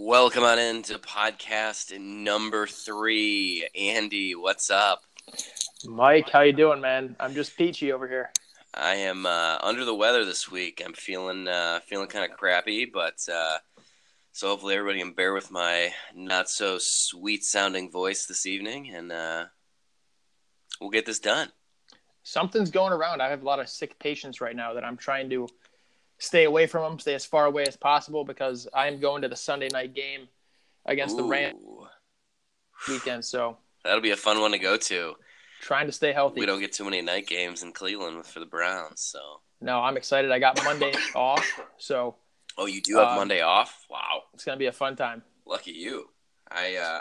Welcome 0.00 0.44
on 0.44 0.60
into 0.60 0.96
podcast 1.00 1.98
number 1.98 2.68
three. 2.68 3.68
Andy, 3.74 4.36
what's 4.36 4.70
up? 4.70 5.02
Mike, 5.84 6.30
how 6.30 6.42
you 6.42 6.52
doing, 6.52 6.80
man? 6.80 7.16
I'm 7.18 7.34
just 7.34 7.56
peachy 7.56 7.90
over 7.90 8.06
here. 8.06 8.30
I 8.72 8.94
am 8.94 9.26
uh, 9.26 9.58
under 9.60 9.84
the 9.84 9.96
weather 9.96 10.24
this 10.24 10.48
week. 10.48 10.80
I'm 10.86 10.92
feeling 10.92 11.48
uh, 11.48 11.80
feeling 11.84 12.06
kind 12.06 12.30
of 12.30 12.38
crappy, 12.38 12.84
but 12.84 13.18
uh, 13.28 13.58
so 14.30 14.46
hopefully 14.46 14.76
everybody 14.76 15.00
can 15.00 15.14
bear 15.14 15.34
with 15.34 15.50
my 15.50 15.92
not 16.14 16.48
so 16.48 16.78
sweet 16.78 17.42
sounding 17.42 17.90
voice 17.90 18.26
this 18.26 18.46
evening, 18.46 18.94
and 18.94 19.10
uh, 19.10 19.46
we'll 20.80 20.90
get 20.90 21.06
this 21.06 21.18
done. 21.18 21.48
Something's 22.22 22.70
going 22.70 22.92
around. 22.92 23.20
I 23.20 23.30
have 23.30 23.42
a 23.42 23.46
lot 23.46 23.58
of 23.58 23.68
sick 23.68 23.98
patients 23.98 24.40
right 24.40 24.54
now 24.54 24.74
that 24.74 24.84
I'm 24.84 24.96
trying 24.96 25.28
to 25.30 25.48
stay 26.18 26.44
away 26.44 26.66
from 26.66 26.82
them, 26.82 26.98
stay 26.98 27.14
as 27.14 27.24
far 27.24 27.46
away 27.46 27.64
as 27.64 27.76
possible 27.76 28.24
because 28.24 28.68
I 28.74 28.88
am 28.88 29.00
going 29.00 29.22
to 29.22 29.28
the 29.28 29.36
Sunday 29.36 29.68
night 29.72 29.94
game 29.94 30.28
against 30.86 31.16
the 31.16 31.22
Rams 31.24 31.56
weekend. 32.88 33.24
So 33.24 33.56
that'll 33.84 34.00
be 34.00 34.10
a 34.10 34.16
fun 34.16 34.40
one 34.40 34.52
to 34.52 34.58
go 34.58 34.76
to. 34.76 35.14
trying 35.60 35.86
to 35.86 35.92
stay 35.92 36.12
healthy. 36.12 36.40
We 36.40 36.46
don't 36.46 36.60
get 36.60 36.72
too 36.72 36.84
many 36.84 37.00
night 37.02 37.26
games 37.26 37.62
in 37.62 37.72
Cleveland 37.72 38.24
for 38.26 38.40
the 38.40 38.46
Browns, 38.46 39.00
so. 39.00 39.18
No, 39.60 39.80
I'm 39.80 39.96
excited. 39.96 40.30
I 40.30 40.38
got 40.38 40.62
Monday 40.64 40.92
off, 41.16 41.44
so 41.78 42.14
Oh, 42.56 42.66
you 42.66 42.80
do 42.80 42.96
have 42.96 43.08
Um, 43.08 43.16
Monday 43.16 43.40
off? 43.40 43.86
Wow. 43.90 44.22
it's 44.34 44.44
gonna 44.44 44.56
be 44.56 44.66
a 44.66 44.72
fun 44.72 44.96
time. 44.96 45.22
Lucky 45.46 45.72
you. 45.72 46.08
I 46.50 46.76
uh 46.76 47.00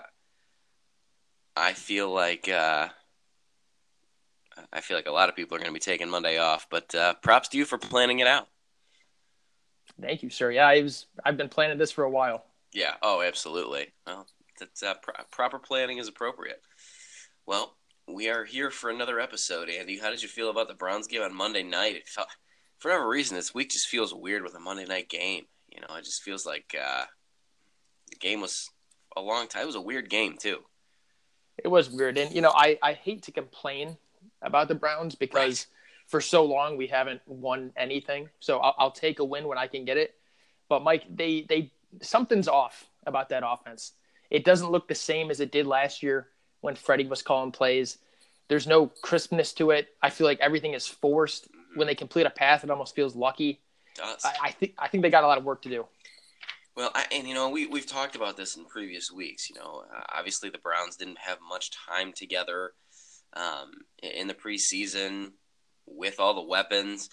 I 1.56 1.73
feel 1.73 2.09
like 2.14 2.48
uh 2.50 2.90
I 4.73 4.81
feel 4.81 4.98
like 4.98 5.08
a 5.08 5.12
lot 5.12 5.30
of 5.30 5.36
people 5.36 5.56
are 5.56 5.59
going 5.59 5.70
to 5.70 5.73
be 5.73 5.80
taking 5.80 6.09
Monday 6.09 6.38
off, 6.40 6.68
but 6.70 6.94
uh 6.95 7.14
props 7.16 7.48
to 7.50 7.58
you 7.58 7.66
for 7.66 7.78
planning 7.78 8.20
it 8.20 8.28
out. 8.28 8.48
Thank 10.02 10.24
you, 10.24 10.30
sir. 10.30 10.52
Yeah, 10.52 10.68
I 10.68 10.82
was. 10.82 11.08
I've 11.26 11.38
been 11.38 11.50
planning 11.50 11.78
this 11.78 11.92
for 11.92 12.04
a 12.04 12.10
while. 12.10 12.46
Yeah, 12.74 12.94
oh, 13.02 13.22
absolutely. 13.22 13.88
Well, 14.06 14.28
that's 14.59 14.84
uh, 14.84 14.95
pro- 15.02 15.23
proper 15.31 15.59
planning 15.59 15.98
is 15.98 16.08
appropriate. 16.08 16.62
Well, 17.45 17.76
we 18.08 18.30
are 18.30 18.45
here 18.45 18.70
for 18.70 18.90
another 18.90 19.20
episode, 19.20 19.70
Andy. 19.70 19.98
How 19.98 20.09
did 20.09 20.22
you 20.22 20.30
feel 20.30 20.50
about 20.50 20.68
the 20.68 20.73
Browns 20.73 21.08
game 21.08 21.22
on 21.22 21.34
Monday 21.34 21.64
night? 21.64 21.95
It 21.95 22.08
felt 22.08 22.28
for 22.80 22.90
whatever 22.90 23.08
reason 23.08 23.36
this 23.36 23.53
week 23.53 23.72
just 23.72 23.88
feels 23.88 24.14
weird 24.14 24.44
with 24.44 24.56
a 24.56 24.59
Monday 24.59 24.86
night 24.86 25.09
game. 25.09 25.45
You 25.70 25.81
know, 25.81 25.95
it 25.95 26.06
just 26.06 26.23
feels 26.23 26.45
like 26.45 26.75
uh 26.80 27.06
the 28.09 28.16
game 28.16 28.42
was 28.42 28.70
a 29.16 29.22
long 29.22 29.48
time. 29.48 29.64
It 29.64 29.68
was 29.68 29.75
a 29.75 29.81
weird 29.81 30.09
game 30.09 30.38
too. 30.40 30.59
It 31.58 31.68
was 31.68 31.90
weird, 31.90 32.18
and 32.18 32.34
you 32.34 32.42
know, 32.42 32.53
I 32.56 32.78
I 32.84 32.94
hate 32.94 33.23
to 33.23 33.31
complain 33.31 33.98
about 34.42 34.68
the 34.68 34.75
Browns 34.75 35.16
because 35.16 35.68
for 36.08 36.22
so 36.22 36.45
long 36.45 36.77
we 36.77 36.88
haven't 36.88 37.22
won 37.27 37.72
anything. 37.77 38.30
So 38.39 38.59
I'll, 38.59 38.75
I'll 38.77 38.91
take 38.91 39.19
a 39.19 39.25
win 39.25 39.47
when 39.47 39.58
I 39.58 39.67
can 39.67 39.86
get 39.86 39.97
it. 39.97 40.16
But 40.69 40.83
Mike, 40.83 41.03
they 41.13 41.45
they 41.47 41.72
something's 42.02 42.47
off 42.47 42.88
about 43.05 43.30
that 43.30 43.44
offense. 43.45 43.94
It 44.30 44.44
doesn't 44.44 44.72
look 44.72 44.88
the 44.88 44.95
same 44.95 45.30
as 45.30 45.39
it 45.39 45.52
did 45.52 45.67
last 45.67 46.03
year 46.03 46.28
when 46.61 46.75
Freddie 46.75 47.08
was 47.08 47.22
calling 47.22 47.52
plays. 47.52 47.97
There's 48.50 48.67
no 48.67 48.88
crispness 49.02 49.53
to 49.53 49.72
it. 49.72 49.89
I 50.02 50.09
feel 50.09 50.28
like 50.28 50.39
everything 50.39 50.73
is 50.73 50.88
forced. 50.88 51.47
When 51.75 51.88
they 51.88 51.95
complete 51.95 52.25
a 52.25 52.30
pass, 52.30 52.63
it 52.63 52.69
almost 52.69 52.95
feels 52.95 53.16
lucky. 53.16 53.61
does. 53.95 54.25
I, 54.25 54.33
I 54.47 54.52
think 54.52 54.73
I 54.78 54.88
think 54.88 55.03
they 55.03 55.09
got 55.09 55.23
a 55.23 55.28
lot 55.28 55.38
of 55.38 55.44
work 55.44 55.61
to 55.63 55.69
do. 55.69 55.85
Well, 56.75 56.91
I, 56.94 57.05
and 57.11 57.28
you 57.28 57.33
know, 57.33 57.50
we 57.50 57.67
we've 57.67 57.88
talked 57.88 58.16
about 58.16 58.38
this 58.38 58.55
in 58.55 58.66
previous 58.66 59.11
weeks. 59.11 59.50
You 59.50 59.58
know, 59.58 59.83
uh, 59.94 60.03
obviously 60.16 60.50
the 60.50 60.59
Browns 60.59 60.95
didn't 60.95 61.19
have 61.19 61.39
much 61.47 61.72
time 61.72 62.13
together 62.13 62.73
um, 63.33 63.72
in 64.02 64.28
the 64.28 64.33
preseason 64.33 65.31
with 65.88 66.20
all 66.20 66.34
the 66.34 66.42
weapons. 66.42 67.10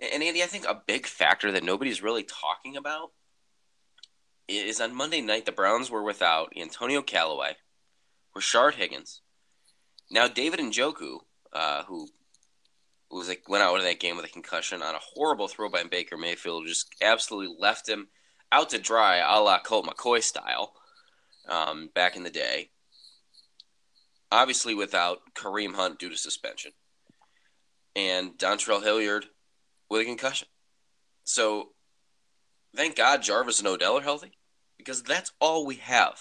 And 0.00 0.22
Andy, 0.22 0.42
I 0.42 0.46
think 0.46 0.64
a 0.66 0.82
big 0.86 1.06
factor 1.06 1.52
that 1.52 1.62
nobody's 1.62 2.02
really 2.02 2.24
talking 2.24 2.76
about 2.76 3.12
is 4.48 4.80
on 4.80 4.94
Monday 4.94 5.20
night 5.20 5.46
the 5.46 5.52
Browns 5.52 5.90
were 5.90 6.02
without 6.02 6.52
Antonio 6.56 7.00
Callaway, 7.00 7.56
Rashard 8.36 8.74
Higgins, 8.74 9.22
now 10.10 10.28
David 10.28 10.60
Njoku, 10.60 11.18
uh, 11.52 11.84
who 11.84 12.08
was 13.10 13.28
like, 13.28 13.48
went 13.48 13.62
out 13.62 13.76
of 13.76 13.84
that 13.84 14.00
game 14.00 14.16
with 14.16 14.24
a 14.24 14.30
concussion 14.30 14.82
on 14.82 14.94
a 14.94 15.00
horrible 15.00 15.48
throw 15.48 15.68
by 15.68 15.82
Baker 15.84 16.16
Mayfield, 16.16 16.66
just 16.66 16.94
absolutely 17.02 17.56
left 17.58 17.88
him 17.88 18.08
out 18.52 18.70
to 18.70 18.78
dry, 18.78 19.16
a 19.16 19.40
la 19.40 19.60
Colt 19.60 19.86
McCoy 19.86 20.22
style, 20.22 20.74
um, 21.48 21.90
back 21.94 22.16
in 22.16 22.22
the 22.22 22.30
day. 22.30 22.70
Obviously, 24.30 24.74
without 24.74 25.18
Kareem 25.34 25.74
Hunt 25.74 25.98
due 25.98 26.10
to 26.10 26.16
suspension, 26.16 26.72
and 27.96 28.36
Dontrell 28.38 28.82
Hilliard 28.82 29.26
with 29.88 30.02
a 30.02 30.04
concussion. 30.04 30.48
So, 31.24 31.70
thank 32.74 32.96
God 32.96 33.22
Jarvis 33.22 33.58
and 33.58 33.68
Odell 33.68 33.98
are 33.98 34.02
healthy, 34.02 34.32
because 34.76 35.02
that's 35.02 35.32
all 35.40 35.64
we 35.66 35.76
have. 35.76 36.18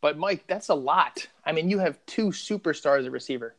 But 0.00 0.16
Mike, 0.16 0.44
that's 0.46 0.68
a 0.68 0.74
lot. 0.74 1.26
I 1.44 1.52
mean, 1.52 1.68
you 1.68 1.78
have 1.78 1.98
two 2.06 2.28
superstars 2.28 3.04
at 3.04 3.12
receiver, 3.12 3.54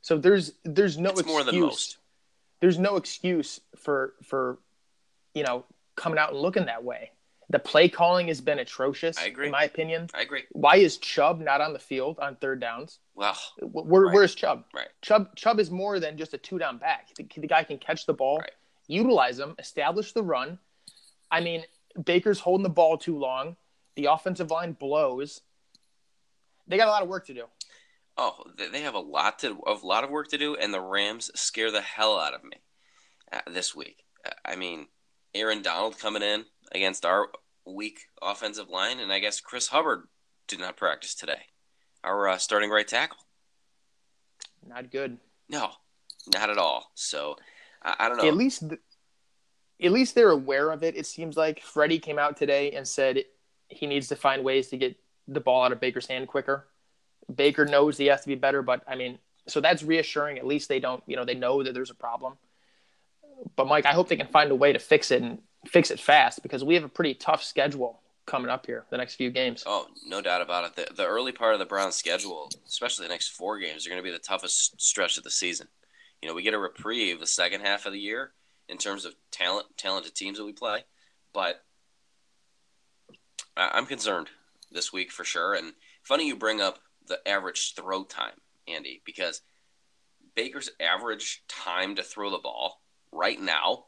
so 0.00 0.18
there's 0.18 0.52
there's 0.64 0.98
no 0.98 1.10
it's 1.10 1.20
excuse. 1.20 1.34
more 1.34 1.44
than 1.44 1.60
most. 1.60 1.98
There's 2.60 2.78
no 2.78 2.96
excuse 2.96 3.60
for 3.76 4.14
for 4.22 4.58
you 5.34 5.44
know 5.44 5.64
coming 5.94 6.18
out 6.18 6.32
and 6.32 6.40
looking 6.40 6.66
that 6.66 6.82
way. 6.82 7.12
The 7.54 7.60
play 7.60 7.88
calling 7.88 8.26
has 8.26 8.40
been 8.40 8.58
atrocious, 8.58 9.16
I 9.16 9.26
agree. 9.26 9.46
in 9.46 9.52
my 9.52 9.62
opinion. 9.62 10.08
I 10.12 10.22
agree. 10.22 10.42
Why 10.50 10.74
is 10.78 10.98
Chubb 10.98 11.38
not 11.40 11.60
on 11.60 11.72
the 11.72 11.78
field 11.78 12.18
on 12.18 12.34
third 12.34 12.60
downs? 12.60 12.98
Well, 13.14 13.38
Where, 13.60 14.06
Right. 14.06 14.12
Where's 14.14 14.34
Chubb? 14.34 14.64
Right. 14.74 14.88
Chubb 15.02 15.36
Chubb 15.36 15.60
is 15.60 15.70
more 15.70 16.00
than 16.00 16.18
just 16.18 16.34
a 16.34 16.38
two 16.38 16.58
down 16.58 16.78
back. 16.78 17.14
The, 17.14 17.28
the 17.36 17.46
guy 17.46 17.62
can 17.62 17.78
catch 17.78 18.06
the 18.06 18.12
ball, 18.12 18.38
Right. 18.38 18.50
utilize 18.88 19.38
him, 19.38 19.54
establish 19.60 20.12
the 20.14 20.22
run. 20.24 20.58
I 21.30 21.42
mean, 21.42 21.62
Baker's 22.04 22.40
holding 22.40 22.64
the 22.64 22.70
ball 22.70 22.98
too 22.98 23.16
long. 23.16 23.54
The 23.94 24.06
offensive 24.06 24.50
line 24.50 24.72
blows. 24.72 25.40
They 26.66 26.76
got 26.76 26.88
a 26.88 26.90
lot 26.90 27.04
of 27.04 27.08
work 27.08 27.24
to 27.26 27.34
do. 27.34 27.44
Oh, 28.16 28.42
they 28.72 28.80
have 28.80 28.94
a 28.94 28.98
lot 28.98 29.38
to 29.38 29.62
a 29.64 29.74
lot 29.74 30.02
of 30.02 30.10
work 30.10 30.26
to 30.30 30.38
do, 30.38 30.56
and 30.56 30.74
the 30.74 30.80
Rams 30.80 31.30
scare 31.36 31.70
the 31.70 31.82
hell 31.82 32.18
out 32.18 32.34
of 32.34 32.42
me 32.42 32.56
uh, 33.32 33.42
this 33.48 33.76
week. 33.76 34.02
Uh, 34.26 34.30
I 34.44 34.56
mean, 34.56 34.88
Aaron 35.36 35.62
Donald 35.62 36.00
coming 36.00 36.22
in 36.22 36.46
against 36.72 37.04
our 37.06 37.28
weak 37.66 38.00
offensive 38.22 38.68
line, 38.68 39.00
and 39.00 39.12
I 39.12 39.18
guess 39.18 39.40
Chris 39.40 39.68
Hubbard 39.68 40.04
did 40.46 40.60
not 40.60 40.76
practice 40.76 41.14
today. 41.14 41.42
Our 42.02 42.28
uh, 42.28 42.38
starting 42.38 42.70
right 42.70 42.86
tackle. 42.86 43.18
Not 44.66 44.90
good. 44.90 45.18
No, 45.48 45.70
not 46.32 46.50
at 46.50 46.58
all. 46.58 46.90
So 46.94 47.36
I, 47.82 47.94
I 48.00 48.08
don't 48.08 48.18
know. 48.18 48.28
At 48.28 48.36
least, 48.36 48.68
th- 48.68 48.80
at 49.82 49.92
least 49.92 50.14
they're 50.14 50.30
aware 50.30 50.70
of 50.70 50.82
it. 50.82 50.96
It 50.96 51.06
seems 51.06 51.36
like 51.36 51.62
Freddie 51.62 51.98
came 51.98 52.18
out 52.18 52.36
today 52.36 52.72
and 52.72 52.86
said 52.86 53.24
he 53.68 53.86
needs 53.86 54.08
to 54.08 54.16
find 54.16 54.44
ways 54.44 54.68
to 54.68 54.76
get 54.76 54.96
the 55.28 55.40
ball 55.40 55.64
out 55.64 55.72
of 55.72 55.80
Baker's 55.80 56.06
hand 56.06 56.28
quicker. 56.28 56.66
Baker 57.34 57.64
knows 57.64 57.96
he 57.96 58.06
has 58.06 58.20
to 58.22 58.28
be 58.28 58.34
better, 58.34 58.62
but 58.62 58.82
I 58.86 58.96
mean, 58.96 59.18
so 59.46 59.60
that's 59.60 59.82
reassuring. 59.82 60.38
At 60.38 60.46
least 60.46 60.68
they 60.68 60.80
don't, 60.80 61.02
you 61.06 61.16
know, 61.16 61.24
they 61.24 61.34
know 61.34 61.62
that 61.62 61.74
there's 61.74 61.90
a 61.90 61.94
problem. 61.94 62.34
But 63.56 63.66
Mike, 63.66 63.86
I 63.86 63.92
hope 63.92 64.08
they 64.08 64.16
can 64.16 64.28
find 64.28 64.50
a 64.50 64.54
way 64.54 64.72
to 64.72 64.78
fix 64.78 65.10
it 65.10 65.22
and 65.22 65.38
fix 65.66 65.90
it 65.90 66.00
fast 66.00 66.42
because 66.42 66.64
we 66.64 66.74
have 66.74 66.84
a 66.84 66.88
pretty 66.88 67.14
tough 67.14 67.42
schedule 67.42 68.00
coming 68.26 68.50
up 68.50 68.66
here 68.66 68.84
the 68.90 68.96
next 68.96 69.16
few 69.16 69.30
games. 69.30 69.62
Oh, 69.66 69.86
no 70.06 70.20
doubt 70.20 70.40
about 70.40 70.64
it. 70.64 70.76
The, 70.76 70.94
the 70.94 71.06
early 71.06 71.32
part 71.32 71.52
of 71.52 71.58
the 71.58 71.66
Browns' 71.66 71.96
schedule, 71.96 72.50
especially 72.66 73.06
the 73.06 73.12
next 73.12 73.28
four 73.28 73.58
games, 73.58 73.86
are 73.86 73.90
going 73.90 74.00
to 74.00 74.04
be 74.04 74.10
the 74.10 74.18
toughest 74.18 74.80
stretch 74.80 75.18
of 75.18 75.24
the 75.24 75.30
season. 75.30 75.68
You 76.22 76.28
know, 76.28 76.34
we 76.34 76.42
get 76.42 76.54
a 76.54 76.58
reprieve 76.58 77.20
the 77.20 77.26
second 77.26 77.60
half 77.60 77.86
of 77.86 77.92
the 77.92 77.98
year 77.98 78.32
in 78.68 78.78
terms 78.78 79.04
of 79.04 79.14
talent, 79.30 79.66
talented 79.76 80.14
teams 80.14 80.38
that 80.38 80.44
we 80.44 80.52
play, 80.52 80.84
but 81.34 81.62
I'm 83.56 83.86
concerned 83.86 84.28
this 84.72 84.92
week 84.92 85.12
for 85.12 85.24
sure. 85.24 85.54
And 85.54 85.74
funny 86.02 86.26
you 86.26 86.36
bring 86.36 86.60
up 86.60 86.78
the 87.06 87.26
average 87.28 87.74
throw 87.74 88.04
time, 88.04 88.34
Andy, 88.66 89.02
because 89.04 89.42
Baker's 90.34 90.70
average 90.80 91.42
time 91.46 91.94
to 91.96 92.02
throw 92.02 92.30
the 92.30 92.38
ball 92.38 92.80
right 93.12 93.40
now, 93.40 93.84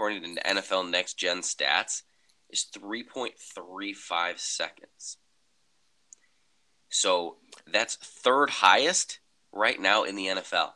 according 0.00 0.34
to 0.34 0.42
NFL 0.42 0.88
Next 0.90 1.18
Gen 1.18 1.42
Stats, 1.42 2.04
is 2.48 2.66
3.35 2.74 4.38
seconds. 4.38 5.18
So 6.88 7.36
that's 7.70 7.96
third 7.96 8.48
highest 8.48 9.18
right 9.52 9.78
now 9.78 10.04
in 10.04 10.16
the 10.16 10.28
NFL. 10.28 10.70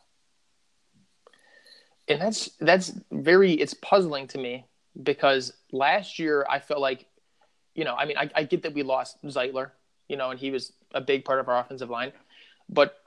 and 2.07 2.21
that's 2.21 2.51
that's 2.61 2.93
very 3.11 3.53
it's 3.55 3.73
puzzling 3.73 4.27
to 4.29 4.37
me 4.37 4.67
because 5.03 5.55
last 5.73 6.19
year 6.19 6.47
I 6.51 6.59
felt 6.59 6.81
like, 6.81 7.07
you 7.75 7.85
know, 7.85 7.95
I 7.95 8.05
mean, 8.05 8.19
I, 8.19 8.29
I 8.35 8.43
get 8.43 8.63
that 8.65 8.75
we 8.75 8.83
lost 8.83 9.25
Zeitler, 9.25 9.71
you 10.07 10.19
know, 10.19 10.33
and 10.33 10.39
he 10.39 10.51
was 10.51 10.75
a 10.93 11.01
big 11.01 11.25
part 11.25 11.41
of 11.41 11.49
our 11.49 11.59
offensive 11.59 11.89
line, 11.89 12.13
but 12.69 12.99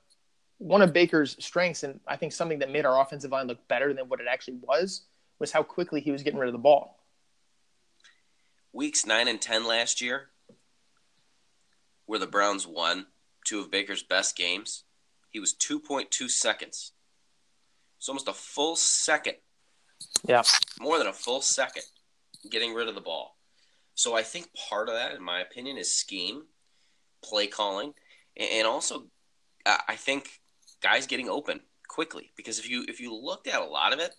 one 0.58 0.82
of 0.82 0.94
Baker's 0.94 1.36
strengths, 1.40 1.84
and 1.84 2.00
I 2.08 2.16
think 2.16 2.34
something 2.34 2.58
that 2.58 2.72
made 2.72 2.88
our 2.88 3.00
offensive 3.00 3.32
line 3.32 3.46
look 3.46 3.68
better 3.68 3.94
than 3.94 4.10
what 4.10 4.20
it 4.20 4.26
actually 4.28 4.58
was, 4.64 5.04
was 5.40 5.52
how 5.52 5.64
quickly 5.64 6.02
he 6.02 6.12
was 6.12 6.24
getting 6.24 6.40
rid 6.40 6.48
of 6.48 6.54
the 6.54 6.60
ball. 6.60 6.98
Weeks 8.74 9.06
9 9.06 9.28
and 9.28 9.42
10 9.42 9.66
last 9.66 10.02
year, 10.02 10.30
where 12.06 12.20
the 12.20 12.28
Browns 12.28 12.68
won 12.68 13.08
two 13.46 13.60
of 13.60 13.72
Baker's 13.72 14.04
best 14.04 14.36
games, 14.36 14.84
he 15.32 15.40
was 15.40 15.54
2.2 15.54 16.30
seconds. 16.30 16.92
It's 17.98 18.10
almost 18.10 18.28
a 18.28 18.34
full 18.34 18.76
second, 18.76 19.38
Yeah. 20.28 20.44
more 20.80 20.98
than 20.98 21.08
a 21.08 21.14
full 21.14 21.42
second, 21.42 21.84
getting 22.50 22.74
rid 22.74 22.88
of 22.88 22.96
the 22.96 23.02
ball. 23.02 23.38
So 23.96 24.16
I 24.16 24.22
think 24.22 24.54
part 24.54 24.90
of 24.90 24.96
that, 24.96 25.14
in 25.14 25.24
my 25.24 25.40
opinion, 25.42 25.78
is 25.78 25.92
scheme, 25.96 26.48
play 27.24 27.48
calling, 27.48 27.94
and 28.36 28.68
also 28.68 29.10
uh, 29.66 29.78
I 29.88 29.96
think 29.96 30.40
guys 30.82 31.08
getting 31.08 31.30
open 31.30 31.62
quickly. 31.88 32.32
Because 32.36 32.60
if 32.60 32.70
you 32.70 32.86
if 32.88 33.00
you 33.00 33.14
looked 33.14 33.48
at 33.48 33.60
a 33.60 33.66
lot 33.66 33.92
of 33.94 34.00
it, 34.00 34.16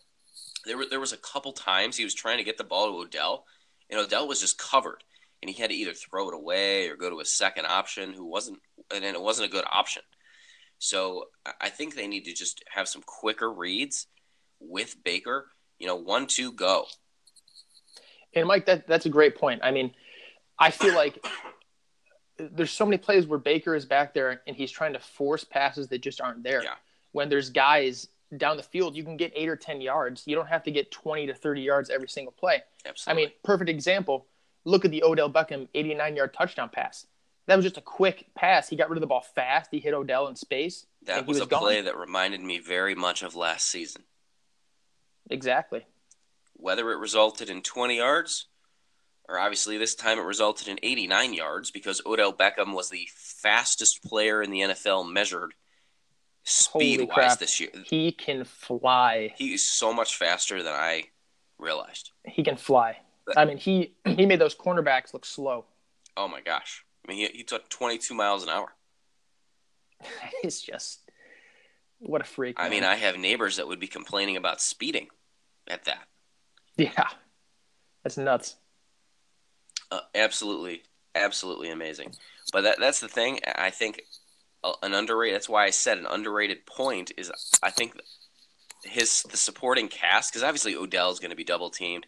there 0.64 0.76
were 0.76 0.87
there 0.87 1.00
was 1.00 1.12
a 1.12 1.19
couple 1.19 1.52
times 1.52 1.96
he 1.96 2.05
was 2.05 2.14
trying 2.14 2.38
to 2.38 2.44
get 2.44 2.58
the 2.58 2.64
ball 2.64 2.87
to 2.87 2.99
Odell, 2.99 3.44
and 3.90 4.00
Odell 4.00 4.28
was 4.28 4.40
just 4.40 4.58
covered, 4.58 5.02
and 5.43 5.50
he 5.50 5.60
had 5.60 5.70
to 5.70 5.76
either 5.76 5.94
throw 5.94 6.28
it 6.28 6.34
away 6.34 6.88
or 6.88 6.96
go 6.96 7.10
to 7.10 7.20
a 7.20 7.25
second 7.25 7.66
option 7.66 8.12
who 8.12 8.25
wasn't, 8.25 8.58
and 8.94 9.05
it 9.05 9.20
wasn't 9.20 9.49
a 9.49 9.52
good 9.52 9.64
option. 9.70 10.02
So 10.78 11.26
I 11.60 11.70
think 11.70 11.94
they 11.94 12.06
need 12.06 12.25
to 12.25 12.34
just 12.34 12.62
have 12.70 12.88
some 12.88 13.02
quicker 13.05 13.52
reads 13.52 14.06
with 14.60 14.96
Baker. 15.02 15.46
You 15.78 15.87
know, 15.87 15.96
one 15.96 16.26
two 16.26 16.52
go. 16.52 16.87
And 18.34 18.46
Mike, 18.46 18.66
that 18.66 18.87
that's 18.87 19.06
a 19.06 19.11
great 19.11 19.37
point. 19.37 19.61
I 19.64 19.70
mean, 19.70 19.93
I 20.58 20.70
feel 20.70 20.94
like 20.94 21.25
there's 22.38 22.70
so 22.70 22.84
many 22.84 22.99
plays 22.99 23.26
where 23.26 23.38
Baker 23.38 23.75
is 23.75 23.84
back 23.84 24.14
there 24.14 24.43
and 24.46 24.56
he's 24.56 24.70
trying 24.70 24.93
to 24.93 25.00
force 25.00 25.44
passes 25.44 25.88
that 25.88 26.00
just 26.00 26.20
aren't 26.20 26.43
there. 26.43 26.62
Yeah. 26.62 26.75
When 27.12 27.28
there's 27.28 27.50
guys 27.50 28.08
down 28.36 28.56
the 28.56 28.62
field, 28.62 28.96
you 28.96 29.04
can 29.04 29.16
get 29.16 29.32
eight 29.34 29.48
or 29.48 29.56
ten 29.56 29.80
yards. 29.80 30.25
You 30.26 30.36
don't 30.36 30.48
have 30.48 30.64
to 30.64 30.70
get 30.70 30.90
twenty 30.90 31.26
to 31.26 31.34
thirty 31.34 31.62
yards 31.62 31.90
every 31.90 32.08
single 32.08 32.32
play. 32.32 32.62
Absolutely. 32.86 33.22
I 33.22 33.26
mean, 33.26 33.34
perfect 33.42 33.70
example. 33.70 34.26
Look 34.64 34.84
at 34.84 34.90
the 34.90 35.02
Odell 35.02 35.30
Beckham 35.30 35.69
89 35.75 36.16
yard 36.16 36.34
touchdown 36.34 36.69
pass. 36.69 37.06
That 37.46 37.56
was 37.56 37.64
just 37.64 37.78
a 37.78 37.82
quick 37.82 38.26
pass. 38.34 38.69
He 38.69 38.76
got 38.76 38.90
rid 38.90 38.98
of 38.98 39.00
the 39.00 39.06
ball 39.06 39.25
fast. 39.34 39.70
He 39.70 39.78
hit 39.78 39.94
Odell 39.94 40.28
in 40.28 40.36
space. 40.36 40.84
That 41.06 41.26
was, 41.26 41.38
was, 41.38 41.46
a 41.46 41.50
gone. 41.50 41.60
play 41.60 41.80
that 41.80 41.96
reminded 41.96 42.42
me 42.42 42.58
very 42.58 42.94
much 42.94 43.22
of 43.22 43.34
last 43.34 43.66
season. 43.66 44.02
Exactly. 45.30 45.86
Whether 46.54 46.90
it 46.90 46.98
resulted 46.98 47.48
in 47.48 47.62
20 47.62 47.96
yards, 47.96 48.48
or 49.26 49.38
obviously 49.38 49.78
this 49.78 49.94
time 49.94 50.19
it 50.19 50.22
resulted 50.22 50.69
in 50.69 50.78
89 50.82 51.32
yards 51.32 51.70
because 51.70 52.02
Odell 52.04 52.34
Beckham 52.34 52.75
was 52.75 52.90
the 52.90 53.08
fastest 53.14 54.02
player 54.02 54.42
in 54.42 54.50
the 54.50 54.60
NFL 54.60 55.10
measured 55.10 55.54
speed 56.49 57.09
wise 57.09 57.37
this 57.37 57.61
year. 57.61 57.71
He 57.85 58.12
can 58.12 58.45
fly. 58.45 59.35
He 59.37 59.55
is 59.55 59.69
so 59.69 59.93
much 59.93 60.17
faster 60.17 60.62
than 60.62 60.73
I 60.73 61.05
realized. 61.59 62.12
He 62.25 62.43
can 62.43 62.56
fly. 62.56 62.99
I 63.37 63.45
mean, 63.45 63.59
he 63.59 63.95
he 64.05 64.27
made 64.27 64.41
those 64.41 64.55
cornerbacks 64.55 65.12
look 65.12 65.25
slow. 65.25 65.67
Oh 66.17 66.29
my 66.29 66.41
gosh! 66.41 66.85
I 67.06 67.12
mean, 67.12 67.19
he 67.19 67.39
he 67.39 67.45
took 67.45 67.69
22 67.69 68.15
miles 68.15 68.43
an 68.43 68.49
hour. 68.49 68.75
it's 70.43 70.61
just 70.61 71.00
what 71.99 72.21
a 72.21 72.25
freak. 72.25 72.56
I 72.59 72.69
mean, 72.69 72.85
I 72.85 72.97
have 72.97 73.19
neighbors 73.19 73.56
that 73.56 73.69
would 73.69 73.81
be 73.81 73.87
complaining 73.87 74.37
about 74.37 74.61
speeding 74.61 75.09
at 75.69 75.85
that. 75.85 76.06
Yeah, 76.77 77.09
that's 78.03 78.17
nuts. 78.17 78.56
Uh, 79.91 80.00
absolutely, 80.15 80.83
absolutely 81.15 81.71
amazing. 81.71 82.12
But 82.53 82.62
that 82.62 82.79
that's 82.79 83.00
the 83.00 83.09
thing. 83.09 83.41
I 83.56 83.71
think 83.71 84.03
an 84.82 84.94
underrated. 84.94 85.34
That's 85.37 85.49
why 85.49 85.64
I 85.64 85.70
said 85.70 85.99
an 85.99 86.06
underrated 86.06 86.66
point 86.66 87.12
is. 87.16 87.31
I 87.62 87.70
think 87.70 87.99
his 88.84 89.22
the 89.25 89.37
supporting 89.37 89.88
cast 89.88 90.32
because 90.32 90.43
obviously 90.43 90.75
Odell 90.75 91.10
is 91.10 91.19
going 91.19 91.31
to 91.31 91.37
be 91.37 91.44
double 91.44 91.70
teamed. 91.70 92.06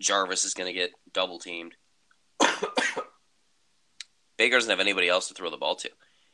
Jarvis 0.00 0.44
is 0.44 0.54
going 0.54 0.68
to 0.68 0.78
get 0.78 0.92
double 1.12 1.38
teamed. 1.38 1.74
Baker 4.36 4.56
doesn't 4.56 4.70
have 4.70 4.80
anybody 4.80 5.08
else 5.08 5.28
to 5.28 5.34
throw 5.34 5.50
the 5.50 5.56
ball 5.56 5.74
to. 5.76 5.90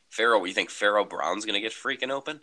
Pharaoh, 0.09 0.43
you 0.45 0.53
think 0.53 0.69
Pharaoh 0.69 1.05
Brown's 1.05 1.45
going 1.45 1.55
to 1.55 1.61
get 1.61 1.73
freaking 1.73 2.11
open? 2.11 2.41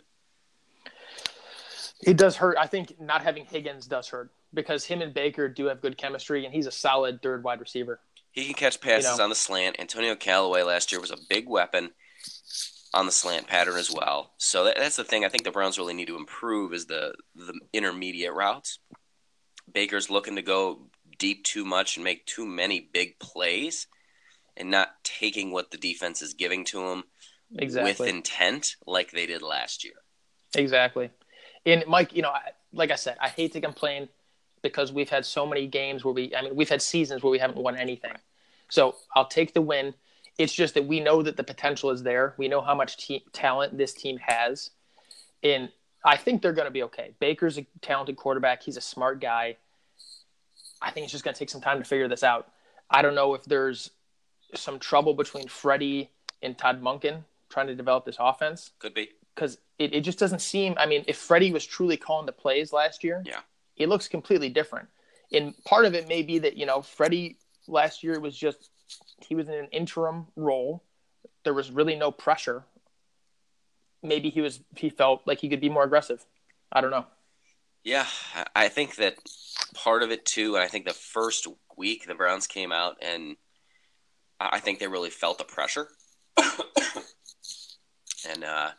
It 2.01 2.17
does 2.17 2.35
hurt. 2.35 2.57
I 2.59 2.67
think 2.67 2.99
not 2.99 3.23
having 3.23 3.45
Higgins 3.45 3.87
does 3.87 4.09
hurt 4.09 4.31
because 4.53 4.83
him 4.83 5.01
and 5.01 5.13
Baker 5.13 5.47
do 5.47 5.67
have 5.67 5.81
good 5.81 5.97
chemistry, 5.97 6.43
and 6.45 6.53
he's 6.53 6.67
a 6.67 6.71
solid 6.71 7.21
third 7.21 7.43
wide 7.43 7.61
receiver. 7.61 8.01
He 8.31 8.45
can 8.45 8.55
catch 8.55 8.81
passes 8.81 9.11
you 9.11 9.17
know? 9.17 9.23
on 9.23 9.29
the 9.29 9.35
slant. 9.35 9.77
Antonio 9.79 10.15
Callaway 10.15 10.63
last 10.63 10.91
year 10.91 10.99
was 10.99 11.11
a 11.11 11.17
big 11.29 11.47
weapon 11.47 11.91
on 12.93 13.05
the 13.05 13.11
slant 13.11 13.47
pattern 13.47 13.77
as 13.77 13.91
well. 13.91 14.33
So 14.37 14.65
that, 14.65 14.77
that's 14.77 14.95
the 14.95 15.03
thing. 15.03 15.25
I 15.25 15.29
think 15.29 15.43
the 15.43 15.51
Browns 15.51 15.77
really 15.77 15.93
need 15.93 16.07
to 16.07 16.17
improve 16.17 16.73
is 16.73 16.85
the 16.85 17.13
the 17.35 17.59
intermediate 17.73 18.33
routes. 18.33 18.79
Baker's 19.71 20.09
looking 20.09 20.35
to 20.35 20.41
go 20.41 20.89
deep 21.17 21.43
too 21.43 21.65
much 21.65 21.97
and 21.97 22.03
make 22.03 22.25
too 22.25 22.45
many 22.45 22.89
big 22.93 23.17
plays, 23.19 23.87
and 24.57 24.69
not 24.69 24.89
taking 25.03 25.51
what 25.51 25.71
the 25.71 25.77
defense 25.77 26.21
is 26.21 26.33
giving 26.33 26.65
to 26.65 26.87
him 26.87 27.03
exactly. 27.57 27.91
with 27.91 28.13
intent 28.13 28.75
like 28.85 29.11
they 29.11 29.25
did 29.25 29.41
last 29.41 29.83
year. 29.83 29.93
Exactly. 30.55 31.09
And 31.65 31.83
Mike, 31.87 32.13
you 32.13 32.21
know, 32.21 32.33
like 32.73 32.91
I 32.91 32.95
said, 32.95 33.17
I 33.21 33.29
hate 33.29 33.53
to 33.53 33.61
complain 33.61 34.09
because 34.61 34.91
we've 34.91 35.09
had 35.09 35.25
so 35.25 35.45
many 35.45 35.67
games 35.67 36.03
where 36.03 36.13
we, 36.13 36.35
I 36.35 36.41
mean, 36.41 36.55
we've 36.55 36.69
had 36.69 36.81
seasons 36.81 37.23
where 37.23 37.31
we 37.31 37.39
haven't 37.39 37.57
won 37.57 37.77
anything. 37.77 38.13
So 38.69 38.95
I'll 39.15 39.27
take 39.27 39.53
the 39.53 39.61
win. 39.61 39.93
It's 40.37 40.53
just 40.53 40.73
that 40.73 40.85
we 40.85 40.99
know 40.99 41.21
that 41.21 41.37
the 41.37 41.43
potential 41.43 41.91
is 41.91 42.03
there. 42.03 42.33
We 42.37 42.47
know 42.47 42.61
how 42.61 42.73
much 42.75 42.97
te- 42.97 43.25
talent 43.33 43.77
this 43.77 43.93
team 43.93 44.17
has. 44.17 44.71
And 45.43 45.69
I 46.03 46.17
think 46.17 46.41
they're 46.41 46.53
going 46.53 46.65
to 46.65 46.71
be 46.71 46.83
okay. 46.83 47.13
Baker's 47.19 47.57
a 47.57 47.65
talented 47.81 48.15
quarterback. 48.15 48.63
He's 48.63 48.77
a 48.77 48.81
smart 48.81 49.21
guy. 49.21 49.57
I 50.81 50.91
think 50.91 51.05
it's 51.05 51.11
just 51.11 51.23
going 51.23 51.33
to 51.33 51.39
take 51.39 51.49
some 51.49 51.61
time 51.61 51.77
to 51.77 51.85
figure 51.85 52.07
this 52.07 52.23
out. 52.23 52.49
I 52.89 53.01
don't 53.01 53.15
know 53.15 53.35
if 53.35 53.43
there's 53.45 53.91
some 54.55 54.79
trouble 54.79 55.13
between 55.13 55.47
Freddie 55.47 56.09
and 56.41 56.57
Todd 56.57 56.81
Monken 56.81 57.23
trying 57.49 57.67
to 57.67 57.75
develop 57.75 58.05
this 58.05 58.17
offense. 58.19 58.71
Could 58.79 58.93
be. 58.93 59.09
Because 59.33 59.57
it, 59.79 59.93
it 59.93 60.01
just 60.01 60.19
doesn't 60.19 60.41
seem. 60.41 60.75
I 60.77 60.85
mean, 60.85 61.03
if 61.07 61.17
Freddie 61.17 61.51
was 61.51 61.65
truly 61.65 61.97
calling 61.97 62.25
the 62.25 62.31
plays 62.31 62.73
last 62.73 63.03
year, 63.03 63.23
yeah, 63.25 63.39
it 63.77 63.89
looks 63.89 64.07
completely 64.07 64.49
different. 64.49 64.89
And 65.31 65.53
part 65.63 65.85
of 65.85 65.95
it 65.95 66.07
may 66.07 66.21
be 66.21 66.39
that, 66.39 66.57
you 66.57 66.65
know, 66.65 66.81
Freddie 66.81 67.37
last 67.67 68.03
year 68.03 68.19
was 68.19 68.37
just, 68.37 68.69
he 69.25 69.35
was 69.35 69.47
in 69.47 69.55
an 69.55 69.67
interim 69.71 70.27
role. 70.35 70.83
There 71.43 71.53
was 71.53 71.71
really 71.71 71.95
no 71.95 72.11
pressure. 72.11 72.63
Maybe 74.01 74.29
he 74.29 74.41
was, 74.41 74.59
he 74.75 74.89
felt 74.89 75.21
like 75.25 75.39
he 75.39 75.49
could 75.49 75.61
be 75.61 75.69
more 75.69 75.83
aggressive. 75.83 76.25
I 76.71 76.81
don't 76.81 76.91
know. 76.91 77.05
Yeah, 77.83 78.07
I 78.55 78.69
think 78.69 78.95
that 78.95 79.15
part 79.73 80.03
of 80.03 80.11
it 80.11 80.25
too. 80.25 80.55
And 80.55 80.63
I 80.63 80.67
think 80.67 80.85
the 80.85 80.93
first 80.93 81.47
week 81.77 82.05
the 82.07 82.15
Browns 82.15 82.47
came 82.47 82.71
out 82.71 82.97
and 83.01 83.35
I 84.39 84.59
think 84.59 84.79
they 84.79 84.87
really 84.87 85.09
felt 85.09 85.37
the 85.37 85.43
pressure. 85.43 85.87
and 88.29 88.43
uh, 88.43 88.71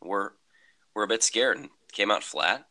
we're 0.00 0.30
we're 0.94 1.04
a 1.04 1.08
bit 1.08 1.22
scared 1.22 1.58
and 1.58 1.68
came 1.92 2.10
out 2.10 2.24
flat. 2.24 2.66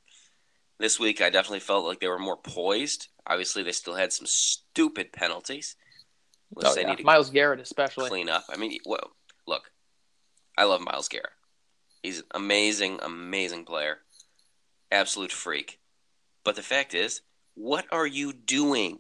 This 0.80 1.00
week, 1.00 1.22
I 1.22 1.30
definitely 1.30 1.60
felt 1.60 1.86
like 1.86 2.00
they 2.00 2.08
were 2.08 2.20
more 2.20 2.38
poised. 2.38 3.10
Obviously, 3.28 3.64
they 3.64 3.74
still 3.74 3.96
had 3.96 4.14
some 4.14 4.28
stupid 4.28 5.12
penalties, 5.12 5.76
which 6.50 6.66
oh, 6.68 6.76
they 6.76 6.82
yeah. 6.82 6.90
need 6.90 6.98
to 7.00 7.04
Myles 7.04 7.30
Garrett 7.30 7.60
especially 7.60 8.10
clean 8.10 8.30
up. 8.30 8.46
I 8.50 8.58
mean, 8.58 8.78
well, 8.86 9.12
look, 9.48 9.72
I 10.58 10.64
love 10.66 10.82
Myles 10.82 11.08
Garrett. 11.08 11.30
He's 12.04 12.20
an 12.20 12.26
amazing, 12.32 13.00
amazing 13.04 13.66
player, 13.66 14.00
absolute 14.92 15.32
freak. 15.32 15.80
But 16.44 16.56
the 16.56 16.62
fact 16.62 16.94
is, 16.94 17.22
what 17.56 17.86
are 17.92 18.08
you 18.08 18.34
doing? 18.34 19.00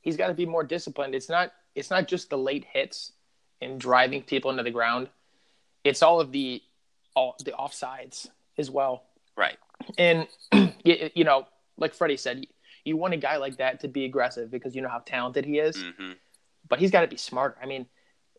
He's 0.00 0.16
got 0.16 0.28
to 0.28 0.34
be 0.34 0.46
more 0.46 0.64
disciplined. 0.64 1.14
It's 1.14 1.28
not. 1.28 1.52
It's 1.74 1.90
not 1.90 2.08
just 2.08 2.30
the 2.30 2.38
late 2.38 2.64
hits 2.72 3.12
and 3.60 3.78
driving 3.80 4.22
people 4.22 4.50
into 4.50 4.62
the 4.62 4.70
ground. 4.70 5.08
It's 5.84 6.02
all 6.02 6.20
of 6.20 6.32
the 6.32 6.62
all 7.14 7.36
the 7.44 7.52
offsides 7.52 8.28
as 8.56 8.70
well. 8.70 9.04
Right. 9.36 9.58
And 9.96 10.26
you 10.84 11.24
know, 11.24 11.46
like 11.76 11.94
Freddie 11.94 12.16
said, 12.16 12.46
you 12.88 12.96
want 12.96 13.14
a 13.14 13.18
guy 13.18 13.36
like 13.36 13.58
that 13.58 13.80
to 13.80 13.88
be 13.88 14.04
aggressive 14.04 14.50
because 14.50 14.74
you 14.74 14.82
know 14.82 14.88
how 14.88 15.00
talented 15.00 15.44
he 15.44 15.58
is. 15.58 15.76
Mm-hmm. 15.76 16.12
But 16.68 16.80
he's 16.80 16.90
got 16.90 17.02
to 17.02 17.06
be 17.06 17.16
smarter. 17.16 17.56
I 17.62 17.66
mean, 17.66 17.86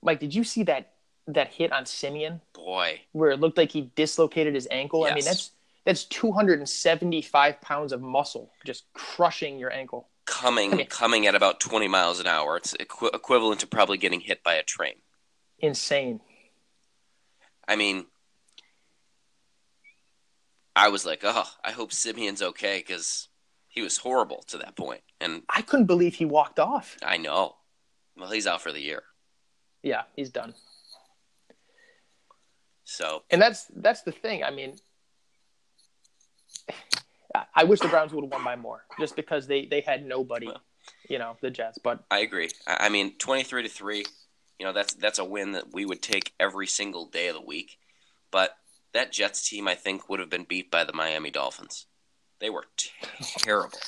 Mike, 0.02 0.20
did 0.20 0.36
you 0.36 0.44
see 0.44 0.64
that 0.64 0.94
that 1.28 1.50
hit 1.50 1.72
on 1.72 1.86
Siemian? 1.86 2.42
Boy, 2.54 3.02
where 3.12 3.32
it 3.32 3.40
looked 3.40 3.58
like 3.58 3.72
he 3.72 3.92
dislocated 3.96 4.56
his 4.56 4.68
ankle. 4.70 5.02
Yes. 5.02 5.12
I 5.12 5.16
mean, 5.16 5.26
that's 5.26 5.52
that's 5.86 6.04
275 6.06 7.62
pounds 7.62 7.94
of 7.94 8.02
muscle 8.02 8.52
just 8.66 8.92
crushing 8.94 9.58
your 9.58 9.72
ankle. 9.72 10.10
Coming 10.26 10.74
I 10.74 10.76
mean, 10.76 10.86
coming 10.88 11.26
at 11.26 11.34
about 11.34 11.60
20 11.60 11.88
miles 11.88 12.20
an 12.20 12.28
hour. 12.28 12.58
It's 12.58 12.74
equ- 12.74 13.16
equivalent 13.16 13.62
to 13.62 13.68
probably 13.68 13.98
getting 13.98 14.20
hit 14.20 14.44
by 14.44 14.56
a 14.56 14.64
train. 14.64 14.96
Insane. 15.58 16.22
I 17.68 17.76
mean, 17.76 18.06
I 20.76 20.90
was 20.90 21.06
like, 21.06 21.22
oh, 21.24 21.50
I 21.64 21.72
hope 21.72 21.92
Siemian's 21.92 22.42
okay 22.42 22.84
because 22.86 23.28
he 23.70 23.82
was 23.82 23.98
horrible 23.98 24.44
to 24.48 24.58
that. 24.58 24.78
And 25.22 25.44
I 25.50 25.62
couldn't 25.62 25.86
believe 25.86 26.16
he 26.16 26.26
walked 26.26 26.60
off. 26.60 26.98
I 27.04 27.18
know. 27.18 27.56
Well, 28.18 28.32
he's 28.32 28.48
out 28.48 28.62
for 28.62 28.72
the 28.72 28.82
year. 28.82 29.04
Yeah, 29.82 30.04
he's 30.16 30.30
done. 30.30 30.56
So, 32.84 33.24
and 33.30 33.42
that's 33.42 33.68
that's 33.76 34.02
the 34.02 34.12
thing. 34.12 34.44
I 34.44 34.50
mean, 34.50 34.76
I 37.56 37.64
wish 37.64 37.80
the 37.80 37.88
Browns 37.88 38.12
would 38.14 38.24
have 38.24 38.32
won 38.32 38.44
by 38.44 38.56
more, 38.56 38.84
just 39.00 39.16
because 39.16 39.48
they 39.48 39.66
they 39.66 39.82
had 39.82 40.06
nobody. 40.06 40.48
Well, 40.48 40.62
you 41.08 41.20
know, 41.20 41.38
the 41.42 41.52
Jets. 41.52 41.78
But 41.78 42.04
I 42.10 42.20
agree. 42.20 42.50
I 42.66 42.90
mean, 42.90 43.16
twenty 43.18 43.44
three 43.44 43.64
to 43.64 43.70
three. 43.70 44.04
You 44.58 44.66
know, 44.66 44.74
that's 44.74 44.96
that's 44.96 45.20
a 45.20 45.24
win 45.24 45.52
that 45.52 45.72
we 45.72 45.86
would 45.86 46.02
take 46.02 46.34
every 46.40 46.68
single 46.68 47.06
day 47.06 47.28
of 47.28 47.36
the 47.36 47.42
week. 47.42 47.78
But 48.32 48.58
that 48.94 49.12
Jets 49.12 49.48
team, 49.48 49.68
I 49.68 49.76
think, 49.76 50.10
would 50.10 50.20
have 50.20 50.30
been 50.30 50.44
beat 50.44 50.72
by 50.72 50.84
the 50.84 50.94
Miami 50.94 51.30
Dolphins. 51.30 51.86
They 52.40 52.50
were 52.50 52.66
terrible. 53.38 53.80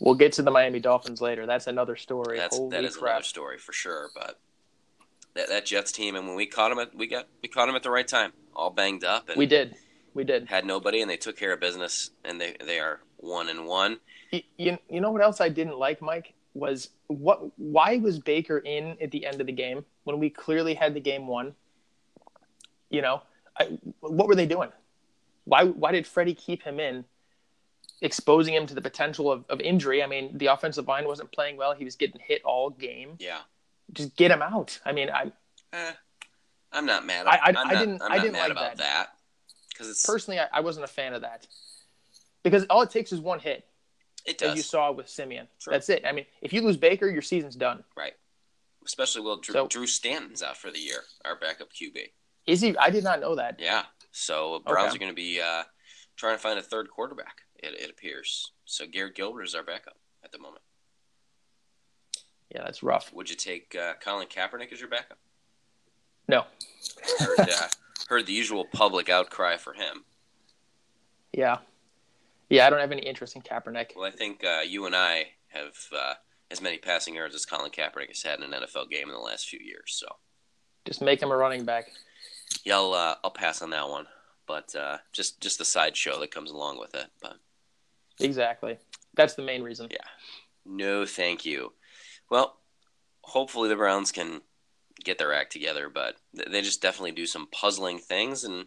We'll 0.00 0.14
get 0.14 0.32
to 0.34 0.42
the 0.42 0.50
Miami 0.50 0.80
Dolphins 0.80 1.20
later. 1.20 1.46
That's 1.46 1.66
another 1.66 1.96
story. 1.96 2.38
That's 2.38 2.56
Holy 2.56 2.70
that 2.70 2.84
is 2.84 2.96
crap. 2.96 3.12
another 3.12 3.24
story 3.24 3.58
for 3.58 3.72
sure. 3.72 4.10
But 4.14 4.38
that 5.34 5.48
that 5.48 5.64
Jets 5.66 5.92
team, 5.92 6.16
and 6.16 6.26
when 6.26 6.36
we 6.36 6.46
caught 6.46 6.70
them 6.70 6.78
at 6.78 6.94
we 6.94 7.06
got 7.06 7.28
we 7.42 7.48
caught 7.48 7.66
them 7.66 7.76
at 7.76 7.82
the 7.82 7.90
right 7.90 8.06
time, 8.06 8.32
all 8.54 8.70
banged 8.70 9.04
up, 9.04 9.28
and 9.28 9.38
We 9.38 9.46
did. 9.46 9.76
We 10.14 10.24
did. 10.24 10.48
had 10.48 10.66
nobody, 10.66 11.00
and 11.00 11.10
they 11.10 11.16
took 11.16 11.36
care 11.38 11.52
of 11.54 11.60
business, 11.60 12.10
and 12.24 12.40
they 12.40 12.56
they 12.64 12.80
are 12.80 13.00
one 13.16 13.48
and 13.48 13.66
one. 13.66 13.98
You, 14.30 14.42
you, 14.58 14.78
you 14.90 15.00
know 15.00 15.10
what 15.10 15.22
else 15.22 15.40
I 15.40 15.48
didn't 15.48 15.78
like, 15.78 16.02
Mike? 16.02 16.34
Was 16.54 16.90
what? 17.06 17.40
Why 17.58 17.96
was 17.98 18.18
Baker 18.18 18.58
in 18.58 18.96
at 19.00 19.10
the 19.10 19.24
end 19.24 19.40
of 19.40 19.46
the 19.46 19.52
game 19.52 19.84
when 20.04 20.18
we 20.18 20.28
clearly 20.28 20.74
had 20.74 20.92
the 20.94 21.00
game 21.00 21.26
won? 21.26 21.54
You 22.90 23.00
know, 23.00 23.22
I, 23.58 23.78
what 24.00 24.28
were 24.28 24.34
they 24.34 24.46
doing? 24.46 24.70
Why? 25.44 25.64
Why 25.64 25.92
did 25.92 26.06
Freddie 26.06 26.34
keep 26.34 26.62
him 26.62 26.78
in, 26.78 27.04
exposing 28.02 28.52
him 28.54 28.66
to 28.66 28.74
the 28.74 28.80
potential 28.82 29.32
of, 29.32 29.44
of 29.48 29.60
injury? 29.60 30.02
I 30.02 30.06
mean, 30.06 30.36
the 30.36 30.46
offensive 30.46 30.86
line 30.88 31.06
wasn't 31.06 31.32
playing 31.32 31.56
well. 31.56 31.72
He 31.74 31.84
was 31.84 31.96
getting 31.96 32.20
hit 32.20 32.42
all 32.44 32.68
game. 32.70 33.16
Yeah, 33.18 33.38
Just 33.92 34.14
get 34.16 34.30
him 34.30 34.42
out. 34.42 34.78
I 34.84 34.92
mean, 34.92 35.08
I 35.10 35.32
eh, 35.72 35.92
I'm 36.72 36.84
not 36.86 37.06
mad. 37.06 37.26
I- 37.26 37.30
I- 37.30 37.40
I'm 37.46 37.56
I 37.56 37.62
not, 37.72 37.78
didn't- 37.78 38.02
I'm 38.02 38.12
I 38.12 38.18
didn't 38.18 38.32
mad 38.32 38.42
like 38.42 38.50
about 38.52 38.76
that 38.78 39.08
because 39.70 40.02
personally, 40.06 40.38
I, 40.40 40.46
I 40.52 40.60
wasn't 40.60 40.84
a 40.84 40.88
fan 40.88 41.14
of 41.14 41.22
that 41.22 41.46
because 42.42 42.64
all 42.68 42.82
it 42.82 42.90
takes 42.90 43.12
is 43.12 43.20
one 43.20 43.38
hit, 43.40 43.64
it 44.26 44.40
as 44.42 44.56
you 44.56 44.62
saw 44.62 44.92
with 44.92 45.08
Siemian. 45.08 45.48
Sure. 45.58 45.72
That's 45.72 45.88
it. 45.88 46.04
I 46.06 46.12
mean, 46.12 46.26
if 46.42 46.52
you 46.52 46.60
lose 46.62 46.76
Baker, 46.76 47.08
your 47.08 47.22
season's 47.22 47.56
done. 47.56 47.82
Right. 47.96 48.12
Especially 48.84 49.22
well 49.22 49.36
Drew, 49.38 49.52
So- 49.52 49.66
Drew 49.68 49.86
Stanton's 49.86 50.42
out 50.42 50.56
for 50.56 50.70
the 50.70 50.78
year, 50.80 51.02
our 51.24 51.36
backup 51.36 51.68
QB. 51.72 52.10
Is 52.46 52.60
he? 52.60 52.76
I 52.76 52.90
did 52.90 53.04
not 53.04 53.20
know 53.20 53.36
that. 53.36 53.60
Yeah, 53.60 53.84
so 54.10 54.60
Browns 54.66 54.88
Okay. 54.88 54.96
are 54.96 54.98
going 54.98 55.12
to 55.12 55.14
be 55.14 55.40
uh, 55.40 55.62
trying 56.16 56.34
to 56.34 56.42
find 56.42 56.58
a 56.58 56.62
third 56.62 56.90
quarterback. 56.90 57.36
It, 57.62 57.74
it 57.80 57.90
appears. 57.90 58.52
So 58.64 58.86
Garrett 58.86 59.14
Gilbert 59.14 59.42
is 59.44 59.54
our 59.54 59.62
backup 59.62 59.96
at 60.24 60.32
the 60.32 60.38
moment. 60.38 60.62
Yeah, 62.54 62.62
that's 62.64 62.82
rough. 62.82 63.12
Would 63.14 63.30
you 63.30 63.36
take 63.36 63.74
uh, 63.80 63.94
Colin 64.04 64.26
Kaepernick 64.26 64.72
as 64.72 64.80
your 64.80 64.90
backup? 64.90 65.18
No. 66.28 66.44
Heard, 67.18 67.40
uh, 67.40 67.68
heard 68.08 68.26
the 68.26 68.32
usual 68.32 68.66
public 68.72 69.08
outcry 69.08 69.56
for 69.56 69.72
him. 69.72 70.04
Yeah. 71.32 71.58
Yeah, 72.50 72.66
I 72.66 72.70
don't 72.70 72.80
have 72.80 72.92
any 72.92 73.02
interest 73.02 73.36
in 73.36 73.42
Kaepernick. 73.42 73.96
Well, 73.96 74.04
I 74.04 74.10
think 74.10 74.44
uh, 74.44 74.60
you 74.66 74.84
and 74.84 74.94
I 74.94 75.28
have 75.48 75.74
uh, 75.96 76.14
as 76.50 76.60
many 76.60 76.76
passing 76.78 77.14
yards 77.14 77.34
as 77.34 77.46
Colin 77.46 77.70
Kaepernick 77.70 78.08
has 78.08 78.22
had 78.22 78.40
in 78.40 78.52
an 78.52 78.60
NFL 78.62 78.90
game 78.90 79.08
in 79.08 79.14
the 79.14 79.20
last 79.20 79.48
few 79.48 79.60
years. 79.60 79.94
So 79.98 80.06
Just 80.84 81.00
make 81.00 81.22
him 81.22 81.30
a 81.30 81.36
running 81.36 81.64
back. 81.64 81.90
yeah, 82.64 82.74
I'll 82.76 82.92
uh, 82.92 83.14
I'll 83.24 83.30
pass 83.30 83.62
on 83.62 83.70
that 83.70 83.88
one. 83.88 84.06
But 84.46 84.74
uh, 84.74 84.98
just 85.12 85.40
just 85.40 85.58
the 85.58 85.64
sideshow 85.64 86.20
that 86.20 86.30
comes 86.30 86.50
along 86.50 86.78
with 86.78 86.94
it. 86.94 87.06
But 87.22 87.36
Exactly. 88.20 88.78
That's 89.14 89.34
the 89.34 89.42
main 89.42 89.62
reason. 89.62 89.88
Yeah. 89.90 89.98
no, 90.64 91.04
thank 91.06 91.44
you. 91.44 91.72
Well, 92.30 92.56
hopefully 93.22 93.68
the 93.68 93.76
Browns 93.76 94.12
can 94.12 94.40
get 95.04 95.18
their 95.18 95.32
act 95.34 95.52
together, 95.52 95.88
but 95.88 96.16
they 96.32 96.62
just 96.62 96.82
definitely 96.82 97.12
do 97.12 97.26
some 97.26 97.48
puzzling 97.48 97.98
things. 97.98 98.44
And 98.44 98.66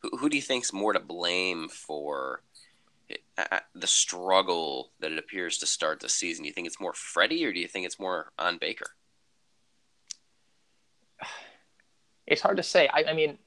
who, 0.00 0.10
who 0.18 0.28
do 0.28 0.36
you 0.36 0.42
think's 0.42 0.72
more 0.72 0.92
to 0.92 1.00
blame 1.00 1.68
for 1.68 2.42
uh, 3.38 3.60
the 3.74 3.86
struggle 3.86 4.90
that 5.00 5.12
it 5.12 5.18
appears 5.18 5.58
to 5.58 5.66
start 5.66 6.00
the 6.00 6.08
season? 6.08 6.42
Do 6.42 6.48
you 6.48 6.54
think 6.54 6.66
it's 6.66 6.80
more 6.80 6.92
Freddie, 6.92 7.44
or 7.46 7.52
do 7.52 7.60
you 7.60 7.68
think 7.68 7.86
it's 7.86 7.98
more 8.00 8.32
on 8.38 8.58
Baker? 8.58 8.86
It's 12.30 12.42
hard 12.42 12.58
to 12.58 12.62
say. 12.62 12.86
I, 12.92 13.04
I 13.08 13.12
mean, 13.14 13.38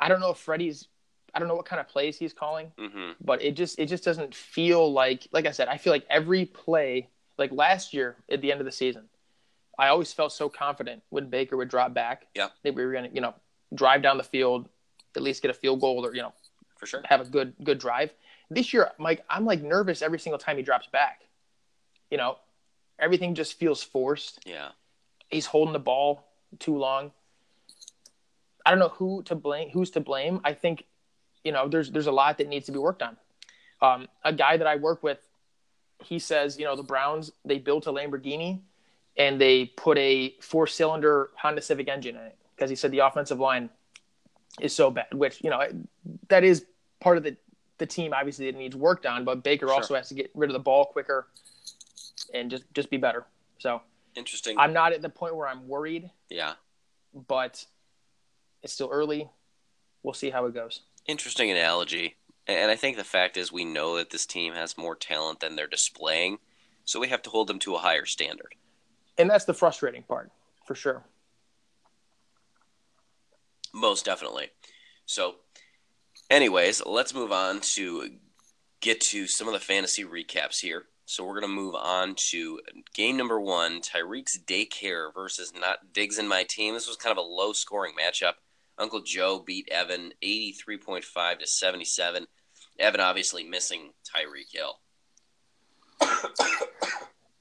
I 0.00 0.08
don't 0.08 0.18
know 0.18 0.30
if 0.30 0.38
Freddie's. 0.38 0.88
I 1.34 1.38
don't 1.38 1.48
know 1.48 1.54
what 1.54 1.66
kind 1.66 1.80
of 1.80 1.88
plays 1.88 2.18
he's 2.18 2.32
calling, 2.32 2.72
hmm 2.78 3.12
but 3.20 3.42
it 3.42 3.52
just 3.52 3.78
it 3.78 3.86
just 3.86 4.04
doesn't 4.04 4.34
feel 4.34 4.92
like. 4.92 5.26
Like 5.32 5.46
I 5.46 5.50
said, 5.52 5.68
I 5.68 5.76
feel 5.76 5.92
like 5.92 6.06
every 6.10 6.44
play, 6.46 7.08
like 7.38 7.52
last 7.52 7.92
year 7.94 8.16
at 8.30 8.40
the 8.40 8.50
end 8.52 8.60
of 8.60 8.64
the 8.66 8.72
season, 8.72 9.04
I 9.78 9.88
always 9.88 10.12
felt 10.12 10.32
so 10.32 10.48
confident 10.48 11.02
when 11.10 11.28
Baker 11.30 11.56
would 11.56 11.68
drop 11.68 11.94
back. 11.94 12.26
Yeah. 12.34 12.48
that 12.62 12.74
we 12.74 12.84
were 12.84 12.92
gonna, 12.92 13.10
you 13.12 13.20
know, 13.20 13.34
drive 13.74 14.02
down 14.02 14.18
the 14.18 14.24
field, 14.24 14.68
at 15.16 15.22
least 15.22 15.42
get 15.42 15.50
a 15.50 15.54
field 15.54 15.80
goal, 15.80 16.04
or 16.04 16.14
you 16.14 16.22
know, 16.22 16.32
For 16.78 16.86
sure. 16.86 17.02
have 17.04 17.20
a 17.20 17.24
good 17.24 17.54
good 17.62 17.78
drive. 17.78 18.10
This 18.50 18.72
year, 18.72 18.90
Mike, 18.98 19.24
I'm 19.30 19.44
like 19.44 19.62
nervous 19.62 20.02
every 20.02 20.18
single 20.18 20.38
time 20.38 20.56
he 20.56 20.62
drops 20.62 20.88
back. 20.88 21.22
You 22.10 22.18
know, 22.18 22.38
everything 22.98 23.34
just 23.36 23.54
feels 23.58 23.82
forced. 23.82 24.40
Yeah. 24.44 24.70
He's 25.28 25.46
holding 25.46 25.72
the 25.72 25.78
ball 25.78 26.24
too 26.58 26.76
long. 26.76 27.12
I 28.66 28.70
don't 28.70 28.80
know 28.80 28.88
who 28.88 29.22
to 29.24 29.34
blame. 29.36 29.70
Who's 29.70 29.90
to 29.92 30.00
blame? 30.00 30.40
I 30.44 30.52
think, 30.52 30.84
you 31.44 31.52
know, 31.52 31.68
there's 31.68 31.90
there's 31.90 32.06
a 32.06 32.12
lot 32.12 32.38
that 32.38 32.48
needs 32.48 32.66
to 32.66 32.72
be 32.72 32.78
worked 32.78 33.02
on. 33.02 33.16
Um, 33.82 34.08
a 34.24 34.32
guy 34.32 34.56
that 34.56 34.66
I 34.66 34.76
work 34.76 35.02
with, 35.02 35.18
he 36.02 36.18
says, 36.18 36.58
you 36.58 36.64
know, 36.64 36.76
the 36.76 36.82
Browns 36.82 37.32
they 37.44 37.58
built 37.58 37.86
a 37.86 37.92
Lamborghini, 37.92 38.60
and 39.16 39.40
they 39.40 39.66
put 39.66 39.98
a 39.98 40.34
four 40.40 40.66
cylinder 40.66 41.30
Honda 41.36 41.62
Civic 41.62 41.88
engine 41.88 42.16
in 42.16 42.22
it 42.22 42.36
because 42.54 42.70
he 42.70 42.76
said 42.76 42.90
the 42.90 42.98
offensive 43.00 43.38
line 43.40 43.70
is 44.60 44.74
so 44.74 44.90
bad. 44.90 45.06
Which 45.12 45.42
you 45.42 45.50
know, 45.50 45.62
that 46.28 46.44
is 46.44 46.66
part 47.00 47.16
of 47.16 47.22
the 47.22 47.36
the 47.78 47.86
team 47.86 48.12
obviously 48.12 48.50
that 48.50 48.58
needs 48.58 48.76
worked 48.76 49.06
on. 49.06 49.24
But 49.24 49.42
Baker 49.42 49.66
Sure. 49.66 49.74
also 49.74 49.94
has 49.94 50.08
to 50.08 50.14
get 50.14 50.30
rid 50.34 50.50
of 50.50 50.54
the 50.54 50.60
ball 50.60 50.84
quicker 50.84 51.28
and 52.34 52.50
just 52.50 52.64
just 52.74 52.90
be 52.90 52.96
better. 52.98 53.26
So 53.58 53.80
Interesting. 54.14 54.58
I'm 54.58 54.72
not 54.72 54.92
at 54.92 55.02
the 55.02 55.08
point 55.08 55.36
where 55.36 55.46
I'm 55.46 55.68
worried, 55.68 56.10
yeah. 56.28 56.54
but 57.28 57.64
it's 58.62 58.72
still 58.72 58.88
early. 58.90 59.28
We'll 60.02 60.14
see 60.14 60.30
how 60.30 60.46
it 60.46 60.54
goes. 60.54 60.80
Interesting 61.10 61.50
analogy. 61.50 62.14
And 62.46 62.70
I 62.70 62.76
think 62.76 62.96
the 62.96 63.02
fact 63.02 63.36
is, 63.36 63.50
we 63.50 63.64
know 63.64 63.96
that 63.96 64.10
this 64.10 64.26
team 64.26 64.54
has 64.54 64.78
more 64.78 64.94
talent 64.94 65.40
than 65.40 65.56
they're 65.56 65.66
displaying, 65.66 66.38
so 66.84 67.00
we 67.00 67.08
have 67.08 67.22
to 67.22 67.30
hold 67.30 67.48
them 67.48 67.58
to 67.60 67.74
a 67.74 67.78
higher 67.78 68.06
standard. 68.06 68.54
And 69.18 69.28
that's 69.28 69.44
the 69.44 69.52
frustrating 69.52 70.04
part, 70.04 70.30
for 70.64 70.76
sure. 70.76 71.02
Most 73.74 74.04
definitely. 74.04 74.50
So, 75.04 75.34
anyways, 76.30 76.86
let's 76.86 77.12
move 77.12 77.32
on 77.32 77.60
to 77.74 78.10
get 78.80 79.00
to 79.00 79.26
some 79.26 79.48
of 79.48 79.52
the 79.52 79.58
fantasy 79.58 80.04
recaps 80.04 80.60
here. 80.60 80.84
So 81.06 81.24
we're 81.24 81.40
going 81.40 81.52
to 81.52 81.60
move 81.60 81.74
on 81.74 82.14
to 82.30 82.60
game 82.94 83.16
number 83.16 83.40
one, 83.40 83.80
Tyreek's 83.80 84.38
Daycare 84.38 85.12
versus 85.12 85.52
Not 85.60 85.92
Diggs 85.92 86.18
and 86.18 86.28
My 86.28 86.44
Team. 86.48 86.74
This 86.74 86.86
was 86.86 86.96
kind 86.96 87.10
of 87.10 87.18
a 87.18 87.26
low 87.26 87.52
scoring 87.52 87.94
matchup. 88.00 88.34
Uncle 88.80 89.02
Joe 89.02 89.38
beat 89.38 89.68
Evan 89.70 90.12
83.5 90.22 91.38
to 91.40 91.46
77. 91.46 92.26
Evan 92.78 93.00
obviously 93.00 93.44
missing 93.44 93.90
Tyreek 94.04 94.52
Hill. 94.52 94.78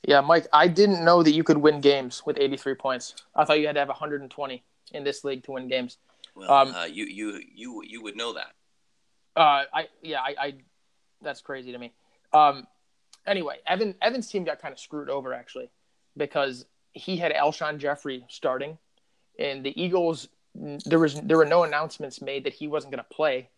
Yeah, 0.08 0.22
Mike, 0.22 0.48
I 0.52 0.68
didn't 0.68 1.06
know 1.06 1.22
that 1.22 1.34
you 1.34 1.44
could 1.44 1.58
win 1.58 1.82
games 1.82 2.24
with 2.26 2.40
83 2.40 2.74
points. 2.76 3.14
I 3.36 3.46
thought 3.46 3.60
you 3.60 3.68
had 3.68 3.74
to 3.74 3.80
have 3.80 3.90
120 3.90 4.64
in 4.94 5.04
this 5.04 5.24
league 5.24 5.44
to 5.44 5.52
win 5.52 5.68
games. 5.68 5.98
Well, 6.34 6.52
Um, 6.52 6.74
uh, 6.74 6.86
you, 6.86 7.06
you 7.06 7.40
you 7.54 7.84
you 7.86 8.02
would 8.02 8.16
know 8.16 8.34
that. 8.34 8.54
Uh, 9.36 9.66
I 9.72 9.88
yeah, 10.02 10.22
I, 10.22 10.36
I 10.40 10.54
that's 11.22 11.42
crazy 11.42 11.74
to 11.74 11.78
me. 11.78 11.94
Um, 12.34 12.66
anyway, 13.28 13.58
Evan 13.68 13.94
Evan's 14.02 14.28
team 14.32 14.46
got 14.46 14.60
kind 14.60 14.72
of 14.72 14.80
screwed 14.80 15.12
over 15.12 15.32
actually 15.32 15.70
because 16.18 16.66
he 16.94 17.18
had 17.18 17.32
Alshon 17.32 17.78
Jeffery 17.78 18.26
starting, 18.30 18.80
and 19.38 19.64
the 19.64 19.80
Eagles 19.80 20.28
there 20.86 21.00
was 21.00 21.16
there 21.22 21.38
were 21.38 21.46
no 21.46 21.64
announcements 21.64 22.22
made 22.22 22.44
that 22.44 22.54
he 22.54 22.68
wasn't 22.68 22.92
going 22.94 23.04
to 23.04 23.10
play. 23.16 23.50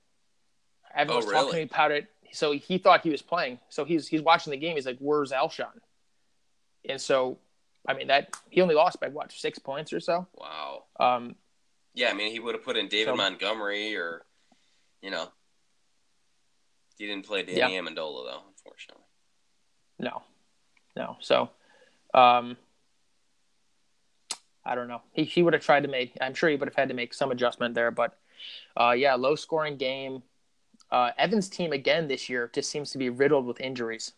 Evan 0.96 1.13
Oh, 1.13 1.15
was 1.17 1.25
talking 1.25 1.39
to 1.39 1.46
really? 1.46 1.58
me 1.60 1.63
about 1.63 1.91
it, 1.91 2.08
so 2.31 2.51
he 2.51 2.77
thought 2.77 3.01
he 3.01 3.10
was 3.10 3.22
playing. 3.22 3.60
So 3.70 3.86
he's 3.86 4.08
he's 4.08 4.22
watching 4.22 4.51
the 4.51 4.58
game. 4.58 4.75
He's 4.75 4.86
like, 4.86 4.98
"Where's 5.00 5.31
Alshon?" 5.31 5.72
And 6.88 7.00
so, 7.00 7.38
I 7.88 7.93
mean 7.93 8.08
that 8.08 8.36
he 8.50 8.62
only 8.62 8.75
lost 8.75 9.00
by 9.00 9.08
what 9.08 9.31
six 9.31 9.58
points 9.60 9.93
or 9.93 10.00
so. 10.00 10.27
Wow. 10.36 10.84
Um, 11.00 11.36
Yeah, 11.93 12.10
I 12.10 12.13
mean, 12.13 12.31
he 12.31 12.39
would 12.39 12.55
have 12.55 12.63
put 12.63 12.77
in 12.77 12.88
David 12.88 13.12
So- 13.12 13.15
Montgomery 13.15 13.96
or, 13.98 14.25
you 15.01 15.12
know, 15.12 15.27
he 16.98 17.05
didn't 17.08 17.25
play 17.25 17.43
Danny 17.43 17.58
Yeah. 17.60 17.81
Amendola 17.81 18.25
though, 18.31 18.41
unfortunately. 18.50 19.03
No, 20.00 20.24
no. 20.96 21.17
So, 21.22 21.50
um, 22.13 22.58
I 24.65 24.75
don't 24.75 24.87
know. 24.87 25.01
He 25.11 25.23
he 25.23 25.43
would 25.43 25.53
have 25.53 25.63
tried 25.63 25.83
to 25.83 25.89
make. 25.89 26.17
I'm 26.21 26.33
sure 26.33 26.49
he 26.49 26.55
would 26.55 26.67
have 26.67 26.75
had 26.75 26.89
to 26.89 26.95
make 26.95 27.13
some 27.13 27.31
adjustment 27.31 27.75
there, 27.75 27.91
but 27.91 28.17
uh, 28.77 28.91
yeah, 28.91 29.15
low 29.15 29.35
scoring 29.35 29.77
game. 29.77 30.23
Uh, 30.91 31.11
Evans' 31.17 31.49
team 31.49 31.71
again 31.71 32.07
this 32.07 32.29
year 32.29 32.49
just 32.53 32.69
seems 32.69 32.91
to 32.91 32.97
be 32.97 33.09
riddled 33.09 33.45
with 33.45 33.61
injuries 33.61 34.11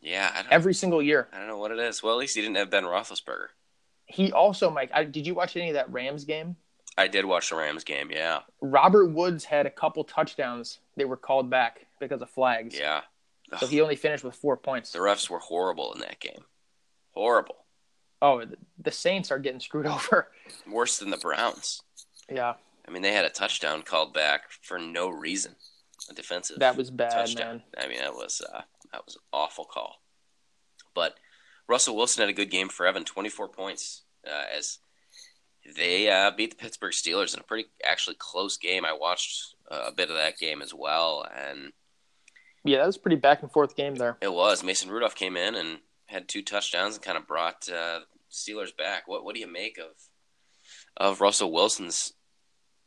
Yeah, 0.00 0.30
I 0.34 0.42
don't, 0.42 0.52
every 0.52 0.72
single 0.72 1.02
year. 1.02 1.28
I 1.32 1.38
don't 1.38 1.48
know 1.48 1.58
what 1.58 1.70
it 1.70 1.78
is. 1.78 2.02
Well, 2.02 2.14
at 2.14 2.18
least 2.18 2.34
he 2.34 2.40
didn't 2.40 2.56
have 2.56 2.70
Ben 2.70 2.84
Roethlisberger. 2.84 3.48
He 4.06 4.32
also, 4.32 4.70
Mike, 4.70 4.90
I, 4.94 5.04
did 5.04 5.26
you 5.26 5.34
watch 5.34 5.54
any 5.54 5.68
of 5.68 5.74
that 5.74 5.92
Rams 5.92 6.24
game? 6.24 6.56
I 6.96 7.08
did 7.08 7.26
watch 7.26 7.50
the 7.50 7.56
Rams 7.56 7.84
game. 7.84 8.10
Yeah, 8.10 8.40
Robert 8.60 9.08
Woods 9.08 9.44
had 9.44 9.66
a 9.66 9.70
couple 9.70 10.02
touchdowns 10.02 10.78
that 10.96 11.08
were 11.08 11.16
called 11.16 11.50
back 11.50 11.86
because 12.00 12.22
of 12.22 12.30
flags. 12.30 12.76
yeah. 12.76 13.02
So 13.58 13.66
he 13.66 13.80
only 13.80 13.96
finished 13.96 14.24
with 14.24 14.34
four 14.34 14.56
points. 14.56 14.92
the 14.92 14.98
refs 14.98 15.30
were 15.30 15.38
horrible 15.38 15.94
in 15.94 16.00
that 16.00 16.20
game. 16.20 16.44
Horrible. 17.12 17.56
Oh, 18.20 18.42
the- 18.78 18.90
Saints 18.90 19.30
are 19.30 19.38
getting 19.38 19.60
screwed 19.60 19.86
over. 19.94 20.28
Worse 20.70 20.98
than 20.98 21.10
the 21.10 21.16
Browns. 21.18 21.82
Yeah, 22.30 22.54
I 22.86 22.90
mean, 22.90 23.02
they 23.02 23.12
had 23.12 23.24
a 23.24 23.30
touchdown 23.30 23.82
called 23.82 24.12
back 24.14 24.42
for 24.62 24.78
no 24.78 25.08
reason. 25.08 25.56
A 26.10 26.14
defensive. 26.14 26.58
that 26.60 26.76
was 26.76 26.90
bad, 26.90 27.10
touchdown. 27.10 27.62
man. 27.76 27.84
I 27.84 27.88
mean, 27.88 27.98
that 28.00 28.14
was 28.14 28.40
uh, 28.40 28.62
That 28.92 29.04
was 29.04 29.16
an 29.16 29.22
awful 29.32 29.64
call. 29.64 29.96
But 30.94 31.14
Russell 31.68 31.96
Wilson 31.96 32.22
had 32.22 32.30
a 32.30 32.32
good 32.32 32.50
game 32.50 32.68
for 32.68 32.86
Evan, 32.86 33.04
24 33.04 33.48
points 33.48 34.02
uh, 34.26 34.44
as 34.56 34.78
they 35.76 36.08
uh, 36.10 36.30
beat 36.30 36.50
the 36.50 36.56
Pittsburgh 36.56 36.92
Steelers 36.94 37.34
in 37.34 37.40
a 37.40 37.42
pretty 37.42 37.68
actually 37.84 38.16
close 38.18 38.56
game. 38.56 38.84
I 38.86 38.92
watched 38.94 39.54
uh, 39.70 39.84
a 39.88 39.92
bit 39.92 40.08
of 40.08 40.16
that 40.16 40.38
game 40.38 40.62
as 40.62 40.72
well, 40.72 41.26
and 41.36 41.72
yeah, 42.64 42.78
that 42.78 42.86
was 42.86 42.96
a 42.96 43.00
pretty 43.00 43.16
back 43.16 43.42
and 43.42 43.52
forth 43.52 43.76
game 43.76 43.94
there. 43.96 44.16
It 44.22 44.32
was. 44.32 44.62
Mason 44.64 44.90
Rudolph 44.90 45.14
came 45.14 45.36
in 45.36 45.54
and 45.54 45.78
had 46.08 46.28
two 46.28 46.42
touchdowns 46.42 46.96
and 46.96 47.04
kind 47.04 47.16
of 47.16 47.26
brought 47.26 47.68
uh, 47.68 48.00
Steelers 48.30 48.76
back. 48.76 49.06
What 49.06 49.24
what 49.24 49.34
do 49.34 49.40
you 49.40 49.50
make 49.50 49.78
of 49.78 49.92
of 50.96 51.20
Russell 51.20 51.52
Wilson's 51.52 52.12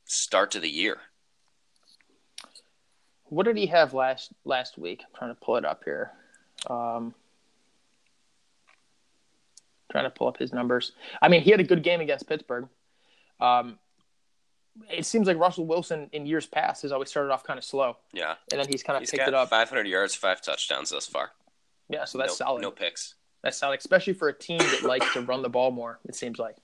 start 0.05 0.51
to 0.51 0.59
the 0.59 0.69
year? 0.69 0.97
What 3.25 3.45
did 3.45 3.57
he 3.57 3.67
have 3.67 3.93
last 3.93 4.33
last 4.43 4.77
week? 4.77 5.01
I'm 5.05 5.17
trying 5.17 5.33
to 5.33 5.39
pull 5.39 5.55
it 5.55 5.65
up 5.65 5.83
here. 5.85 6.11
Um, 6.69 7.15
trying 9.91 10.03
to 10.03 10.09
pull 10.09 10.27
up 10.27 10.37
his 10.37 10.53
numbers. 10.53 10.91
I 11.21 11.29
mean, 11.29 11.41
he 11.41 11.51
had 11.51 11.59
a 11.59 11.65
good 11.65 11.83
game 11.83 12.01
against 12.01 12.27
Pittsburgh. 12.27 12.67
Um, 13.39 13.79
it 14.89 15.05
seems 15.05 15.27
like 15.27 15.37
Russell 15.37 15.65
Wilson 15.65 16.09
in 16.13 16.25
years 16.25 16.45
past 16.45 16.83
has 16.83 16.91
always 16.91 17.09
started 17.09 17.31
off 17.31 17.43
kind 17.43 17.57
of 17.57 17.63
slow. 17.63 17.97
Yeah, 18.13 18.35
and 18.51 18.59
then 18.59 18.67
he's 18.67 18.83
kind 18.83 18.97
of 18.97 19.01
he's 19.01 19.11
picked 19.11 19.27
it 19.27 19.33
up. 19.33 19.49
500 19.49 19.87
yards, 19.87 20.15
five 20.15 20.41
touchdowns 20.41 20.89
thus 20.89 21.07
far. 21.07 21.31
Yeah, 21.91 22.05
so 22.05 22.17
that's 22.17 22.39
no, 22.39 22.45
solid. 22.45 22.61
No 22.61 22.71
picks. 22.71 23.15
That's 23.43 23.57
solid, 23.57 23.79
especially 23.79 24.13
for 24.13 24.27
a 24.27 24.33
team 24.33 24.59
that 24.59 24.83
likes 24.83 25.11
to 25.13 25.21
run 25.21 25.41
the 25.41 25.49
ball 25.49 25.71
more. 25.71 25.99
It 26.07 26.15
seems 26.15 26.39
like. 26.39 26.57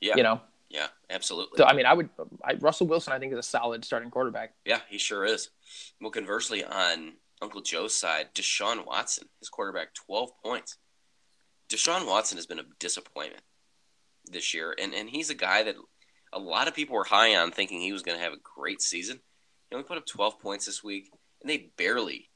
Yeah. 0.00 0.14
You 0.16 0.22
know. 0.22 0.40
Yeah, 0.68 0.86
absolutely. 1.10 1.58
So 1.58 1.64
I 1.64 1.72
mean, 1.74 1.84
I 1.84 1.94
would 1.94 2.08
I, 2.44 2.54
Russell 2.54 2.86
Wilson. 2.86 3.12
I 3.12 3.18
think 3.18 3.32
is 3.32 3.38
a 3.38 3.42
solid 3.42 3.84
starting 3.84 4.10
quarterback. 4.10 4.54
Yeah, 4.64 4.80
he 4.88 4.98
sure 4.98 5.24
is. 5.24 5.50
Well, 6.00 6.12
conversely, 6.12 6.64
on 6.64 7.14
Uncle 7.42 7.60
Joe's 7.60 7.96
side, 7.96 8.28
Deshaun 8.34 8.86
Watson, 8.86 9.28
his 9.40 9.48
quarterback, 9.48 9.94
12 9.94 10.30
points. 10.44 10.76
Deshaun 11.68 12.06
Watson 12.06 12.38
has 12.38 12.46
been 12.46 12.60
a 12.60 12.64
disappointment 12.78 13.42
this 14.26 14.54
year, 14.54 14.74
and 14.80 14.94
and 14.94 15.10
he's 15.10 15.30
a 15.30 15.34
guy 15.34 15.64
that 15.64 15.74
a 16.32 16.38
lot 16.38 16.68
of 16.68 16.74
people 16.74 16.94
were 16.94 17.04
high 17.04 17.34
on, 17.36 17.50
thinking 17.50 17.80
he 17.80 17.92
was 17.92 18.02
going 18.02 18.16
to 18.16 18.22
have 18.22 18.32
a 18.32 18.56
great 18.56 18.80
season. 18.80 19.20
He 19.68 19.74
only 19.74 19.86
put 19.86 19.98
up 19.98 20.06
12 20.06 20.38
points 20.40 20.66
this 20.66 20.84
week, 20.84 21.10
and 21.40 21.50
they 21.50 21.70
barely, 21.76 22.30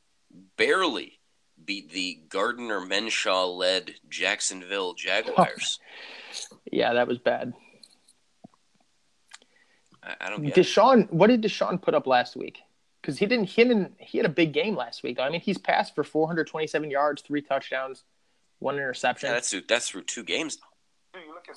barely 0.56 1.20
beat 1.62 1.90
the 1.90 2.20
Gardner 2.28 2.80
Minshew 2.80 3.56
led 3.56 3.94
Jacksonville 4.08 4.94
Jaguars. 4.94 5.80
yeah, 6.72 6.94
that 6.94 7.08
was 7.08 7.18
bad. 7.18 7.52
I, 10.02 10.14
I 10.20 10.30
don't 10.30 10.42
get 10.42 10.54
Deshaun. 10.54 11.04
It. 11.04 11.12
What 11.12 11.28
did 11.28 11.42
Deshaun 11.42 11.80
put 11.80 11.94
up 11.94 12.06
last 12.06 12.36
week? 12.36 12.60
Because 13.00 13.18
he 13.18 13.26
didn't. 13.26 13.46
He 13.46 13.64
didn't. 13.64 13.94
He 13.98 14.18
had 14.18 14.26
a 14.26 14.30
big 14.30 14.52
game 14.52 14.76
last 14.76 15.02
week. 15.02 15.18
I 15.18 15.28
mean, 15.28 15.40
he's 15.40 15.58
passed 15.58 15.94
for 15.94 16.04
427 16.04 16.90
yards, 16.90 17.22
three 17.22 17.42
touchdowns, 17.42 18.04
one 18.58 18.76
interception. 18.76 19.28
Yeah, 19.28 19.34
that's 19.34 19.50
through, 19.50 19.62
that's 19.68 19.88
through 19.88 20.04
two 20.04 20.24
games. 20.24 20.58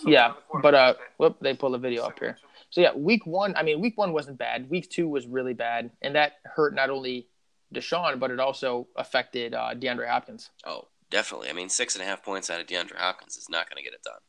Yeah, 0.06 0.34
but 0.62 0.76
uh, 0.76 0.94
whoop, 1.18 1.38
they 1.42 1.54
pull 1.54 1.72
the 1.72 1.78
video 1.78 2.04
up 2.04 2.20
here. 2.20 2.38
So 2.70 2.82
yeah, 2.82 2.94
week 2.94 3.26
one. 3.26 3.56
I 3.56 3.64
mean, 3.64 3.80
week 3.80 3.98
one 3.98 4.14
wasn't 4.14 4.38
bad. 4.38 4.70
Week 4.70 4.90
two 4.90 5.08
was 5.08 5.26
really 5.26 5.54
bad, 5.54 5.90
and 6.02 6.16
that 6.16 6.34
hurt 6.44 6.76
not 6.76 6.90
only 6.90 7.28
Deshaun, 7.74 8.20
but 8.20 8.32
it 8.32 8.40
also 8.40 8.88
affected 8.96 9.54
uh, 9.54 9.74
DeAndre 9.74 10.08
Hopkins. 10.08 10.50
Oh, 10.66 10.88
definitely. 11.10 11.50
I 11.50 11.54
mean, 11.54 11.70
six 11.70 11.96
and 11.96 12.04
a 12.04 12.06
half 12.06 12.24
points 12.24 12.50
out 12.50 12.62
of 12.62 12.68
DeAndre 12.68 12.98
Hopkins 12.98 13.36
is 13.38 13.48
not 13.50 13.70
going 13.70 13.78
to 13.78 13.84
get 13.84 13.94
it 13.94 14.04
done. 14.04 14.20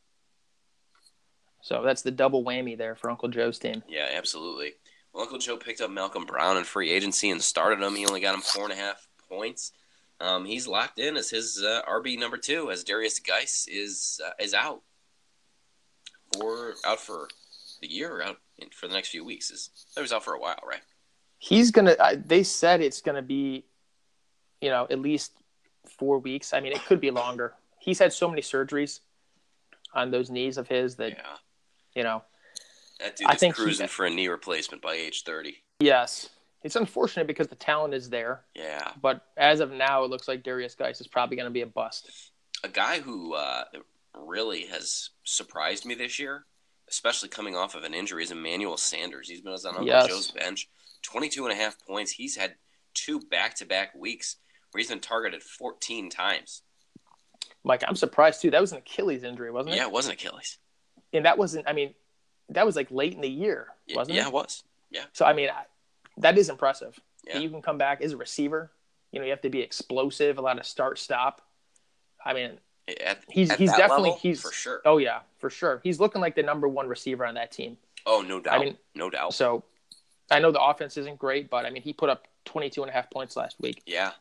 So 1.61 1.83
that's 1.83 2.01
the 2.01 2.11
double 2.11 2.43
whammy 2.43 2.77
there 2.77 2.95
for 2.95 3.09
Uncle 3.09 3.29
Joe's 3.29 3.59
team. 3.59 3.83
Yeah, 3.87 4.07
absolutely. 4.13 4.73
Well, 5.13 5.23
Uncle 5.23 5.39
Joe 5.39 5.57
picked 5.57 5.81
up 5.81 5.91
Malcolm 5.91 6.25
Brown 6.25 6.57
in 6.57 6.63
free 6.63 6.91
agency 6.91 7.29
and 7.29 7.41
started 7.41 7.83
him. 7.83 7.95
He 7.95 8.05
only 8.05 8.21
got 8.21 8.35
him 8.35 8.41
four 8.41 8.63
and 8.63 8.73
a 8.73 8.77
half 8.77 9.07
points. 9.27 9.71
Um, 10.21 10.45
he's 10.45 10.67
locked 10.67 10.99
in 10.99 11.15
as 11.17 11.29
his 11.29 11.63
uh, 11.63 11.81
RB 11.89 12.19
number 12.19 12.37
two, 12.37 12.71
as 12.71 12.83
Derrius 12.83 13.25
Guice 13.25 13.65
is 13.69 14.19
uh, 14.25 14.31
is 14.39 14.53
out 14.53 14.81
for 16.37 16.75
out 16.85 16.99
for 16.99 17.29
the 17.81 17.87
year, 17.87 18.21
out 18.21 18.37
for 18.73 18.87
the 18.87 18.93
next 18.93 19.09
few 19.09 19.23
weeks. 19.23 19.49
Is 19.49 19.69
he 19.95 20.01
was 20.01 20.11
out 20.11 20.25
for 20.25 20.33
a 20.33 20.39
while, 20.39 20.59
right? 20.67 20.81
He's 21.39 21.71
gonna. 21.71 21.95
They 22.15 22.43
said 22.43 22.81
it's 22.81 23.01
gonna 23.01 23.21
be, 23.21 23.65
you 24.61 24.69
know, 24.69 24.85
at 24.89 24.99
least 24.99 25.31
four 25.97 26.19
weeks. 26.19 26.53
I 26.53 26.59
mean, 26.59 26.73
it 26.73 26.85
could 26.85 27.01
be 27.01 27.09
longer. 27.11 27.55
He's 27.79 27.97
had 27.97 28.13
so 28.13 28.29
many 28.29 28.41
surgeries 28.41 28.99
on 29.93 30.11
those 30.11 30.29
knees 30.29 30.57
of 30.57 30.67
his 30.67 30.97
that, 30.97 31.13
yeah. 31.13 31.35
you 31.95 32.03
know, 32.03 32.23
that 32.99 33.15
dude 33.15 33.27
I 33.27 33.35
think 33.35 33.55
cruising 33.55 33.87
for 33.87 34.05
a 34.05 34.09
knee 34.09 34.27
replacement 34.27 34.83
by 34.83 34.93
age 34.93 35.23
thirty. 35.23 35.63
Yes, 35.79 36.29
it's 36.63 36.75
unfortunate 36.75 37.25
because 37.25 37.47
the 37.47 37.55
talent 37.55 37.93
is 37.93 38.09
there. 38.09 38.41
Yeah. 38.53 38.91
But 39.01 39.25
as 39.37 39.61
of 39.61 39.71
now, 39.71 40.03
it 40.03 40.09
looks 40.09 40.27
like 40.27 40.43
Derrius 40.43 40.77
Guice 40.77 40.99
is 40.99 41.07
probably 41.07 41.37
going 41.37 41.47
to 41.47 41.51
be 41.51 41.61
a 41.61 41.67
bust. 41.67 42.11
A 42.63 42.67
guy 42.67 42.99
who 42.99 43.33
uh, 43.33 43.63
really 44.13 44.65
has 44.65 45.11
surprised 45.23 45.85
me 45.85 45.95
this 45.95 46.19
year, 46.19 46.43
especially 46.89 47.29
coming 47.29 47.55
off 47.55 47.75
of 47.75 47.83
an 47.83 47.93
injury, 47.93 48.23
is 48.23 48.31
Emmanuel 48.31 48.75
Sanders. 48.75 49.29
He's 49.29 49.41
been 49.41 49.53
on 49.53 49.65
Uncle 49.65 49.85
yes. 49.85 50.07
Joe's 50.07 50.31
bench, 50.31 50.67
22 51.03 51.45
and 51.45 51.53
a 51.53 51.55
half 51.55 51.77
points. 51.85 52.11
He's 52.11 52.35
had 52.35 52.55
two 52.93 53.19
back-to-back 53.19 53.95
weeks 53.95 54.37
where 54.71 54.79
he's 54.79 54.89
been 54.89 54.99
targeted 54.99 55.43
14 55.43 56.09
times. 56.09 56.61
Mike, 57.63 57.83
I'm 57.87 57.95
surprised 57.95 58.41
too. 58.41 58.51
That 58.51 58.61
was 58.61 58.71
an 58.71 58.79
Achilles 58.79 59.23
injury, 59.23 59.51
wasn't 59.51 59.75
it? 59.75 59.77
Yeah, 59.77 59.85
it 59.85 59.91
was 59.91 60.05
an 60.05 60.13
Achilles. 60.13 60.57
And 61.13 61.25
that 61.25 61.37
wasn't. 61.37 61.67
I 61.67 61.73
mean, 61.73 61.93
that 62.49 62.65
was 62.65 62.75
like 62.75 62.89
late 62.91 63.13
in 63.13 63.21
the 63.21 63.29
year, 63.29 63.67
wasn't 63.93 64.15
yeah, 64.15 64.21
it? 64.21 64.23
Yeah, 64.23 64.27
it 64.27 64.33
was. 64.33 64.63
Yeah. 64.91 65.03
So 65.13 65.25
I 65.25 65.33
mean, 65.33 65.49
that 66.17 66.37
is 66.37 66.49
impressive. 66.49 66.99
Yeah. 67.27 67.39
You 67.39 67.49
can 67.49 67.61
come 67.61 67.77
back 67.77 68.01
as 68.01 68.13
a 68.13 68.17
receiver. 68.17 68.71
You 69.11 69.19
know, 69.19 69.25
you 69.25 69.31
have 69.31 69.41
to 69.41 69.49
be 69.49 69.61
explosive, 69.61 70.37
a 70.37 70.41
lot 70.41 70.59
of 70.59 70.65
start 70.65 70.99
stop. 70.99 71.41
I 72.23 72.33
mean, 72.33 72.59
at, 73.05 73.19
he's 73.27 73.49
at 73.49 73.59
he's 73.59 73.71
definitely 73.71 74.11
level, 74.11 74.19
he's 74.21 74.41
for 74.41 74.51
sure. 74.51 74.81
Oh 74.85 74.97
yeah, 74.97 75.19
for 75.37 75.49
sure. 75.49 75.81
He's 75.83 75.99
looking 75.99 76.21
like 76.21 76.35
the 76.35 76.43
number 76.43 76.67
one 76.67 76.87
receiver 76.87 77.25
on 77.25 77.35
that 77.35 77.51
team. 77.51 77.77
Oh, 78.05 78.23
no 78.27 78.39
doubt. 78.39 78.59
I 78.59 78.63
mean, 78.63 78.77
no 78.95 79.09
doubt. 79.09 79.33
So, 79.33 79.63
I 80.31 80.39
know 80.39 80.51
the 80.51 80.61
offense 80.61 80.97
isn't 80.97 81.17
great, 81.19 81.49
but 81.49 81.65
I 81.65 81.69
mean, 81.69 81.81
he 81.83 81.93
put 81.93 82.09
up 82.09 82.27
22 82.45 82.81
and 82.83 82.89
a 82.89 82.93
half 82.93 83.09
points 83.09 83.35
last 83.35 83.55
week. 83.59 83.81
Yeah. 83.85 84.11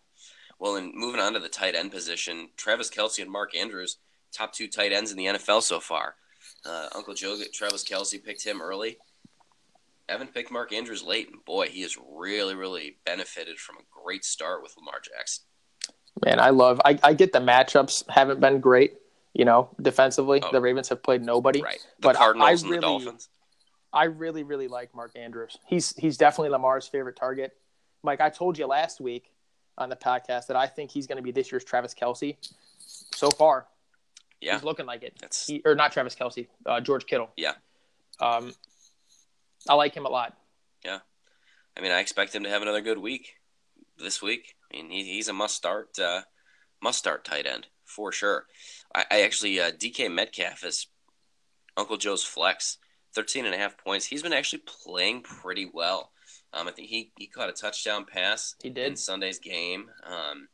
Well, 0.58 0.76
and 0.76 0.92
moving 0.94 1.20
on 1.20 1.34
to 1.34 1.38
the 1.40 1.48
tight 1.48 1.74
end 1.74 1.92
position, 1.92 2.48
Travis 2.56 2.90
Kelce 2.90 3.22
and 3.22 3.30
Mark 3.30 3.54
Andrews, 3.56 3.98
top 4.32 4.52
two 4.52 4.66
tight 4.68 4.92
ends 4.92 5.10
in 5.12 5.16
the 5.18 5.26
NFL 5.26 5.62
so 5.62 5.80
far. 5.80 6.16
Uh, 6.64 6.88
Uncle 6.94 7.14
Joe, 7.14 7.36
Travis 7.52 7.84
Kelce 7.84 8.22
picked 8.22 8.44
him 8.44 8.60
early. 8.60 8.98
Evan 10.08 10.28
picked 10.28 10.50
Mark 10.50 10.72
Andrews 10.72 11.02
late, 11.02 11.28
and 11.30 11.44
boy, 11.44 11.66
he 11.68 11.82
has 11.82 11.96
really, 12.16 12.54
really 12.54 12.96
benefited 13.04 13.58
from 13.58 13.76
a 13.76 13.82
great 14.02 14.24
start 14.24 14.62
with 14.62 14.74
Lamar 14.76 15.00
Jackson. 15.00 15.44
Man, 16.24 16.40
I 16.40 16.50
love. 16.50 16.80
I, 16.84 16.98
I 17.02 17.12
get 17.12 17.32
the 17.32 17.40
matchups 17.40 18.08
haven't 18.10 18.40
been 18.40 18.60
great. 18.60 18.94
You 19.34 19.44
know, 19.44 19.68
defensively, 19.80 20.40
Oh. 20.42 20.50
the 20.50 20.60
Ravens 20.60 20.88
have 20.88 21.02
played 21.02 21.22
nobody. 21.22 21.62
Right. 21.62 21.78
The 22.00 22.08
But 22.08 22.16
I- 22.16 22.18
Cardinals 22.18 22.64
I 22.64 22.66
and 22.66 22.74
the 22.76 22.80
Dolphins. 22.80 23.28
I 23.92 24.04
really, 24.04 24.42
really 24.42 24.68
like 24.68 24.94
Mark 24.94 25.12
Andrews. 25.16 25.58
He's 25.66 25.94
he's 25.96 26.16
definitely 26.16 26.50
Lamar's 26.50 26.86
favorite 26.86 27.16
target. 27.16 27.56
Mike, 28.02 28.20
I 28.20 28.30
told 28.30 28.58
you 28.58 28.66
last 28.66 29.00
week 29.00 29.32
on 29.76 29.88
the 29.88 29.96
podcast 29.96 30.46
that 30.48 30.56
I 30.56 30.66
think 30.66 30.90
he's 30.90 31.06
going 31.06 31.16
to 31.16 31.22
be 31.22 31.32
this 31.32 31.50
year's 31.50 31.64
Travis 31.64 31.94
Kelce. 31.94 32.36
So 33.14 33.30
far, 33.30 33.66
Yeah. 34.40 34.54
he's 34.54 34.64
looking 34.64 34.86
like 34.86 35.02
it. 35.02 35.14
That's 35.20 35.46
He, 35.46 35.62
or 35.64 35.74
not 35.74 35.92
Travis 35.92 36.14
Kelce, 36.14 36.46
uh, 36.66 36.80
George 36.80 37.06
Kittle. 37.06 37.30
Yeah. 37.36 37.54
Um, 38.20 38.54
I 39.68 39.74
like 39.74 39.94
him 39.94 40.06
a 40.06 40.08
lot. 40.08 40.36
Yeah, 40.84 41.00
I 41.76 41.80
mean, 41.80 41.90
I 41.92 42.00
expect 42.00 42.34
him 42.34 42.44
to 42.44 42.48
have 42.50 42.62
another 42.62 42.80
good 42.80 42.98
week 42.98 43.34
this 43.98 44.22
week. 44.22 44.54
I 44.72 44.76
mean, 44.76 44.90
he, 44.90 45.04
he's 45.04 45.28
a 45.28 45.32
must 45.32 45.54
start, 45.56 45.98
uh, 45.98 46.22
must 46.82 46.98
start 46.98 47.24
tight 47.24 47.46
end 47.46 47.66
for 47.84 48.12
sure. 48.12 48.46
I, 48.94 49.04
I 49.10 49.22
actually 49.22 49.58
uh, 49.60 49.70
DK 49.72 50.12
Metcalf 50.12 50.64
is 50.64 50.86
Uncle 51.76 51.96
Joe's 51.96 52.24
flex, 52.24 52.78
13 53.18 53.46
and 53.46 53.54
a 53.54 53.58
half 53.58 53.76
points. 53.76 54.06
He's 54.06 54.22
been 54.22 54.32
actually 54.32 54.62
playing 54.64 55.22
pretty 55.22 55.68
well. 55.72 56.12
Um, 56.52 56.68
I 56.68 56.70
think 56.70 56.88
he, 56.88 57.10
he 57.18 57.26
caught 57.26 57.48
a 57.48 57.52
touchdown 57.52 58.04
pass 58.04 58.54
He 58.62 58.70
did. 58.70 58.86
in. 58.92 58.96
Sunday's 58.96 59.40
game. 59.40 59.90
Um, 60.04 60.46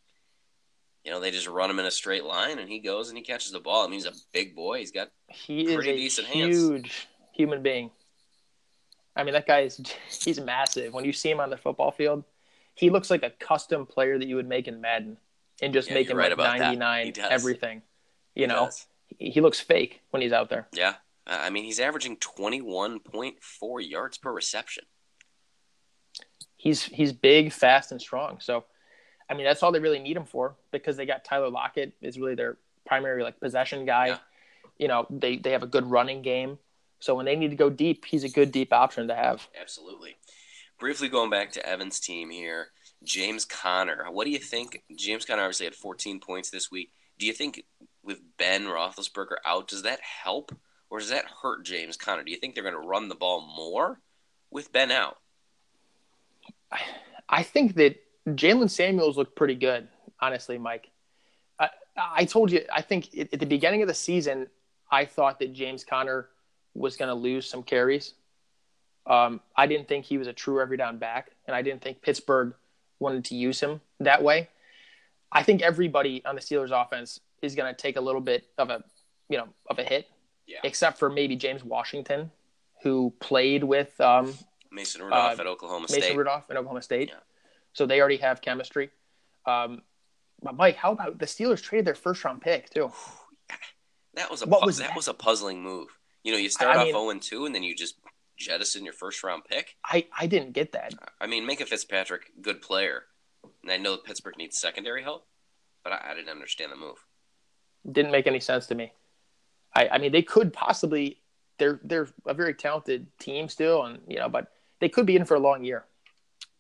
you 1.05 1.11
know, 1.11 1.21
they 1.21 1.31
just 1.31 1.47
run 1.47 1.69
him 1.71 1.79
in 1.79 1.85
a 1.85 1.91
straight 1.91 2.25
line, 2.25 2.59
and 2.59 2.67
he 2.67 2.79
goes 2.79 3.11
and 3.11 3.19
he 3.19 3.23
catches 3.23 3.53
the 3.53 3.61
ball. 3.61 3.83
I 3.85 3.87
mean, 3.89 3.95
he's 3.95 4.07
a 4.07 4.13
big 4.33 4.57
boy. 4.57 4.79
He's 4.79 4.93
got 4.93 5.11
He 5.29 5.67
is 5.67 5.75
Pretty 5.75 5.91
a 5.91 5.97
decent 5.97 6.27
hands. 6.29 6.57
huge 6.57 7.07
human 7.35 7.63
being. 7.63 7.91
I 9.15 9.25
mean, 9.25 9.35
that 9.35 9.47
guy 9.47 9.61
is 9.61 9.79
he's 10.25 10.41
massive. 10.41 10.95
When 10.95 11.05
you 11.05 11.13
see 11.13 11.31
him 11.31 11.41
on 11.41 11.51
the 11.51 11.59
football 11.59 11.91
field, 11.91 12.25
he 12.75 12.89
looks 12.89 13.11
like 13.11 13.23
a 13.23 13.31
custom 13.31 13.85
player 13.85 14.19
that 14.19 14.27
you 14.27 14.37
would 14.37 14.49
make 14.49 14.67
in 14.69 14.81
Madden 14.81 15.19
and 15.61 15.75
just 15.75 15.89
Yeah, 15.89 15.95
make 15.95 16.09
him 16.09 16.17
right 16.17 16.31
like 16.31 16.33
about 16.33 16.59
99 16.59 17.13
everything. 17.31 17.83
You 18.35 18.45
he 18.45 18.47
know, 18.47 18.71
he 19.19 19.41
looks 19.43 19.61
fake 19.61 20.01
when 20.11 20.23
he's 20.23 20.33
out 20.33 20.49
there. 20.49 20.67
Yeah. 20.73 20.95
Uh, 21.27 21.39
I 21.41 21.51
mean, 21.51 21.65
he's 21.65 21.81
averaging 21.81 22.17
21.4 22.17 23.91
yards 23.91 24.19
per 24.19 24.33
reception. 24.33 24.85
He's 26.57 26.83
he's 26.83 27.13
big, 27.13 27.53
fast, 27.53 27.93
and 27.93 28.01
strong. 28.01 28.41
So, 28.41 28.65
I 29.29 29.35
mean, 29.35 29.45
that's 29.45 29.63
all 29.63 29.73
they 29.73 29.81
really 29.81 29.99
need 29.99 30.17
him 30.17 30.25
for 30.25 30.57
because 30.71 30.97
they 30.97 31.05
got 31.05 31.25
Tyler 31.25 31.51
Lockett 31.51 31.93
is 32.01 32.19
really 32.19 32.35
their 32.35 32.57
primary 32.87 33.23
like 33.23 33.39
possession 33.39 33.85
guy. 33.85 34.07
Yeah. 34.07 34.19
You 34.79 34.89
know, 34.89 35.07
they 35.11 35.37
they 35.37 35.51
have 35.53 35.63
a 35.63 35.67
good 35.69 35.87
running 35.87 36.23
game. 36.23 36.59
So 37.01 37.15
when 37.15 37.27
they 37.27 37.37
need 37.37 37.51
to 37.51 37.57
go 37.57 37.69
deep, 37.69 38.07
he's 38.07 38.25
a 38.25 38.31
good 38.31 38.51
deep 38.51 38.73
option 38.73 39.09
to 39.09 39.15
have. 39.15 39.47
Absolutely. 39.61 40.17
Briefly 40.79 41.09
going 41.09 41.29
back 41.29 41.53
to 41.53 41.67
Evan's 41.67 42.01
team 42.01 42.31
here, 42.31 42.69
James 43.03 43.45
Conner. 43.45 44.07
What 44.11 44.25
do 44.25 44.31
you 44.31 44.39
think? 44.39 44.83
James 44.97 45.27
Conner 45.27 45.43
obviously 45.43 45.67
had 45.67 45.75
14 45.75 46.19
points 46.21 46.49
this 46.49 46.71
week. 46.71 46.93
Do 47.19 47.27
you 47.27 47.35
think 47.35 47.65
with 48.03 48.21
Ben 48.39 48.65
Roethlisberger 48.65 49.37
out, 49.45 49.69
does 49.69 49.83
that 49.83 50.01
help 50.01 50.57
or 50.95 51.01
does 51.01 51.09
that 51.09 51.25
hurt 51.43 51.65
James 51.65 51.97
Conner? 51.97 52.23
Do 52.23 52.31
you 52.31 52.37
think 52.37 52.55
they're 52.55 52.63
going 52.63 52.81
to 52.81 52.89
run 52.89 53.09
the 53.09 53.17
ball 53.17 53.41
more 53.41 53.99
with 54.53 54.73
Ben 54.73 54.93
out? 54.93 55.19
I, 57.29 57.43
think 57.43 57.75
that 57.75 58.01
Jaylen 58.29 58.71
Samuels 58.71 59.17
looked 59.17 59.35
pretty 59.35 59.57
good, 59.57 59.89
honestly, 60.21 60.57
Mike. 60.57 60.91
I, 61.59 61.71
I 61.97 62.25
told 62.27 62.53
you, 62.53 62.65
I 62.73 62.81
think 62.81 63.09
at 63.19 63.41
the 63.41 63.45
beginning 63.45 63.83
of 63.83 63.89
the 63.89 63.95
season, 63.95 64.47
I 64.89 65.05
thought 65.05 65.41
that 65.41 65.53
James 65.53 65.83
Conner 65.83 66.29
was 66.75 66.97
going 66.97 67.09
to 67.09 67.15
lose 67.15 67.45
some 67.51 67.65
carries. 67.65 68.15
Um, 69.05 69.41
I 69.57 69.67
didn't 69.67 69.89
think 69.89 70.05
he 70.05 70.17
was 70.17 70.29
a 70.29 70.33
true 70.33 70.61
every 70.61 70.77
down 70.77 70.99
back, 70.99 71.33
and 71.49 71.57
I 71.57 71.63
didn't 71.63 71.83
think 71.83 72.03
Pittsburgh 72.03 72.55
wanted 73.01 73.25
to 73.25 73.35
use 73.35 73.59
him 73.59 73.81
that 73.99 74.23
way. 74.23 74.49
I 75.33 75.43
think 75.43 75.61
everybody 75.61 76.25
on 76.25 76.37
the 76.37 76.41
Steelers 76.41 76.71
offense 76.71 77.19
is 77.43 77.57
going 77.57 77.75
to 77.75 77.77
take 77.77 77.97
a 77.97 78.01
little 78.01 78.21
bit 78.21 78.47
of 78.59 78.71
a, 78.71 78.85
you 79.29 79.39
know, 79.39 79.49
of 79.69 79.81
a 79.81 79.83
hit, 79.83 80.07
yeah. 80.47 80.59
except 80.65 80.99
for 80.99 81.11
maybe 81.11 81.37
James 81.37 81.65
Washington, 81.65 82.31
who 82.83 83.13
played 83.21 83.65
with 83.65 83.99
um, 84.01 84.35
Mason 84.71 85.03
Rudolph 85.03 85.39
uh, 85.39 85.41
at 85.43 85.47
Oklahoma 85.47 85.89
State. 85.89 86.01
Mason 86.01 86.17
Rudolph 86.17 86.51
at 86.51 86.57
Oklahoma 86.57 86.83
State. 86.83 87.09
Yeah. 87.09 87.21
So 87.73 87.87
they 87.87 88.01
already 88.01 88.19
have 88.19 88.41
chemistry. 88.41 88.91
Um, 89.47 89.83
but 90.43 90.57
Mike, 90.57 90.77
how 90.77 90.93
about 90.93 91.19
the 91.19 91.27
Steelers 91.27 91.63
traded 91.63 91.87
their 91.87 91.95
first 91.95 92.25
round 92.25 92.41
pick 92.43 92.71
too? 92.71 92.93
That 94.15 94.31
was 94.31 94.43
a 94.43 94.47
What 94.47 94.61
pu- 94.61 94.67
was 94.67 94.79
that, 94.79 94.89
that? 94.89 94.97
was 94.97 95.09
a 95.09 95.15
puzzling 95.15 95.63
move. 95.63 95.89
You 96.23 96.33
know, 96.33 96.39
you 96.39 96.49
start 96.49 96.77
I 96.77 96.81
off 96.81 96.85
mean- 96.87 97.21
0 97.21 97.39
2 97.41 97.47
and 97.47 97.55
then 97.55 97.63
you 97.63 97.75
just 97.75 97.97
jettison 98.37 98.85
your 98.85 98.93
first 98.95 99.23
round 99.23 99.45
pick. 99.45 99.77
I, 99.85 100.07
I 100.19 100.27
didn't 100.27 100.53
get 100.53 100.73
that. 100.73 100.95
I 101.21 101.27
mean, 101.27 101.49
Minkah 101.49 101.67
Fitzpatrick, 101.67 102.31
good 102.41 102.63
player. 102.63 103.05
And 103.63 103.71
I 103.73 103.77
know 103.77 103.97
Pittsburgh 103.97 104.37
needs 104.39 104.59
secondary 104.61 105.03
help, 105.03 105.27
but 105.83 105.93
I, 105.93 106.11
I 106.11 106.15
didn't 106.15 106.31
understand 106.31 106.73
the 106.73 106.77
move. 106.77 107.05
Didn't 107.91 108.13
make 108.13 108.27
any 108.27 108.41
sense 108.41 108.67
to 108.69 108.75
me. 108.75 108.93
I, 109.75 109.89
I 109.89 109.99
mean, 109.99 110.13
they 110.13 110.23
could 110.23 110.53
possibly. 110.53 111.21
They're 111.59 111.81
they're 111.85 112.09
a 112.27 112.35
very 112.35 112.55
talented 112.55 113.07
team 113.21 113.49
still, 113.49 113.85
and 113.85 114.01
you 114.09 114.19
know, 114.19 114.29
but 114.29 114.49
they 114.81 114.89
could 114.89 115.07
be 115.07 115.15
in 115.17 115.25
for 115.25 115.35
a 115.37 115.41
long 115.41 115.63
year 115.65 115.85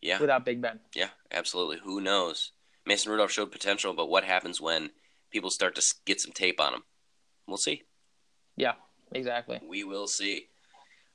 Yeah, 0.00 0.20
without 0.20 0.44
Big 0.44 0.62
Ben. 0.62 0.78
yeah, 0.94 1.08
absolutely. 1.32 1.78
Who 1.82 2.00
knows? 2.00 2.52
Mason 2.86 3.10
Rudolph 3.10 3.32
showed 3.32 3.50
potential, 3.50 3.92
but 3.92 4.08
what 4.08 4.22
happens 4.24 4.60
when 4.60 4.90
people 5.32 5.50
start 5.50 5.74
to 5.74 5.94
get 6.04 6.20
some 6.20 6.30
tape 6.32 6.60
on 6.60 6.74
him? 6.74 6.82
We'll 7.48 7.56
see. 7.56 7.82
Yeah, 8.56 8.74
exactly. 9.12 9.58
We 9.68 9.82
will 9.82 10.06
see. 10.06 10.46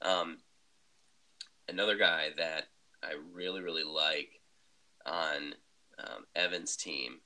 Um, 0.02 0.40
another 1.70 1.96
guy 1.96 2.30
that 2.38 2.66
I 3.02 3.14
really, 3.34 3.62
really 3.62 3.84
like 3.86 4.42
on 5.06 5.54
um, 6.00 6.26
Evan's 6.36 6.76
team 6.76 7.20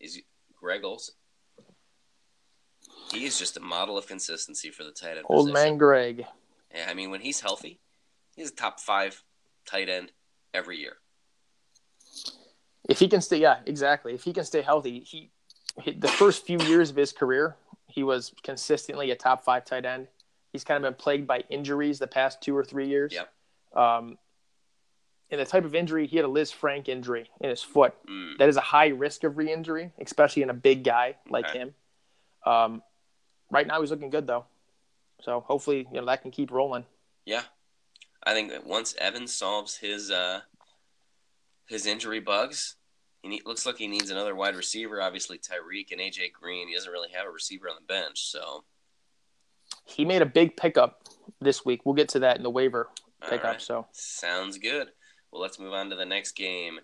is 0.00 0.20
Greg 0.60 0.82
Olsen. 0.84 1.14
He 3.12 3.24
is 3.26 3.38
just 3.38 3.56
a 3.56 3.60
model 3.60 3.96
of 3.96 4.06
consistency 4.06 4.70
for 4.70 4.82
the 4.84 4.90
tight 4.90 5.16
end. 5.16 5.26
Old 5.28 5.48
position. 5.50 5.70
man 5.70 5.78
Greg. 5.78 6.26
Yeah, 6.74 6.86
I 6.88 6.94
mean, 6.94 7.10
when 7.10 7.20
he's 7.20 7.40
healthy, 7.40 7.78
he's 8.34 8.50
a 8.50 8.54
top 8.54 8.80
five 8.80 9.22
tight 9.66 9.88
end 9.88 10.12
every 10.52 10.78
year. 10.78 10.96
If 12.88 12.98
he 12.98 13.08
can 13.08 13.20
stay, 13.20 13.38
yeah, 13.38 13.58
exactly. 13.66 14.14
If 14.14 14.24
he 14.24 14.32
can 14.32 14.44
stay 14.44 14.62
healthy, 14.62 15.00
he, 15.00 15.30
he 15.80 15.92
the 15.92 16.08
first 16.08 16.44
few 16.44 16.58
years 16.60 16.90
of 16.90 16.96
his 16.96 17.12
career, 17.12 17.56
he 17.86 18.02
was 18.02 18.32
consistently 18.42 19.10
a 19.10 19.16
top 19.16 19.44
five 19.44 19.64
tight 19.64 19.84
end. 19.84 20.08
He's 20.52 20.64
kind 20.64 20.84
of 20.84 20.90
been 20.92 21.00
plagued 21.02 21.26
by 21.26 21.44
injuries 21.50 21.98
the 21.98 22.06
past 22.06 22.40
two 22.40 22.56
or 22.56 22.64
three 22.64 22.88
years. 22.88 23.12
Yep. 23.12 23.32
Um, 23.80 24.18
and 25.30 25.40
the 25.40 25.44
type 25.44 25.64
of 25.64 25.74
injury 25.74 26.06
he 26.06 26.16
had 26.16 26.24
a 26.24 26.28
Lisfranc 26.28 26.88
injury 26.88 27.30
in 27.40 27.50
his 27.50 27.62
foot. 27.62 27.94
Mm, 28.08 28.38
That 28.38 28.48
is 28.48 28.56
a 28.56 28.60
high 28.60 28.88
risk 28.88 29.24
of 29.24 29.36
re-injury, 29.38 29.90
especially 29.98 30.42
in 30.42 30.50
a 30.50 30.54
big 30.54 30.84
guy 30.84 31.16
like 31.28 31.46
Okay. 31.48 31.58
him. 31.58 31.74
Um, 32.46 32.82
right 33.50 33.66
now 33.66 33.80
he's 33.80 33.90
looking 33.90 34.10
good 34.10 34.26
though, 34.26 34.44
so 35.22 35.40
hopefully 35.40 35.86
you 35.92 36.00
know 36.00 36.06
that 36.06 36.22
can 36.22 36.30
keep 36.30 36.50
rolling. 36.50 36.84
yeah, 37.24 37.42
I 38.22 38.34
think 38.34 38.50
that 38.50 38.66
once 38.66 38.94
Evans 38.98 39.32
solves 39.32 39.76
his 39.76 40.10
uh, 40.10 40.40
his 41.66 41.86
injury 41.86 42.20
bugs, 42.20 42.76
he 43.22 43.28
need, 43.28 43.46
looks 43.46 43.64
like 43.64 43.78
he 43.78 43.86
needs 43.86 44.10
another 44.10 44.34
wide 44.34 44.56
receiver. 44.56 45.00
Obviously, 45.00 45.38
Tyreek 45.38 45.92
and 45.92 46.00
AJ 46.00 46.32
Green. 46.32 46.68
He 46.68 46.74
doesn't 46.74 46.92
really 46.92 47.10
have 47.14 47.26
a 47.26 47.30
receiver 47.30 47.68
on 47.68 47.76
the 47.76 47.86
bench, 47.86 48.26
so 48.30 48.64
He 49.84 50.04
made 50.04 50.22
a 50.22 50.26
big 50.26 50.56
pickup 50.56 51.02
this 51.40 51.64
week. 51.64 51.84
We'll 51.84 51.94
get 51.94 52.10
to 52.10 52.18
that 52.20 52.36
in 52.36 52.42
the 52.42 52.50
waiver 52.50 52.88
pickup. 53.28 53.44
right. 53.44 53.62
So 53.62 53.86
Sounds 53.92 54.58
good. 54.58 54.88
Well, 55.30 55.40
let's 55.42 55.58
move 55.58 55.72
on 55.72 55.90
to 55.90 55.96
the 55.96 56.04
next 56.04 56.32
game. 56.32 56.78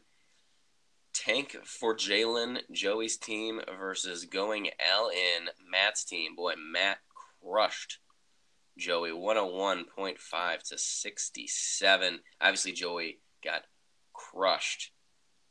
Tank 1.21 1.55
for 1.65 1.95
Jalen, 1.95 2.61
Joey's 2.73 3.19
team 3.19 3.61
versus 3.79 4.25
going 4.25 4.71
L 4.81 5.11
in 5.11 5.49
Matt's 5.71 6.03
team. 6.03 6.35
Boy, 6.35 6.55
Matt 6.57 6.97
crushed 7.43 7.99
Joey 8.79 9.11
101.5 9.11 10.63
to 10.71 10.79
67. 10.79 12.21
Obviously, 12.41 12.73
Joey 12.73 13.19
got 13.45 13.65
crushed 14.15 14.93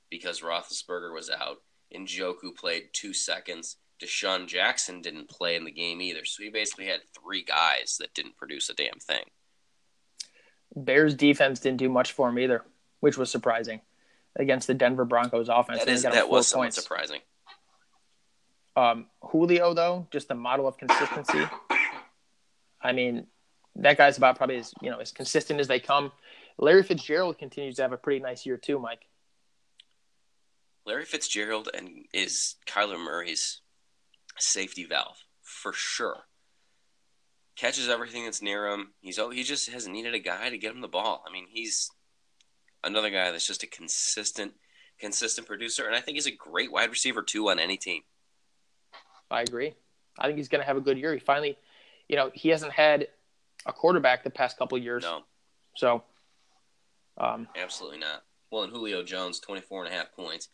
because 0.09 0.41
Roethlisberger 0.41 1.13
was 1.13 1.29
out. 1.29 1.57
and 1.93 2.07
Njoku 2.07 2.55
played 2.55 2.89
two 2.91 3.13
seconds. 3.13 3.77
DeSean 4.01 4.47
Jackson 4.47 5.01
didn't 5.03 5.29
play 5.29 5.55
in 5.55 5.65
the 5.65 5.71
game 5.71 6.01
either. 6.01 6.25
So 6.25 6.41
he 6.41 6.49
basically 6.49 6.87
had 6.87 7.01
three 7.13 7.43
guys 7.43 7.97
that 7.99 8.15
didn't 8.15 8.37
produce 8.37 8.71
a 8.71 8.73
damn 8.73 8.99
thing. 8.99 9.25
Bears 10.75 11.13
defense 11.13 11.59
didn't 11.59 11.77
do 11.77 11.89
much 11.89 12.13
for 12.13 12.29
him 12.29 12.39
either, 12.39 12.63
which 13.01 13.19
was 13.19 13.29
surprising 13.29 13.81
against 14.39 14.67
the 14.67 14.73
Denver 14.73 15.05
Broncos 15.05 15.49
offense. 15.49 15.79
That 15.79 15.89
is 15.89 16.03
that 16.03 16.29
was 16.29 16.47
somewhat 16.47 16.65
points. 16.65 16.81
surprising. 16.81 17.19
Um, 18.75 19.07
Julio 19.21 19.73
though, 19.73 20.07
just 20.09 20.31
a 20.31 20.35
model 20.35 20.67
of 20.67 20.77
consistency. 20.77 21.43
I 22.81 22.93
mean, 22.93 23.27
that 23.75 23.97
guy's 23.97 24.17
about 24.17 24.37
probably 24.37 24.57
as 24.57 24.73
you 24.81 24.89
know 24.89 24.99
as 24.99 25.11
consistent 25.11 25.59
as 25.59 25.67
they 25.67 25.79
come. 25.79 26.11
Larry 26.57 26.83
Fitzgerald 26.83 27.37
continues 27.37 27.75
to 27.75 27.81
have 27.83 27.91
a 27.91 27.97
pretty 27.97 28.21
nice 28.21 28.45
year 28.45 28.57
too, 28.57 28.79
Mike. 28.79 29.01
Larry 30.85 31.05
Fitzgerald 31.05 31.69
and 31.73 32.05
is 32.13 32.55
Kyler 32.65 32.97
Murray's 32.97 33.61
safety 34.37 34.85
valve 34.85 35.17
for 35.41 35.73
sure. 35.73 36.23
Catches 37.55 37.89
everything 37.89 38.23
that's 38.23 38.41
near 38.41 38.67
him. 38.67 38.93
He's 39.01 39.19
oh 39.19 39.29
he 39.29 39.43
just 39.43 39.69
has 39.69 39.87
needed 39.87 40.13
a 40.13 40.19
guy 40.19 40.49
to 40.49 40.57
get 40.57 40.71
him 40.71 40.81
the 40.81 40.87
ball. 40.87 41.23
I 41.27 41.33
mean 41.33 41.47
he's 41.49 41.91
another 42.83 43.09
guy 43.09 43.31
that's 43.31 43.47
just 43.47 43.63
a 43.63 43.67
consistent 43.67 44.53
consistent 44.99 45.47
producer, 45.47 45.85
and 45.87 45.95
I 45.95 46.01
think 46.01 46.15
he's 46.15 46.27
a 46.27 46.31
great 46.31 46.71
wide 46.71 46.89
receiver 46.89 47.21
too 47.21 47.49
on 47.49 47.57
any 47.59 47.77
team. 47.77 48.01
I 49.31 49.41
agree. 49.41 49.73
I 50.17 50.25
think 50.27 50.37
he's 50.37 50.49
going 50.49 50.61
to 50.61 50.67
have 50.67 50.75
a 50.77 50.81
good 50.81 50.97
year. 50.97 51.13
He 51.13 51.19
finally, 51.19 51.57
you 52.09 52.15
know, 52.17 52.31
he 52.33 52.49
hasn't 52.49 52.73
had 52.73 53.07
a 53.65 53.71
quarterback 53.71 54.23
the 54.23 54.29
past 54.29 54.57
couple 54.57 54.77
of 54.77 54.83
years. 54.83 55.03
No, 55.03 55.21
So, 55.77 56.03
um, 57.17 57.47
absolutely 57.55 57.99
not. 57.99 58.23
Well, 58.51 58.63
and 58.63 58.73
Julio 58.73 59.03
Jones, 59.03 59.39
24 59.39 59.85
and 59.85 59.93
a 59.93 59.97
half 59.97 60.11
points. 60.13 60.49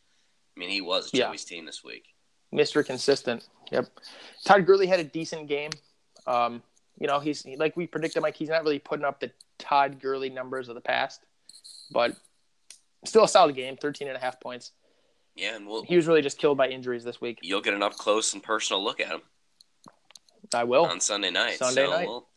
I 0.55 0.59
mean, 0.59 0.69
he 0.69 0.81
was 0.81 1.09
Yeah. 1.13 1.27
Joey's 1.27 1.45
team 1.45 1.65
this 1.65 1.83
week. 1.83 2.13
Mr. 2.53 2.85
Consistent. 2.85 3.47
Yep. 3.71 3.87
Todd 4.43 4.65
Gurley 4.65 4.87
had 4.87 4.99
a 4.99 5.03
decent 5.03 5.47
game. 5.47 5.71
Um, 6.27 6.61
you 6.99 7.07
know, 7.07 7.19
he's 7.19 7.45
like 7.57 7.75
we 7.75 7.87
predicted, 7.87 8.21
Mike. 8.21 8.35
He's 8.35 8.49
not 8.49 8.63
really 8.63 8.79
putting 8.79 9.05
up 9.05 9.19
the 9.19 9.31
Todd 9.57 9.99
Gurley 9.99 10.29
numbers 10.29 10.69
of 10.69 10.75
the 10.75 10.81
past, 10.81 11.25
but 11.91 12.15
still 13.05 13.23
a 13.23 13.27
solid 13.27 13.55
game. 13.55 13.77
13 13.77 14.07
and 14.07 14.17
a 14.17 14.19
half 14.19 14.39
points. 14.39 14.71
Yeah, 15.35 15.55
and 15.55 15.67
we'll, 15.67 15.83
He 15.83 15.95
was 15.95 16.07
really 16.07 16.21
just 16.21 16.37
killed 16.37 16.57
by 16.57 16.69
injuries 16.69 17.03
this 17.03 17.19
week. 17.19 17.39
you'll 17.41 17.61
get 17.61 17.73
an 17.73 17.83
up 17.83 17.97
close 17.97 18.33
and 18.33 18.41
personal 18.41 18.83
look 18.83 18.99
at 19.01 19.07
him 19.07 19.21
I 20.53 20.63
will. 20.63 20.85
on 20.85 20.99
Sunday 21.01 21.29
night. 21.29 21.57
Sunday 21.57 21.85
so 21.85 21.91
night. 21.91 22.07
We'll, 22.07 22.27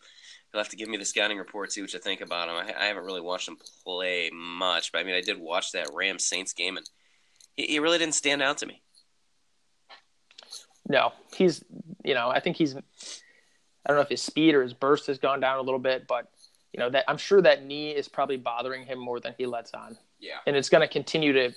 you'll 0.53 0.63
have 0.63 0.71
to 0.71 0.77
give 0.77 0.89
me 0.89 0.97
the 0.97 1.05
scouting 1.05 1.39
report, 1.39 1.73
see 1.73 1.81
what 1.81 1.93
you 1.93 1.99
think 2.01 2.21
about 2.21 2.49
him. 2.49 2.57
I, 2.57 2.83
I 2.83 2.87
haven't 2.87 3.05
really 3.05 3.21
watched 3.21 3.49
him 3.49 3.57
play 3.85 4.31
much, 4.33 4.91
but 4.93 4.99
I 4.99 5.05
mean, 5.05 5.15
I 5.15 5.21
did 5.21 5.39
watch 5.39 5.73
that 5.73 5.91
Rams 5.95 6.25
Saints 6.25 6.53
game, 6.53 6.77
and 6.77 6.89
he, 7.55 7.67
he 7.67 7.79
really 7.79 7.99
didn't 7.99 8.15
stand 8.15 8.43
out 8.43 8.59
to 8.59 8.67
me. 8.67 8.83
No, 10.89 11.13
he's, 11.37 11.63
you 12.05 12.15
know, 12.15 12.31
I 12.31 12.41
think 12.41 12.57
he's, 12.57 12.75
I 12.75 12.81
don't 13.87 13.97
know 13.97 14.03
if 14.03 14.09
his 14.09 14.23
speed 14.23 14.55
or 14.55 14.63
his 14.63 14.73
burst 14.73 15.07
has 15.07 15.19
gone 15.19 15.39
down 15.39 15.59
a 15.59 15.63
little 15.63 15.79
bit, 15.79 16.07
but, 16.09 16.31
you 16.73 16.81
know, 16.81 16.91
that 16.91 17.05
I'm 17.09 17.17
sure 17.19 17.41
that 17.43 17.65
knee 17.65 17.91
is 17.91 18.09
probably 18.09 18.37
bothering 18.37 18.85
him 18.85 18.99
more 18.99 19.21
than 19.21 19.35
he 19.39 19.47
lets 19.47 19.73
on. 19.75 19.97
Yeah, 20.21 20.39
And 20.47 20.57
it's 20.57 20.69
going 20.69 20.81
to 20.81 20.93
continue 20.93 21.33
to 21.33 21.53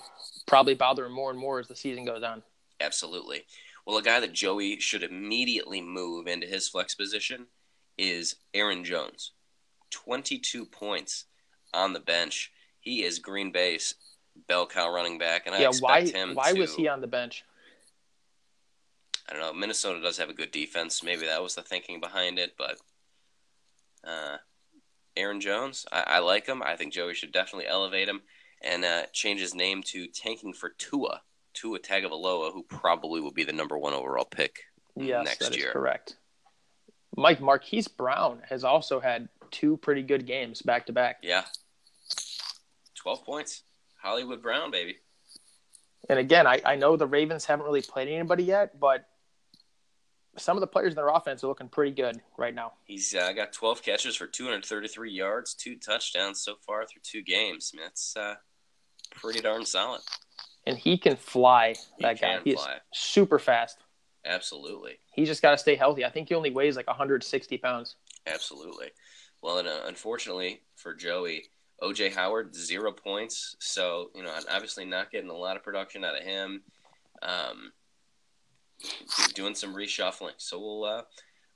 probably 0.46 0.74
bother 0.74 1.06
him 1.06 1.12
more 1.12 1.30
and 1.30 1.38
more 1.38 1.58
as 1.58 1.68
the 1.68 1.76
season 1.76 2.04
goes 2.04 2.22
on. 2.22 2.42
absolutely. 2.80 3.44
Well, 3.84 3.96
a 3.98 4.02
guy 4.02 4.20
that 4.20 4.32
Joey 4.32 4.78
should 4.78 5.02
immediately 5.02 5.80
move 5.80 6.28
into 6.28 6.46
his 6.46 6.68
flex 6.68 6.94
position 6.94 7.46
is 7.98 8.36
Aaron 8.54 8.84
Jones. 8.84 9.32
22 9.90 10.64
points 10.66 11.24
on 11.74 11.92
the 11.92 11.98
bench. 12.00 12.52
He 12.80 13.02
is 13.02 13.18
Green 13.18 13.50
Bay's 13.50 13.96
bell 14.46 14.66
cow 14.66 14.92
running 14.92 15.18
back, 15.18 15.46
and 15.46 15.54
I 15.54 15.62
yeah, 15.62 15.68
expect 15.68 15.82
why, 15.90 16.18
him 16.18 16.34
why 16.34 16.52
to. 16.52 16.60
was 16.60 16.74
he 16.76 16.86
on 16.86 17.00
the 17.00 17.06
bench? 17.08 17.44
I 19.28 19.32
don't 19.32 19.42
know. 19.42 19.52
Minnesota 19.52 20.00
does 20.00 20.18
have 20.18 20.30
a 20.30 20.34
good 20.34 20.50
defense. 20.52 21.02
Maybe 21.02 21.26
that 21.26 21.42
was 21.42 21.54
the 21.56 21.62
thinking 21.62 22.00
behind 22.00 22.38
it, 22.38 22.54
but 22.56 22.78
uh, 24.04 24.36
Aaron 25.16 25.40
Jones, 25.40 25.84
I, 25.92 26.04
I 26.06 26.18
like 26.20 26.46
him. 26.46 26.62
I 26.62 26.76
think 26.76 26.92
Joey 26.92 27.14
should 27.14 27.32
definitely 27.32 27.66
elevate 27.68 28.08
him. 28.08 28.22
and 28.62 28.84
uh, 28.84 29.02
change 29.12 29.40
his 29.40 29.54
name 29.54 29.82
to 29.82 30.06
Tanking 30.06 30.52
for 30.52 30.70
Tua. 30.78 31.20
Tua 31.54 31.78
Tagovailoa, 31.80 32.52
who 32.52 32.62
probably 32.62 33.20
will 33.20 33.32
be 33.32 33.44
the 33.44 33.52
number 33.52 33.76
one 33.76 33.92
overall 33.92 34.24
pick 34.24 34.60
Yes, 34.96 35.24
next 35.24 35.38
that 35.40 35.50
is 35.50 35.56
year. 35.58 35.72
correct. 35.72 36.16
Mike 37.16 37.40
Marquise 37.42 37.88
Brown 37.88 38.40
has 38.48 38.64
also 38.64 39.00
had 39.00 39.28
two 39.50 39.76
pretty 39.78 40.02
good 40.02 40.26
games 40.26 40.62
back 40.62 40.86
to 40.86 40.92
back. 40.92 41.16
Yeah. 41.22 41.44
12 42.96 43.24
points. 43.24 43.62
Hollywood 44.02 44.42
Brown, 44.42 44.70
baby. 44.70 44.96
And 46.08 46.18
again, 46.18 46.46
I, 46.46 46.60
I 46.64 46.76
know 46.76 46.96
the 46.96 47.06
Ravens 47.06 47.44
haven't 47.44 47.64
really 47.66 47.82
played 47.82 48.08
anybody 48.08 48.44
yet, 48.44 48.78
but 48.80 49.06
some 50.36 50.56
of 50.56 50.60
the 50.60 50.66
players 50.66 50.92
in 50.92 50.96
their 50.96 51.08
offense 51.08 51.44
are 51.44 51.48
looking 51.48 51.68
pretty 51.68 51.92
good 51.92 52.20
right 52.38 52.54
now. 52.54 52.72
He's 52.84 53.14
uh, 53.14 53.32
got 53.32 53.52
12 53.52 53.82
catches 53.82 54.16
for 54.16 54.26
233 54.26 55.10
yards, 55.12 55.54
two 55.54 55.76
touchdowns 55.76 56.40
so 56.40 56.54
far 56.66 56.86
through 56.86 57.02
two 57.02 57.22
games. 57.22 57.72
I 57.72 57.76
mean, 57.76 57.84
that's 57.86 58.16
uh, 58.16 58.34
pretty 59.14 59.40
darn 59.40 59.64
solid. 59.66 60.00
And 60.66 60.78
he 60.78 60.96
can 60.96 61.16
fly, 61.16 61.74
He 61.98 62.02
that 62.04 62.20
guy. 62.20 62.34
can 62.36 62.42
He 62.44 62.54
fly. 62.54 62.78
super 62.92 63.38
fast. 63.38 63.78
Absolutely. 64.24 64.98
He's 65.12 65.28
just 65.28 65.42
got 65.42 65.50
to 65.50 65.58
stay 65.58 65.74
healthy. 65.74 66.04
I 66.04 66.10
think 66.10 66.28
he 66.28 66.34
only 66.34 66.50
weighs 66.50 66.76
like 66.76 66.86
160 66.86 67.58
pounds. 67.58 67.96
Absolutely. 68.26 68.88
Well, 69.42 69.58
and, 69.58 69.66
uh, 69.68 69.80
unfortunately 69.86 70.60
for 70.76 70.94
Joey, 70.94 71.46
OJ 71.82 72.14
Howard 72.14 72.54
zero 72.54 72.92
points. 72.92 73.56
So 73.58 74.10
you 74.14 74.22
know, 74.22 74.32
obviously 74.50 74.84
not 74.84 75.10
getting 75.10 75.30
a 75.30 75.34
lot 75.36 75.56
of 75.56 75.64
production 75.64 76.04
out 76.04 76.16
of 76.16 76.22
him. 76.22 76.62
Um, 77.22 77.72
doing 79.34 79.54
some 79.54 79.74
reshuffling. 79.74 80.34
So 80.38 80.58
we'll 80.58 80.84
uh, 80.84 81.02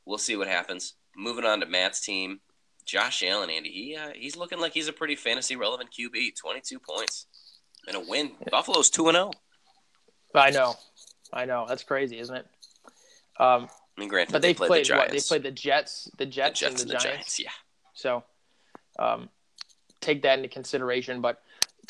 we'll 0.05 0.19
see 0.19 0.37
what 0.37 0.49
happens. 0.49 0.95
Moving 1.17 1.45
on 1.45 1.61
to 1.61 1.67
Matt's 1.67 2.01
team, 2.01 2.41
Josh 2.85 3.23
Allen. 3.23 3.51
Andy, 3.51 3.71
he 3.71 3.97
uh, 3.97 4.11
he's 4.15 4.37
looking 4.37 4.61
like 4.61 4.73
he's 4.73 4.89
a 4.89 4.93
pretty 4.93 5.17
fantasy 5.17 5.57
relevant 5.57 5.91
QB. 5.91 6.37
Twenty 6.37 6.61
two 6.61 6.79
points 6.79 7.27
and 7.87 7.97
a 7.97 8.01
win. 8.01 8.33
Buffalo's 8.51 8.91
two 8.91 9.09
and 9.09 9.17
oh. 9.17 9.31
zero. 10.33 10.45
I 10.45 10.51
know. 10.51 10.75
I 11.33 11.45
know. 11.45 11.67
That's 11.69 11.83
crazy, 11.83 12.19
isn't 12.19 12.35
it? 12.35 12.47
Um, 13.39 13.69
I 13.97 14.01
mean, 14.01 14.09
granted, 14.09 14.33
but 14.33 14.43
they 14.43 14.49
they 14.49 14.55
played, 14.55 14.69
played, 14.69 14.87
the 14.87 14.97
what? 14.97 15.11
They 15.11 15.21
played 15.21 15.43
the 15.43 15.51
Jets, 15.51 16.05
the 16.17 16.25
the 16.25 16.27
Jets, 16.27 16.61
Jets 16.61 16.83
and 16.83 16.91
the, 16.91 16.97
Giants. 16.97 17.41
Yeah, 17.41 17.51
So, 17.95 18.25
um, 18.99 19.29
take 20.01 20.23
that 20.23 20.39
into 20.39 20.49
consideration. 20.49 21.21
But 21.21 21.41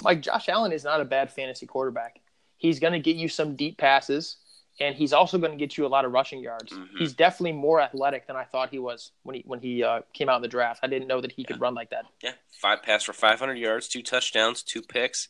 like 0.03 0.21
Josh 0.21 0.49
Allen 0.49 0.73
is 0.73 0.85
not 0.85 1.01
a 1.01 1.05
bad 1.05 1.33
fantasy 1.33 1.67
quarterback. 1.67 2.21
He's 2.57 2.81
going 2.81 2.93
to 2.93 3.01
get 3.01 3.17
you 3.17 3.29
some 3.29 3.57
deep 3.57 3.77
passes, 3.77 4.37
and 4.81 4.95
he's 4.95 5.13
also 5.13 5.39
going 5.39 5.53
to 5.53 5.57
get 5.57 5.77
you 5.79 5.87
a 5.87 5.89
lot 5.89 6.05
of 6.05 6.13
rushing 6.13 6.41
yards. 6.41 6.73
Mhm. 6.73 6.99
He's 6.99 7.15
definitely 7.15 7.53
more 7.53 7.81
athletic 7.81 8.27
than 8.27 8.37
I 8.37 8.45
thought 8.45 8.71
he 8.71 8.79
was 8.79 9.13
when 9.23 9.37
he 9.37 9.43
when 9.47 9.61
he 9.61 9.83
uh, 9.83 10.03
came 10.13 10.29
out 10.29 10.37
in 10.37 10.43
the 10.43 10.49
draft. 10.49 10.81
I 10.83 10.87
didn't 10.87 11.09
know 11.09 11.21
that 11.21 11.33
he 11.33 11.45
could 11.45 11.61
run 11.61 11.75
like 11.75 11.91
that. 11.91 12.05
Yeah, 12.23 12.33
five 12.61 12.83
pass 12.83 13.03
for 13.05 13.13
500 13.13 13.55
yards, 13.59 13.89
two 13.89 14.03
touchdowns, 14.03 14.63
two 14.63 14.83
picks, 14.83 15.29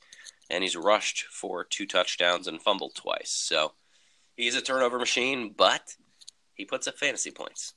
and 0.51 0.63
he's 0.63 0.77
rushed 0.77 1.25
for 1.25 1.65
two 1.65 1.87
touchdowns 1.87 2.47
and 2.47 2.61
fumbled 2.61 2.95
twice. 2.95 3.31
So 3.31 3.73
he's 4.37 4.55
a 4.57 4.63
turnover 4.63 4.99
machine, 4.99 5.55
but 5.57 5.95
he 6.55 6.65
puts 6.65 6.87
up 6.89 6.99
fantasy 6.99 7.31
points. 7.31 7.75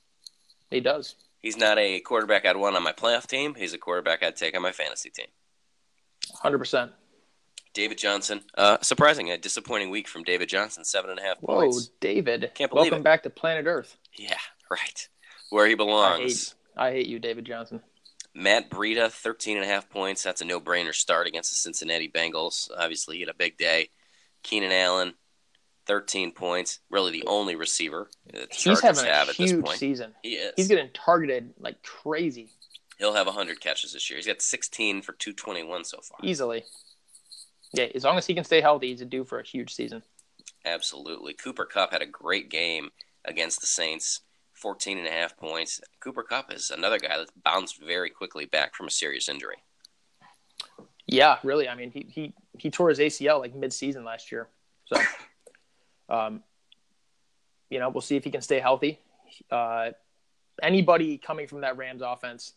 He 0.70 0.80
does. 0.80 1.16
He's 1.40 1.56
not 1.56 1.78
a 1.78 2.00
quarterback 2.00 2.44
I'd 2.44 2.56
want 2.56 2.76
on 2.76 2.82
my 2.82 2.92
playoff 2.92 3.26
team. 3.26 3.54
He's 3.54 3.72
a 3.72 3.78
quarterback 3.78 4.22
I'd 4.22 4.36
take 4.36 4.54
on 4.54 4.62
my 4.62 4.72
fantasy 4.72 5.10
team. 5.10 5.26
Hundred 6.42 6.58
percent. 6.58 6.92
David 7.72 7.98
Johnson, 7.98 8.40
uh, 8.56 8.78
surprising, 8.82 9.30
a 9.30 9.38
disappointing 9.38 9.90
week 9.90 10.08
from 10.08 10.22
David 10.24 10.48
Johnson, 10.48 10.84
seven 10.84 11.10
and 11.10 11.18
a 11.20 11.22
half 11.22 11.38
Whoa, 11.38 11.60
points. 11.60 11.90
David! 12.00 12.50
Can't 12.54 12.70
believe 12.70 12.90
Welcome 12.90 13.00
it. 13.00 13.04
back 13.04 13.22
to 13.24 13.30
planet 13.30 13.66
Earth. 13.66 13.96
Yeah, 14.16 14.36
right. 14.70 15.08
Where 15.50 15.66
he 15.66 15.72
I 15.72 15.76
belongs. 15.76 16.48
hate, 16.48 16.54
I 16.76 16.90
hate 16.92 17.06
you, 17.06 17.18
David 17.18 17.44
Johnson. 17.44 17.80
Matt 18.34 18.70
Breida, 18.70 19.10
13 19.10 19.56
and 19.56 19.64
a 19.64 19.68
half 19.68 19.90
points. 19.90 20.22
That's 20.22 20.40
a 20.40 20.44
no-brainer 20.44 20.94
start 20.94 21.26
against 21.26 21.50
the 21.50 21.56
Cincinnati 21.56 22.08
Bengals. 22.08 22.70
Obviously, 22.76 23.16
he 23.16 23.20
had 23.22 23.28
a 23.28 23.34
big 23.34 23.56
day. 23.56 23.88
Keenan 24.44 24.70
Allen, 24.72 25.14
13 25.86 26.30
points. 26.32 26.78
Really 26.90 27.10
the 27.10 27.24
only 27.26 27.56
receiver 27.56 28.08
that 28.32 28.50
the 28.50 28.54
He's 28.54 28.80
having 28.80 29.04
a 29.04 29.08
have 29.08 29.28
at 29.28 29.36
this 29.36 29.50
huge 29.50 29.64
point. 29.64 29.78
season. 29.78 30.14
He 30.22 30.30
is. 30.34 30.52
He's 30.56 30.68
getting 30.68 30.90
targeted 30.94 31.54
like 31.58 31.82
crazy, 31.82 32.50
He'll 32.98 33.14
have 33.14 33.26
100 33.26 33.60
catches 33.60 33.94
this 33.94 34.10
year. 34.10 34.18
He's 34.18 34.26
got 34.26 34.42
16 34.42 35.00
for 35.02 35.12
221 35.12 35.84
so 35.84 36.00
far. 36.02 36.18
easily. 36.22 36.64
Yeah, 37.72 37.86
as 37.94 38.04
long 38.04 38.18
as 38.18 38.26
he 38.26 38.34
can 38.34 38.44
stay 38.44 38.60
healthy, 38.60 38.88
he's 38.88 39.00
a 39.00 39.04
due 39.04 39.24
for 39.24 39.38
a 39.38 39.46
huge 39.46 39.74
season. 39.74 40.02
Absolutely. 40.64 41.32
Cooper 41.34 41.64
Kupp 41.64 41.92
had 41.92 42.02
a 42.02 42.06
great 42.06 42.50
game 42.50 42.90
against 43.24 43.60
the 43.60 43.66
Saints. 43.66 44.20
14 44.60 44.98
and 44.98 45.06
a 45.06 45.10
half 45.10 45.36
points. 45.38 45.80
Cooper 46.00 46.22
Kupp 46.22 46.52
is 46.52 46.70
another 46.70 46.98
guy 46.98 47.16
that's 47.16 47.32
bounced 47.44 47.80
very 47.80 48.10
quickly 48.10 48.44
back 48.44 48.74
from 48.74 48.86
a 48.86 48.90
serious 48.90 49.28
injury. 49.28 49.56
Yeah, 51.06 51.38
really. 51.42 51.66
I 51.66 51.74
mean, 51.74 51.90
he 51.90 52.06
he 52.08 52.34
he 52.58 52.70
tore 52.70 52.90
his 52.90 52.98
ACL 52.98 53.40
like 53.40 53.54
mid-season 53.54 54.04
last 54.04 54.30
year. 54.30 54.48
So, 54.86 55.00
um, 56.14 56.42
you 57.70 57.78
know, 57.78 57.88
we'll 57.88 58.02
see 58.02 58.16
if 58.16 58.24
he 58.24 58.30
can 58.30 58.42
stay 58.42 58.60
healthy. 58.60 59.00
Uh, 59.50 59.90
anybody 60.62 61.16
coming 61.16 61.46
from 61.46 61.62
that 61.62 61.78
Rams 61.78 62.02
offense 62.04 62.52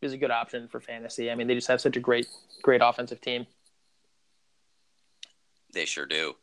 is 0.00 0.12
a 0.12 0.16
good 0.16 0.30
option 0.30 0.68
for 0.68 0.80
fantasy. 0.80 1.30
I 1.30 1.34
mean, 1.34 1.48
they 1.48 1.54
just 1.54 1.68
have 1.68 1.80
such 1.80 1.96
a 1.96 2.00
great 2.00 2.28
great 2.62 2.80
offensive 2.82 3.20
team. 3.20 3.46
They 5.72 5.84
sure 5.84 6.06
do. 6.06 6.34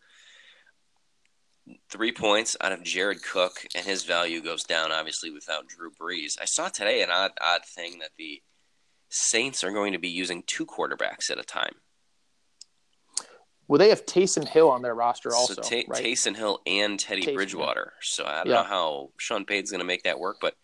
Three 1.90 2.12
points 2.12 2.58
out 2.62 2.72
of 2.72 2.84
Jared 2.84 3.22
Cook, 3.24 3.66
and 3.76 3.86
his 3.86 4.04
value 4.04 4.42
goes 4.42 4.64
down 4.64 4.92
obviously 4.92 5.30
without 5.30 5.68
Drew 5.68 5.92
Brees. 5.92 6.38
I 6.42 6.46
saw 6.46 6.68
today 6.70 7.04
an 7.04 7.12
odd, 7.12 7.32
odd 7.42 7.64
thing 7.66 8.00
that 8.00 8.12
the 8.18 8.42
Saints 9.10 9.64
are 9.64 9.72
going 9.72 9.94
to 9.94 10.00
be 10.00 10.10
using 10.10 10.44
two 10.46 10.66
quarterbacks 10.66 11.30
at 11.32 11.40
a 11.40 11.44
time. 11.44 11.74
Well, 13.68 13.78
they 13.78 13.90
have 13.90 14.06
Taysom 14.06 14.48
Hill 14.48 14.70
on 14.70 14.82
their 14.82 14.96
roster 14.96 15.32
also, 15.36 15.54
so 15.56 15.62
Ta- 15.62 15.84
right? 15.88 16.04
Taysom 16.04 16.36
Hill 16.36 16.60
and 16.66 17.00
Teddy 17.00 17.24
Taysom, 17.24 17.36
Bridgewater. 17.36 17.94
So 18.02 18.26
I 18.26 18.38
don't 18.44 18.48
Yeah. 18.48 18.54
know 18.56 18.64
how 18.64 19.12
Sean 19.18 19.46
Payton's 19.46 19.70
going 19.70 19.80
to 19.80 19.86
make 19.86 20.04
that 20.04 20.20
work, 20.20 20.38
but 20.42 20.56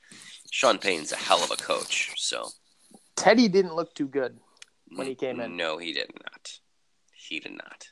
Sean 0.52 0.80
Payton's 0.80 1.12
a 1.12 1.16
hell 1.18 1.44
of 1.44 1.52
a 1.52 1.56
coach. 1.56 2.14
So 2.18 2.50
Teddy 3.16 3.48
didn't 3.48 3.76
look 3.76 3.94
too 3.94 4.08
good. 4.08 4.40
When 4.90 5.08
he 5.08 5.16
came 5.16 5.40
in. 5.40 5.56
no, 5.58 5.78
he 5.78 5.92
did 5.92 6.12
not. 6.24 6.60
He 7.14 7.40
did 7.40 7.54
not. 7.54 7.90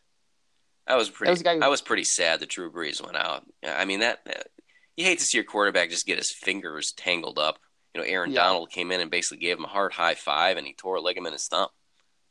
I 0.88 0.96
was 0.96 1.10
pretty. 1.10 1.32
was 1.32 1.41
who- 1.41 1.62
I 1.62 1.67
was 1.67 1.82
pretty 1.82 2.04
sad 2.04 2.39
that 2.41 2.50
Drew 2.50 2.72
Brees 2.72 3.02
went 3.04 3.17
out. 3.17 3.46
I 3.65 3.86
mean 3.86 4.00
that. 4.02 4.24
that- 4.26 4.48
You 4.96 5.06
hate 5.06 5.19
to 5.19 5.26
see 5.26 5.38
your 5.38 5.46
quarterback 5.46 5.89
just 5.89 6.06
get 6.06 6.17
his 6.19 6.30
fingers 6.32 6.91
tangled 6.91 7.39
up. 7.39 7.58
You 7.96 8.02
know, 8.02 8.08
Aaron 8.08 8.32
Yeah. 8.32 8.43
Donald 8.43 8.69
came 8.72 8.91
in 8.91 9.02
and 9.02 9.10
basically 9.10 9.38
gave 9.38 9.58
him 9.58 9.65
a 9.65 9.69
hard 9.69 9.93
high 9.93 10.13
five, 10.15 10.58
and 10.58 10.67
he 10.67 10.74
tore 10.74 10.96
a 10.98 11.02
ligament 11.02 11.34
in 11.34 11.34
his 11.34 11.48
thumb. 11.48 11.69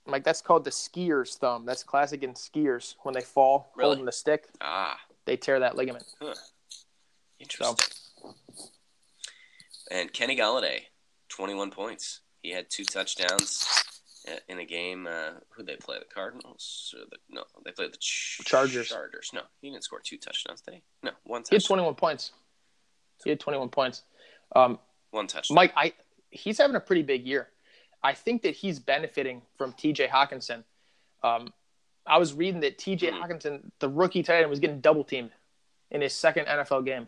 Like 0.07 0.23
that's 0.25 0.41
called 0.43 0.65
the 0.65 0.71
skier's 0.71 1.37
thumb. 1.37 1.65
That's 1.65 1.83
classic 1.85 2.23
in 2.23 2.35
skiers 2.35 2.95
when 3.03 3.15
they 3.15 3.21
fall 3.21 3.73
Really? 3.77 3.89
holding 3.89 4.05
the 4.05 4.13
stick, 4.13 4.49
Ah, 4.61 5.01
they 5.25 5.37
tear 5.37 5.61
that 5.61 5.77
ligament. 5.77 6.05
interesting. 7.39 7.77
And 9.91 10.13
Kenny 10.13 10.37
Golladay, 10.37 10.85
twenty-one 11.29 11.71
points. 11.71 12.21
He 12.43 12.51
had 12.51 12.71
two 12.71 12.85
touchdowns 12.85 13.67
in 14.49 14.59
a 14.59 14.65
game. 14.65 15.07
Uh, 15.07 15.33
who 15.51 15.63
they 15.63 15.77
play? 15.77 15.99
The 15.99 16.05
Cardinals? 16.13 16.95
Or 16.97 17.05
the, 17.11 17.17
no, 17.31 17.45
they 17.65 17.73
played 17.73 17.93
the 17.93 17.99
Ch- 17.99 18.41
Chargers. 18.45 18.89
Chargers. 18.89 19.31
No, 19.35 19.43
he 19.61 19.71
didn't 19.71 19.85
score 19.85 20.01
two 20.01 20.19
touchdowns. 20.19 20.61
Did 20.61 20.75
he? 20.75 20.83
No, 21.03 21.11
one 21.25 21.43
He 21.49 21.57
had 21.57 21.61
touchdown. 21.63 21.79
21 21.79 21.95
points. 21.97 22.33
He 23.25 23.31
had 23.31 23.41
21 23.41 23.69
points. 23.69 24.03
Um, 24.55 24.79
One 25.11 25.27
touchdown. 25.27 25.55
Mike, 25.55 25.73
I 25.77 25.93
he's 26.31 26.59
having 26.59 26.77
a 26.77 26.81
pretty 26.81 27.03
big 27.03 27.27
year. 27.27 27.49
I 28.03 28.15
think 28.15 28.43
that 28.43 28.55
he's 28.57 28.79
benefiting 28.81 29.43
from 29.57 29.73
T.J. 29.75 30.09
Hockenson. 30.09 30.65
Um, 31.23 31.53
I 32.07 32.19
was 32.19 32.35
reading 32.35 32.61
that 32.63 32.79
T.J. 32.79 33.11
Hmm. 33.13 33.23
Hockenson, 33.23 33.71
the 33.79 33.89
rookie 33.89 34.23
tight 34.25 34.41
end, 34.41 34.51
was 34.51 34.59
getting 34.59 34.81
double 34.81 35.05
teamed 35.05 35.31
in 35.93 36.01
his 36.01 36.13
second 36.13 36.47
NFL 36.47 36.85
game. 36.85 37.07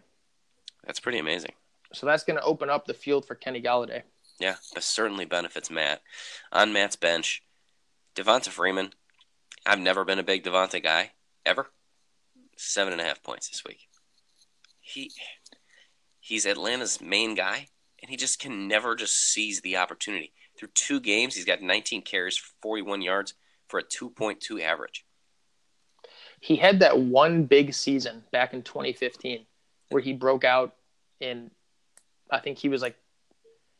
That's 0.86 1.00
pretty 1.00 1.18
amazing. 1.18 1.52
So 1.92 2.06
that's 2.06 2.22
going 2.22 2.38
to 2.38 2.44
open 2.44 2.70
up 2.70 2.86
the 2.86 2.94
field 2.94 3.26
for 3.26 3.34
Kenny 3.34 3.60
Golladay. 3.60 4.02
Yeah, 4.40 4.56
but 4.72 4.82
certainly 4.82 5.24
benefits 5.24 5.70
Matt. 5.70 6.02
On 6.52 6.72
Matt's 6.72 6.96
bench, 6.96 7.42
Devonta 8.14 8.48
Freeman. 8.48 8.92
I've 9.66 9.80
never 9.80 10.04
been 10.04 10.18
a 10.18 10.24
big 10.24 10.42
Devonta 10.44 10.82
guy 10.82 11.12
ever. 11.46 11.70
Seven 12.56 12.92
and 12.92 13.00
a 13.00 13.04
half 13.04 13.22
points 13.22 13.48
this 13.48 13.64
week. 13.64 13.88
He 14.80 15.12
he's 16.20 16.46
Atlanta's 16.46 17.00
main 17.00 17.34
guy, 17.34 17.68
and 18.00 18.10
he 18.10 18.16
just 18.16 18.38
can 18.38 18.68
never 18.68 18.94
just 18.94 19.16
seize 19.16 19.60
the 19.60 19.76
opportunity. 19.76 20.32
Through 20.58 20.68
two 20.74 21.00
games, 21.00 21.34
he's 21.34 21.44
got 21.44 21.62
19 21.62 22.02
carries 22.02 22.36
for 22.36 22.52
41 22.62 23.02
yards 23.02 23.34
for 23.66 23.78
a 23.78 23.84
2.2 23.84 24.62
average. 24.62 25.04
He 26.40 26.56
had 26.56 26.80
that 26.80 26.98
one 26.98 27.44
big 27.44 27.74
season 27.74 28.22
back 28.30 28.52
in 28.52 28.62
2015 28.62 29.46
where 29.88 30.02
he 30.02 30.12
broke 30.12 30.44
out 30.44 30.74
in, 31.20 31.50
I 32.30 32.40
think 32.40 32.58
he 32.58 32.68
was 32.68 32.82
like, 32.82 32.96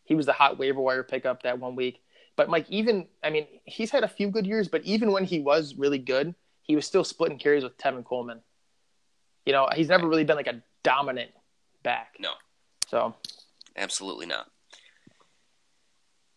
he 0.04 0.14
was 0.14 0.26
the 0.26 0.32
hot 0.32 0.58
waiver 0.58 0.80
wire 0.80 1.02
pickup 1.02 1.42
that 1.42 1.58
one 1.58 1.76
week. 1.76 2.00
But 2.36 2.48
Mike, 2.48 2.66
even 2.68 3.06
I 3.22 3.30
mean, 3.30 3.46
he's 3.64 3.90
had 3.90 4.04
a 4.04 4.08
few 4.08 4.28
good 4.28 4.46
years, 4.46 4.68
but 4.68 4.82
even 4.84 5.12
when 5.12 5.24
he 5.24 5.40
was 5.40 5.74
really 5.76 5.98
good, 5.98 6.34
he 6.62 6.76
was 6.76 6.86
still 6.86 7.04
splitting 7.04 7.38
carries 7.38 7.62
with 7.62 7.76
Tevin 7.78 8.04
Coleman. 8.04 8.40
You 9.46 9.52
know, 9.52 9.68
he's 9.74 9.88
never 9.88 10.08
really 10.08 10.24
been 10.24 10.36
like 10.36 10.46
a 10.46 10.62
dominant 10.82 11.30
back. 11.82 12.16
No, 12.18 12.30
So 12.88 13.14
absolutely 13.76 14.26
not. 14.26 14.50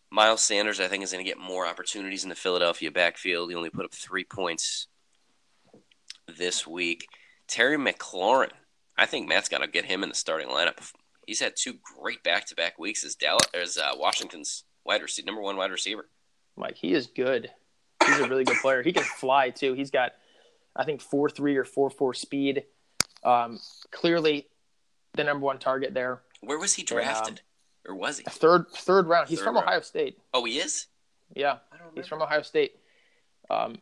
Miles 0.10 0.41
Sanders, 0.41 0.80
I 0.80 0.88
think, 0.88 1.03
is 1.03 1.12
going 1.12 1.23
to 1.23 1.30
get 1.30 1.39
more 1.39 1.67
opportunities 1.67 2.23
in 2.23 2.30
the 2.30 2.36
Philadelphia 2.36 2.91
backfield. 2.91 3.49
He 3.49 3.56
only 3.56 3.69
put 3.69 3.86
up 3.86 3.93
three 3.93 4.23
points 4.23 4.88
this 6.27 6.65
week. 6.65 7.08
Terry 7.47 7.77
McLaurin, 7.77 8.51
I 8.97 9.06
think 9.06 9.27
Matt's 9.27 9.49
got 9.49 9.60
to 9.60 9.67
get 9.67 9.86
him 9.86 10.03
in 10.03 10.10
the 10.10 10.15
starting 10.15 10.47
lineup. 10.47 10.93
He's 11.28 11.42
had 11.42 11.56
two 11.56 11.76
great 12.00 12.24
back-to-back 12.24 12.80
weeks 12.80 13.04
as 13.04 13.13
Dallas, 13.13 13.46
as 13.54 13.78
uh, 13.78 13.92
Washington's 13.96 14.63
wide 14.84 15.02
receiver, 15.04 15.26
number 15.26 15.42
one 15.42 15.58
wide 15.58 15.70
receiver. 15.70 16.10
Mike, 16.56 16.78
he 16.78 16.94
is 16.94 17.06
good. 17.06 17.52
He's 18.04 18.18
a 18.20 18.28
really 18.28 18.46
good 18.46 18.58
player. 18.62 18.82
He 18.82 18.94
can 18.94 19.04
fly 19.04 19.50
too. 19.50 19.74
He's 19.74 19.92
got, 19.92 20.13
I 20.76 20.86
think, 20.86 21.02
four 21.02 21.30
three 21.30 21.58
or 21.58 21.66
four 21.66 21.90
four 21.90 22.13
speed. 22.13 22.63
Um, 23.24 23.60
clearly, 23.92 24.48
the 25.13 25.26
number 25.26 25.46
one 25.46 25.60
target 25.60 25.94
there. 25.94 26.22
Where 26.42 26.58
was 26.58 26.74
he 26.74 26.84
drafted, 26.84 27.28
and, 27.28 27.42
um, 27.90 27.94
or 27.94 27.96
was 27.96 28.20
he 28.20 28.24
third 28.24 28.68
third 28.72 29.08
round? 29.08 29.28
He's 29.28 29.40
third 29.40 29.46
from 29.46 29.56
round. 29.56 29.68
Ohio 29.68 29.82
State. 29.82 30.18
Oh, 30.34 30.46
he 30.46 30.60
is. 30.60 30.88
Yeah, 31.36 31.58
he's 31.94 32.08
from 32.08 32.22
Ohio 32.22 32.42
State. 32.42 32.76
Um, 33.50 33.82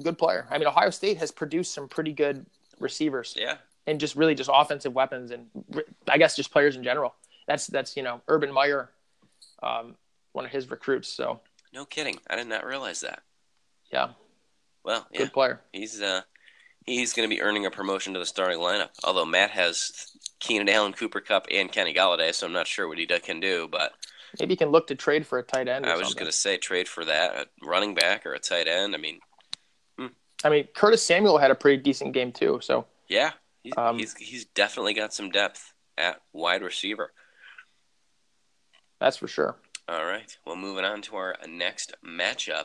good 0.00 0.16
player. 0.16 0.46
I 0.50 0.58
mean, 0.58 0.68
Ohio 0.68 0.90
State 0.90 1.18
has 1.18 1.32
produced 1.32 1.74
some 1.74 1.88
pretty 1.88 2.12
good 2.12 2.46
receivers. 2.78 3.34
Yeah, 3.36 3.56
and 3.88 3.98
just 3.98 4.16
really 4.16 4.34
just 4.34 4.50
offensive 4.52 4.94
weapons, 4.94 5.30
and 5.30 5.46
I 6.06 6.18
guess 6.18 6.36
just 6.36 6.52
players 6.52 6.76
in 6.76 6.84
general. 6.84 7.14
That's 7.46 7.66
that's 7.66 7.96
you 7.96 8.02
know 8.02 8.20
Urban 8.28 8.52
Meyer, 8.52 8.90
um, 9.62 9.96
one 10.32 10.44
of 10.44 10.50
his 10.50 10.70
recruits. 10.70 11.08
So 11.08 11.40
no 11.72 11.84
kidding. 11.84 12.16
I 12.28 12.36
did 12.36 12.48
not 12.48 12.66
realize 12.66 13.00
that. 13.00 13.22
Yeah. 13.90 14.10
Well, 14.84 15.06
yeah. 15.10 15.18
good 15.18 15.32
player. 15.32 15.60
He's 15.72 16.02
uh 16.02 16.20
he's 16.84 17.14
going 17.14 17.28
to 17.28 17.34
be 17.34 17.40
earning 17.40 17.66
a 17.66 17.70
promotion 17.70 18.12
to 18.12 18.18
the 18.18 18.26
starting 18.26 18.58
lineup. 18.58 18.90
Although 19.04 19.24
Matt 19.24 19.50
has 19.50 20.12
Keenan 20.38 20.68
Allen, 20.68 20.92
Cooper 20.92 21.20
Kupp, 21.20 21.46
and 21.50 21.72
Kenny 21.72 21.94
Golladay, 21.94 22.34
so 22.34 22.46
I'm 22.46 22.52
not 22.52 22.66
sure 22.66 22.88
what 22.88 22.98
he 22.98 23.06
can 23.06 23.40
do. 23.40 23.68
But 23.70 23.92
maybe 24.38 24.52
you 24.52 24.58
can 24.58 24.70
look 24.70 24.86
to 24.88 24.94
trade 24.94 25.26
for 25.26 25.38
a 25.38 25.42
tight 25.42 25.68
end. 25.68 25.86
I 25.86 25.90
was 25.90 26.00
something. 26.00 26.04
just 26.04 26.18
going 26.18 26.30
to 26.30 26.36
say 26.36 26.56
trade 26.58 26.88
for 26.88 27.06
that, 27.06 27.34
a 27.34 27.66
running 27.66 27.94
back 27.94 28.26
or 28.26 28.34
a 28.34 28.38
tight 28.38 28.68
end. 28.68 28.94
I 28.94 28.98
mean, 28.98 29.20
hmm. 29.98 30.06
I 30.44 30.50
mean 30.50 30.68
Curtis 30.74 31.02
Samuel 31.02 31.38
had 31.38 31.50
a 31.50 31.54
pretty 31.54 31.82
decent 31.82 32.12
game 32.12 32.32
too. 32.32 32.60
So 32.62 32.86
yeah, 33.08 33.32
he's 33.68 33.76
um, 33.76 33.98
he's, 33.98 34.14
he's 34.14 34.44
definitely 34.46 34.94
got 34.94 35.12
some 35.12 35.30
depth 35.30 35.74
at 35.96 36.20
wide 36.32 36.62
receiver. 36.62 37.12
That's 39.00 39.16
for 39.16 39.28
sure. 39.28 39.56
All 39.88 40.04
right. 40.04 40.36
Well, 40.44 40.56
moving 40.56 40.84
on 40.84 41.02
to 41.02 41.16
our 41.16 41.36
next 41.48 41.94
matchup, 42.06 42.64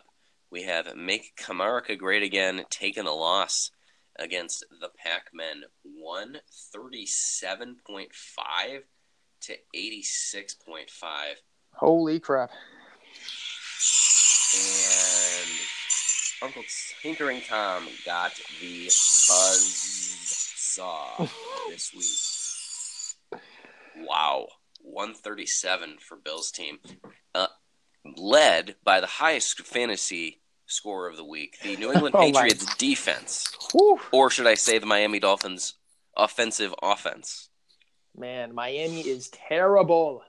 we 0.51 0.63
have 0.63 0.95
Make 0.95 1.35
Comerica 1.37 1.97
Great 1.97 2.23
Again 2.23 2.65
taking 2.69 3.05
a 3.05 3.13
loss 3.13 3.71
against 4.19 4.65
the 4.81 4.89
thirty-seven 6.73 7.77
point 7.85 8.13
five 8.13 8.83
to 9.41 9.55
eighty-six 9.73 10.53
point 10.53 10.89
five. 10.89 11.41
Holy 11.73 12.19
crap! 12.19 12.51
And 14.55 15.49
Uncle 16.43 16.63
Tinkering 17.01 17.41
Tom 17.47 17.87
got 18.05 18.33
the 18.61 18.85
buzz 18.85 20.52
saw 20.73 21.27
this 21.69 21.93
week. 23.31 23.41
Wow. 24.07 24.47
137 24.81 25.95
for 25.99 26.17
Bill's 26.17 26.51
team, 26.51 26.79
uh, 27.33 27.47
led 28.17 28.75
by 28.83 28.99
the 28.99 29.07
highest 29.07 29.61
fantasy 29.61 30.41
score 30.65 31.07
of 31.07 31.17
the 31.17 31.23
week, 31.23 31.57
the 31.63 31.77
New 31.77 31.91
England 31.91 32.15
oh, 32.17 32.19
Patriots 32.19 32.65
oh 32.67 32.73
defense, 32.77 33.47
Whew. 33.71 33.99
or 34.11 34.29
should 34.29 34.47
I 34.47 34.55
say 34.55 34.77
the 34.77 34.85
Miami 34.85 35.19
Dolphins 35.19 35.75
offensive 36.15 36.73
offense. 36.81 37.49
Man, 38.15 38.53
Miami 38.53 39.01
is 39.01 39.29
terrible. 39.29 40.23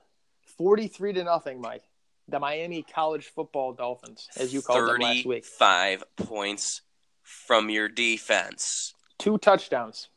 43 0.57 1.13
to 1.13 1.23
nothing, 1.23 1.61
Mike. 1.61 1.83
The 2.27 2.39
Miami 2.39 2.81
College 2.81 3.25
Football 3.27 3.73
Dolphins, 3.73 4.27
as 4.35 4.51
you 4.51 4.63
called 4.63 4.89
them 4.89 4.99
last 4.99 5.25
week. 5.25 5.45
35 5.45 6.03
points 6.15 6.81
from 7.21 7.69
your 7.69 7.87
defense. 7.87 8.95
Two 9.19 9.37
touchdowns. 9.37 10.09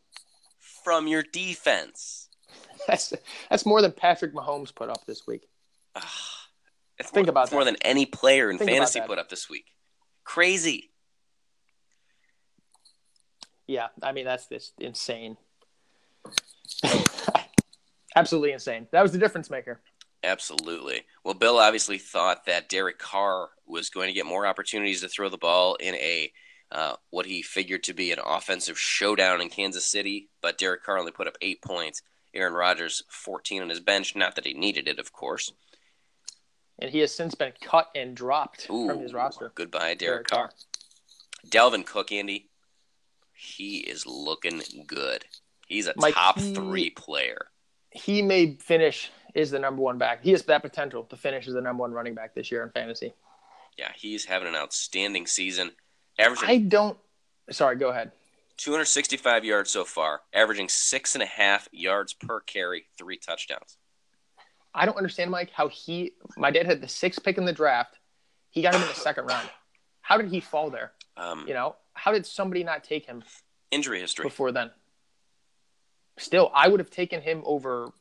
From 0.88 1.06
your 1.06 1.22
defense. 1.22 2.30
That's 2.86 3.12
that's 3.50 3.66
more 3.66 3.82
than 3.82 3.92
Patrick 3.92 4.32
Mahomes 4.32 4.74
put 4.74 4.88
up 4.88 5.04
this 5.06 5.26
week. 5.26 5.46
It's 6.98 7.10
Think 7.10 7.26
more, 7.26 7.30
about 7.30 7.42
it's 7.44 7.52
more 7.52 7.64
than 7.64 7.76
any 7.82 8.06
player 8.06 8.50
in 8.50 8.56
Think 8.56 8.70
fantasy 8.70 9.02
put 9.06 9.18
up 9.18 9.28
this 9.28 9.50
week. 9.50 9.66
Crazy. 10.24 10.90
Yeah, 13.66 13.88
I 14.02 14.12
mean 14.12 14.24
that's 14.24 14.48
just 14.48 14.72
insane. 14.80 15.36
Absolutely 18.16 18.52
insane. 18.52 18.86
That 18.90 19.02
was 19.02 19.12
the 19.12 19.18
difference 19.18 19.50
maker. 19.50 19.82
Absolutely. 20.24 21.02
Well, 21.22 21.34
Bill 21.34 21.58
obviously 21.58 21.98
thought 21.98 22.46
that 22.46 22.70
Derek 22.70 22.98
Carr 22.98 23.50
was 23.66 23.90
going 23.90 24.08
to 24.08 24.14
get 24.14 24.24
more 24.24 24.46
opportunities 24.46 25.02
to 25.02 25.08
throw 25.08 25.28
the 25.28 25.36
ball 25.36 25.74
in 25.74 25.94
a 25.96 26.32
uh, 26.70 26.94
what 27.10 27.26
he 27.26 27.42
figured 27.42 27.82
to 27.84 27.94
be 27.94 28.12
an 28.12 28.18
offensive 28.24 28.78
showdown 28.78 29.40
in 29.40 29.48
Kansas 29.48 29.84
City, 29.84 30.28
but 30.42 30.58
Derek 30.58 30.84
Carr 30.84 30.98
only 30.98 31.12
put 31.12 31.26
up 31.26 31.38
eight 31.40 31.62
points. 31.62 32.02
Aaron 32.34 32.52
Rodgers 32.52 33.02
14 33.08 33.62
on 33.62 33.68
his 33.70 33.80
bench. 33.80 34.14
Not 34.14 34.34
that 34.34 34.46
he 34.46 34.52
needed 34.52 34.86
it, 34.86 34.98
of 34.98 35.12
course. 35.12 35.52
And 36.78 36.90
he 36.90 37.00
has 37.00 37.14
since 37.14 37.34
been 37.34 37.52
cut 37.60 37.88
and 37.94 38.14
dropped 38.14 38.68
Ooh, 38.70 38.86
from 38.86 39.00
his 39.00 39.12
roster. 39.12 39.50
Goodbye, 39.54 39.94
Derek, 39.94 39.98
Derek 39.98 40.26
Carr. 40.28 40.48
Carr. 40.48 40.56
Dalvin 41.48 41.84
Cook, 41.84 42.12
Andy. 42.12 42.48
He 43.34 43.78
is 43.78 44.06
looking 44.06 44.62
good. 44.86 45.24
He's 45.66 45.86
a 45.86 45.94
Mike, 45.96 46.14
top 46.14 46.38
he, 46.38 46.54
three 46.54 46.90
player. 46.90 47.46
He 47.90 48.22
may 48.22 48.56
finish 48.56 49.10
is 49.34 49.50
the 49.50 49.58
number 49.58 49.82
one 49.82 49.98
back. 49.98 50.22
He 50.22 50.32
has 50.32 50.42
that 50.44 50.62
potential 50.62 51.04
to 51.04 51.16
finish 51.16 51.46
as 51.46 51.54
the 51.54 51.60
number 51.60 51.82
one 51.82 51.92
running 51.92 52.14
back 52.14 52.34
this 52.34 52.50
year 52.50 52.62
in 52.62 52.70
fantasy. 52.70 53.14
Yeah, 53.76 53.92
he's 53.94 54.24
having 54.24 54.48
an 54.48 54.56
outstanding 54.56 55.26
season. 55.26 55.70
Averaging. 56.18 56.48
I 56.48 56.58
don't. 56.58 56.98
Sorry, 57.50 57.76
go 57.76 57.88
ahead. 57.88 58.12
265 58.58 59.44
yards 59.44 59.70
so 59.70 59.84
far, 59.84 60.20
averaging 60.34 60.68
six 60.68 61.14
and 61.14 61.22
a 61.22 61.26
half 61.26 61.68
yards 61.70 62.12
per 62.12 62.40
carry, 62.40 62.86
three 62.98 63.16
touchdowns. 63.16 63.78
I 64.74 64.84
don't 64.84 64.96
understand, 64.96 65.30
Mike, 65.30 65.50
how 65.52 65.68
he. 65.68 66.12
My 66.36 66.50
dad 66.50 66.66
had 66.66 66.80
the 66.80 66.88
sixth 66.88 67.22
pick 67.24 67.38
in 67.38 67.44
the 67.44 67.52
draft. 67.52 67.98
He 68.50 68.62
got 68.62 68.74
him 68.74 68.82
in 68.82 68.88
the 68.88 68.94
second 68.94 69.26
round. 69.26 69.48
How 70.00 70.16
did 70.16 70.30
he 70.30 70.40
fall 70.40 70.70
there? 70.70 70.92
Um, 71.16 71.44
you 71.46 71.54
know, 71.54 71.76
how 71.94 72.12
did 72.12 72.26
somebody 72.26 72.64
not 72.64 72.84
take 72.84 73.06
him? 73.06 73.22
Injury 73.70 74.00
history 74.00 74.24
before 74.24 74.52
then. 74.52 74.70
Still, 76.18 76.50
I 76.54 76.68
would 76.68 76.80
have 76.80 76.90
taken 76.90 77.20
him 77.20 77.42
over 77.44 77.92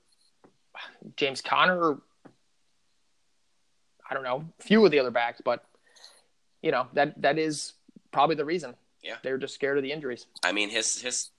James 1.15 1.41
Conner. 1.41 1.97
I 4.09 4.13
don't 4.13 4.23
know, 4.23 4.45
a 4.59 4.63
few 4.63 4.85
of 4.85 4.91
the 4.91 4.99
other 4.99 5.11
backs, 5.11 5.41
but 5.43 5.65
you 6.61 6.71
know 6.71 6.87
that 6.93 7.21
that 7.21 7.37
is 7.37 7.73
probably 8.17 8.35
the 8.35 8.45
reason. 8.45 8.75
Yeah, 9.03 9.17
they're 9.21 9.37
just 9.37 9.53
scared 9.53 9.77
of 9.77 9.83
the 9.83 9.91
injuries. 9.91 10.25
I 10.43 10.51
mean, 10.51 10.71
his 10.71 10.99
his 10.99 11.29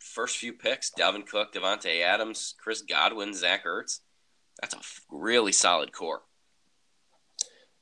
first 0.00 0.36
few 0.36 0.52
picks: 0.52 0.90
Dalvin 0.90 1.24
Cook, 1.24 1.54
Davante 1.54 2.02
Adams, 2.02 2.56
Chris 2.58 2.82
Godwin, 2.82 3.34
Zach 3.34 3.64
Ertz. 3.64 4.00
That's 4.60 4.74
a 4.74 4.80
really 5.12 5.52
solid 5.52 5.92
core. 5.92 6.22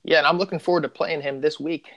Yeah, 0.04 0.18
and 0.18 0.26
I'm 0.26 0.36
looking 0.36 0.58
forward 0.58 0.82
to 0.82 0.90
playing 0.90 1.22
him 1.22 1.40
this 1.40 1.58
week. 1.58 1.88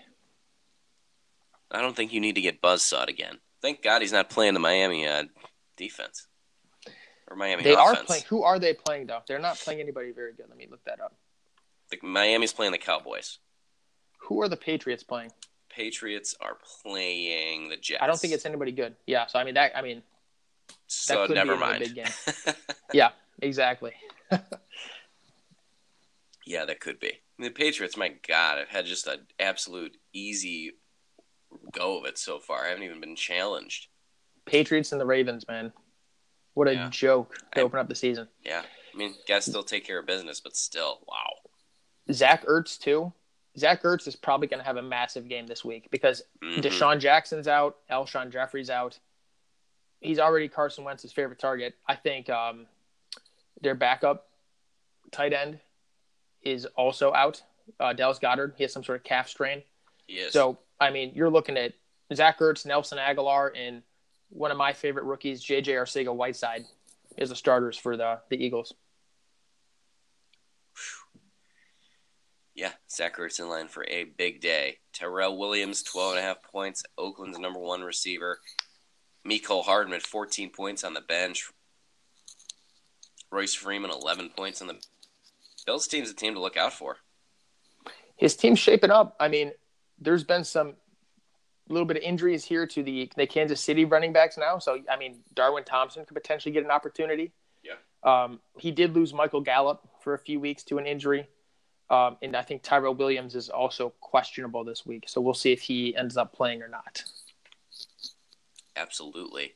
I 1.70 1.82
don't 1.82 1.94
think 1.94 2.14
you 2.14 2.22
need 2.22 2.36
to 2.36 2.42
get 2.42 2.62
buzzsawed 2.62 3.10
again. 3.10 3.40
Thank 3.62 3.82
God 3.82 4.02
he's 4.02 4.14
not 4.14 4.30
playing 4.30 4.54
the 4.54 4.62
Miami 4.62 5.06
uh, 5.06 5.24
defense 5.76 6.26
or 7.30 7.36
Miami. 7.36 7.64
They 7.64 7.74
offense. 7.74 8.00
are 8.00 8.04
playing. 8.06 8.24
Who 8.30 8.44
are 8.44 8.60
they 8.60 8.74
playing 8.74 9.08
though? 9.08 9.20
They're 9.28 9.40
not 9.40 9.58
playing 9.58 9.82
anybody 9.82 10.14
very 10.14 10.32
good. 10.32 10.46
Let 10.48 10.58
me 10.58 10.68
look 10.72 10.86
that 10.86 11.02
up. 11.02 11.18
The, 11.92 11.98
Miami's 12.02 12.54
playing 12.54 12.72
the 12.72 12.78
Cowboys. 12.78 13.40
Who 14.20 14.42
are 14.42 14.48
the 14.48 14.56
Patriots 14.56 15.04
playing? 15.04 15.32
Patriots 15.76 16.36
are 16.40 16.58
playing 16.82 17.70
the 17.70 17.78
Jets. 17.78 18.02
I 18.02 18.08
don't 18.08 18.20
think 18.20 18.34
it's 18.34 18.46
anybody 18.46 18.72
good. 18.72 18.96
Yeah, 19.06 19.26
so 19.28 19.40
I 19.40 19.44
mean 19.44 19.56
that. 19.56 19.78
I 19.78 19.82
mean, 19.82 20.02
so 20.88 21.20
that 21.20 21.28
could 21.28 21.36
never 21.36 21.56
be 21.56 21.60
mind. 21.60 21.80
Big 21.80 21.96
game. 21.96 22.08
yeah, 22.94 23.10
exactly. 23.42 23.94
yeah, 26.46 26.66
that 26.66 26.80
could 26.80 27.00
be. 27.00 27.12
the 27.40 27.50
Patriots, 27.50 27.98
my 27.98 28.14
God, 28.28 28.58
I've 28.60 28.70
had 28.70 28.86
just 28.86 29.08
an 29.08 29.20
absolute 29.40 29.98
easy 30.14 30.74
go 31.72 32.00
of 32.00 32.06
it 32.06 32.18
so 32.18 32.40
far. 32.40 32.66
I 32.66 32.70
haven't 32.70 32.84
even 32.84 33.02
been 33.02 33.16
challenged. 33.16 33.88
Patriots 34.46 34.92
and 34.92 35.02
the 35.02 35.06
Ravens, 35.06 35.46
man. 35.48 35.74
What 36.54 36.70
a 36.70 36.74
yeah. 36.74 36.90
joke 36.90 37.36
to 37.54 37.60
I, 37.60 37.64
open 37.64 37.80
up 37.80 37.90
the 37.90 37.96
season. 37.96 38.30
Yeah. 38.46 38.62
I 38.94 38.98
mean, 38.98 39.14
guys 39.28 39.46
still 39.46 39.64
take 39.64 39.86
care 39.86 40.00
of 40.00 40.06
business, 40.06 40.40
but 40.40 40.56
still, 40.56 41.00
wow. 41.08 42.14
Zach 42.14 42.46
Ertz, 42.46 42.80
too. 42.80 43.12
Zach 43.58 43.84
Ertz 43.84 44.08
is 44.08 44.16
probably 44.16 44.48
going 44.48 44.60
to 44.60 44.66
have 44.66 44.78
a 44.78 44.82
massive 44.82 45.28
game 45.30 45.48
this 45.48 45.64
week 45.64 45.88
because 45.92 46.24
mm-hmm. 46.44 46.62
DeSean 46.62 47.00
Jackson's 47.00 47.48
out, 47.48 47.78
Alshon 47.90 48.32
Jeffery's 48.32 48.70
out. 48.70 49.00
He's 50.02 50.20
already 50.20 50.50
Carson 50.50 50.84
Wentz's 50.84 51.14
favorite 51.14 51.40
target. 51.40 51.76
I 51.88 51.96
think 51.96 52.30
um, 52.30 52.68
their 53.62 53.76
backup 53.76 54.28
tight 55.12 55.34
end 55.34 55.60
is 56.44 56.66
also 56.76 57.14
out. 57.14 57.42
Uh, 57.80 57.94
Dallas 57.94 58.20
Goedert, 58.20 58.54
he 58.58 58.64
has 58.64 58.74
some 58.74 58.84
sort 58.84 58.98
of 58.98 59.04
calf 59.04 59.30
strain. 59.30 59.64
Yes. 60.08 60.34
So, 60.34 60.60
I 60.80 60.92
mean, 60.92 61.14
you're 61.16 61.30
looking 61.30 61.58
at 61.58 61.74
Zach 62.14 62.40
Ertz, 62.40 62.66
Nelson 62.66 63.00
Agholor, 63.00 63.50
and 63.56 63.82
one 64.30 64.52
of 64.52 64.58
my 64.58 64.74
favorite 64.74 65.06
rookies, 65.06 65.42
J.J. 65.42 65.72
Arcega-Whiteside, 65.74 66.66
is 67.18 67.30
the 67.30 67.36
starters 67.36 67.78
for 67.78 67.98
the, 67.98 68.20
the 68.30 68.44
Eagles. 68.44 68.74
Yeah, 72.56 72.72
Zach 72.90 73.18
Ertz 73.18 73.40
in 73.40 73.50
line 73.50 73.68
for 73.68 73.86
a 73.88 74.06
big 74.06 74.40
day. 74.40 74.78
Tyrell 74.94 75.38
Williams, 75.38 75.84
12 75.84 76.12
and 76.12 76.20
a 76.20 76.24
half 76.24 76.42
points. 76.42 76.84
Oakland's 76.98 77.38
number 77.38 77.60
one 77.60 77.82
receiver. 77.82 78.40
Mecole 79.28 79.66
Hardman, 79.66 80.00
14 80.00 80.52
points 80.52 80.84
on 80.84 80.94
the 80.94 81.02
bench. 81.02 81.50
Royce 83.32 83.54
Freeman, 83.54 83.92
11 83.92 84.30
points 84.30 84.62
on 84.62 84.68
the 84.68 84.76
Bills 85.66 85.88
team's 85.88 86.12
a 86.12 86.14
team 86.14 86.36
to 86.36 86.40
look 86.40 86.58
out 86.58 86.74
for. 86.74 86.98
His 88.16 88.36
team's 88.36 88.60
shaping 88.60 88.92
up. 88.92 89.16
I 89.20 89.28
mean, 89.28 89.52
there's 90.00 90.24
been 90.24 90.44
some 90.44 90.76
little 91.68 91.86
bit 91.86 91.98
of 91.98 92.04
injuries 92.04 92.46
here 92.46 92.68
to 92.68 92.84
the 92.84 93.12
the 93.16 93.26
Kansas 93.26 93.60
City 93.60 93.84
running 93.86 94.14
backs 94.14 94.38
now. 94.38 94.60
So 94.60 94.80
I 94.90 94.98
mean, 94.98 95.22
Darwin 95.34 95.64
Thompson 95.64 96.06
could 96.06 96.14
potentially 96.14 96.54
get 96.54 96.64
an 96.64 96.72
opportunity. 96.72 97.32
Yeah. 97.64 97.74
Um, 98.04 98.40
he 98.60 98.72
did 98.72 98.94
lose 98.94 99.14
Michael 99.14 99.42
Gallup 99.42 99.82
for 100.02 100.14
a 100.14 100.20
few 100.20 100.40
weeks 100.40 100.64
to 100.66 100.78
an 100.78 100.86
injury. 100.86 101.28
Um, 101.90 102.18
and 102.22 102.36
I 102.36 102.42
think 102.42 102.64
Tyrell 102.64 102.96
Williams 102.96 103.36
is 103.36 103.50
also 103.50 103.94
questionable 104.02 104.64
this 104.64 104.86
week. 104.86 105.06
So 105.08 105.22
we'll 105.22 105.34
see 105.34 105.52
if 105.52 105.62
he 105.62 105.96
ends 105.96 106.18
up 106.18 106.34
playing 106.34 106.64
or 106.64 106.68
not. 106.68 107.04
Absolutely. 108.76 109.54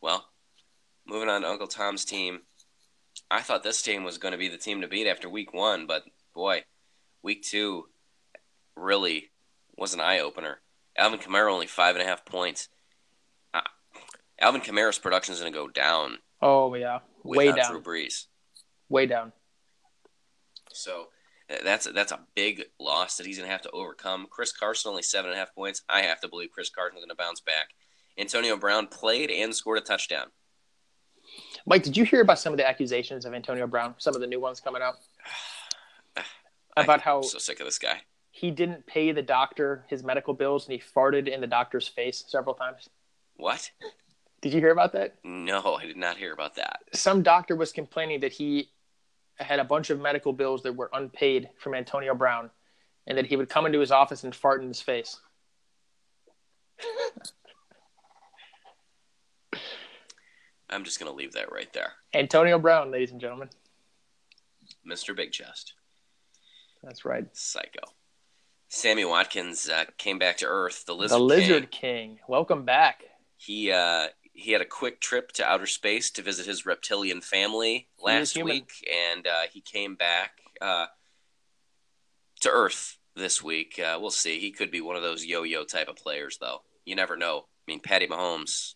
Well, 0.00 0.26
moving 1.06 1.28
on 1.28 1.42
to 1.42 1.48
Uncle 1.48 1.68
Tom's 1.68 2.04
team. 2.04 2.40
I 3.30 3.40
thought 3.40 3.62
this 3.62 3.80
team 3.80 4.04
was 4.04 4.18
going 4.18 4.32
to 4.32 4.38
be 4.38 4.48
the 4.48 4.58
team 4.58 4.80
to 4.80 4.88
beat 4.88 5.06
after 5.06 5.28
week 5.28 5.54
one, 5.54 5.86
but 5.86 6.04
boy, 6.34 6.64
week 7.22 7.42
two 7.42 7.88
really 8.76 9.30
was 9.76 9.94
an 9.94 10.00
eye 10.00 10.20
opener. 10.20 10.58
Alvin 10.96 11.18
Kamara 11.18 11.50
only 11.50 11.66
five 11.66 11.94
and 11.94 12.04
a 12.04 12.06
half 12.06 12.24
points. 12.24 12.68
Uh, 13.54 13.60
Alvin 14.40 14.60
Kamara's 14.60 14.98
production 14.98 15.32
is 15.32 15.40
going 15.40 15.52
to 15.52 15.58
go 15.58 15.68
down. 15.68 16.18
Oh 16.42 16.74
yeah, 16.74 16.98
way 17.22 17.52
down. 17.52 17.70
Drew 17.70 17.80
Brees. 17.80 18.26
Way 18.88 19.06
down. 19.06 19.32
So 20.72 21.08
that's 21.64 21.86
that's 21.92 22.12
a 22.12 22.20
big 22.34 22.64
loss 22.78 23.16
that 23.16 23.26
he's 23.26 23.38
going 23.38 23.46
to 23.46 23.52
have 23.52 23.62
to 23.62 23.70
overcome. 23.70 24.26
Chris 24.30 24.52
Carson 24.52 24.90
only 24.90 25.02
seven 25.02 25.30
and 25.30 25.36
a 25.36 25.38
half 25.38 25.54
points. 25.54 25.82
I 25.88 26.02
have 26.02 26.20
to 26.20 26.28
believe 26.28 26.50
Chris 26.52 26.70
Carson's 26.70 27.00
going 27.00 27.08
to 27.08 27.14
bounce 27.14 27.40
back. 27.40 27.70
Antonio 28.18 28.56
Brown 28.56 28.86
played 28.86 29.30
and 29.30 29.54
scored 29.54 29.78
a 29.78 29.80
touchdown. 29.80 30.26
Mike, 31.66 31.82
did 31.82 31.96
you 31.96 32.04
hear 32.04 32.20
about 32.20 32.38
some 32.38 32.52
of 32.52 32.56
the 32.56 32.68
accusations 32.68 33.24
of 33.24 33.34
Antonio 33.34 33.66
Brown? 33.66 33.94
Some 33.98 34.14
of 34.14 34.20
the 34.20 34.26
new 34.26 34.40
ones 34.40 34.60
coming 34.60 34.82
out 34.82 34.96
about 36.76 37.00
how 37.00 37.18
I'm 37.18 37.22
so 37.24 37.38
sick 37.38 37.60
of 37.60 37.66
this 37.66 37.78
guy. 37.78 38.00
He 38.30 38.50
didn't 38.50 38.86
pay 38.86 39.12
the 39.12 39.22
doctor 39.22 39.84
his 39.88 40.02
medical 40.02 40.34
bills, 40.34 40.66
and 40.66 40.72
he 40.72 40.82
farted 40.94 41.28
in 41.28 41.40
the 41.40 41.46
doctor's 41.46 41.86
face 41.86 42.24
several 42.26 42.54
times. 42.54 42.88
What? 43.36 43.70
Did 44.40 44.52
you 44.52 44.60
hear 44.60 44.72
about 44.72 44.92
that? 44.94 45.16
No, 45.22 45.76
I 45.76 45.86
did 45.86 45.96
not 45.96 46.16
hear 46.16 46.32
about 46.32 46.56
that. 46.56 46.80
Some 46.92 47.22
doctor 47.22 47.54
was 47.54 47.72
complaining 47.72 48.20
that 48.20 48.32
he 48.32 48.70
had 49.38 49.58
a 49.58 49.64
bunch 49.64 49.90
of 49.90 50.00
medical 50.00 50.32
bills 50.32 50.62
that 50.62 50.74
were 50.74 50.90
unpaid 50.92 51.50
from 51.58 51.74
Antonio 51.74 52.14
Brown, 52.14 52.50
and 53.06 53.18
that 53.18 53.26
he 53.26 53.36
would 53.36 53.48
come 53.48 53.66
into 53.66 53.80
his 53.80 53.90
office 53.90 54.24
and 54.24 54.34
fart 54.34 54.62
in 54.62 54.68
his 54.68 54.80
face. 54.80 55.20
I'm 60.70 60.84
just 60.84 60.98
going 60.98 61.12
to 61.12 61.16
leave 61.16 61.32
that 61.32 61.52
right 61.52 61.70
there. 61.72 61.92
Antonio 62.14 62.58
Brown, 62.58 62.90
ladies 62.90 63.12
and 63.12 63.20
gentlemen. 63.20 63.50
Mr. 64.88 65.14
Big 65.14 65.32
Chest. 65.32 65.74
That's 66.82 67.04
right. 67.04 67.26
Psycho. 67.32 67.80
Sammy 68.68 69.04
Watkins 69.04 69.68
uh, 69.68 69.84
came 69.98 70.18
back 70.18 70.38
to 70.38 70.46
Earth. 70.46 70.86
The 70.86 70.94
Lizard, 70.94 71.18
the 71.18 71.22
Lizard 71.22 71.70
King. 71.70 72.08
King. 72.08 72.18
Welcome 72.26 72.64
back. 72.64 73.02
He 73.36 73.70
uh, 73.70 74.06
he 74.32 74.52
had 74.52 74.60
a 74.60 74.66
quick 74.66 75.00
trip 75.00 75.32
to 75.32 75.44
outer 75.44 75.66
space 75.66 76.10
to 76.12 76.22
visit 76.22 76.46
his 76.46 76.64
reptilian 76.66 77.20
family 77.20 77.88
last 78.00 78.42
week, 78.42 78.70
and 79.12 79.26
uh, 79.26 79.42
he 79.52 79.60
came 79.60 79.94
back 79.94 80.32
uh, 80.60 80.86
to 82.40 82.50
Earth 82.50 82.98
this 83.14 83.42
week. 83.42 83.78
Uh, 83.78 83.98
we'll 84.00 84.10
see. 84.10 84.38
He 84.38 84.50
could 84.50 84.70
be 84.70 84.80
one 84.80 84.96
of 84.96 85.02
those 85.02 85.24
yo-yo 85.24 85.64
type 85.64 85.88
of 85.88 85.96
players, 85.96 86.38
though. 86.40 86.62
You 86.84 86.96
never 86.96 87.16
know. 87.16 87.46
I 87.68 87.70
mean, 87.70 87.80
Patty 87.80 88.06
Mahomes 88.06 88.74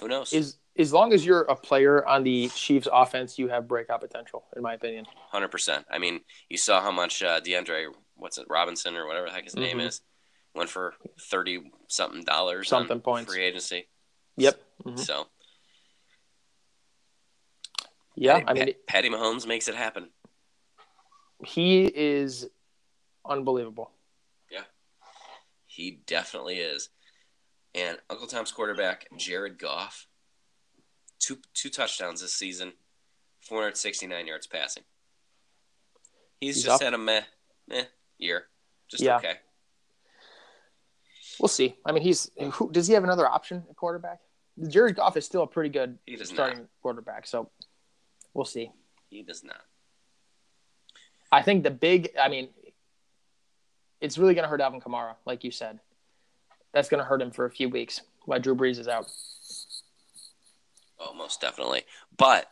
who 0.00 0.08
knows? 0.08 0.32
Is 0.32 0.56
as 0.76 0.92
long 0.92 1.12
as 1.12 1.24
you're 1.24 1.42
a 1.42 1.54
player 1.54 2.06
on 2.06 2.24
the 2.24 2.48
Chiefs 2.48 2.88
offense, 2.92 3.38
you 3.38 3.48
have 3.48 3.68
breakout 3.68 4.00
potential, 4.00 4.44
in 4.56 4.62
my 4.62 4.74
opinion. 4.74 5.06
Hundred 5.30 5.48
percent. 5.48 5.84
I 5.90 5.98
mean, 5.98 6.20
you 6.48 6.58
saw 6.58 6.80
how 6.80 6.90
much 6.90 7.22
uh, 7.22 7.40
DeAndre, 7.40 7.86
what's 8.16 8.38
it, 8.38 8.46
Robinson 8.48 8.96
or 8.96 9.06
whatever 9.06 9.26
the 9.26 9.32
heck 9.32 9.44
his 9.44 9.54
mm-hmm. 9.54 9.78
name 9.78 9.80
is, 9.80 10.00
went 10.54 10.70
for 10.70 10.94
thirty 11.20 11.60
something 11.94 12.22
dollars, 12.24 12.68
something 12.68 13.00
points, 13.00 13.32
free 13.32 13.44
agency. 13.44 13.86
Yep. 14.36 14.60
Mm-hmm. 14.84 14.96
So. 14.98 15.26
Yeah, 18.16 18.40
Patty, 18.40 18.60
I 18.60 18.64
mean, 18.64 18.74
Patty 18.86 19.10
Mahomes 19.10 19.46
makes 19.46 19.66
it 19.66 19.74
happen. 19.74 20.08
He 21.44 21.84
is 21.84 22.48
unbelievable. 23.28 23.90
Yeah, 24.50 24.62
he 25.66 25.98
definitely 26.06 26.58
is. 26.58 26.90
And 27.74 27.98
Uncle 28.08 28.28
Tom's 28.28 28.52
quarterback, 28.52 29.08
Jared 29.16 29.58
Goff, 29.58 30.06
two 31.18 31.38
two 31.54 31.70
touchdowns 31.70 32.20
this 32.20 32.32
season, 32.32 32.74
469 33.40 34.26
yards 34.28 34.46
passing. 34.46 34.84
He's, 36.40 36.56
He's 36.56 36.64
just 36.64 36.82
up. 36.82 36.84
had 36.84 36.94
a 36.94 36.98
meh, 36.98 37.22
meh 37.66 37.84
year. 38.18 38.44
Just 38.88 39.02
yeah. 39.02 39.16
okay. 39.16 39.38
We'll 41.40 41.48
see. 41.48 41.76
I 41.84 41.92
mean, 41.92 42.02
he's 42.02 42.30
who, 42.52 42.70
does 42.70 42.86
he 42.86 42.94
have 42.94 43.04
another 43.04 43.26
option 43.26 43.64
at 43.68 43.76
quarterback? 43.76 44.20
Jared 44.68 44.96
Goff 44.96 45.16
is 45.16 45.24
still 45.24 45.42
a 45.42 45.46
pretty 45.46 45.70
good 45.70 45.98
starting 46.22 46.58
not. 46.58 46.68
quarterback, 46.80 47.26
so 47.26 47.50
we'll 48.34 48.44
see. 48.44 48.70
He 49.10 49.22
does 49.22 49.42
not. 49.42 49.60
I 51.32 51.42
think 51.42 51.64
the 51.64 51.70
big, 51.70 52.10
I 52.20 52.28
mean, 52.28 52.50
it's 54.00 54.16
really 54.16 54.34
going 54.34 54.44
to 54.44 54.48
hurt 54.48 54.60
Alvin 54.60 54.80
Kamara, 54.80 55.16
like 55.26 55.42
you 55.42 55.50
said 55.50 55.80
that's 56.74 56.88
going 56.88 56.98
to 56.98 57.04
hurt 57.04 57.22
him 57.22 57.30
for 57.30 57.46
a 57.46 57.50
few 57.50 57.70
weeks 57.70 58.02
while 58.26 58.40
Drew 58.40 58.54
Brees 58.54 58.78
is 58.78 58.88
out. 58.88 59.10
Oh, 60.98 61.14
most 61.14 61.40
definitely. 61.40 61.84
But 62.16 62.48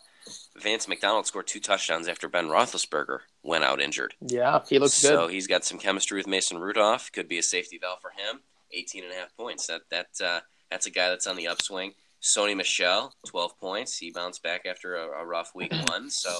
Vance 0.56 0.88
McDonald 0.88 1.26
scored 1.26 1.48
two 1.48 1.60
touchdowns 1.60 2.08
after 2.08 2.28
Ben 2.28 2.46
Roethlisberger 2.46 3.20
went 3.42 3.64
out 3.64 3.80
injured. 3.80 4.14
Yeah, 4.20 4.60
he 4.68 4.78
looks 4.78 4.94
so 4.94 5.08
good. 5.08 5.16
So 5.16 5.28
he's 5.28 5.46
got 5.46 5.64
some 5.64 5.78
chemistry 5.78 6.18
with 6.18 6.26
Mason 6.26 6.58
Rudolph. 6.58 7.10
Could 7.12 7.28
be 7.28 7.38
a 7.38 7.42
safety 7.42 7.78
valve 7.78 8.00
for 8.00 8.10
him. 8.10 8.40
18 8.72 9.04
and 9.04 9.12
a 9.12 9.16
half 9.16 9.36
points. 9.36 9.66
That 9.66 9.82
that 9.90 10.24
uh, 10.24 10.40
that's 10.70 10.86
a 10.86 10.90
guy 10.90 11.08
that's 11.08 11.26
on 11.26 11.36
the 11.36 11.48
upswing. 11.48 11.94
Sony 12.22 12.56
Michel, 12.56 13.12
12 13.26 13.58
points. 13.58 13.98
He 13.98 14.12
bounced 14.12 14.44
back 14.44 14.64
after 14.64 14.94
a, 14.94 15.22
a 15.22 15.26
rough 15.26 15.54
week 15.56 15.72
one. 15.88 16.08
So 16.08 16.30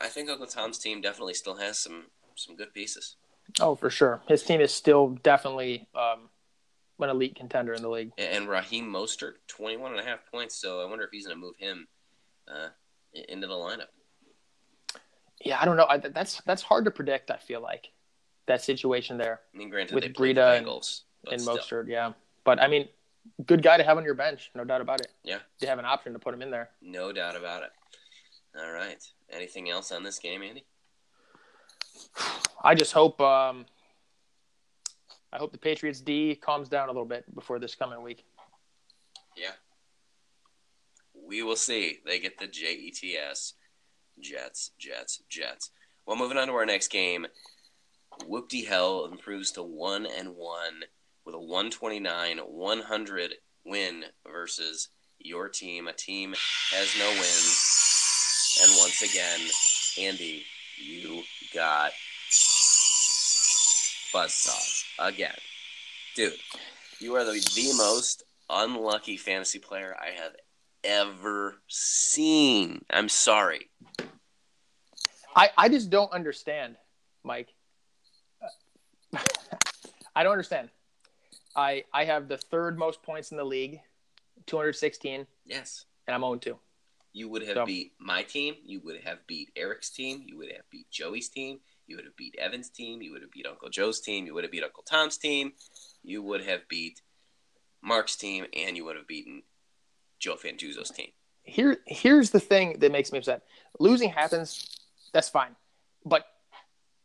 I 0.00 0.08
think 0.08 0.28
Uncle 0.28 0.46
Tom's 0.46 0.78
team 0.78 1.00
definitely 1.00 1.34
still 1.34 1.56
has 1.56 1.78
some 1.78 2.06
some 2.36 2.56
good 2.56 2.74
pieces. 2.74 3.16
Oh, 3.60 3.74
for 3.74 3.90
sure. 3.90 4.20
His 4.26 4.42
team 4.42 4.60
is 4.60 4.72
still 4.72 5.18
definitely 5.22 5.86
um, 5.94 6.30
an 6.98 7.10
elite 7.10 7.36
contender 7.36 7.72
in 7.74 7.82
the 7.82 7.88
league. 7.88 8.12
And 8.18 8.48
Raheem 8.48 8.90
Mostert, 8.90 9.34
21 9.48 9.92
and 9.92 10.00
a 10.00 10.04
half 10.04 10.20
points. 10.30 10.56
So 10.56 10.80
I 10.80 10.86
wonder 10.86 11.04
if 11.04 11.10
he's 11.10 11.26
going 11.26 11.38
to 11.38 11.40
move 11.40 11.56
him 11.56 11.86
uh, 12.48 12.68
into 13.28 13.46
the 13.46 13.54
lineup. 13.54 13.88
Yeah, 15.44 15.58
I 15.60 15.66
don't 15.66 15.76
know. 15.76 15.86
I, 15.88 15.98
that's 15.98 16.40
that's 16.46 16.62
hard 16.62 16.86
to 16.86 16.90
predict. 16.90 17.30
I 17.30 17.36
feel 17.36 17.60
like 17.60 17.90
that 18.46 18.62
situation 18.62 19.18
there. 19.18 19.40
I 19.54 19.58
mean, 19.58 19.68
granted, 19.68 19.94
with 19.94 20.04
Breida 20.14 20.64
and, 21.30 21.40
and 21.40 21.48
Mostert, 21.48 21.88
yeah. 21.88 22.12
But 22.44 22.60
I 22.60 22.68
mean, 22.68 22.88
good 23.46 23.62
guy 23.62 23.76
to 23.76 23.84
have 23.84 23.96
on 23.96 24.04
your 24.04 24.14
bench, 24.14 24.50
no 24.54 24.64
doubt 24.64 24.80
about 24.80 25.00
it. 25.00 25.08
Yeah, 25.22 25.38
you 25.60 25.68
have 25.68 25.78
an 25.78 25.84
option 25.84 26.12
to 26.12 26.18
put 26.18 26.34
him 26.34 26.42
in 26.42 26.50
there. 26.50 26.70
No 26.82 27.12
doubt 27.12 27.36
about 27.36 27.62
it. 27.62 27.70
All 28.58 28.70
right. 28.70 29.02
Anything 29.30 29.70
else 29.70 29.90
on 29.90 30.02
this 30.02 30.18
game, 30.18 30.42
Andy? 30.42 30.64
I 32.62 32.74
just 32.74 32.92
hope 32.92 33.20
um, 33.20 33.66
I 35.32 35.38
hope 35.38 35.52
the 35.52 35.58
Patriots 35.58 36.00
D 36.00 36.34
calms 36.36 36.68
down 36.68 36.88
a 36.88 36.92
little 36.92 37.04
bit 37.04 37.32
before 37.34 37.58
this 37.58 37.74
coming 37.74 38.02
week. 38.02 38.24
Yeah. 39.36 39.50
We 41.26 41.42
will 41.42 41.56
see. 41.56 41.98
They 42.06 42.20
get 42.20 42.38
the 42.38 42.46
J 42.46 42.74
E 42.74 42.90
T 42.90 43.16
S. 43.16 43.54
Jets, 44.20 44.70
Jets, 44.78 45.22
Jets. 45.28 45.70
Well, 46.06 46.16
moving 46.16 46.38
on 46.38 46.48
to 46.48 46.54
our 46.54 46.66
next 46.66 46.88
game. 46.88 47.26
Whoopty 48.28 48.66
Hell 48.66 49.06
improves 49.10 49.50
to 49.52 49.62
1 49.62 50.06
and 50.06 50.36
1 50.36 50.72
with 51.24 51.34
a 51.34 51.38
129 51.38 52.38
100 52.38 53.34
win 53.64 54.04
versus 54.30 54.88
your 55.18 55.48
team. 55.48 55.88
A 55.88 55.92
team 55.92 56.34
has 56.70 56.94
no 56.98 57.08
wins. 57.10 58.60
And 58.62 58.70
once 58.78 59.02
again, 59.02 59.40
Andy, 59.98 60.44
you 60.78 61.22
got 61.52 61.92
buzzsaw 64.14 64.84
again. 64.98 65.34
Dude, 66.14 66.34
you 67.00 67.16
are 67.16 67.24
the, 67.24 67.32
the 67.32 67.72
most 67.76 68.24
unlucky 68.48 69.16
fantasy 69.16 69.58
player 69.58 69.96
I 69.98 70.20
have 70.20 70.32
ever 70.84 71.56
seen. 71.68 72.84
I'm 72.90 73.08
sorry. 73.08 73.70
I, 75.34 75.50
I 75.56 75.68
just 75.68 75.90
don't 75.90 76.12
understand, 76.12 76.76
Mike. 77.24 77.48
I 80.14 80.22
don't 80.22 80.32
understand. 80.32 80.68
I 81.56 81.84
I 81.92 82.04
have 82.04 82.28
the 82.28 82.38
third 82.38 82.78
most 82.78 83.02
points 83.02 83.30
in 83.30 83.36
the 83.36 83.44
league, 83.44 83.80
216. 84.46 85.26
Yes. 85.46 85.86
And 86.06 86.14
I'm 86.14 86.22
0 86.22 86.36
2. 86.36 86.58
You 87.12 87.28
would 87.28 87.42
have 87.42 87.54
so. 87.54 87.64
beat 87.66 87.92
my 87.98 88.22
team. 88.24 88.56
You 88.64 88.80
would 88.84 89.00
have 89.04 89.24
beat 89.26 89.50
Eric's 89.56 89.90
team. 89.90 90.22
You 90.26 90.36
would 90.38 90.50
have 90.52 90.68
beat 90.70 90.90
Joey's 90.90 91.28
team. 91.28 91.60
You 91.86 91.96
would 91.96 92.04
have 92.04 92.16
beat 92.16 92.34
Evan's 92.38 92.70
team. 92.70 93.02
You 93.02 93.12
would 93.12 93.22
have 93.22 93.30
beat 93.30 93.46
Uncle 93.46 93.68
Joe's 93.68 94.00
team. 94.00 94.26
You 94.26 94.34
would 94.34 94.42
have 94.42 94.50
beat 94.50 94.64
Uncle 94.64 94.82
Tom's 94.82 95.16
team. 95.16 95.52
You 96.02 96.22
would 96.22 96.44
have 96.44 96.66
beat 96.68 97.02
Mark's 97.82 98.16
team, 98.16 98.46
and 98.56 98.76
you 98.76 98.84
would 98.84 98.96
have 98.96 99.06
beaten 99.06 99.42
Joe 100.18 100.36
Fantuzzo's 100.36 100.90
team. 100.90 101.08
Here, 101.42 101.76
here's 101.86 102.30
the 102.30 102.40
thing 102.40 102.78
that 102.78 102.90
makes 102.90 103.12
me 103.12 103.18
upset. 103.18 103.42
Losing 103.78 104.08
happens. 104.08 104.78
That's 105.12 105.28
fine, 105.28 105.54
but 106.04 106.26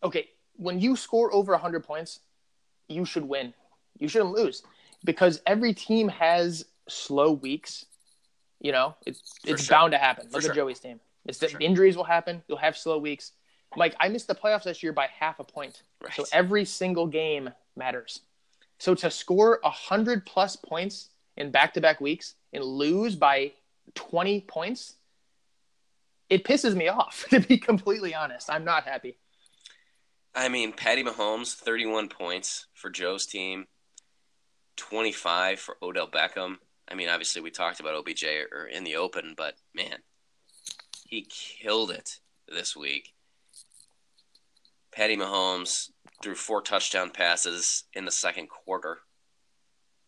okay, 0.02 0.30
when 0.56 0.80
you 0.80 0.96
score 0.96 1.32
over 1.34 1.52
100 1.52 1.84
points, 1.84 2.22
you 2.88 3.06
should 3.06 3.26
win. 3.26 3.54
You 4.00 4.08
shouldn't 4.08 4.32
lose 4.32 4.64
because 5.04 5.42
every 5.46 5.74
team 5.74 6.08
has 6.10 6.66
slow 6.88 7.32
weeks. 7.32 7.86
You 8.60 8.72
know, 8.72 8.96
it's 9.06 9.22
it's 9.46 9.64
sure. 9.64 9.76
bound 9.76 9.92
to 9.92 9.98
happen. 9.98 10.28
Look 10.32 10.42
sure. 10.42 10.52
at 10.52 10.56
Joey's 10.56 10.80
team. 10.80 11.00
It's 11.26 11.38
the 11.38 11.50
sure. 11.50 11.60
injuries 11.62 11.96
will 11.96 12.04
happen. 12.04 12.44
You'll 12.48 12.58
have 12.58 12.76
slow 12.78 12.98
weeks. 12.98 13.32
Mike, 13.76 13.96
I 14.00 14.10
missed 14.10 14.28
the 14.28 14.36
playoffs 14.36 14.64
this 14.64 14.82
year 14.82 14.94
by 14.94 15.08
half 15.18 15.40
a 15.40 15.44
point. 15.44 15.84
Right. 16.04 16.14
So 16.14 16.26
every 16.34 16.66
single 16.66 17.08
game 17.08 17.52
matters. 17.76 18.22
So 18.80 18.96
to 18.96 19.12
score 19.12 19.60
hundred 19.64 20.26
plus 20.26 20.56
points 20.56 21.10
in 21.38 21.52
back 21.52 21.74
to 21.76 21.82
back 21.82 22.02
weeks 22.02 22.36
and 22.52 22.64
lose 22.64 23.16
by 23.16 23.54
twenty 23.96 24.42
points, 24.42 24.96
it 26.30 26.44
pisses 26.44 26.76
me 26.76 26.88
off. 26.88 27.26
To 27.30 27.40
be 27.40 27.58
completely 27.58 28.14
honest, 28.16 28.50
I'm 28.50 28.66
not 28.66 28.84
happy. 28.84 29.18
I 30.36 30.48
mean, 30.48 30.74
Patty 30.74 31.04
Mahomes, 31.04 31.56
31 31.56 32.08
points 32.08 32.68
for 32.76 32.90
Joe's 32.90 33.26
team, 33.26 33.66
25 34.80 35.60
for 35.60 35.78
Odell 35.82 36.10
Beckham. 36.10 36.58
I 36.90 36.96
mean, 36.96 37.10
obviously, 37.10 37.42
we 37.42 37.52
talked 37.52 37.80
about 37.80 37.96
OBJ 37.96 38.24
or 38.52 38.66
in 38.66 38.84
the 38.84 38.96
open, 38.96 39.36
but 39.38 39.56
man, 39.76 40.00
he 41.06 41.28
killed 41.30 41.92
it 41.92 42.20
this 42.48 42.76
week. 42.76 43.14
Patty 44.92 45.16
Mahomes 45.16 45.92
threw 46.24 46.36
four 46.36 46.62
touchdown 46.62 47.12
passes 47.12 47.84
in 47.94 48.06
the 48.06 48.12
second 48.12 48.50
quarter. 48.50 49.00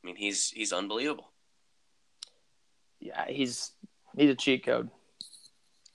I 0.04 0.08
mean, 0.08 0.16
he's 0.16 0.50
he's 0.50 0.74
unbelievable. 0.74 1.32
Yeah, 3.00 3.28
he's 3.28 3.74
he's 4.18 4.30
a 4.30 4.36
cheat 4.36 4.66
code. 4.66 4.90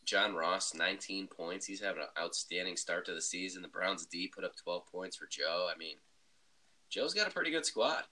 John 0.04 0.36
Ross, 0.36 0.72
19 0.72 1.26
points. 1.26 1.66
He's 1.66 1.82
having 1.82 2.02
an 2.02 2.08
outstanding 2.22 2.76
start 2.76 3.06
to 3.06 3.14
the 3.14 3.20
season. 3.20 3.60
The 3.60 3.68
Browns 3.68 4.06
D 4.06 4.30
put 4.32 4.44
up 4.44 4.56
12 4.56 4.86
points 4.86 5.16
for 5.16 5.26
Joe. 5.28 5.68
I 5.72 5.76
mean, 5.76 5.96
Joe's 6.90 7.12
got 7.12 7.26
a 7.26 7.32
pretty 7.32 7.50
good 7.50 7.66
squad. 7.66 8.04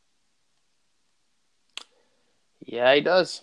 Yeah, 2.65 2.95
he 2.95 3.01
does. 3.01 3.43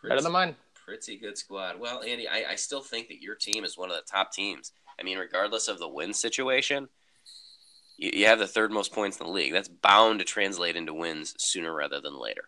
Pretty, 0.00 0.12
Better 0.12 0.22
than 0.22 0.32
mine. 0.32 0.56
Pretty 0.84 1.16
good 1.16 1.38
squad. 1.38 1.80
Well, 1.80 2.02
Andy, 2.02 2.28
I, 2.28 2.52
I 2.52 2.54
still 2.56 2.82
think 2.82 3.08
that 3.08 3.22
your 3.22 3.34
team 3.34 3.64
is 3.64 3.78
one 3.78 3.90
of 3.90 3.96
the 3.96 4.02
top 4.10 4.32
teams. 4.32 4.72
I 4.98 5.02
mean, 5.02 5.18
regardless 5.18 5.68
of 5.68 5.78
the 5.78 5.88
win 5.88 6.12
situation, 6.12 6.88
you, 7.96 8.10
you 8.12 8.26
have 8.26 8.38
the 8.38 8.46
third 8.46 8.70
most 8.70 8.92
points 8.92 9.18
in 9.18 9.26
the 9.26 9.32
league. 9.32 9.52
That's 9.52 9.68
bound 9.68 10.18
to 10.18 10.24
translate 10.24 10.76
into 10.76 10.94
wins 10.94 11.34
sooner 11.38 11.74
rather 11.74 12.00
than 12.00 12.20
later. 12.20 12.44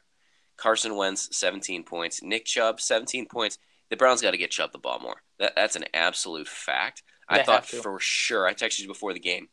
Carson 0.56 0.96
Wentz, 0.96 1.36
17 1.36 1.84
points. 1.84 2.22
Nick 2.22 2.44
Chubb, 2.44 2.80
17 2.80 3.26
points 3.26 3.58
the 3.90 3.96
Browns 3.96 4.22
got 4.22 4.32
to 4.32 4.36
get 4.36 4.50
Chubb 4.50 4.72
the 4.72 4.78
ball 4.78 4.98
more. 5.00 5.22
That, 5.38 5.52
that's 5.54 5.76
an 5.76 5.84
absolute 5.94 6.48
fact. 6.48 7.02
They 7.30 7.40
I 7.40 7.42
thought 7.42 7.66
for 7.66 7.98
sure. 8.00 8.46
I 8.46 8.54
texted 8.54 8.80
you 8.80 8.88
before 8.88 9.12
the 9.12 9.20
game. 9.20 9.48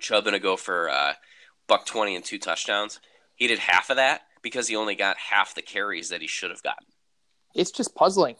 Chubb 0.00 0.24
gonna 0.24 0.38
go 0.38 0.56
for 0.56 0.88
uh, 0.88 1.14
buck 1.68 1.86
twenty 1.86 2.16
and 2.16 2.24
two 2.24 2.38
touchdowns. 2.38 3.00
He 3.36 3.46
did 3.46 3.58
half 3.58 3.90
of 3.90 3.96
that 3.96 4.22
because 4.44 4.68
he 4.68 4.76
only 4.76 4.94
got 4.94 5.16
half 5.16 5.56
the 5.56 5.62
carries 5.62 6.10
that 6.10 6.20
he 6.20 6.28
should 6.28 6.50
have 6.50 6.62
gotten. 6.62 6.86
It's 7.54 7.72
just 7.72 7.96
puzzling. 7.96 8.36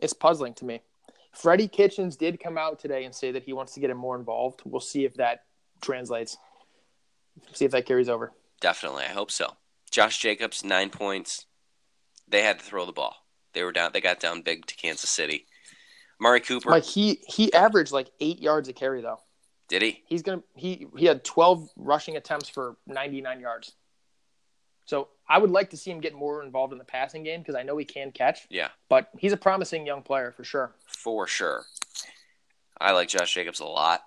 It's 0.00 0.12
puzzling 0.12 0.54
to 0.54 0.64
me. 0.64 0.82
Freddie 1.32 1.68
Kitchens 1.68 2.16
did 2.16 2.38
come 2.38 2.58
out 2.58 2.78
today 2.78 3.04
and 3.04 3.14
say 3.14 3.32
that 3.32 3.42
he 3.42 3.54
wants 3.54 3.72
to 3.74 3.80
get 3.80 3.90
him 3.90 3.96
more 3.96 4.16
involved. 4.16 4.60
We'll 4.64 4.80
see 4.80 5.04
if 5.04 5.14
that 5.14 5.44
translates. 5.80 6.36
See 7.52 7.64
if 7.64 7.70
that 7.70 7.86
carries 7.86 8.10
over. 8.10 8.32
Definitely, 8.60 9.04
I 9.04 9.12
hope 9.12 9.30
so. 9.30 9.56
Josh 9.90 10.18
Jacobs, 10.18 10.64
nine 10.64 10.90
points. 10.90 11.46
They 12.28 12.42
had 12.42 12.58
to 12.58 12.64
throw 12.64 12.84
the 12.84 12.92
ball. 12.92 13.16
They 13.54 13.64
were 13.64 13.72
down. 13.72 13.90
They 13.92 14.00
got 14.02 14.20
down 14.20 14.42
big 14.42 14.66
to 14.66 14.76
Kansas 14.76 15.10
City. 15.10 15.46
Murray 16.20 16.40
Cooper. 16.40 16.70
Like 16.70 16.84
he 16.84 17.20
he 17.26 17.52
averaged 17.52 17.90
like 17.90 18.10
eight 18.20 18.40
yards 18.40 18.68
a 18.68 18.72
carry 18.72 19.00
though. 19.00 19.20
Did 19.68 19.82
he? 19.82 20.02
He's 20.06 20.22
gonna 20.22 20.42
he 20.54 20.86
he 20.96 21.06
had 21.06 21.24
twelve 21.24 21.68
rushing 21.76 22.16
attempts 22.16 22.48
for 22.48 22.76
ninety 22.86 23.20
nine 23.22 23.40
yards. 23.40 23.72
So 24.92 25.08
I 25.26 25.38
would 25.38 25.50
like 25.50 25.70
to 25.70 25.78
see 25.78 25.90
him 25.90 26.02
get 26.02 26.12
more 26.12 26.44
involved 26.44 26.74
in 26.74 26.78
the 26.78 26.84
passing 26.84 27.22
game 27.22 27.40
because 27.40 27.54
I 27.54 27.62
know 27.62 27.78
he 27.78 27.86
can 27.86 28.12
catch. 28.12 28.40
Yeah. 28.50 28.68
But 28.90 29.08
he's 29.16 29.32
a 29.32 29.38
promising 29.38 29.86
young 29.86 30.02
player 30.02 30.32
for 30.32 30.44
sure. 30.44 30.74
For 30.86 31.26
sure. 31.26 31.64
I 32.78 32.92
like 32.92 33.08
Josh 33.08 33.32
Jacobs 33.32 33.60
a 33.60 33.64
lot. 33.64 34.02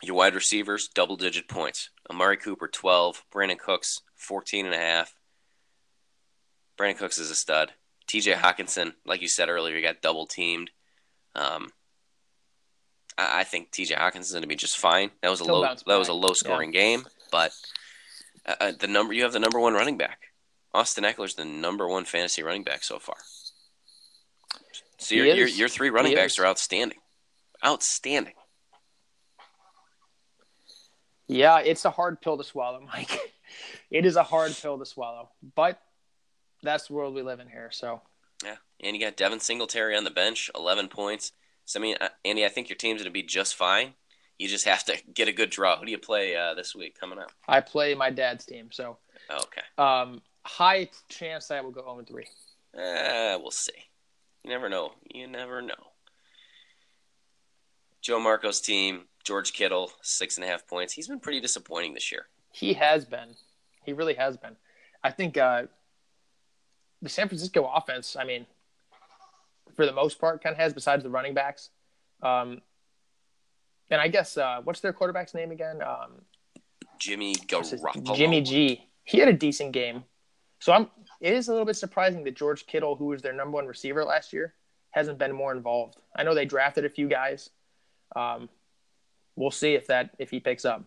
Your 0.00 0.14
wide 0.14 0.36
receivers, 0.36 0.86
double 0.86 1.16
digit 1.16 1.48
points. 1.48 1.90
Amari 2.08 2.36
Cooper, 2.36 2.68
12. 2.68 3.24
Brandin 3.34 3.58
Cooks, 3.58 4.02
14 4.14 4.64
and 4.64 4.76
a 4.76 4.78
half. 4.78 5.12
Brandin 6.78 6.96
Cooks 6.96 7.18
is 7.18 7.32
a 7.32 7.34
stud. 7.34 7.72
TJ 8.06 8.34
Hockenson, 8.34 8.92
like 9.04 9.22
you 9.22 9.28
said 9.28 9.48
earlier, 9.48 9.74
he 9.74 9.82
got 9.82 10.02
double 10.02 10.26
teamed. 10.26 10.70
Um, 11.34 11.72
I, 13.18 13.40
I, 13.40 13.44
think 13.44 13.72
TJ 13.72 13.98
Hockenson's 13.98 14.30
going 14.30 14.42
to 14.42 14.48
be 14.48 14.54
just 14.54 14.78
fine. 14.78 15.10
That 15.20 15.30
was 15.30 15.40
a 15.40 15.44
Still 15.44 15.62
low 15.62 15.74
that 15.74 15.98
was 15.98 16.08
a 16.08 16.12
low 16.12 16.32
scoring 16.32 16.72
yeah. 16.72 16.80
game, 16.80 17.06
but 17.32 17.50
uh, 18.48 18.54
uh, 18.60 18.72
the 18.78 18.88
number 18.88 19.12
you 19.12 19.22
have 19.22 19.32
the 19.32 19.38
number 19.38 19.60
one 19.60 19.74
running 19.74 19.98
back. 19.98 20.20
Austin 20.74 21.04
Ekeler's 21.04 21.34
the 21.34 21.44
number 21.44 21.86
one 21.86 22.04
fantasy 22.04 22.42
running 22.42 22.64
back 22.64 22.82
so 22.82 22.98
far. 22.98 23.16
So 24.98 25.14
your, 25.14 25.26
your, 25.26 25.48
your 25.48 25.68
three 25.68 25.90
running 25.90 26.10
he 26.10 26.16
backs 26.16 26.34
is. 26.34 26.38
are 26.40 26.46
outstanding, 26.46 26.98
outstanding. 27.64 28.34
Yeah, 31.26 31.60
it's 31.60 31.84
a 31.84 31.90
hard 31.90 32.20
pill 32.20 32.38
to 32.38 32.44
swallow, 32.44 32.80
Mike. 32.92 33.18
it 33.90 34.06
is 34.06 34.16
a 34.16 34.22
hard 34.22 34.56
pill 34.60 34.78
to 34.78 34.86
swallow, 34.86 35.28
but 35.54 35.80
that's 36.62 36.88
the 36.88 36.94
world 36.94 37.14
we 37.14 37.22
live 37.22 37.40
in 37.40 37.48
here. 37.48 37.68
So 37.70 38.00
yeah, 38.42 38.56
and 38.80 38.96
you 38.96 39.02
got 39.02 39.16
Devin 39.16 39.40
Singletary 39.40 39.96
on 39.96 40.04
the 40.04 40.10
bench, 40.10 40.50
eleven 40.54 40.88
points. 40.88 41.32
So 41.66 41.78
I 41.78 41.82
mean, 41.82 41.96
uh, 42.00 42.08
Andy, 42.24 42.44
I 42.44 42.48
think 42.48 42.70
your 42.70 42.76
team's 42.76 43.02
going 43.02 43.10
to 43.10 43.12
be 43.12 43.22
just 43.22 43.54
fine. 43.54 43.94
You 44.38 44.48
just 44.48 44.66
have 44.66 44.84
to 44.84 44.96
get 45.12 45.28
a 45.28 45.32
good 45.32 45.50
draw. 45.50 45.76
Who 45.76 45.84
do 45.84 45.90
you 45.90 45.98
play 45.98 46.36
uh, 46.36 46.54
this 46.54 46.74
week 46.74 46.98
coming 46.98 47.18
up? 47.18 47.32
I 47.48 47.60
play 47.60 47.94
my 47.94 48.10
dad's 48.10 48.44
team, 48.44 48.68
so 48.70 48.98
okay. 49.30 49.62
Um, 49.76 50.22
high 50.44 50.90
chance 51.08 51.50
I 51.50 51.60
will 51.60 51.72
go 51.72 51.82
zero 51.82 52.04
three. 52.06 52.26
Uh, 52.74 53.38
we'll 53.40 53.50
see. 53.50 53.72
You 54.44 54.50
never 54.50 54.68
know. 54.68 54.92
You 55.12 55.26
never 55.26 55.60
know. 55.60 55.74
Joe 58.00 58.20
Marco's 58.20 58.60
team, 58.60 59.02
George 59.24 59.52
Kittle, 59.52 59.90
six 60.02 60.36
and 60.36 60.44
a 60.44 60.48
half 60.48 60.66
points. 60.66 60.92
He's 60.92 61.08
been 61.08 61.20
pretty 61.20 61.40
disappointing 61.40 61.94
this 61.94 62.12
year. 62.12 62.26
He 62.52 62.74
has 62.74 63.04
been. 63.04 63.34
He 63.84 63.92
really 63.92 64.14
has 64.14 64.36
been. 64.36 64.56
I 65.02 65.10
think 65.10 65.36
uh, 65.36 65.64
the 67.02 67.08
San 67.08 67.28
Francisco 67.28 67.70
offense, 67.74 68.16
I 68.18 68.24
mean, 68.24 68.46
for 69.74 69.84
the 69.84 69.92
most 69.92 70.20
part, 70.20 70.42
kind 70.42 70.52
of 70.52 70.58
has 70.58 70.72
besides 70.72 71.02
the 71.02 71.10
running 71.10 71.34
backs. 71.34 71.70
Um, 72.22 72.62
and 73.90 74.00
I 74.00 74.08
guess 74.08 74.36
uh, 74.36 74.60
what's 74.64 74.80
their 74.80 74.92
quarterback's 74.92 75.34
name 75.34 75.50
again? 75.50 75.80
Um, 75.82 76.22
Jimmy 76.98 77.34
Garoppolo. 77.34 78.16
Jimmy 78.16 78.40
G. 78.42 78.84
He 79.04 79.18
had 79.18 79.28
a 79.28 79.32
decent 79.32 79.72
game. 79.72 80.04
So 80.60 80.72
I'm. 80.72 80.88
It 81.20 81.32
is 81.32 81.48
a 81.48 81.50
little 81.50 81.66
bit 81.66 81.76
surprising 81.76 82.22
that 82.24 82.36
George 82.36 82.66
Kittle, 82.66 82.94
who 82.94 83.06
was 83.06 83.22
their 83.22 83.32
number 83.32 83.56
one 83.56 83.66
receiver 83.66 84.04
last 84.04 84.32
year, 84.32 84.54
hasn't 84.90 85.18
been 85.18 85.32
more 85.32 85.52
involved. 85.52 85.96
I 86.16 86.22
know 86.22 86.34
they 86.34 86.44
drafted 86.44 86.84
a 86.84 86.90
few 86.90 87.08
guys. 87.08 87.50
Um, 88.14 88.48
we'll 89.36 89.50
see 89.50 89.74
if 89.74 89.86
that 89.88 90.10
if 90.18 90.30
he 90.30 90.40
picks 90.40 90.64
up. 90.64 90.84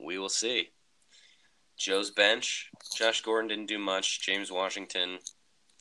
We 0.00 0.18
will 0.18 0.28
see. 0.28 0.70
Joe's 1.78 2.10
bench. 2.10 2.70
Josh 2.96 3.22
Gordon 3.22 3.48
didn't 3.48 3.66
do 3.66 3.78
much. 3.78 4.20
James 4.20 4.50
Washington, 4.50 5.18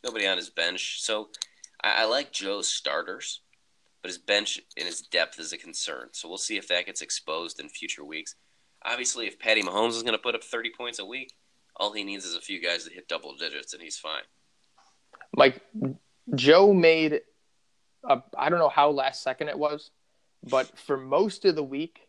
nobody 0.03 0.28
on 0.28 0.38
his 0.38 0.49
bench. 0.49 1.01
So 1.01 1.30
I, 1.84 2.03
I 2.03 2.05
like 2.05 2.32
Joe's 2.32 2.68
starters, 2.68 3.41
but 4.08 4.12
his 4.12 4.18
bench 4.20 4.62
and 4.78 4.86
his 4.86 5.01
depth 5.01 5.38
is 5.38 5.51
a 5.51 5.58
concern. 5.58 6.08
So 6.14 6.30
we'll 6.30 6.38
see 6.38 6.55
if 6.55 6.70
that 6.70 6.86
gets 6.86 7.01
exposed 7.01 7.60
in 7.60 7.68
future 7.68 8.05
weeks. 8.05 8.36
Obviously, 8.86 9.28
if 9.28 9.38
Patty 9.38 9.62
Mahomes 9.62 9.97
is 9.97 10.01
going 10.01 10.14
to 10.14 10.18
put 10.18 10.34
up 10.34 10.45
30 10.45 10.72
points 10.78 10.99
a 10.99 11.05
week, 11.05 11.34
all 11.76 11.91
he 11.91 12.05
needs 12.05 12.24
is 12.24 12.34
a 12.34 12.39
few 12.39 12.62
guys 12.62 12.86
that 12.86 12.93
hit 12.93 13.10
double 13.10 13.36
digits, 13.36 13.74
and 13.74 13.84
he's 13.84 13.97
fine. 13.97 14.22
Mike, 15.36 15.62
Joe 16.36 16.74
made, 16.74 17.20
I 18.08 18.49
don't 18.49 18.60
know 18.60 18.70
how 18.70 18.91
last 18.91 19.24
second 19.24 19.49
it 19.49 19.60
was, 19.60 19.91
but 20.41 20.80
for 20.80 20.95
most 20.95 21.43
of 21.43 21.55
the 21.55 21.64
week, 21.64 22.08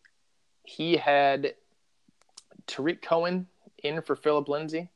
he 0.63 0.99
had 0.99 1.55
Tarik 2.69 3.03
Cohen 3.03 3.49
in 3.83 4.03
for 4.03 4.15
Phillip 4.15 4.49
Lindsay 4.49 4.89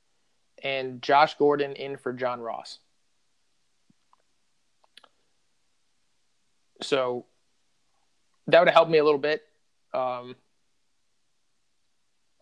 and 0.63 1.03
Josh 1.03 1.35
Gordon 1.35 1.73
in 1.73 1.97
for 1.97 2.13
John 2.13 2.41
Ross. 2.41 2.79
So 6.83 7.27
that 8.47 8.59
would 8.61 8.69
have 8.69 8.75
helped 8.75 8.91
me 8.91 8.99
a 8.99 9.05
little 9.05 9.19
bit. 9.21 9.43
Um, 9.95 10.37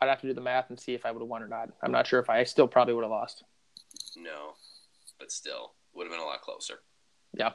I'd 0.01 0.09
have 0.09 0.20
to 0.22 0.26
do 0.26 0.34
the 0.34 0.41
math 0.41 0.70
and 0.70 0.80
see 0.80 0.95
if 0.95 1.05
I 1.05 1.11
would 1.12 1.20
have 1.20 1.28
won 1.28 1.43
or 1.43 1.49
not. 1.49 1.68
I'm 1.82 1.93
not 1.93 2.07
sure 2.07 2.20
if 2.20 2.30
I, 2.30 2.38
I 2.41 2.45
still 2.45 2.66
probably 2.66 2.95
would 2.95 3.05
have 3.05 3.11
lost. 3.11 3.45
No, 4.16 4.55
but 5.18 5.30
still, 5.30 5.72
would 5.95 6.05
have 6.05 6.12
been 6.12 6.20
a 6.22 6.24
lot 6.26 6.41
closer. 6.41 6.80
Yeah. 7.34 7.53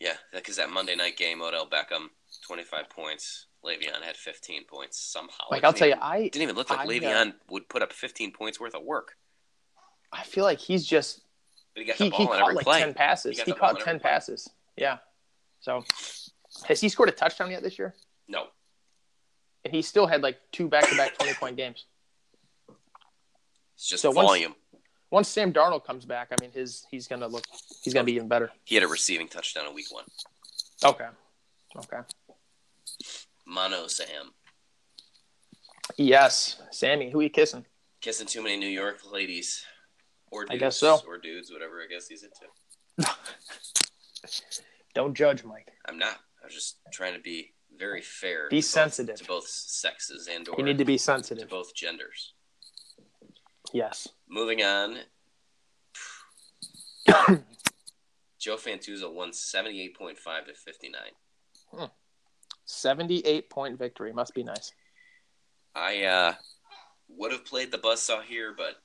Yeah, 0.00 0.14
because 0.32 0.56
that 0.56 0.70
Monday 0.70 0.96
night 0.96 1.16
game, 1.16 1.40
Odell 1.40 1.66
Beckham, 1.68 2.08
25 2.46 2.90
points. 2.90 3.46
Le'Veon 3.64 4.02
had 4.02 4.16
15 4.16 4.64
points 4.66 5.00
somehow. 5.00 5.44
Like 5.50 5.64
I'll 5.64 5.72
tell 5.72 5.88
you, 5.88 5.94
I 5.98 6.24
didn't 6.24 6.42
even 6.42 6.54
look 6.56 6.68
like 6.68 6.80
I, 6.80 6.84
uh, 6.84 6.86
Le'Veon 6.86 7.34
would 7.48 7.66
put 7.70 7.80
up 7.80 7.92
15 7.94 8.32
points 8.32 8.60
worth 8.60 8.74
of 8.74 8.82
work. 8.82 9.16
I 10.12 10.22
feel 10.24 10.44
like 10.44 10.58
he's 10.58 10.84
just 10.84 11.22
But 11.74 11.80
he 11.82 11.86
got 11.86 11.96
he, 11.96 12.10
the 12.10 12.16
he 12.16 12.26
caught 12.26 12.40
every 12.42 12.54
like 12.56 12.64
play. 12.64 12.80
ten 12.80 12.92
passes. 12.92 13.38
He 13.38 13.44
He, 13.44 13.52
caught 13.52 13.78
ten 13.80 13.94
every 13.96 14.00
play. 14.00 14.10
Yeah. 14.76 14.98
So 15.60 15.84
has 16.66 16.80
he 16.80 16.88
scored 16.88 17.08
a 17.08 17.12
touchdown 17.12 17.50
yet 17.50 17.62
this 17.62 17.78
year? 17.78 17.94
No, 18.28 18.46
And 19.64 19.74
he 19.74 19.82
still 19.82 20.06
had 20.06 20.22
like 20.22 20.38
two 20.52 20.68
back 20.68 20.88
to 20.88 20.96
back 20.96 21.16
twenty 21.16 21.34
point 21.34 21.56
games. 21.56 21.84
it's 23.74 23.88
just 23.88 24.02
So 24.02 24.10
once- 24.10 24.26
volume. 24.28 24.54
Once 25.10 25.28
Sam 25.28 25.52
Darnold 25.52 25.84
comes 25.84 26.04
back, 26.04 26.28
I 26.32 26.36
mean 26.42 26.50
his 26.50 26.84
he's 26.90 27.06
gonna 27.06 27.28
look 27.28 27.44
he's 27.82 27.94
gonna 27.94 28.04
be 28.04 28.14
even 28.14 28.26
better. 28.26 28.50
He 28.64 28.74
had 28.74 28.82
a 28.82 28.88
receiving 28.88 29.28
touchdown 29.28 29.66
in 29.66 29.74
week 29.74 29.86
one. 29.92 30.04
Okay. 30.84 31.06
Okay. 31.76 31.98
Mono 33.46 33.86
Sam. 33.86 34.32
Yes. 35.96 36.60
Sammy, 36.72 37.10
who 37.10 37.20
are 37.20 37.22
you 37.22 37.30
kissing? 37.30 37.64
Kissing 38.00 38.26
too 38.26 38.42
many 38.42 38.56
New 38.56 38.66
York 38.66 39.00
ladies. 39.10 39.64
Or 40.32 40.42
dudes. 40.46 40.52
I 40.52 40.56
guess 40.56 40.76
so. 40.78 41.00
Or 41.06 41.18
dudes, 41.18 41.52
whatever 41.52 41.80
I 41.80 41.86
guess 41.86 42.08
he's 42.08 42.24
into. 42.24 43.08
Don't 44.94 45.14
judge, 45.14 45.44
Mike. 45.44 45.68
I'm 45.86 45.98
not. 45.98 46.16
I 46.42 46.46
was 46.46 46.54
just 46.54 46.78
trying 46.92 47.14
to 47.14 47.20
be 47.20 47.52
very 47.76 48.00
fair. 48.02 48.48
Be 48.48 48.60
to 48.60 48.64
both- 48.66 48.70
sensitive. 48.70 49.16
to 49.16 49.24
both 49.24 49.46
sexes 49.48 50.28
and 50.32 50.48
or 50.48 50.54
You 50.58 50.64
need 50.64 50.78
to 50.78 50.84
be 50.84 50.98
sensitive 50.98 51.48
to 51.48 51.50
both 51.50 51.74
genders. 51.74 52.34
Yes. 53.72 54.08
Moving 54.28 54.62
on. 54.62 54.98
Joe 58.38 58.56
Fantuzzo 58.56 59.12
won 59.12 59.30
78.5 59.30 60.14
to 60.46 60.54
59. 60.54 61.88
Seventy 62.66 63.20
eight 63.26 63.50
point 63.50 63.78
victory. 63.78 64.12
Must 64.12 64.32
be 64.34 64.42
nice. 64.42 64.72
I 65.74 66.04
uh, 66.04 66.34
would 67.08 67.32
have 67.32 67.44
played 67.44 67.70
the 67.70 67.78
buzzsaw 67.78 68.22
here, 68.22 68.54
but 68.56 68.76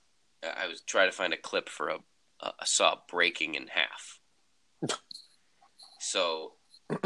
I 0.43 0.67
was 0.67 0.81
trying 0.81 1.09
to 1.09 1.15
find 1.15 1.33
a 1.33 1.37
clip 1.37 1.69
for 1.69 1.89
a, 1.89 1.97
a, 2.41 2.51
a 2.59 2.65
saw 2.65 2.97
breaking 3.09 3.55
in 3.55 3.67
half. 3.67 4.19
So, 5.99 6.53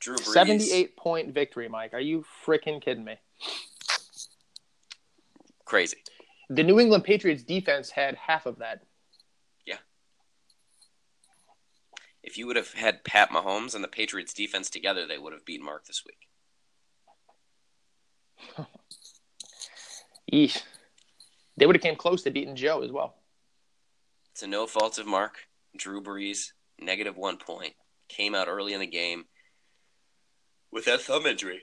Drew 0.00 0.16
Brees. 0.16 0.32
Seventy 0.32 0.72
eight 0.72 0.96
point 0.96 1.34
victory, 1.34 1.68
Mike. 1.68 1.92
Are 1.92 2.00
you 2.00 2.24
freaking 2.46 2.80
kidding 2.80 3.04
me? 3.04 3.16
Crazy. 5.64 5.98
The 6.48 6.62
New 6.62 6.78
England 6.78 7.04
Patriots 7.04 7.42
defense 7.42 7.90
had 7.90 8.14
half 8.14 8.46
of 8.46 8.58
that. 8.58 8.84
Yeah. 9.66 9.78
If 12.22 12.38
you 12.38 12.46
would 12.46 12.56
have 12.56 12.72
had 12.72 13.02
Pat 13.02 13.30
Mahomes 13.30 13.74
and 13.74 13.82
the 13.82 13.88
Patriots 13.88 14.32
defense 14.32 14.70
together, 14.70 15.06
they 15.06 15.18
would 15.18 15.32
have 15.32 15.44
beaten 15.44 15.66
Mark 15.66 15.86
this 15.86 16.04
week. 16.06 16.28
Yeesh. 20.32 20.62
They 21.56 21.66
would 21.66 21.74
have 21.74 21.82
came 21.82 21.96
close 21.96 22.22
to 22.22 22.30
beating 22.30 22.54
Joe 22.54 22.82
as 22.82 22.92
well. 22.92 23.16
It's 24.32 24.42
a 24.42 24.46
no 24.46 24.66
fault 24.66 24.98
of 24.98 25.06
Mark. 25.06 25.38
Drew 25.76 26.02
Brees, 26.02 26.52
negative 26.80 27.16
one 27.16 27.36
point, 27.36 27.74
came 28.08 28.34
out 28.34 28.48
early 28.48 28.72
in 28.72 28.80
the 28.80 28.86
game 28.86 29.24
with 30.72 30.84
that 30.84 31.00
thumb 31.00 31.26
injury. 31.26 31.62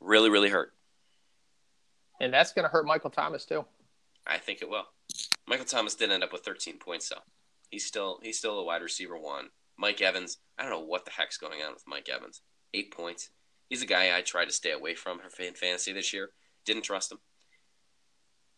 Really, 0.00 0.30
really 0.30 0.50
hurt. 0.50 0.72
And 2.20 2.32
that's 2.32 2.52
going 2.52 2.64
to 2.64 2.68
hurt 2.68 2.86
Michael 2.86 3.10
Thomas 3.10 3.44
too. 3.44 3.64
I 4.26 4.38
think 4.38 4.62
it 4.62 4.68
will. 4.68 4.86
Michael 5.46 5.66
Thomas 5.66 5.94
did 5.94 6.10
end 6.10 6.24
up 6.24 6.32
with 6.32 6.44
13 6.44 6.78
points 6.78 7.08
though. 7.08 7.22
He's 7.70 7.86
still 7.86 8.18
he's 8.22 8.38
still 8.38 8.58
a 8.58 8.64
wide 8.64 8.82
receiver 8.82 9.18
one. 9.18 9.48
Mike 9.78 10.00
Evans, 10.00 10.38
I 10.58 10.62
don't 10.62 10.72
know 10.72 10.80
what 10.80 11.04
the 11.04 11.10
heck's 11.10 11.36
going 11.36 11.60
on 11.62 11.74
with 11.74 11.84
Mike 11.86 12.08
Evans. 12.08 12.42
Eight 12.72 12.90
points. 12.92 13.30
He's 13.68 13.82
a 13.82 13.86
guy 13.86 14.16
I 14.16 14.22
tried 14.22 14.46
to 14.46 14.52
stay 14.52 14.72
away 14.72 14.94
from 14.94 15.18
for 15.18 15.28
fan- 15.28 15.54
fantasy 15.54 15.92
this 15.92 16.12
year. 16.12 16.30
Didn't 16.64 16.84
trust 16.84 17.12
him. 17.12 17.18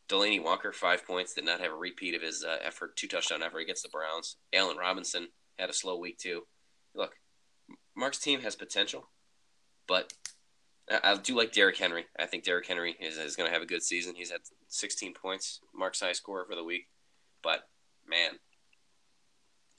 Delanie 0.09 0.43
Walker, 0.43 0.73
five 0.73 1.07
points. 1.07 1.35
Did 1.35 1.45
not 1.45 1.61
have 1.61 1.73
a 1.73 1.77
repeat 1.77 2.15
of 2.15 2.23
his 2.23 2.45
uh, 2.45 2.57
effort, 2.63 2.97
two 2.97 3.09
touchdown 3.09 3.43
effort 3.43 3.61
against 3.61 3.83
the 3.83 3.89
Browns. 3.89 4.37
Allen 4.53 4.77
Robinson 4.77 5.29
had 5.59 5.71
a 5.71 5.75
slow 5.75 5.99
week 5.99 6.19
too. 6.19 6.43
Look, 6.95 7.17
Mark's 7.95 8.19
team 8.19 8.41
has 8.41 8.57
potential, 8.57 9.09
but 9.87 10.13
I, 10.91 11.01
I 11.13 11.17
do 11.17 11.37
like 11.37 11.53
Derrick 11.53 11.77
Henry. 11.77 12.07
I 12.19 12.27
think 12.27 12.45
Derrick 12.45 12.67
Henry 12.67 12.97
is, 13.01 13.19
is 13.19 13.37
going 13.37 13.49
to 13.49 13.53
have 13.53 13.63
a 13.63 13.67
good 13.67 13.83
season. 13.83 14.15
He's 14.17 14.31
had 14.31 14.41
16 14.69 15.15
points, 15.15 15.61
Mark's 15.75 16.01
high 16.01 16.13
scorer 16.13 16.47
for 16.49 16.55
the 16.55 16.65
week. 16.65 16.89
But 17.43 17.69
man, 18.09 18.33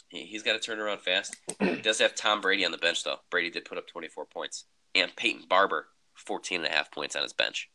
he, 0.09 0.25
he's 0.25 0.43
got 0.43 0.53
to 0.53 0.59
turn 0.59 0.79
around 0.79 1.01
fast. 1.01 1.35
He 1.59 1.81
does 1.81 1.99
have 1.99 2.15
Tom 2.15 2.41
Brady 2.41 2.65
on 2.65 2.71
the 2.71 2.77
bench 2.77 3.03
though. 3.03 3.19
Brady 3.29 3.49
did 3.49 3.65
put 3.65 3.77
up 3.77 3.87
24 3.87 4.25
points, 4.25 4.65
and 4.93 5.15
Peyton 5.15 5.45
Barber 5.49 5.87
14 6.15 6.63
and 6.63 6.71
a 6.71 6.75
half 6.75 6.91
points 6.91 7.15
on 7.15 7.23
his 7.23 7.33
bench. 7.33 7.69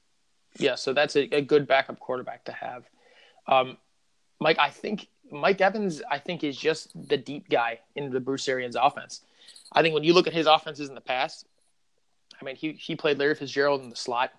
Yeah, 0.59 0.77
so 0.77 0.93
that's 0.93 1.17
a, 1.17 1.23
a 1.35 1.41
good 1.41 1.67
backup 1.67 1.99
quarterback 1.99 2.45
to 2.45 2.53
have. 2.53 2.85
Um, 3.47 3.77
Mike, 4.41 4.59
I 4.59 4.71
think 4.71 5.09
Mike 5.31 5.61
Evans, 5.61 6.03
I 6.11 6.19
think, 6.19 6.45
is 6.45 6.57
just 6.57 6.91
the 7.09 7.17
deep 7.17 7.49
guy 7.49 7.81
in 7.97 8.11
the 8.11 8.21
Bruce 8.21 8.49
Arians 8.49 8.77
offense. 8.77 9.23
I 9.73 9.83
think 9.83 9.95
when 9.95 10.05
you 10.05 10.15
look 10.15 10.27
at 10.27 10.33
his 10.33 10.47
offenses 10.47 10.89
in 10.89 10.95
the 10.95 11.01
past, 11.01 11.47
I 12.41 12.45
mean, 12.45 12.57
he 12.57 12.73
he 12.73 12.97
played 12.97 13.19
Larry 13.19 13.35
Fitzgerald 13.35 13.83
in 13.83 13.91
the 13.91 13.97
slot, 13.97 14.33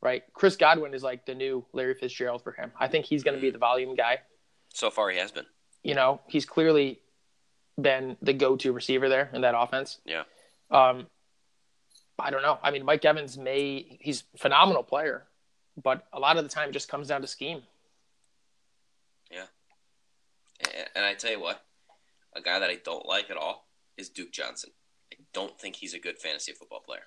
right? 0.00 0.22
Chris 0.32 0.56
Godwin 0.56 0.94
is 0.94 1.02
like 1.02 1.26
the 1.26 1.34
new 1.34 1.64
Larry 1.72 1.94
Fitzgerald 1.94 2.42
for 2.42 2.52
him. 2.52 2.72
I 2.78 2.88
think 2.88 3.06
he's 3.06 3.22
going 3.22 3.36
to 3.36 3.40
be 3.40 3.50
the 3.50 3.58
volume 3.58 3.94
guy. 3.94 4.20
So 4.72 4.90
far, 4.90 5.10
he 5.10 5.18
has 5.18 5.32
been. 5.32 5.46
You 5.82 5.94
know, 5.94 6.20
he's 6.26 6.44
clearly 6.44 7.00
been 7.80 8.16
the 8.22 8.32
go-to 8.32 8.72
receiver 8.72 9.08
there 9.08 9.30
in 9.32 9.42
that 9.42 9.54
offense. 9.56 9.98
Yeah. 10.04 10.24
Um, 10.70 11.06
I 12.18 12.30
don't 12.30 12.42
know. 12.42 12.58
I 12.62 12.70
mean, 12.70 12.84
Mike 12.84 13.04
Evans 13.04 13.36
may 13.36 13.98
he's 14.00 14.24
a 14.34 14.38
phenomenal 14.38 14.82
player, 14.82 15.24
but 15.82 16.06
a 16.12 16.18
lot 16.18 16.36
of 16.36 16.44
the 16.44 16.50
time 16.50 16.70
it 16.70 16.72
just 16.72 16.88
comes 16.88 17.08
down 17.08 17.20
to 17.20 17.26
scheme. 17.26 17.62
Yeah. 19.30 19.44
And 20.94 21.04
I 21.04 21.14
tell 21.14 21.30
you 21.30 21.40
what, 21.40 21.62
a 22.34 22.40
guy 22.40 22.58
that 22.58 22.70
I 22.70 22.78
don't 22.84 23.06
like 23.06 23.30
at 23.30 23.36
all 23.36 23.66
is 23.96 24.08
Duke 24.08 24.32
Johnson. 24.32 24.70
I 25.12 25.16
don't 25.32 25.58
think 25.58 25.76
he's 25.76 25.94
a 25.94 25.98
good 25.98 26.18
fantasy 26.18 26.52
football 26.52 26.80
player. 26.80 27.02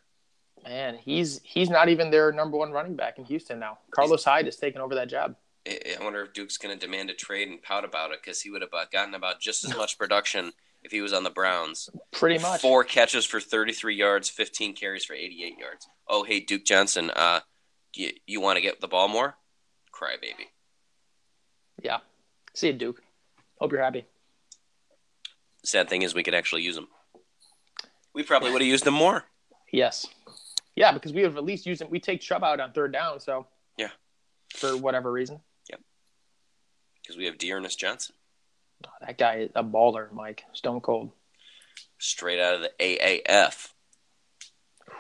Man, 0.64 0.98
he's 0.98 1.40
he's 1.44 1.70
not 1.70 1.90
even 1.90 2.12
their 2.12 2.32
number 2.32 2.58
one 2.58 2.72
running 2.72 2.96
back 2.96 3.18
in 3.18 3.24
Houston 3.26 3.60
now. 3.60 3.80
Carlos 3.92 4.24
Hyde 4.24 4.48
is 4.48 4.58
taking 4.58 4.82
over 4.82 4.96
that 4.96 5.10
job. 5.10 5.36
I 5.68 5.98
wonder 6.02 6.24
if 6.24 6.34
Duke's 6.34 6.58
going 6.58 6.78
to 6.78 6.86
demand 6.86 7.10
a 7.10 7.14
trade 7.14 7.48
and 7.48 7.62
pout 7.62 7.86
about 7.86 8.12
it 8.12 8.22
because 8.22 8.42
he 8.42 8.50
would 8.50 8.62
have 8.62 8.72
gotten 8.92 9.14
about 9.14 9.40
just 9.40 9.66
as 9.66 9.76
much 9.76 9.98
production 9.98 10.52
if 10.84 10.92
he 10.92 11.02
was 11.02 11.14
on 11.14 11.24
the 11.24 11.30
Browns. 11.30 11.90
Pretty 12.12 12.42
much. 12.42 12.62
Four 12.62 12.84
catches 12.84 13.26
for 13.26 13.40
33 13.40 13.96
yards, 13.96 14.30
15 14.30 14.74
carries 14.74 15.06
for 15.06 15.14
88 15.14 15.58
yards. 15.58 15.88
Oh, 16.08 16.24
hey, 16.24 16.40
Duke 16.40 16.66
Johnson, 16.66 17.12
uh, 17.16 17.42
you, 17.96 18.12
you 18.26 18.42
want 18.42 18.58
to 18.58 18.62
get 18.62 18.82
the 18.82 18.88
ball 18.88 19.08
more? 19.08 19.36
Cry, 19.92 20.16
baby. 20.22 20.50
Yeah. 21.82 22.00
See 22.54 22.68
you, 22.68 22.74
Duke. 22.74 23.02
Hope 23.60 23.72
you're 23.72 23.84
happy. 23.84 24.06
Sad 25.64 25.90
thing 25.90 26.02
is, 26.04 26.14
we 26.14 26.24
could 26.24 26.34
actually 26.36 26.62
use 26.64 26.76
them. 26.76 26.88
We 28.14 28.24
probably 28.24 28.52
would 28.52 28.62
have 28.62 28.68
used 28.68 28.86
them 28.86 28.94
more. 28.94 29.26
Yes. 29.72 30.08
Yeah, 30.76 30.94
because 30.94 31.14
we 31.14 31.22
have 31.22 31.38
at 31.38 31.44
least 31.44 31.66
used 31.66 31.82
him. 31.82 31.90
We 31.90 32.00
take 32.00 32.22
Chubb 32.22 32.44
out 32.44 32.60
on 32.60 32.72
third 32.72 32.94
down, 32.94 33.20
so 33.20 33.48
Yeah. 33.78 33.90
For 34.56 34.76
whatever 34.78 35.12
reason, 35.12 35.42
Yep. 35.70 35.82
because 37.02 37.18
we 37.18 37.26
have 37.26 37.38
D'Ernest 37.38 37.78
Johnson, 37.80 38.16
Oh, 38.88 38.92
that 39.02 39.18
guy 39.18 39.36
is 39.40 39.52
a 39.56 39.64
baller, 39.64 40.12
Mike. 40.12 40.44
Stone 40.54 40.82
cold. 40.82 41.12
straight 41.98 42.40
out 42.40 42.56
of 42.56 42.62
the 42.62 42.72
AAF. 42.80 43.74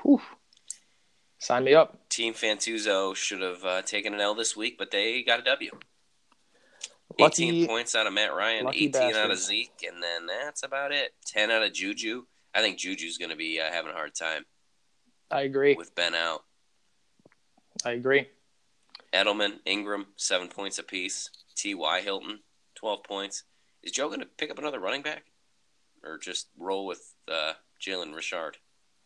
Whew. 0.01 0.21
Sign 1.39 1.63
me 1.63 1.73
up. 1.73 1.97
Team 2.09 2.33
Fantuzzo 2.33 3.15
should 3.15 3.41
have 3.41 3.63
uh, 3.63 3.81
taken 3.81 4.13
an 4.13 4.19
L 4.19 4.35
this 4.35 4.57
week, 4.57 4.77
but 4.77 4.91
they 4.91 5.23
got 5.23 5.39
a 5.39 5.43
W. 5.43 5.71
Lucky- 7.17 7.49
18 7.49 7.67
points 7.67 7.95
out 7.95 8.07
of 8.07 8.13
Matt 8.13 8.33
Ryan, 8.33 8.65
lucky 8.65 8.85
18 8.87 9.15
out 9.15 9.31
of. 9.31 9.37
Zeke, 9.37 9.85
and 9.87 10.03
then 10.03 10.27
that's 10.27 10.63
about 10.63 10.91
it. 10.91 11.13
10 11.25 11.49
out 11.49 11.63
of 11.63 11.73
Juju. 11.73 12.25
I 12.53 12.61
think 12.61 12.77
Juju's 12.77 13.17
going 13.17 13.31
to 13.31 13.37
be 13.37 13.59
uh, 13.59 13.71
having 13.71 13.91
a 13.91 13.93
hard 13.93 14.13
time 14.13 14.45
I 15.31 15.41
agree. 15.41 15.75
with 15.75 15.95
Ben 15.95 16.13
out. 16.13 16.43
I 17.85 17.91
agree. 17.91 18.27
Edelman, 19.13 19.59
Ingram, 19.65 20.07
seven 20.17 20.49
points 20.49 20.77
apiece. 20.77 21.29
T.Y. 21.55 22.01
Hilton, 22.01 22.39
12 22.75 23.03
points. 23.03 23.43
Is 23.81 23.91
Joe 23.91 24.07
going 24.07 24.19
to 24.19 24.25
pick 24.25 24.51
up 24.51 24.59
another 24.59 24.79
running 24.79 25.01
back? 25.01 25.23
Or 26.03 26.17
just 26.17 26.47
roll 26.57 26.85
with 26.85 27.13
uh, 27.31 27.53
Jalen 27.81 28.13
Richard, 28.15 28.57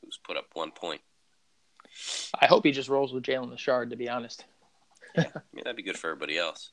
who's 0.01 0.19
put 0.23 0.37
up 0.37 0.47
one 0.53 0.71
point? 0.71 1.01
I 2.39 2.45
hope 2.47 2.65
he 2.65 2.71
just 2.71 2.89
rolls 2.89 3.13
with 3.13 3.23
Jalen 3.23 3.51
Richard. 3.51 3.89
To 3.91 3.95
be 3.95 4.09
honest, 4.09 4.45
I 5.17 5.21
mean, 5.53 5.63
that'd 5.63 5.75
be 5.75 5.83
good 5.83 5.97
for 5.97 6.07
everybody 6.09 6.37
else. 6.37 6.71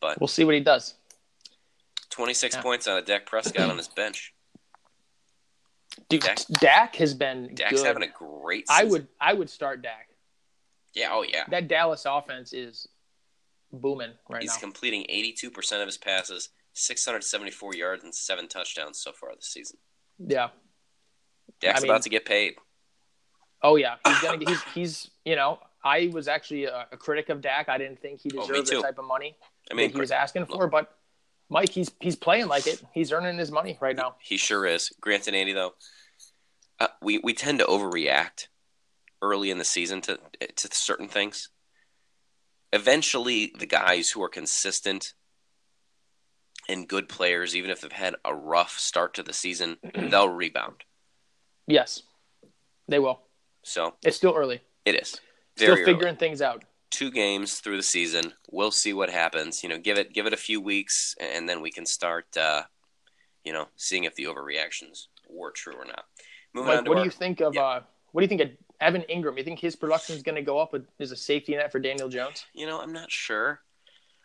But 0.00 0.20
we'll 0.20 0.28
see 0.28 0.44
what 0.44 0.54
he 0.54 0.60
does. 0.60 0.94
26 2.10 2.54
Yeah. 2.56 2.62
points 2.62 2.86
on 2.86 2.96
a 2.98 3.02
Dak 3.02 3.26
Prescott 3.26 3.70
on 3.70 3.76
his 3.76 3.88
bench. 3.88 4.32
Dude, 6.08 6.20
Dak- 6.22 6.46
Dak, 6.60 6.96
has 6.96 7.14
been 7.14 7.54
Dak's 7.54 7.80
good. 7.80 7.86
having 7.86 8.02
a 8.02 8.08
great 8.08 8.68
season. 8.68 8.86
I 8.86 8.90
would 8.90 9.08
I 9.20 9.32
would 9.32 9.50
start 9.50 9.82
Dak. 9.82 10.08
Yeah, 10.94 11.08
oh, 11.12 11.22
yeah. 11.22 11.44
That 11.50 11.68
Dallas 11.68 12.06
offense 12.08 12.52
is 12.52 12.88
booming 13.72 14.12
right 14.30 14.40
He's 14.42 14.50
now. 14.50 14.54
He's 14.54 14.60
completing 14.60 15.04
82% 15.10 15.80
of 15.82 15.86
his 15.86 15.98
passes, 15.98 16.48
674 16.72 17.74
yards, 17.74 18.02
and 18.04 18.14
seven 18.14 18.48
touchdowns 18.48 18.98
so 18.98 19.12
far 19.12 19.34
this 19.34 19.46
season. 19.48 19.76
yeah. 20.18 20.48
Dak's 21.60 21.80
I 21.80 21.82
mean- 21.82 21.90
about 21.90 22.02
to 22.02 22.08
get 22.10 22.24
paid. 22.24 22.54
Oh 23.62 23.76
yeah, 23.76 23.96
he's 24.06 24.20
gonna 24.20 24.38
get. 24.38 24.48
He's 24.48 24.62
he's 24.74 25.10
you 25.24 25.36
know. 25.36 25.58
I 25.84 26.10
was 26.12 26.26
actually 26.26 26.64
a, 26.64 26.86
a 26.90 26.96
critic 26.96 27.28
of 27.28 27.40
Dak. 27.40 27.68
I 27.68 27.78
didn't 27.78 28.00
think 28.00 28.20
he 28.20 28.30
Oh, 28.36 28.40
deserved 28.40 28.68
the 28.68 28.82
type 28.82 28.98
of 28.98 29.04
money 29.04 29.36
I 29.70 29.74
mean, 29.74 29.86
that 29.88 29.94
he 29.94 30.00
was 30.00 30.10
asking 30.10 30.46
for. 30.46 30.66
But 30.66 30.92
Mike, 31.48 31.70
he's 31.70 31.92
he's 32.00 32.16
playing 32.16 32.48
like 32.48 32.66
it. 32.66 32.82
He's 32.92 33.12
earning 33.12 33.38
his 33.38 33.52
money 33.52 33.78
right 33.80 33.94
now. 33.94 34.16
He 34.20 34.36
sure 34.36 34.66
is. 34.66 34.90
Grant 35.00 35.28
and 35.28 35.36
Andy, 35.36 35.52
though, 35.52 35.74
uh, 36.80 36.88
we 37.00 37.18
we 37.18 37.34
tend 37.34 37.60
to 37.60 37.64
overreact 37.66 38.48
early 39.22 39.50
in 39.50 39.58
the 39.58 39.64
season 39.64 40.00
to 40.02 40.18
to 40.56 40.68
certain 40.72 41.08
things. 41.08 41.50
Eventually, 42.72 43.52
the 43.56 43.66
guys 43.66 44.10
who 44.10 44.22
are 44.24 44.28
consistent 44.28 45.14
and 46.68 46.88
good 46.88 47.08
players, 47.08 47.54
even 47.54 47.70
if 47.70 47.80
they've 47.80 47.92
had 47.92 48.16
a 48.24 48.34
rough 48.34 48.76
start 48.76 49.14
to 49.14 49.22
the 49.22 49.32
season, 49.32 49.76
they'll 49.94 50.28
rebound. 50.28 50.82
Yes, 51.68 52.02
they 52.88 52.98
will. 52.98 53.20
So 53.66 53.96
It's 54.04 54.16
still 54.16 54.34
early. 54.36 54.60
it 54.84 54.94
is 54.94 55.20
Still 55.56 55.74
figuring 55.76 55.98
early. 56.08 56.16
things 56.16 56.40
out. 56.40 56.64
Two 56.90 57.10
games 57.10 57.58
through 57.58 57.76
the 57.78 57.82
season. 57.82 58.32
We'll 58.50 58.70
see 58.70 58.92
what 58.92 59.10
happens. 59.10 59.62
You 59.62 59.68
know, 59.68 59.78
give 59.78 59.98
it 59.98 60.12
give 60.12 60.26
it 60.26 60.32
a 60.32 60.36
few 60.36 60.60
weeks, 60.60 61.14
and 61.20 61.48
then 61.48 61.60
we 61.60 61.70
can 61.72 61.84
start. 61.84 62.36
Uh, 62.36 62.62
you 63.44 63.52
know, 63.52 63.66
seeing 63.76 64.04
if 64.04 64.14
the 64.14 64.24
overreactions 64.24 65.06
were 65.28 65.50
true 65.50 65.74
or 65.74 65.84
not. 65.84 66.04
Moving 66.54 66.70
on 66.70 66.76
Mike, 66.78 66.88
what 66.88 66.98
our, 66.98 67.04
do 67.04 67.06
you 67.06 67.10
think 67.10 67.40
of? 67.40 67.54
yeah. 67.54 67.62
uh 67.62 67.80
What 68.12 68.20
do 68.20 68.24
you 68.24 68.28
think 68.28 68.40
of 68.40 68.50
Evan 68.80 69.02
Engram? 69.10 69.36
You 69.36 69.44
think 69.44 69.58
his 69.58 69.74
production 69.76 70.14
is 70.16 70.22
going 70.22 70.34
to 70.36 70.42
go 70.42 70.58
up 70.58 70.72
with, 70.72 70.86
as 71.00 71.10
a 71.12 71.16
safety 71.16 71.54
net 71.56 71.70
for 71.72 71.78
Daniel 71.80 72.08
Jones? 72.08 72.44
You 72.54 72.66
know, 72.66 72.80
I'm 72.80 72.92
not 72.92 73.10
sure. 73.10 73.60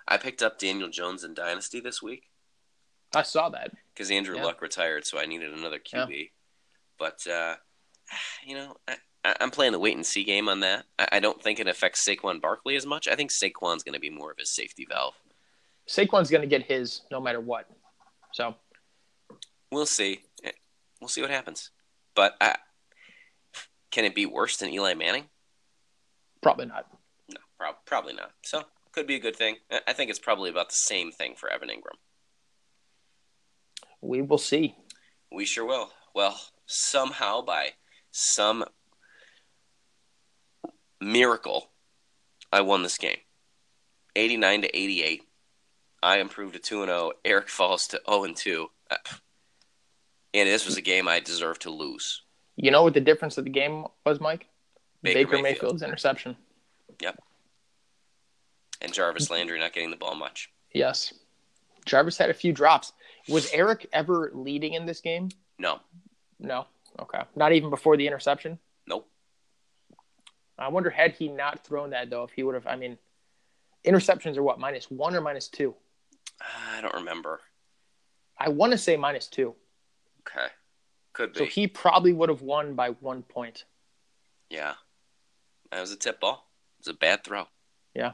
I 0.08 0.18
picked 0.18 0.42
up 0.44 0.58
Daniel 0.60 0.90
Jones 0.90 1.24
in 1.24 1.34
Dynasty 1.34 1.80
this 1.80 2.02
week 2.02 2.24
I 3.14 3.24
saw 3.24 3.50
that. 3.50 3.72
because 3.94 4.10
Andrew 4.12 4.36
Yeah. 4.36 4.44
Luck 4.46 4.62
retired, 4.62 5.06
so 5.06 5.20
I 5.20 5.26
needed 5.26 5.52
another 5.54 5.80
QB. 5.80 6.30
But 7.00 7.26
uh, 7.28 7.56
you 8.46 8.56
know, 8.56 8.76
I- 8.88 8.98
I'm 9.24 9.52
playing 9.52 9.72
the 9.72 9.80
wait 9.80 9.96
and 9.96 10.06
see 10.06 10.24
game 10.24 10.50
on 10.50 10.62
that. 10.62 10.86
I, 10.98 11.20
don't 11.20 11.42
think 11.42 11.60
it 11.60 11.68
affects 11.68 12.04
Saquon 12.08 12.42
Barkley 12.42 12.76
as 12.76 12.86
much. 12.88 13.08
I 13.08 13.16
think 13.16 13.30
Saquon's 13.32 13.84
going 13.84 13.94
to 13.94 14.00
be 14.00 14.10
more 14.10 14.32
of 14.32 14.40
a 14.42 14.46
safety 14.46 14.88
valve. 14.90 15.14
Saquon's 15.88 16.32
going 16.32 16.42
to 16.42 16.48
get 16.48 16.64
his 16.64 17.02
no 17.12 17.22
matter 17.22 17.40
what. 17.40 17.70
So 18.34 18.56
We'll 19.72 19.86
see. 19.86 20.22
Eh, 20.44 20.52
We'll 21.00 21.08
see 21.08 21.22
what 21.22 21.30
happens. 21.32 21.72
But 22.16 22.36
I, 22.42 22.56
can 23.92 24.06
it 24.06 24.16
be 24.16 24.26
worse 24.26 24.58
than 24.58 24.70
Eli 24.70 24.94
Manning? 24.94 25.26
probably 26.42 26.66
not. 26.66 26.88
No, 27.30 27.38
prob- 27.60 27.86
probably 27.86 28.14
not. 28.14 28.32
So 28.44 28.64
could 28.92 29.08
be 29.08 29.16
a 29.16 29.20
good 29.20 29.36
thing. 29.36 29.56
I 29.88 29.94
think 29.94 30.10
it's 30.10 30.20
probably 30.20 30.50
about 30.50 30.70
the 30.70 30.76
same 30.76 31.12
thing 31.12 31.36
for 31.36 31.50
Evan 31.50 31.70
Engram. 31.70 31.98
We 34.02 34.22
will 34.22 34.38
see. 34.40 34.76
We 35.32 35.46
sure 35.46 35.66
will. 35.66 35.92
Well, 36.14 36.40
somehow 36.66 37.42
by 37.42 37.70
some 38.12 38.66
miracle, 41.02 41.70
I 42.52 42.62
won 42.62 42.84
this 42.84 42.98
game. 42.98 43.18
89 44.16 44.64
to 44.64 44.78
88. 44.78 45.24
I 46.04 46.18
improved 46.20 46.54
to 46.54 46.60
2 46.60 46.84
and 46.84 46.90
0. 46.90 47.12
Eric 47.26 47.50
falls 47.50 47.88
to 47.88 48.02
0 48.10 48.24
and 48.26 48.36
2. 48.36 48.68
Uh, 48.90 48.96
And 50.34 50.48
this 50.48 50.66
was 50.66 50.78
a 50.78 50.82
game 50.82 51.10
I 51.10 51.20
deserved 51.20 51.64
to 51.64 51.70
lose. 51.70 52.22
You 52.56 52.72
know 52.72 52.84
what 52.84 52.94
the 52.94 53.02
difference 53.02 53.38
of 53.38 53.44
the 53.44 53.50
game 53.50 53.84
was, 54.06 54.22
Mike? 54.22 54.48
Baker 55.04 55.20
Baker, 55.20 55.32
Mayfield. 55.32 55.44
Mayfield's 55.44 55.82
interception. 55.84 56.38
Yep. 57.02 57.22
And 58.82 58.94
Jarvis 58.94 59.30
Landry 59.30 59.60
not 59.60 59.74
getting 59.74 59.92
the 59.92 59.98
ball 59.98 60.16
much. 60.16 60.50
Yes. 60.74 61.14
Jarvis 61.86 62.18
had 62.18 62.30
a 62.30 62.34
few 62.34 62.54
drops. 62.54 62.94
Was 63.28 63.52
Eric 63.52 63.88
ever 63.92 64.32
leading 64.34 64.74
in 64.74 64.86
this 64.86 65.02
game? 65.02 65.30
No. 65.60 65.80
No. 66.40 66.66
Okay. 67.00 67.22
Not 67.36 67.52
even 67.52 67.70
before 67.70 67.98
the 67.98 68.08
interception. 68.08 68.58
Nope. 68.88 69.08
I 70.62 70.70
wonder 70.70 70.90
had 70.90 71.14
he 71.14 71.28
not 71.28 71.66
thrown 71.66 71.90
that 71.92 72.10
though, 72.10 72.24
if 72.24 72.32
he 72.32 72.44
would 72.44 72.56
have. 72.56 72.68
I 72.68 72.76
mean, 72.76 72.98
interceptions 73.86 74.38
are 74.38 74.44
what 74.44 74.60
minus 74.60 74.90
one 74.92 75.16
or 75.16 75.22
minus 75.22 75.48
two. 75.48 75.76
I 76.42 76.82
don't 76.82 76.94
remember. 76.94 77.40
I 78.38 78.50
want 78.50 78.72
to 78.72 78.78
say 78.78 78.98
minus 78.98 79.28
two. 79.28 79.56
Okay. 80.22 80.48
Could 81.14 81.34
be. 81.34 81.40
So 81.40 81.46
he 81.46 81.68
probably 81.68 82.14
would 82.14 82.30
have 82.30 82.42
won 82.42 82.74
by 82.74 82.90
one 82.92 83.24
point. 83.24 83.66
yeah. 84.50 84.74
That 85.72 85.80
was 85.80 85.92
a 85.94 85.96
tip 85.96 86.20
ball. 86.20 86.50
It 86.80 86.88
was 86.88 86.94
a 86.94 86.98
bad 86.98 87.24
throw. 87.24 87.46
Yeah. 87.96 88.12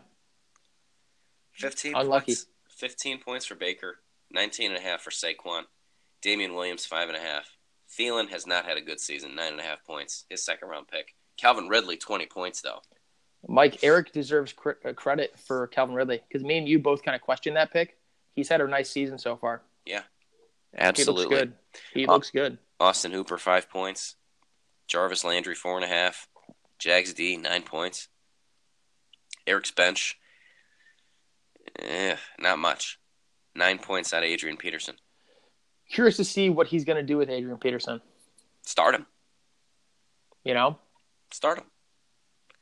15 1.54 1.96
Unlucky. 1.96 2.26
points. 2.34 2.46
15 2.70 3.20
points 3.20 3.46
for 3.48 3.56
Baker. 3.56 3.98
19 4.32 4.72
and 4.72 4.78
a 4.78 4.82
half 4.82 5.02
for 5.02 5.10
Saquon. 5.10 5.64
Damien 6.22 6.54
Williams, 6.54 6.86
five 6.86 7.08
and 7.10 7.18
a 7.18 7.20
half. 7.20 7.58
Thielen 7.98 8.30
has 8.30 8.46
not 8.46 8.66
had 8.66 8.78
a 8.78 8.82
good 8.82 9.00
season. 9.00 9.34
Nine 9.36 9.54
and 9.54 9.60
a 9.60 9.64
half 9.64 9.84
points. 9.86 10.26
His 10.30 10.46
second 10.46 10.68
round 10.70 10.88
pick. 10.88 11.16
Calvin 11.38 11.68
Ridley, 11.68 11.98
20 11.98 12.26
points, 12.28 12.62
though. 12.62 12.82
Mike 13.48 13.84
Eric 13.84 14.12
deserves 14.12 14.52
cr- 14.54 14.72
uh, 14.86 14.94
credit 14.94 15.38
for 15.40 15.68
Calvin 15.68 15.96
Ridley 15.96 16.22
because 16.28 16.44
me 16.44 16.58
and 16.58 16.68
you 16.68 16.80
both 16.80 17.04
kind 17.04 17.16
of 17.16 17.22
questioned 17.22 17.56
that 17.56 17.72
pick. 17.72 17.96
He's 18.34 18.50
had 18.50 18.62
a 18.62 18.68
nice 18.68 18.90
season 18.90 19.18
so 19.18 19.36
far. 19.38 19.62
Yeah, 19.86 20.02
absolutely. 20.78 21.24
He 21.26 21.30
looks 21.30 21.40
good. 21.42 21.54
He 21.94 22.08
Uh, 22.08 22.12
looks 22.14 22.32
good. 22.32 22.58
Austin 22.80 23.12
Hooper, 23.12 23.38
five 23.38 23.70
points. 23.70 24.16
Jarvis 24.88 25.24
Landry, 25.24 25.56
four 25.56 25.76
and 25.76 25.86
a 25.86 25.88
half. 25.88 26.28
Jags 26.80 27.14
D, 27.14 27.38
nine 27.38 27.64
points. 27.64 28.08
Eric's 29.46 29.72
bench, 29.72 30.18
eh, 31.80 32.16
not 32.40 32.60
much. 32.60 33.00
Nine 33.56 33.80
points 33.80 34.14
out 34.14 34.24
of 34.24 34.30
Adrian 34.30 34.58
Peterson. 34.58 34.96
Curious 35.90 36.18
to 36.18 36.24
see 36.26 36.50
what 36.50 36.68
he's 36.68 36.84
going 36.84 36.98
to 36.98 37.04
do 37.04 37.18
with 37.18 37.30
Adrian 37.30 37.58
Peterson. 37.58 38.02
Start 38.64 38.94
him. 38.94 39.06
You 40.44 40.54
know, 40.54 40.80
Start 41.32 41.60
him. 41.60 41.66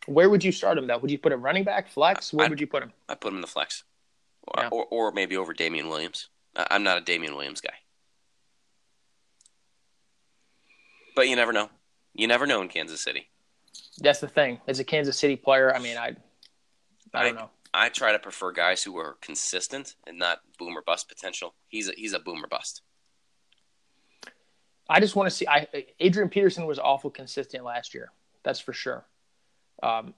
where 0.08 0.30
would 0.30 0.44
you 0.44 0.52
start 0.52 0.78
him 0.78 0.88
though? 0.88 0.98
Would 0.98 1.12
you 1.12 1.18
put 1.20 1.32
him 1.32 1.42
running 1.42 1.64
back, 1.64 1.88
flex? 1.90 2.32
Where 2.34 2.46
I'd- 2.46 2.52
would 2.52 2.60
you 2.62 2.68
put 2.68 2.84
him? 2.84 2.94
I 3.10 3.16
put 3.16 3.30
him 3.30 3.36
in 3.36 3.42
the 3.42 3.48
flex, 3.48 3.84
or, 4.48 4.64
Yeah. 4.64 4.70
or, 4.70 4.86
or 4.92 5.12
maybe 5.12 5.36
over 5.38 5.54
Damien 5.54 5.88
Williams. 5.90 6.30
I- 6.56 6.68
I'm 6.72 6.84
not 6.84 6.98
a 6.98 7.02
Damien 7.02 7.36
Williams 7.36 7.62
guy, 7.62 7.74
but 11.16 11.28
you 11.28 11.36
never 11.36 11.54
know. 11.54 11.70
You 12.14 12.28
never 12.28 12.46
know 12.48 12.62
in 12.62 12.68
Kansas 12.70 13.02
City. 13.02 13.30
That's 14.00 14.20
the 14.20 14.28
thing. 14.28 14.60
As 14.68 14.80
a 14.80 14.84
Kansas 14.84 15.18
City 15.18 15.36
player, 15.36 15.74
I 15.74 15.80
mean, 15.80 15.98
I, 15.98 16.16
I 17.14 17.24
don't 17.24 17.36
know. 17.36 17.50
I 17.74 17.90
try 17.90 18.12
to 18.14 18.20
prefer 18.20 18.52
guys 18.52 18.84
who 18.84 18.98
are 18.98 19.18
consistent 19.22 19.96
and 20.08 20.18
not 20.18 20.40
boom 20.58 20.78
or 20.78 20.82
bust 20.82 21.10
potential. 21.10 21.56
He's 21.68 21.90
a, 21.90 21.94
he's 21.96 22.14
a 22.14 22.20
boom 22.20 22.44
or 22.44 22.48
bust. 22.48 22.82
I 24.90 25.00
just 25.00 25.16
want 25.16 25.30
to 25.30 25.36
see. 25.36 25.48
I 25.48 25.68
Adrian 26.00 26.30
Peterson 26.30 26.66
was 26.68 26.78
awful 26.80 27.10
consistent 27.10 27.64
last 27.66 27.94
year. 27.94 28.12
That's 28.46 28.62
for 28.62 28.72
sure. 28.72 29.06
Um, 29.84 30.14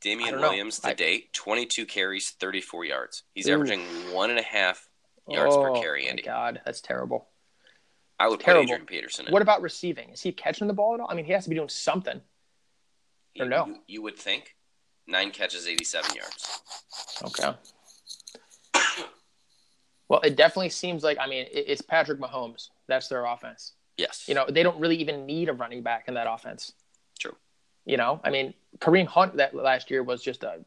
Damien 0.00 0.32
don't 0.32 0.40
know. 0.40 0.50
Williams 0.50 0.78
to 0.80 0.90
I- 0.90 0.94
date, 0.94 1.32
22 1.32 1.86
carries, 1.86 2.30
34 2.30 2.84
yards. 2.84 3.24
He's 3.34 3.48
Ooh. 3.48 3.54
averaging 3.54 3.80
one 4.12 4.30
and 4.30 4.38
a 4.38 4.42
half 4.42 4.88
yards 5.28 5.56
per 5.56 5.70
oh, 5.70 5.80
carry, 5.80 6.04
my 6.04 6.10
Andy. 6.10 6.22
God, 6.22 6.60
that's 6.64 6.80
terrible. 6.80 7.26
I 8.20 8.28
would 8.28 8.38
put 8.38 8.44
terrible. 8.44 8.62
Adrian 8.62 8.86
Peterson 8.86 9.26
in. 9.26 9.32
What 9.32 9.42
about 9.42 9.62
receiving? 9.62 10.10
Is 10.10 10.22
he 10.22 10.30
catching 10.30 10.68
the 10.68 10.72
ball 10.72 10.94
at 10.94 11.00
all? 11.00 11.08
I 11.10 11.14
mean, 11.14 11.24
he 11.24 11.32
has 11.32 11.44
to 11.44 11.50
be 11.50 11.56
doing 11.56 11.68
something. 11.68 12.20
you, 13.34 13.44
or 13.44 13.48
no? 13.48 13.66
You, 13.66 13.76
you 13.88 14.02
would 14.02 14.16
think. 14.16 14.54
Nine 15.08 15.30
catches, 15.30 15.68
87 15.68 16.14
yards. 16.14 16.60
Okay. 17.24 17.54
Well, 20.08 20.20
it 20.20 20.36
definitely 20.36 20.68
seems 20.68 21.02
like 21.02 21.18
I 21.20 21.26
mean 21.26 21.46
it, 21.50 21.64
it's 21.66 21.82
Patrick 21.82 22.20
Mahomes. 22.20 22.68
That's 22.88 23.08
their 23.08 23.24
offense. 23.24 23.72
Yes. 23.96 24.24
You 24.28 24.34
know 24.34 24.46
they 24.48 24.62
don't 24.62 24.78
really 24.80 24.96
even 24.96 25.26
need 25.26 25.48
a 25.48 25.52
running 25.52 25.82
back 25.82 26.04
in 26.08 26.14
that 26.14 26.26
offense. 26.30 26.72
True. 27.18 27.36
You 27.86 27.96
know, 27.96 28.20
I 28.22 28.30
mean 28.30 28.52
Kareem 28.78 29.06
Hunt 29.06 29.38
that 29.38 29.54
last 29.54 29.90
year 29.90 30.02
was 30.02 30.22
just 30.22 30.42
a 30.42 30.58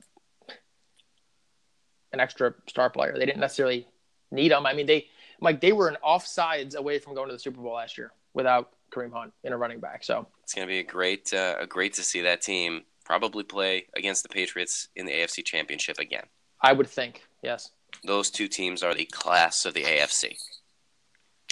an 2.12 2.20
extra 2.20 2.56
star 2.68 2.90
player. 2.90 3.14
They 3.14 3.26
didn't 3.26 3.42
necessarily 3.42 3.88
need 4.32 4.52
him. 4.52 4.66
I 4.66 4.74
mean 4.74 4.88
they 4.88 5.08
like 5.42 5.62
they 5.62 5.72
were 5.72 5.88
an 5.88 5.98
offsides 6.04 6.76
away 6.76 7.00
from 7.00 7.14
going 7.14 7.28
to 7.30 7.34
the 7.34 7.40
Super 7.40 7.62
Bowl 7.62 7.74
last 7.74 7.98
year 7.98 8.12
without 8.34 8.72
Kareem 8.92 9.14
Hunt 9.14 9.34
in 9.44 9.54
a 9.54 9.58
running 9.58 9.80
back. 9.80 10.04
So 10.04 10.28
It's 10.44 10.54
going 10.54 10.68
to 10.68 10.72
be 10.72 10.80
a 10.80 10.84
great, 10.84 11.34
uh, 11.34 11.56
a 11.60 11.68
great 11.68 11.94
to 11.94 12.04
see 12.04 12.22
that 12.22 12.42
team 12.42 12.84
probably 13.06 13.44
play 13.44 13.86
against 13.96 14.24
the 14.24 14.30
Patriots 14.30 14.90
in 14.96 15.06
the 15.06 15.12
AFC 15.12 15.44
Championship 15.46 16.00
again. 16.00 16.26
I 16.62 16.74
would 16.74 16.88
think 16.88 17.24
yes, 17.42 17.72
Those 18.04 18.30
two 18.30 18.48
teams 18.48 18.84
are 18.84 18.94
the 18.94 19.06
class 19.06 19.66
of 19.66 19.74
the 19.74 19.84
AFC. 19.84 20.36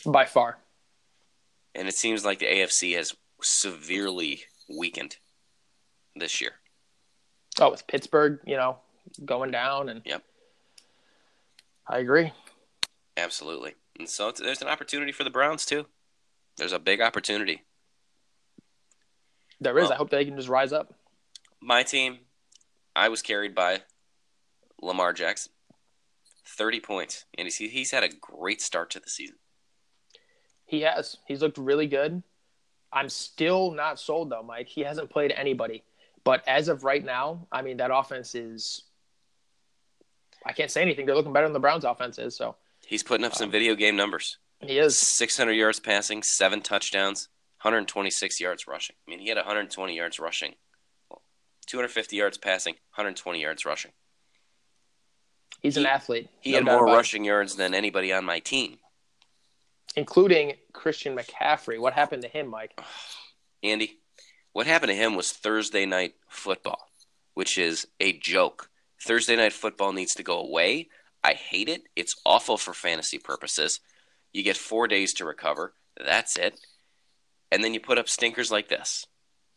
by 0.05 0.25
far. 0.25 0.57
And 1.73 1.87
it 1.87 1.95
seems 1.95 2.25
like 2.25 2.39
the 2.39 2.45
AFC 2.45 2.95
has 2.95 3.15
severely 3.41 4.41
weakened 4.67 5.17
this 6.19 6.41
year. 6.41 6.51
Oh, 7.59 7.71
with 7.71 7.87
Pittsburgh, 7.87 8.39
you 8.45 8.55
know, 8.55 8.77
going 9.25 9.51
down 9.51 9.89
and 9.89 10.01
Yep. 10.05 10.23
I 11.87 11.99
agree. 11.99 12.33
Absolutely. 13.15 13.75
And 13.97 14.07
so 14.09 14.29
it's, 14.29 14.39
there's 14.39 14.61
an 14.61 14.67
opportunity 14.67 15.11
for 15.11 15.23
the 15.23 15.29
Browns, 15.29 15.65
too. 15.65 15.85
There's 16.57 16.73
a 16.73 16.79
big 16.79 17.01
opportunity. 17.01 17.63
There 19.59 19.77
is. 19.77 19.83
Well- 19.83 19.93
I 19.93 19.95
hope 19.95 20.09
they 20.09 20.25
can 20.25 20.35
just 20.35 20.49
rise 20.49 20.73
up. 20.73 20.93
My 21.59 21.83
team, 21.83 22.19
I 22.95 23.09
was 23.09 23.21
carried 23.21 23.55
by 23.55 23.81
Lamar 24.81 25.13
Jackson. 25.13 25.51
30 26.45 26.79
points. 26.79 27.25
And 27.37 27.45
he's, 27.45 27.57
he's 27.57 27.91
had 27.91 28.03
a 28.03 28.09
great 28.09 28.61
start 28.61 28.89
to 28.91 28.99
the 28.99 29.09
season. 29.09 29.37
He 30.65 30.81
has. 30.81 31.17
He's 31.25 31.41
looked 31.41 31.57
really 31.57 31.87
good. 31.87 32.21
I'm 32.91 33.09
still 33.09 33.71
not 33.71 33.99
sold 33.99 34.29
though, 34.29 34.43
Mike. 34.43 34.67
He 34.67 34.81
hasn't 34.81 35.09
played 35.09 35.31
anybody. 35.35 35.83
But 36.27 36.47
as 36.47 36.67
of 36.67 36.83
right 36.83 37.03
now, 37.03 37.47
I 37.51 37.61
mean 37.61 37.77
that 37.77 37.91
offense 37.91 38.35
is 38.35 38.83
I 40.45 40.53
can't 40.53 40.69
say 40.69 40.81
anything. 40.81 41.05
They're 41.05 41.15
looking 41.15 41.33
better 41.33 41.45
than 41.45 41.53
the 41.53 41.59
Browns 41.59 41.85
offense 41.85 42.19
is, 42.19 42.35
so 42.35 42.55
He's 42.85 43.03
putting 43.03 43.25
up 43.25 43.33
some 43.33 43.45
um, 43.45 43.51
video 43.51 43.75
game 43.75 43.95
numbers. 43.95 44.37
He 44.59 44.77
is 44.77 44.97
600 44.97 45.51
yards 45.53 45.79
passing, 45.79 46.23
7 46.23 46.61
touchdowns, 46.61 47.27
126 47.61 48.39
yards 48.39 48.67
rushing. 48.67 48.95
I 49.07 49.11
mean, 49.11 49.19
he 49.19 49.27
had 49.29 49.37
120 49.37 49.95
yards 49.95 50.19
rushing. 50.19 50.55
250 51.67 52.15
yards 52.15 52.37
passing, 52.37 52.73
120 52.95 53.41
yards 53.41 53.65
rushing. 53.65 53.91
He's 55.61 55.75
he, 55.75 55.81
an 55.81 55.87
athlete. 55.87 56.29
He 56.39 56.51
no 56.51 56.57
had 56.57 56.65
more 56.65 56.85
rushing 56.85 57.25
it. 57.25 57.27
yards 57.27 57.55
than 57.55 57.73
anybody 57.73 58.13
on 58.13 58.25
my 58.25 58.39
team 58.39 58.77
including 59.97 60.53
Christian 60.73 61.17
McCaffrey. 61.17 61.79
What 61.79 61.93
happened 61.93 62.21
to 62.21 62.29
him, 62.29 62.47
Mike? 62.47 62.79
Andy, 63.63 63.97
what 64.57 64.65
happened 64.65 64.89
to 64.89 64.95
him 64.95 65.13
was 65.13 65.31
Thursday 65.31 65.85
night 65.85 66.15
football, 66.27 66.89
which 67.35 67.59
is 67.59 67.85
a 67.99 68.11
joke. 68.11 68.71
Thursday 68.99 69.35
night 69.35 69.53
football 69.53 69.93
needs 69.93 70.15
to 70.15 70.23
go 70.23 70.39
away. 70.39 70.89
I 71.23 71.33
hate 71.33 71.69
it. 71.69 71.83
It's 71.95 72.15
awful 72.25 72.57
for 72.57 72.73
fantasy 72.73 73.19
purposes. 73.19 73.81
You 74.33 74.41
get 74.41 74.57
four 74.57 74.87
days 74.87 75.13
to 75.13 75.25
recover. 75.25 75.73
That's 76.03 76.37
it. 76.39 76.59
And 77.51 77.63
then 77.63 77.75
you 77.75 77.79
put 77.79 77.99
up 77.99 78.09
stinkers 78.09 78.49
like 78.51 78.67
this. 78.67 79.05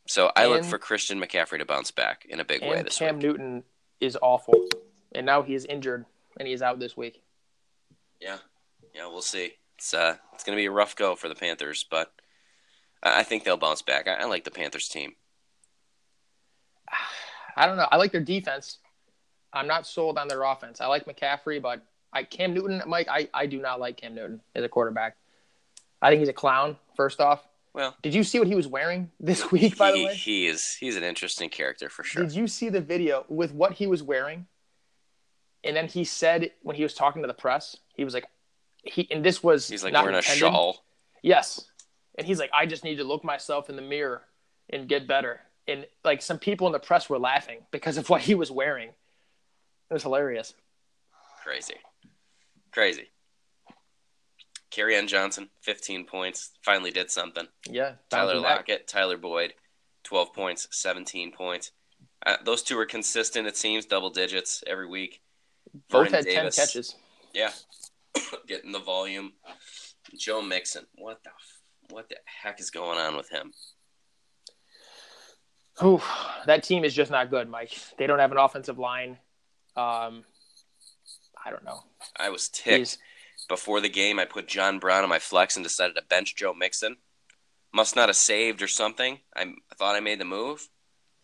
So 0.06 0.30
I 0.36 0.42
and, 0.42 0.52
look 0.52 0.64
for 0.64 0.76
Christian 0.76 1.18
McCaffrey 1.18 1.60
to 1.60 1.64
bounce 1.64 1.90
back 1.90 2.26
in 2.28 2.38
a 2.38 2.44
big 2.44 2.60
way 2.60 2.82
this 2.82 2.98
Cam 2.98 3.16
week. 3.16 3.22
Cam 3.22 3.30
Newton 3.30 3.62
is 4.00 4.18
awful. 4.20 4.66
And 5.12 5.24
now 5.24 5.40
he 5.40 5.54
is 5.54 5.64
injured 5.64 6.04
and 6.38 6.46
he 6.46 6.52
is 6.52 6.60
out 6.60 6.78
this 6.78 6.94
week. 6.94 7.22
Yeah. 8.20 8.36
Yeah, 8.94 9.06
we'll 9.06 9.22
see 9.22 9.54
it's 9.78 9.94
uh, 9.94 10.16
it's 10.34 10.44
going 10.44 10.58
to 10.58 10.60
be 10.60 10.66
a 10.66 10.70
rough 10.70 10.94
go 10.94 11.14
for 11.16 11.30
the 11.30 11.34
Panthers, 11.34 11.86
but 11.90 12.12
I 13.02 13.22
think 13.22 13.44
they'll 13.44 13.56
bounce 13.56 13.82
back. 13.82 14.08
I, 14.08 14.14
I 14.14 14.24
like 14.24 14.44
the 14.44 14.50
Panthers 14.50 14.88
team. 14.88 15.14
I 17.56 17.66
don't 17.66 17.76
know. 17.76 17.88
I 17.90 17.96
like 17.96 18.12
their 18.12 18.20
defense. 18.20 18.78
I'm 19.52 19.66
not 19.66 19.86
sold 19.86 20.18
on 20.18 20.28
their 20.28 20.42
offense. 20.42 20.80
I 20.80 20.86
like 20.86 21.06
McCaffrey, 21.06 21.60
but 21.60 21.82
I 22.12 22.24
Cam 22.24 22.54
Newton, 22.54 22.82
Mike, 22.86 23.08
I, 23.10 23.28
I 23.34 23.46
do 23.46 23.60
not 23.60 23.80
like 23.80 23.96
Cam 23.96 24.14
Newton 24.14 24.40
as 24.54 24.64
a 24.64 24.68
quarterback. 24.68 25.16
I 26.02 26.10
think 26.10 26.20
he's 26.20 26.28
a 26.28 26.34
clown. 26.34 26.76
First 26.96 27.20
off, 27.20 27.46
well, 27.72 27.96
did 28.02 28.14
you 28.14 28.24
see 28.24 28.38
what 28.38 28.48
he 28.48 28.54
was 28.54 28.66
wearing 28.66 29.10
this 29.20 29.50
week? 29.50 29.76
By 29.76 29.92
he, 29.92 29.98
the 29.98 30.06
way, 30.06 30.14
he 30.14 30.46
is 30.46 30.74
he's 30.74 30.96
an 30.96 31.04
interesting 31.04 31.48
character 31.48 31.88
for 31.88 32.02
sure. 32.02 32.24
Did 32.24 32.34
you 32.34 32.46
see 32.46 32.68
the 32.68 32.80
video 32.80 33.24
with 33.28 33.52
what 33.52 33.74
he 33.74 33.86
was 33.86 34.02
wearing? 34.02 34.46
And 35.62 35.76
then 35.76 35.86
he 35.86 36.04
said 36.04 36.52
when 36.62 36.74
he 36.76 36.82
was 36.82 36.94
talking 36.94 37.22
to 37.22 37.28
the 37.28 37.34
press, 37.34 37.76
he 37.94 38.04
was 38.04 38.14
like, 38.14 38.24
he 38.82 39.06
and 39.10 39.24
this 39.24 39.42
was 39.42 39.68
he's 39.68 39.84
like 39.84 39.92
wearing 39.92 40.16
intended. 40.16 40.42
a 40.42 40.50
shawl. 40.50 40.84
Yes, 41.22 41.66
and 42.20 42.26
he's 42.26 42.38
like, 42.38 42.50
I 42.52 42.66
just 42.66 42.84
need 42.84 42.96
to 42.96 43.04
look 43.04 43.24
myself 43.24 43.70
in 43.70 43.76
the 43.76 43.82
mirror 43.82 44.20
and 44.68 44.86
get 44.86 45.08
better. 45.08 45.40
And 45.66 45.86
like 46.04 46.20
some 46.20 46.38
people 46.38 46.66
in 46.66 46.74
the 46.74 46.78
press 46.78 47.08
were 47.08 47.18
laughing 47.18 47.60
because 47.70 47.96
of 47.96 48.10
what 48.10 48.20
he 48.20 48.34
was 48.34 48.50
wearing. 48.50 48.90
It 48.90 49.94
was 49.94 50.02
hilarious. 50.02 50.52
Crazy, 51.42 51.76
crazy. 52.72 53.08
Kerryon 54.70 55.08
Johnson, 55.08 55.48
15 55.62 56.04
points, 56.04 56.50
finally 56.62 56.90
did 56.90 57.10
something. 57.10 57.46
Yeah. 57.66 57.92
Tyler 58.10 58.36
Lockett, 58.36 58.86
Tyler 58.86 59.16
Boyd, 59.16 59.54
12 60.04 60.34
points, 60.34 60.68
17 60.72 61.32
points. 61.32 61.72
Uh, 62.26 62.36
those 62.44 62.62
two 62.62 62.78
are 62.78 62.84
consistent, 62.84 63.46
it 63.46 63.56
seems, 63.56 63.86
double 63.86 64.10
digits 64.10 64.62
every 64.66 64.86
week. 64.86 65.22
Both 65.88 66.10
Vernon 66.10 66.12
had 66.12 66.24
Davis, 66.26 66.56
10 66.56 66.66
catches. 66.66 66.94
Yeah, 67.32 67.50
getting 68.46 68.72
the 68.72 68.78
volume. 68.78 69.32
Joe 70.18 70.42
Mixon, 70.42 70.84
what 70.96 71.22
the 71.24 71.30
what 71.90 72.08
the 72.08 72.16
heck 72.24 72.60
is 72.60 72.70
going 72.70 72.98
on 72.98 73.16
with 73.16 73.30
him? 73.30 73.52
Oh, 75.80 76.02
that 76.46 76.62
team 76.62 76.84
is 76.84 76.94
just 76.94 77.10
not 77.10 77.30
good, 77.30 77.48
Mike. 77.48 77.72
They 77.96 78.06
don't 78.06 78.18
have 78.18 78.32
an 78.32 78.38
offensive 78.38 78.78
line. 78.78 79.18
Um, 79.76 80.24
I 81.44 81.50
don't 81.50 81.64
know. 81.64 81.84
I 82.16 82.30
was 82.30 82.48
ticked. 82.48 82.78
He's... 82.78 82.98
Before 83.48 83.80
the 83.80 83.88
game, 83.88 84.18
I 84.18 84.26
put 84.26 84.46
John 84.46 84.78
Brown 84.78 85.02
on 85.02 85.08
my 85.08 85.18
flex 85.18 85.56
and 85.56 85.64
decided 85.64 85.96
to 85.96 86.02
bench 86.02 86.36
Joe 86.36 86.52
Mixon. 86.52 86.96
Must 87.72 87.96
not 87.96 88.08
have 88.08 88.16
saved 88.16 88.62
or 88.62 88.68
something. 88.68 89.20
I, 89.34 89.54
thought 89.76 89.96
I 89.96 90.00
made 90.00 90.20
the 90.20 90.24
move. 90.24 90.68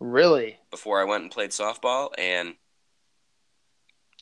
Really? 0.01 0.57
Before 0.71 1.01
I 1.01 1.05
went 1.05 1.23
and 1.23 1.31
played 1.31 1.51
softball, 1.51 2.11
and 2.19 2.55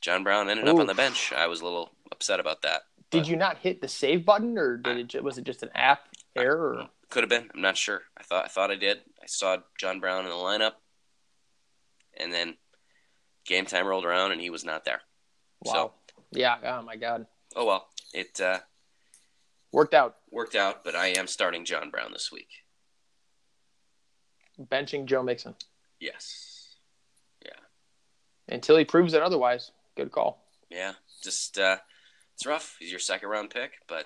John 0.01 0.23
Brown 0.23 0.49
ended 0.49 0.67
up 0.67 0.77
on 0.77 0.87
the 0.87 0.93
bench. 0.93 1.33
I 1.35 1.47
was 1.47 1.61
a 1.61 1.63
little 1.63 1.91
upset 2.11 2.39
about 2.39 2.61
that. 2.63 2.83
Did 3.11 3.27
you 3.27 3.35
not 3.37 3.57
hit 3.59 3.81
the 3.81 3.87
save 3.87 4.25
button, 4.25 4.57
or 4.57 4.77
did 4.77 5.15
it 5.15 5.23
was 5.23 5.37
it 5.37 5.45
just 5.45 5.63
an 5.63 5.69
app 5.73 6.07
error? 6.35 6.87
Could 7.09 7.23
have 7.23 7.29
been. 7.29 7.49
I'm 7.53 7.61
not 7.61 7.77
sure. 7.77 8.01
I 8.17 8.23
thought 8.23 8.45
I 8.45 8.47
thought 8.47 8.71
I 8.71 8.75
did. 8.75 8.99
I 9.21 9.27
saw 9.27 9.57
John 9.79 9.99
Brown 9.99 10.23
in 10.23 10.29
the 10.29 10.35
lineup, 10.35 10.73
and 12.17 12.33
then 12.33 12.55
game 13.45 13.65
time 13.65 13.85
rolled 13.87 14.05
around, 14.05 14.31
and 14.31 14.41
he 14.41 14.49
was 14.49 14.65
not 14.65 14.85
there. 14.85 15.01
Wow. 15.63 15.73
So, 15.73 15.93
yeah. 16.31 16.57
Oh 16.63 16.81
my 16.81 16.95
God. 16.95 17.27
Oh 17.55 17.65
well. 17.65 17.87
It 18.13 18.39
uh, 18.39 18.59
worked 19.71 19.93
out. 19.93 20.17
Worked 20.31 20.55
out, 20.55 20.83
but 20.83 20.95
I 20.95 21.07
am 21.07 21.27
starting 21.27 21.65
John 21.65 21.89
Brown 21.89 22.11
this 22.13 22.31
week. 22.31 22.49
Benching 24.59 25.05
Joe 25.05 25.21
Mixon. 25.21 25.55
Yes. 25.99 26.75
Yeah. 27.43 27.59
Until 28.47 28.77
he 28.77 28.85
proves 28.85 29.13
it 29.13 29.21
otherwise 29.21 29.71
good 29.95 30.11
call. 30.11 30.43
Yeah, 30.69 30.93
just 31.23 31.57
uh, 31.57 31.77
it's 32.35 32.45
rough. 32.45 32.75
He's 32.79 32.91
your 32.91 32.99
second 32.99 33.29
round 33.29 33.49
pick, 33.49 33.71
but 33.87 34.05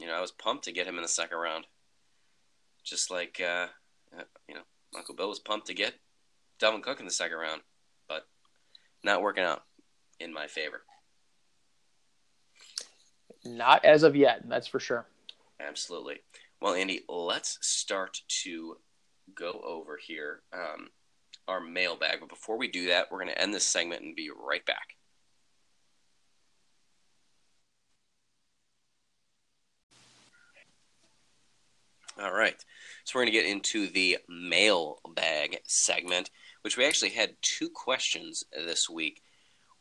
you 0.00 0.06
know 0.06 0.14
I 0.14 0.20
was 0.20 0.32
pumped 0.32 0.64
to 0.64 0.72
get 0.72 0.86
him 0.86 0.96
in 0.96 1.02
the 1.02 1.08
second 1.08 1.38
round. 1.38 1.66
Just 2.82 3.10
like 3.10 3.40
uh, 3.40 3.66
uh, 4.18 4.24
you 4.48 4.54
know, 4.54 4.62
Uncle 4.96 5.14
Bill 5.14 5.28
was 5.28 5.38
pumped 5.38 5.66
to 5.66 5.74
get 5.74 5.94
Dalvin 6.60 6.82
Cook 6.82 6.98
in 6.98 7.06
the 7.06 7.12
second 7.12 7.36
round, 7.36 7.60
but 8.08 8.26
not 9.04 9.22
working 9.22 9.44
out 9.44 9.62
in 10.18 10.32
my 10.32 10.46
favor. 10.46 10.82
Not 13.44 13.84
as 13.84 14.02
of 14.02 14.16
yet, 14.16 14.48
that's 14.48 14.66
for 14.66 14.80
sure. 14.80 15.06
Absolutely. 15.60 16.20
Well, 16.60 16.74
Andy, 16.74 17.02
let's 17.08 17.58
start 17.62 18.20
to 18.42 18.76
go 19.34 19.60
over 19.64 19.98
here 20.02 20.42
um, 20.52 20.88
our 21.48 21.60
mailbag. 21.60 22.20
But 22.20 22.28
before 22.28 22.58
we 22.58 22.68
do 22.68 22.88
that, 22.88 23.10
we're 23.10 23.18
going 23.18 23.32
to 23.32 23.40
end 23.40 23.54
this 23.54 23.66
segment 23.66 24.02
and 24.02 24.16
be 24.16 24.30
right 24.30 24.64
back. 24.66 24.96
All 32.22 32.32
right. 32.32 32.62
So 33.04 33.18
we're 33.18 33.22
going 33.22 33.32
to 33.32 33.40
get 33.40 33.50
into 33.50 33.86
the 33.86 34.18
mailbag 34.28 35.60
segment, 35.64 36.30
which 36.60 36.76
we 36.76 36.84
actually 36.84 37.10
had 37.10 37.36
two 37.40 37.70
questions 37.70 38.44
this 38.52 38.90
week. 38.90 39.22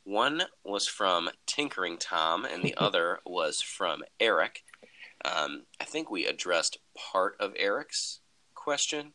One 0.06 0.44
was 0.64 0.88
from 0.88 1.30
Tinkering 1.46 1.98
Tom, 1.98 2.46
and 2.46 2.64
the 2.64 2.76
other 2.78 3.20
was 3.26 3.62
from 3.62 4.04
Eric. 4.22 4.64
Um, 5.26 5.64
I 5.82 5.84
think 5.84 6.10
we 6.10 6.26
addressed 6.26 6.78
part 6.96 7.36
of 7.42 7.54
Eric's 7.58 8.22
question. 8.56 9.12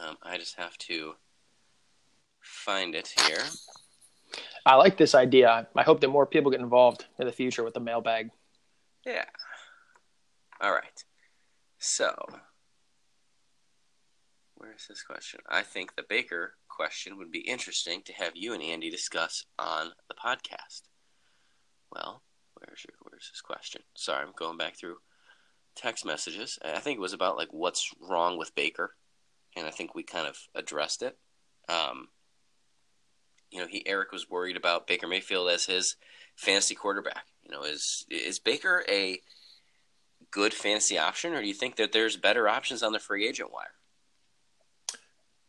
Um, 0.00 0.16
I 0.22 0.38
just 0.38 0.56
have 0.56 0.78
to 0.78 1.14
find 2.40 2.94
it 2.94 3.12
here. 3.26 3.42
I 4.64 4.76
like 4.76 4.96
this 4.96 5.14
idea. 5.14 5.66
I 5.74 5.82
hope 5.82 6.00
that 6.00 6.08
more 6.08 6.26
people 6.26 6.52
get 6.52 6.60
involved 6.60 7.04
in 7.18 7.26
the 7.26 7.32
future 7.32 7.64
with 7.64 7.74
the 7.74 7.80
mailbag. 7.80 8.30
Yeah. 9.04 9.24
All 10.60 10.72
right. 10.72 11.04
So, 11.86 12.14
where's 14.54 14.86
this 14.88 15.02
question? 15.02 15.40
I 15.46 15.60
think 15.60 15.94
the 15.94 16.02
Baker 16.08 16.54
question 16.66 17.18
would 17.18 17.30
be 17.30 17.40
interesting 17.40 18.00
to 18.06 18.14
have 18.14 18.32
you 18.34 18.54
and 18.54 18.62
Andy 18.62 18.88
discuss 18.88 19.44
on 19.58 19.90
the 20.08 20.14
podcast. 20.14 20.84
Well, 21.92 22.22
where's 22.54 22.86
your 22.88 22.96
where's 23.02 23.28
this 23.30 23.42
question? 23.42 23.82
Sorry, 23.94 24.24
I'm 24.24 24.32
going 24.34 24.56
back 24.56 24.78
through 24.78 24.96
text 25.76 26.06
messages. 26.06 26.58
I 26.64 26.80
think 26.80 26.96
it 26.96 27.02
was 27.02 27.12
about 27.12 27.36
like 27.36 27.52
what's 27.52 27.90
wrong 28.00 28.38
with 28.38 28.54
Baker, 28.54 28.94
and 29.54 29.66
I 29.66 29.70
think 29.70 29.94
we 29.94 30.04
kind 30.04 30.26
of 30.26 30.38
addressed 30.54 31.02
it. 31.02 31.18
Um, 31.68 32.08
you 33.50 33.60
know, 33.60 33.66
he 33.66 33.86
Eric 33.86 34.10
was 34.10 34.30
worried 34.30 34.56
about 34.56 34.86
Baker 34.86 35.06
Mayfield 35.06 35.50
as 35.50 35.66
his 35.66 35.96
fantasy 36.34 36.74
quarterback. 36.74 37.26
You 37.42 37.50
know, 37.52 37.62
is 37.62 38.06
is 38.08 38.38
Baker 38.38 38.86
a 38.88 39.20
good 40.34 40.52
fantasy 40.52 40.98
option, 40.98 41.32
or 41.32 41.40
do 41.40 41.46
you 41.46 41.54
think 41.54 41.76
that 41.76 41.92
there's 41.92 42.16
better 42.16 42.48
options 42.48 42.82
on 42.82 42.92
the 42.92 42.98
free 42.98 43.26
agent 43.26 43.52
wire? 43.52 43.72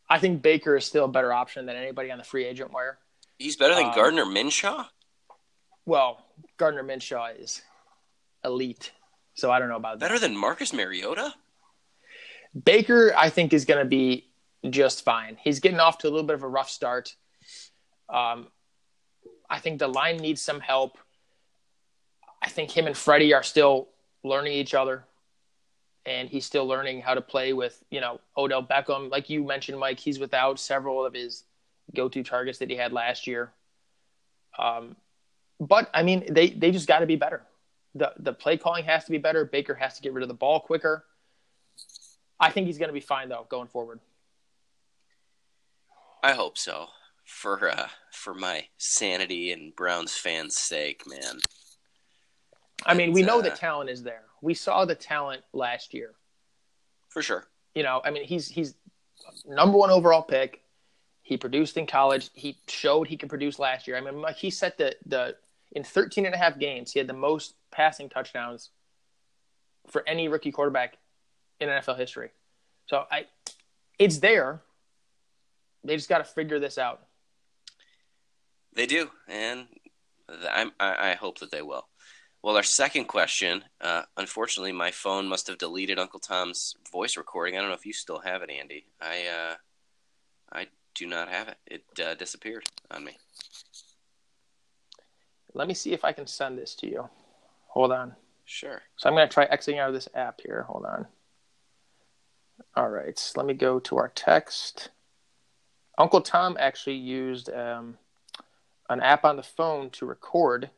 I 0.08 0.20
think 0.20 0.40
Baker 0.40 0.76
is 0.76 0.86
still 0.86 1.06
a 1.06 1.08
better 1.08 1.32
option 1.32 1.66
than 1.66 1.74
anybody 1.74 2.12
on 2.12 2.18
the 2.18 2.24
free 2.24 2.44
agent 2.44 2.72
wire. 2.72 2.98
He's 3.36 3.56
better 3.56 3.74
than 3.74 3.86
um, 3.86 3.94
Gardner 3.94 4.24
Minshew. 4.24 4.86
Well, 5.84 6.24
Gardner 6.56 6.84
Minshew 6.84 7.42
is 7.42 7.62
elite, 8.44 8.92
so 9.34 9.50
I 9.50 9.58
don't 9.58 9.68
know 9.68 9.76
about 9.76 9.98
that. 9.98 10.06
better 10.06 10.20
that. 10.20 10.28
than 10.28 10.36
Marcus 10.36 10.72
Mariota. 10.72 11.34
Baker, 12.64 13.12
I 13.16 13.28
think, 13.28 13.52
is 13.52 13.64
going 13.64 13.80
to 13.80 13.88
be 13.88 14.28
just 14.70 15.04
fine. 15.04 15.36
He's 15.42 15.58
getting 15.58 15.80
off 15.80 15.98
to 15.98 16.08
a 16.08 16.10
little 16.10 16.26
bit 16.26 16.34
of 16.34 16.44
a 16.44 16.48
rough 16.48 16.70
start. 16.70 17.16
Um, 18.08 18.46
I 19.50 19.58
think 19.58 19.80
the 19.80 19.88
line 19.88 20.18
needs 20.18 20.40
some 20.40 20.60
help. 20.60 20.96
I 22.40 22.48
think 22.48 22.70
him 22.70 22.86
and 22.86 22.96
Freddie 22.96 23.34
are 23.34 23.42
still 23.42 23.88
learning 24.26 24.52
each 24.52 24.74
other, 24.74 25.04
and 26.04 26.28
he's 26.28 26.44
still 26.44 26.66
learning 26.66 27.00
how 27.00 27.14
to 27.14 27.20
play 27.20 27.52
with 27.52 27.82
you 27.90 28.00
know 28.00 28.20
Odell 28.36 28.62
Beckham. 28.62 29.10
Like 29.10 29.30
you 29.30 29.44
mentioned, 29.44 29.78
Mike, 29.78 29.98
he's 29.98 30.18
without 30.18 30.58
several 30.58 31.04
of 31.04 31.14
his 31.14 31.44
go-to 31.94 32.22
targets 32.22 32.58
that 32.58 32.68
he 32.70 32.76
had 32.76 32.92
last 32.92 33.26
year. 33.26 33.52
Um, 34.58 34.96
but 35.60 35.90
I 35.94 36.02
mean, 36.02 36.24
they 36.30 36.50
they 36.50 36.70
just 36.70 36.88
got 36.88 37.00
to 37.00 37.06
be 37.06 37.16
better. 37.16 37.42
the 37.94 38.12
The 38.18 38.32
play 38.32 38.56
calling 38.56 38.84
has 38.84 39.04
to 39.04 39.10
be 39.10 39.18
better. 39.18 39.44
Baker 39.44 39.74
has 39.74 39.96
to 39.96 40.02
get 40.02 40.12
rid 40.12 40.22
of 40.22 40.28
the 40.28 40.34
ball 40.34 40.60
quicker. 40.60 41.04
I 42.38 42.50
think 42.50 42.66
he's 42.66 42.78
going 42.78 42.88
to 42.88 42.94
be 42.94 43.00
fine 43.00 43.28
though 43.28 43.46
going 43.48 43.68
forward. 43.68 44.00
I 46.22 46.32
hope 46.32 46.58
so. 46.58 46.88
For 47.24 47.68
uh, 47.68 47.88
for 48.12 48.34
my 48.34 48.66
sanity 48.78 49.50
and 49.52 49.74
Browns 49.74 50.14
fans' 50.16 50.56
sake, 50.56 51.02
man. 51.06 51.40
I 52.84 52.94
mean, 52.94 53.12
we 53.12 53.22
know 53.22 53.38
uh, 53.38 53.42
the 53.42 53.50
talent 53.50 53.90
is 53.90 54.02
there. 54.02 54.22
We 54.42 54.54
saw 54.54 54.84
the 54.84 54.94
talent 54.94 55.42
last 55.52 55.94
year. 55.94 56.12
For 57.08 57.22
sure. 57.22 57.46
You 57.74 57.82
know, 57.82 58.00
I 58.04 58.10
mean, 58.10 58.24
he's 58.24 58.48
he's 58.48 58.74
number 59.46 59.76
one 59.76 59.90
overall 59.90 60.22
pick. 60.22 60.62
He 61.22 61.36
produced 61.36 61.76
in 61.76 61.86
college. 61.86 62.30
He 62.34 62.58
showed 62.68 63.08
he 63.08 63.16
could 63.16 63.28
produce 63.28 63.58
last 63.58 63.88
year. 63.88 63.96
I 63.96 64.00
mean, 64.00 64.24
he 64.36 64.50
set 64.50 64.78
the 64.78 64.94
the 65.06 65.36
in 65.72 65.84
13 65.84 66.26
and 66.26 66.34
a 66.34 66.38
half 66.38 66.58
games, 66.58 66.92
he 66.92 66.98
had 66.98 67.08
the 67.08 67.12
most 67.12 67.54
passing 67.70 68.08
touchdowns 68.08 68.70
for 69.88 70.02
any 70.06 70.28
rookie 70.28 70.52
quarterback 70.52 70.96
in 71.60 71.68
NFL 71.68 71.98
history. 71.98 72.30
So 72.86 73.04
I 73.10 73.26
it's 73.98 74.18
there. 74.18 74.62
They 75.84 75.96
just 75.96 76.08
got 76.08 76.18
to 76.18 76.24
figure 76.24 76.58
this 76.58 76.78
out. 76.78 77.02
They 78.74 78.86
do, 78.86 79.10
and 79.28 79.66
I'm, 80.50 80.72
I 80.78 81.14
hope 81.14 81.38
that 81.38 81.50
they 81.50 81.62
will. 81.62 81.86
Well, 82.46 82.56
our 82.56 82.62
second 82.62 83.06
question, 83.06 83.64
uh, 83.80 84.02
unfortunately, 84.16 84.70
my 84.70 84.92
phone 84.92 85.26
must 85.26 85.48
have 85.48 85.58
deleted 85.58 85.98
Uncle 85.98 86.20
Tom's 86.20 86.76
voice 86.92 87.16
recording. 87.16 87.56
I 87.56 87.58
don't 87.58 87.70
know 87.70 87.74
if 87.74 87.84
you 87.84 87.92
still 87.92 88.20
have 88.20 88.40
it, 88.42 88.50
Andy. 88.50 88.86
I, 89.00 89.24
uh, 89.26 89.54
I 90.52 90.66
do 90.94 91.08
not 91.08 91.28
have 91.28 91.48
it. 91.48 91.56
It 91.66 92.00
uh, 92.00 92.14
disappeared 92.14 92.64
on 92.88 93.02
me. 93.02 93.16
Let 95.54 95.66
me 95.66 95.74
see 95.74 95.92
if 95.92 96.04
I 96.04 96.12
can 96.12 96.28
send 96.28 96.56
this 96.56 96.76
to 96.76 96.86
you. 96.86 97.08
Hold 97.66 97.90
on. 97.90 98.14
Sure. 98.44 98.80
So 98.96 99.08
I'm 99.08 99.16
going 99.16 99.28
to 99.28 99.34
try 99.34 99.46
exiting 99.46 99.80
out 99.80 99.88
of 99.88 99.94
this 99.94 100.08
app 100.14 100.40
here. 100.40 100.66
Hold 100.68 100.84
on. 100.84 101.08
All 102.76 102.90
right. 102.90 103.18
So 103.18 103.40
let 103.40 103.46
me 103.48 103.54
go 103.54 103.80
to 103.80 103.96
our 103.96 104.12
text. 104.14 104.90
Uncle 105.98 106.20
Tom 106.20 106.56
actually 106.60 106.94
used 106.94 107.50
um, 107.50 107.98
an 108.88 109.00
app 109.00 109.24
on 109.24 109.34
the 109.34 109.42
phone 109.42 109.90
to 109.90 110.06
record, 110.06 110.70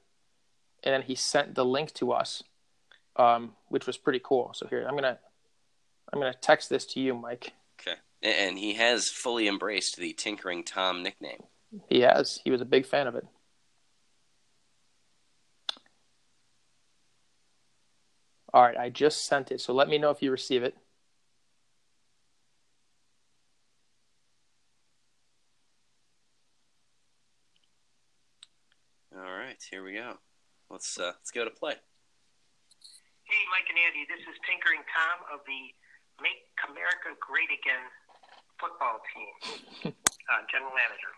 and 0.83 0.95
then 0.95 1.03
he 1.03 1.15
sent 1.15 1.55
the 1.55 1.65
link 1.65 1.93
to 1.95 2.13
us, 2.13 2.43
um, 3.17 3.53
which 3.69 3.87
was 3.87 3.97
pretty 3.97 4.21
cool. 4.23 4.53
So 4.55 4.67
here, 4.67 4.87
I'm 4.87 4.95
gonna 4.95 5.19
I'm 6.13 6.21
gonna 6.21 6.35
text 6.35 6.71
this 6.71 6.87
to 6.87 7.01
you, 7.01 7.15
Mike. 7.15 7.53
Okay. 7.81 7.99
And 8.23 8.59
he 8.59 8.75
has 8.75 9.09
fully 9.09 9.49
embraced 9.49 9.97
the 9.97 10.13
Tinkering 10.13 10.65
Tom 10.65 11.03
nickname. 11.03 11.43
He 11.89 12.01
has. 12.01 12.41
He 12.45 12.51
was 12.51 12.61
a 12.61 12.65
big 12.65 12.87
fan 12.87 13.07
of 13.07 13.15
it. 13.15 13.27
All 18.55 18.63
right, 18.63 18.77
I 18.77 18.89
just 18.89 19.27
sent 19.27 19.53
it. 19.53 19.61
So 19.61 19.75
let 19.75 19.89
me 19.89 19.99
know 19.99 20.11
if 20.11 20.23
you 20.23 20.31
receive 20.31 20.63
it. 20.63 20.75
All 29.15 29.21
right, 29.21 29.63
here 29.71 29.85
we 29.85 29.93
go. 29.95 30.15
Let's 30.71 31.01
uh, 31.01 31.17
let's 31.17 31.33
go 31.33 31.45
to 31.45 31.51
play. 31.51 31.75
Hey, 33.25 33.43
Mike 33.53 33.69
and 33.69 33.81
Andy, 33.81 34.05
this 34.09 34.21
is 34.25 34.37
Tinkering 34.45 34.85
Tom 34.93 35.25
of 35.33 35.41
the 35.49 35.73
Make 36.21 36.49
America 36.69 37.17
Great 37.21 37.49
Again 37.49 37.89
football 38.61 39.01
team, 39.13 39.93
uh, 40.29 40.43
general 40.53 40.73
manager. 40.77 41.13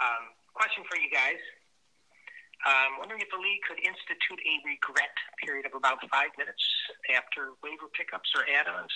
Um, 0.00 0.36
question 0.52 0.84
for 0.84 1.00
you 1.00 1.08
guys. 1.08 1.40
I'm 2.66 2.92
um, 2.92 2.98
wondering 2.98 3.22
if 3.22 3.30
the 3.30 3.38
league 3.38 3.62
could 3.64 3.78
institute 3.78 4.40
a 4.42 4.54
regret 4.66 5.14
period 5.38 5.64
of 5.64 5.72
about 5.78 6.02
five 6.10 6.34
minutes 6.36 6.60
after 7.14 7.54
waiver 7.62 7.86
pickups 7.96 8.28
or 8.34 8.42
add-ons. 8.42 8.90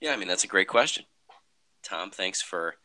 Yeah, 0.00 0.12
I 0.12 0.16
mean 0.16 0.28
that's 0.28 0.44
a 0.44 0.48
great 0.48 0.68
question, 0.68 1.04
Tom. 1.82 2.10
Thanks 2.10 2.40
for 2.40 2.76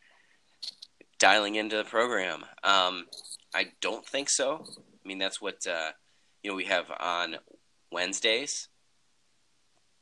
dialing 1.20 1.56
into 1.56 1.78
the 1.78 1.84
program. 1.84 2.46
Um, 2.64 3.06
I 3.54 3.68
don't 3.82 4.06
think 4.06 4.30
so. 4.30 4.66
I 4.78 5.08
mean, 5.08 5.18
that's 5.18 5.42
what 5.42 5.66
uh, 5.68 5.92
you 6.44 6.52
know 6.52 6.56
we 6.56 6.66
have 6.66 6.92
on 7.00 7.38
Wednesdays, 7.92 8.68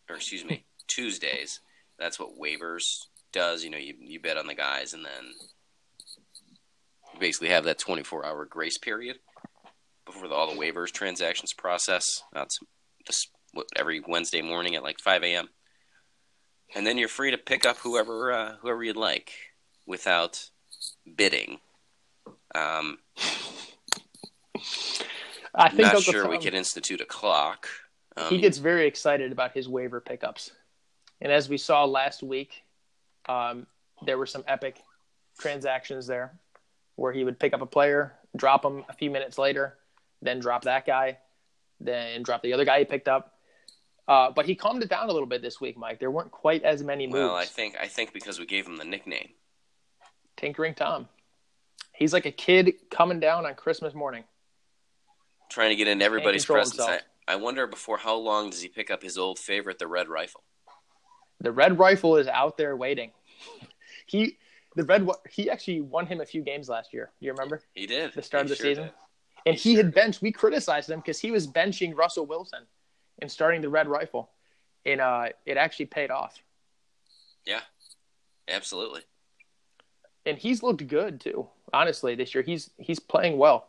or 0.09 0.15
excuse 0.15 0.45
me, 0.45 0.65
Tuesdays. 0.87 1.59
That's 1.97 2.19
what 2.19 2.39
waivers 2.39 3.05
does. 3.31 3.63
You 3.63 3.69
know, 3.69 3.77
you 3.77 3.95
you 3.99 4.19
bet 4.19 4.37
on 4.37 4.47
the 4.47 4.55
guys, 4.55 4.93
and 4.93 5.05
then 5.05 5.31
you 7.13 7.19
basically 7.19 7.49
have 7.49 7.65
that 7.65 7.79
24 7.79 8.25
hour 8.25 8.45
grace 8.45 8.77
period 8.77 9.17
before 10.05 10.27
the, 10.27 10.35
all 10.35 10.53
the 10.53 10.59
waivers 10.59 10.91
transactions 10.91 11.53
process. 11.53 12.23
That's 12.33 12.59
just 13.05 13.29
every 13.75 14.01
Wednesday 14.05 14.41
morning 14.41 14.75
at 14.75 14.83
like 14.83 14.99
5 14.99 15.23
a.m. 15.23 15.49
And 16.75 16.85
then 16.85 16.97
you're 16.97 17.07
free 17.07 17.31
to 17.31 17.37
pick 17.37 17.65
up 17.65 17.77
whoever 17.77 18.31
uh, 18.31 18.55
whoever 18.61 18.83
you'd 18.83 18.97
like 18.97 19.31
without 19.85 20.49
bidding. 21.15 21.59
Um, 22.55 22.97
I 25.53 25.69
think 25.69 25.93
not 25.93 26.01
sure 26.01 26.29
we 26.29 26.37
could 26.37 26.53
institute 26.53 27.01
a 27.01 27.05
clock. 27.05 27.67
Um, 28.15 28.29
he 28.29 28.39
gets 28.39 28.57
very 28.57 28.87
excited 28.87 29.31
about 29.31 29.51
his 29.53 29.67
waiver 29.67 29.99
pickups, 29.99 30.51
and 31.19 31.31
as 31.31 31.49
we 31.49 31.57
saw 31.57 31.83
last 31.83 32.23
week, 32.23 32.63
um, 33.27 33.67
there 34.05 34.17
were 34.17 34.25
some 34.25 34.43
epic 34.47 34.81
transactions 35.37 36.07
there 36.07 36.39
where 36.95 37.11
he 37.11 37.25
would 37.25 37.37
pick 37.37 37.53
up 37.53 37.61
a 37.61 37.65
player, 37.65 38.13
drop 38.37 38.63
him 38.63 38.85
a 38.87 38.93
few 38.93 39.09
minutes 39.09 39.37
later, 39.37 39.77
then 40.21 40.39
drop 40.39 40.63
that 40.63 40.85
guy, 40.85 41.17
then 41.81 42.23
drop 42.23 42.41
the 42.41 42.53
other 42.53 42.63
guy 42.63 42.79
he 42.79 42.85
picked 42.85 43.09
up. 43.09 43.33
Uh, 44.07 44.31
but 44.31 44.45
he 44.45 44.55
calmed 44.55 44.81
it 44.83 44.89
down 44.89 45.09
a 45.09 45.11
little 45.11 45.27
bit 45.27 45.41
this 45.41 45.59
week, 45.59 45.77
Mike. 45.77 45.99
There 45.99 46.11
weren't 46.11 46.31
quite 46.31 46.63
as 46.63 46.83
many 46.83 47.07
moves. 47.07 47.15
Well, 47.15 47.35
I 47.35 47.45
think 47.45 47.75
I 47.81 47.87
think 47.87 48.13
because 48.13 48.39
we 48.39 48.45
gave 48.45 48.65
him 48.65 48.77
the 48.77 48.85
nickname. 48.85 49.29
Tinkering 50.37 50.75
Tom. 50.75 51.09
He's 51.95 52.13
like 52.13 52.25
a 52.25 52.31
kid 52.31 52.73
coming 52.89 53.19
down 53.19 53.45
on 53.45 53.53
Christmas 53.55 53.93
morning. 53.93 54.23
Trying 55.49 55.69
to 55.69 55.75
get 55.75 55.87
into 55.87 56.03
everybody's 56.03 56.45
presence. 56.45 56.81
I, 56.81 56.99
I 57.27 57.35
wonder 57.35 57.67
before 57.67 57.97
how 57.97 58.15
long 58.15 58.49
does 58.49 58.61
he 58.61 58.67
pick 58.67 58.91
up 58.91 59.01
his 59.01 59.17
old 59.17 59.39
favorite, 59.39 59.79
the 59.79 59.87
red 59.87 60.09
rifle? 60.09 60.43
The 61.39 61.51
red 61.51 61.79
rifle 61.79 62.17
is 62.17 62.27
out 62.27 62.57
there 62.57 62.75
waiting. 62.75 63.11
he 64.05 64.37
the 64.75 64.83
red 64.83 65.07
he 65.29 65.49
actually 65.49 65.81
won 65.81 66.05
him 66.05 66.21
a 66.21 66.25
few 66.25 66.41
games 66.41 66.67
last 66.67 66.93
year. 66.93 67.11
Do 67.19 67.25
you 67.25 67.31
remember? 67.31 67.61
He 67.73 67.85
did. 67.85 68.13
The 68.13 68.21
start 68.21 68.45
he 68.45 68.51
of 68.51 68.57
the 68.57 68.63
sure 68.63 68.71
season. 68.71 68.83
Did. 68.85 68.93
And 69.45 69.55
he, 69.55 69.69
he 69.69 69.75
sure 69.75 69.83
had 69.83 69.93
benched. 69.93 70.21
We 70.21 70.31
criticized 70.31 70.89
him 70.89 70.99
because 70.99 71.19
he 71.19 71.31
was 71.31 71.47
benching 71.47 71.95
Russell 71.95 72.25
Wilson 72.25 72.63
and 73.21 73.31
starting 73.31 73.61
the 73.61 73.69
red 73.69 73.87
rifle, 73.87 74.31
and 74.85 74.99
uh, 74.99 75.29
it 75.45 75.57
actually 75.57 75.85
paid 75.85 76.11
off. 76.11 76.41
Yeah, 77.45 77.61
absolutely 78.49 79.01
and 80.25 80.37
he's 80.37 80.63
looked 80.63 80.85
good 80.87 81.21
too. 81.21 81.47
Honestly, 81.75 82.15
this 82.15 82.33
year 82.33 82.41
he's 82.41 82.69
he's 82.77 83.01
playing 83.01 83.37
well 83.37 83.67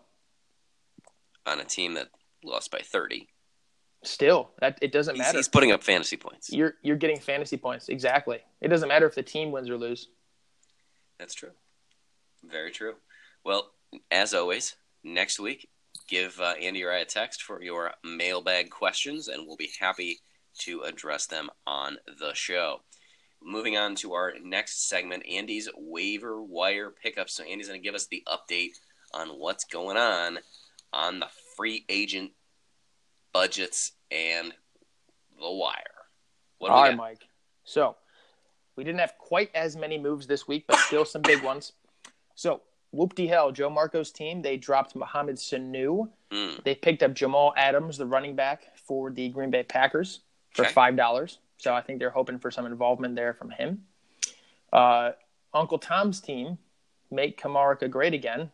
on 1.44 1.58
a 1.58 1.64
team 1.64 1.94
that 1.94 2.06
lost 2.44 2.70
by 2.70 2.78
thirty. 2.78 3.26
Still, 4.04 4.50
that 4.60 4.78
it 4.80 4.92
doesn't 4.92 5.16
he's, 5.16 5.24
matter. 5.24 5.38
He's 5.38 5.48
putting 5.48 5.72
up 5.72 5.82
fantasy 5.82 6.16
points. 6.16 6.52
You're 6.52 6.74
you're 6.82 6.96
getting 6.96 7.18
fantasy 7.18 7.56
points 7.56 7.88
exactly. 7.88 8.38
It 8.60 8.68
doesn't 8.68 8.88
matter 8.88 9.06
if 9.06 9.16
the 9.16 9.24
team 9.24 9.50
wins 9.50 9.68
or 9.68 9.76
lose. 9.76 10.08
That's 11.18 11.34
true. 11.34 11.50
Very 12.48 12.70
true. 12.70 12.94
Well, 13.44 13.72
as 14.12 14.34
always, 14.34 14.76
next 15.02 15.40
week, 15.40 15.68
give 16.08 16.38
uh, 16.40 16.54
Andy 16.62 16.84
or 16.84 16.92
I 16.92 16.98
a 16.98 17.04
text 17.04 17.42
for 17.42 17.60
your 17.60 17.90
mailbag 18.04 18.70
questions, 18.70 19.26
and 19.26 19.48
we'll 19.48 19.56
be 19.56 19.72
happy 19.80 20.20
to 20.58 20.82
address 20.82 21.26
them 21.26 21.50
on 21.66 21.96
the 22.20 22.34
show 22.34 22.82
moving 23.42 23.76
on 23.76 23.94
to 23.96 24.14
our 24.14 24.34
next 24.42 24.88
segment, 24.88 25.24
Andy's 25.30 25.68
waiver 25.76 26.42
wire 26.42 26.90
pickup. 26.90 27.30
So 27.30 27.44
Andy's 27.44 27.68
going 27.68 27.80
to 27.80 27.84
give 27.84 27.94
us 27.94 28.06
the 28.06 28.24
update 28.26 28.72
on 29.14 29.28
what's 29.28 29.64
going 29.64 29.96
on 29.96 30.38
on 30.92 31.20
the 31.20 31.28
free 31.56 31.84
agent 31.88 32.32
budgets 33.32 33.92
and 34.10 34.52
the 35.40 35.50
wire. 35.50 35.74
What 36.58 36.70
All 36.70 36.82
right, 36.82 36.96
Mike. 36.96 37.28
So 37.64 37.96
we 38.76 38.84
didn't 38.84 39.00
have 39.00 39.14
quite 39.18 39.50
as 39.54 39.76
many 39.76 39.98
moves 39.98 40.26
this 40.26 40.48
week, 40.48 40.64
but 40.66 40.78
still 40.78 41.04
some 41.04 41.22
big 41.22 41.42
ones. 41.42 41.72
So 42.34 42.62
whoop 42.92 43.14
de 43.14 43.26
hell, 43.26 43.52
Joe 43.52 43.70
Marco's 43.70 44.10
team, 44.10 44.42
they 44.42 44.56
dropped 44.56 44.96
Mohamed 44.96 45.36
Sanu. 45.36 46.08
Mm. 46.32 46.64
They 46.64 46.74
picked 46.74 47.02
up 47.02 47.14
Jamal 47.14 47.52
Adams, 47.56 47.98
the 47.98 48.06
running 48.06 48.34
back 48.34 48.76
for 48.86 49.10
the 49.10 49.28
Green 49.28 49.50
Bay 49.50 49.62
Packers, 49.62 50.20
for 50.50 50.64
okay. 50.64 50.74
$5. 50.74 51.38
So 51.58 51.74
I 51.74 51.80
think 51.80 51.98
they're 51.98 52.10
hoping 52.10 52.38
for 52.38 52.50
some 52.50 52.66
involvement 52.66 53.16
there 53.16 53.34
from 53.34 53.50
him. 53.50 53.82
Uh, 54.72 55.12
Uncle 55.54 55.78
Tom's 55.78 56.20
team, 56.20 56.58
make 57.10 57.42
America 57.44 57.88
great 57.88 58.14
again. 58.14 58.50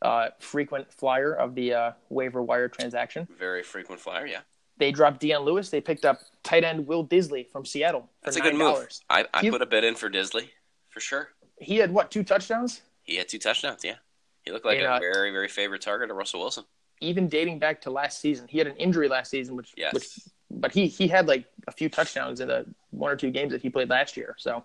Uh, 0.00 0.28
frequent 0.38 0.92
flyer 0.92 1.32
of 1.32 1.54
the 1.54 1.74
uh, 1.74 1.92
waiver 2.08 2.42
wire 2.42 2.68
transaction. 2.68 3.26
Very 3.36 3.64
frequent 3.64 4.00
flyer, 4.00 4.26
yeah. 4.26 4.40
They 4.76 4.92
dropped 4.92 5.20
Dion 5.20 5.42
Lewis. 5.42 5.70
They 5.70 5.80
picked 5.80 6.04
up 6.04 6.20
tight 6.44 6.62
end 6.62 6.86
Will 6.86 7.04
Dissly 7.04 7.48
from 7.48 7.64
Seattle. 7.64 8.08
That's 8.22 8.36
a 8.36 8.40
good 8.40 8.54
move. 8.54 8.86
I, 9.10 9.26
I 9.34 9.40
he, 9.40 9.50
put 9.50 9.60
a 9.60 9.66
bid 9.66 9.82
in 9.82 9.96
for 9.96 10.08
Dissly 10.08 10.50
for 10.88 11.00
sure. 11.00 11.30
He 11.60 11.76
had 11.78 11.92
what 11.92 12.12
two 12.12 12.22
touchdowns? 12.22 12.82
He 13.02 13.16
had 13.16 13.28
two 13.28 13.40
touchdowns. 13.40 13.84
Yeah, 13.84 13.96
he 14.42 14.52
looked 14.52 14.64
like 14.64 14.78
and, 14.78 14.86
a 14.86 14.92
uh, 14.92 14.98
very 15.00 15.32
very 15.32 15.48
favorite 15.48 15.82
target 15.82 16.10
of 16.10 16.16
Russell 16.16 16.40
Wilson. 16.40 16.64
Even 17.00 17.28
dating 17.28 17.58
back 17.58 17.80
to 17.82 17.90
last 17.90 18.20
season, 18.20 18.46
he 18.48 18.58
had 18.58 18.66
an 18.66 18.76
injury 18.76 19.08
last 19.08 19.30
season, 19.30 19.56
which, 19.56 19.72
yes. 19.76 19.94
which 19.94 20.18
but 20.50 20.72
he 20.72 20.86
he 20.86 21.08
had 21.08 21.28
like 21.28 21.44
a 21.66 21.72
few 21.72 21.88
touchdowns 21.88 22.40
in 22.40 22.48
the 22.48 22.66
one 22.90 23.10
or 23.10 23.16
two 23.16 23.30
games 23.30 23.52
that 23.52 23.62
he 23.62 23.70
played 23.70 23.90
last 23.90 24.16
year. 24.16 24.34
So, 24.38 24.64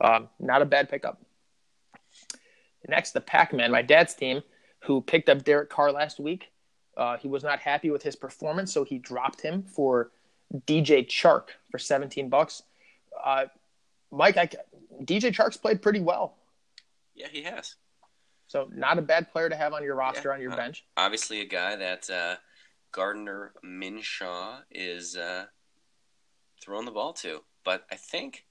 um, 0.00 0.28
not 0.38 0.62
a 0.62 0.64
bad 0.64 0.88
pickup. 0.88 1.20
Next, 2.86 3.12
the 3.12 3.20
Pac-Man, 3.20 3.70
my 3.70 3.82
dad's 3.82 4.14
team, 4.14 4.42
who 4.80 5.00
picked 5.00 5.28
up 5.28 5.44
Derek 5.44 5.68
Carr 5.68 5.92
last 5.92 6.18
week. 6.20 6.50
Uh, 6.96 7.16
he 7.18 7.28
was 7.28 7.42
not 7.42 7.60
happy 7.60 7.90
with 7.90 8.02
his 8.02 8.16
performance, 8.16 8.72
so 8.72 8.84
he 8.84 8.98
dropped 8.98 9.40
him 9.40 9.62
for 9.62 10.10
DJ 10.66 11.06
Chark 11.06 11.48
for 11.70 11.78
17 11.78 12.28
bucks. 12.28 12.62
Uh, 13.22 13.46
Mike, 14.10 14.36
I, 14.36 14.48
DJ 15.02 15.32
Chark's 15.32 15.56
played 15.56 15.82
pretty 15.82 16.00
well. 16.00 16.36
Yeah, 17.14 17.26
he 17.30 17.42
has. 17.42 17.76
So 18.46 18.68
not 18.74 18.98
a 18.98 19.02
bad 19.02 19.30
player 19.30 19.48
to 19.48 19.56
have 19.56 19.74
on 19.74 19.84
your 19.84 19.94
roster 19.94 20.30
yeah, 20.30 20.34
on 20.34 20.40
your 20.40 20.52
uh, 20.52 20.56
bench. 20.56 20.84
Obviously, 20.96 21.40
a 21.40 21.44
guy 21.44 21.76
that 21.76 22.08
uh, 22.08 22.36
Gardner 22.92 23.52
Minshew 23.64 24.62
is 24.70 25.16
uh, 25.16 25.46
throwing 26.60 26.84
the 26.84 26.90
ball 26.90 27.12
to, 27.14 27.42
but 27.64 27.86
I 27.90 27.96
think 27.96 28.46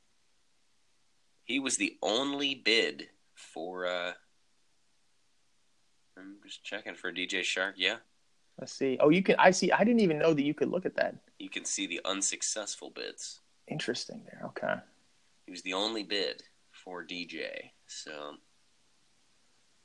he 1.43 1.59
was 1.59 1.77
the 1.77 1.97
only 2.01 2.55
bid 2.55 3.09
for. 3.35 3.87
Uh, 3.87 4.13
I'm 6.17 6.37
just 6.45 6.63
checking 6.63 6.95
for 6.95 7.11
DJ 7.11 7.41
Chark. 7.41 7.73
Yeah. 7.75 7.97
Let's 8.59 8.73
see. 8.73 8.97
Oh, 8.99 9.09
you 9.09 9.21
can. 9.21 9.35
I 9.37 9.51
see. 9.51 9.71
I 9.71 9.83
didn't 9.83 10.01
even 10.01 10.17
know 10.17 10.33
that 10.33 10.43
you 10.43 10.53
could 10.53 10.69
look 10.69 10.85
at 10.85 10.95
that. 10.95 11.15
You 11.39 11.49
can 11.49 11.65
see 11.65 11.87
the 11.87 12.01
unsuccessful 12.05 12.89
bids. 12.89 13.39
Interesting. 13.67 14.21
There. 14.25 14.41
Okay. 14.47 14.81
He 15.45 15.51
was 15.51 15.61
the 15.61 15.73
only 15.73 16.03
bid 16.03 16.43
for 16.71 17.03
DJ. 17.03 17.71
So. 17.85 18.35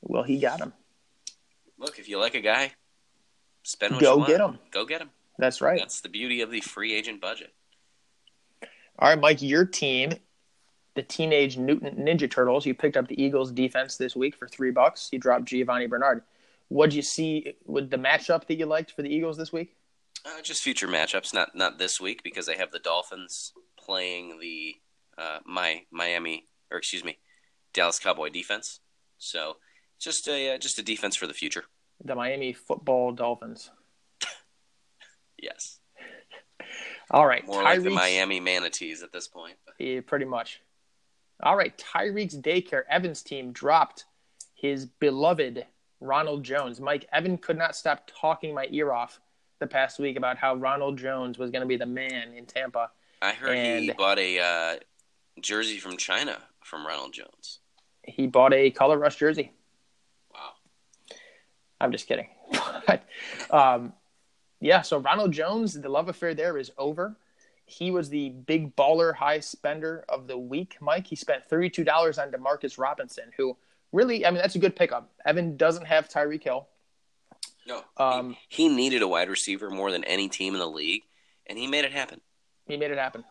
Well, 0.00 0.24
he 0.24 0.40
got 0.40 0.60
him. 0.60 0.72
Look, 1.78 1.98
if 1.98 2.08
you 2.08 2.18
like 2.18 2.34
a 2.34 2.40
guy, 2.40 2.72
spend 3.62 3.94
what 3.94 4.02
Go 4.02 4.24
get 4.24 4.38
them. 4.38 4.58
Go 4.70 4.84
get 4.84 5.00
them. 5.00 5.10
That's 5.38 5.60
right. 5.60 5.78
That's 5.78 6.00
the 6.00 6.08
beauty 6.08 6.40
of 6.42 6.50
the 6.50 6.60
free 6.60 6.94
agent 6.94 7.20
budget. 7.20 7.52
All 8.98 9.08
right, 9.08 9.18
Mike, 9.18 9.42
your 9.42 9.64
team, 9.64 10.12
the 10.94 11.02
Teenage 11.02 11.56
Mutant 11.56 11.98
Ninja 11.98 12.30
Turtles. 12.30 12.66
You 12.66 12.74
picked 12.74 12.96
up 12.96 13.08
the 13.08 13.20
Eagles 13.20 13.50
defense 13.50 13.96
this 13.96 14.14
week 14.14 14.36
for 14.36 14.46
three 14.46 14.70
bucks. 14.70 15.08
You 15.12 15.18
dropped 15.18 15.46
Giovani 15.46 15.88
Bernard. 15.88 16.22
What 16.68 16.90
did 16.90 16.96
you 16.96 17.02
see 17.02 17.54
with 17.64 17.90
the 17.90 17.96
matchup 17.96 18.46
that 18.46 18.54
you 18.54 18.66
liked 18.66 18.92
for 18.92 19.02
the 19.02 19.08
Eagles 19.08 19.36
this 19.36 19.52
week? 19.52 19.76
Uh, 20.24 20.40
just 20.42 20.62
future 20.62 20.86
matchups, 20.86 21.34
not 21.34 21.54
not 21.54 21.78
this 21.78 22.00
week 22.00 22.22
because 22.22 22.46
they 22.46 22.56
have 22.56 22.70
the 22.70 22.78
Dolphins 22.78 23.52
playing 23.76 24.38
the 24.38 24.76
uh, 25.18 25.38
my 25.44 25.82
Miami 25.90 26.46
or 26.70 26.78
excuse 26.78 27.04
me, 27.04 27.18
Dallas 27.72 27.98
Cowboy 27.98 28.30
defense. 28.30 28.80
So 29.18 29.56
just 29.98 30.26
a 30.28 30.54
uh, 30.54 30.58
just 30.58 30.78
a 30.78 30.82
defense 30.82 31.16
for 31.16 31.26
the 31.26 31.34
future. 31.34 31.64
The 32.04 32.14
Miami 32.14 32.52
Football 32.52 33.12
Dolphins. 33.12 33.70
yes. 35.38 35.78
All 37.10 37.26
right, 37.26 37.46
more 37.46 37.62
Tyreek's, 37.62 37.64
like 37.64 37.82
the 37.82 37.90
Miami 37.90 38.40
Manatees 38.40 39.02
at 39.02 39.12
this 39.12 39.28
point. 39.28 39.56
Yeah, 39.78 40.00
pretty 40.06 40.24
much. 40.24 40.60
All 41.42 41.56
right, 41.56 41.76
Tyreek's 41.76 42.36
daycare 42.36 42.82
Evans 42.88 43.22
team 43.22 43.52
dropped 43.52 44.04
his 44.54 44.86
beloved 44.86 45.66
Ronald 46.00 46.44
Jones. 46.44 46.80
Mike 46.80 47.06
Evan 47.12 47.36
could 47.36 47.58
not 47.58 47.76
stop 47.76 48.10
talking 48.20 48.54
my 48.54 48.66
ear 48.70 48.92
off 48.92 49.20
the 49.58 49.66
past 49.66 49.98
week 49.98 50.16
about 50.16 50.38
how 50.38 50.54
Ronald 50.54 50.98
Jones 50.98 51.38
was 51.38 51.50
going 51.50 51.62
to 51.62 51.66
be 51.66 51.76
the 51.76 51.86
man 51.86 52.32
in 52.34 52.46
Tampa. 52.46 52.90
I 53.20 53.32
heard 53.32 53.56
and 53.56 53.84
he 53.84 53.92
bought 53.92 54.18
a 54.18 54.40
uh, 54.40 54.76
jersey 55.40 55.78
from 55.78 55.96
China 55.96 56.38
from 56.64 56.86
Ronald 56.86 57.12
Jones. 57.12 57.60
He 58.02 58.26
bought 58.26 58.52
a 58.52 58.70
color 58.70 58.98
rush 58.98 59.16
jersey. 59.16 59.52
I'm 61.82 61.90
just 61.90 62.06
kidding. 62.06 62.28
but, 62.86 63.04
um, 63.50 63.92
yeah, 64.60 64.82
so 64.82 64.98
Ronald 64.98 65.32
Jones, 65.32 65.74
the 65.74 65.88
love 65.88 66.08
affair 66.08 66.32
there 66.34 66.56
is 66.56 66.70
over. 66.78 67.16
He 67.66 67.90
was 67.90 68.08
the 68.08 68.28
big 68.28 68.76
baller 68.76 69.14
high 69.14 69.40
spender 69.40 70.04
of 70.08 70.28
the 70.28 70.38
week, 70.38 70.76
Mike. 70.80 71.06
He 71.06 71.16
spent 71.16 71.48
$32 71.50 72.22
on 72.22 72.30
Demarcus 72.30 72.78
Robinson, 72.78 73.24
who 73.36 73.56
really, 73.90 74.24
I 74.24 74.30
mean, 74.30 74.40
that's 74.40 74.54
a 74.54 74.60
good 74.60 74.76
pickup. 74.76 75.10
Evan 75.26 75.56
doesn't 75.56 75.86
have 75.86 76.08
Tyreek 76.08 76.44
Hill. 76.44 76.68
No. 77.66 77.82
Um, 77.96 78.36
he, 78.48 78.68
he 78.68 78.74
needed 78.74 79.02
a 79.02 79.08
wide 79.08 79.28
receiver 79.28 79.68
more 79.70 79.90
than 79.90 80.04
any 80.04 80.28
team 80.28 80.54
in 80.54 80.60
the 80.60 80.66
league, 80.66 81.02
and 81.46 81.58
he 81.58 81.66
made 81.66 81.84
it 81.84 81.92
happen. 81.92 82.20
He 82.66 82.76
made 82.76 82.92
it 82.92 82.98
happen. 82.98 83.24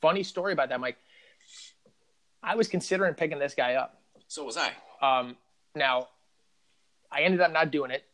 Funny 0.00 0.22
story 0.22 0.52
about 0.52 0.68
that, 0.68 0.80
Mike. 0.80 0.98
I 2.42 2.54
was 2.54 2.68
considering 2.68 3.14
picking 3.14 3.40
this 3.40 3.54
guy 3.54 3.74
up. 3.74 4.00
So 4.28 4.44
was 4.44 4.56
I. 4.56 4.72
Um, 5.02 5.36
now, 5.74 6.08
I 7.16 7.22
ended 7.22 7.40
up 7.40 7.52
not 7.52 7.70
doing 7.70 7.90
it 7.90 8.04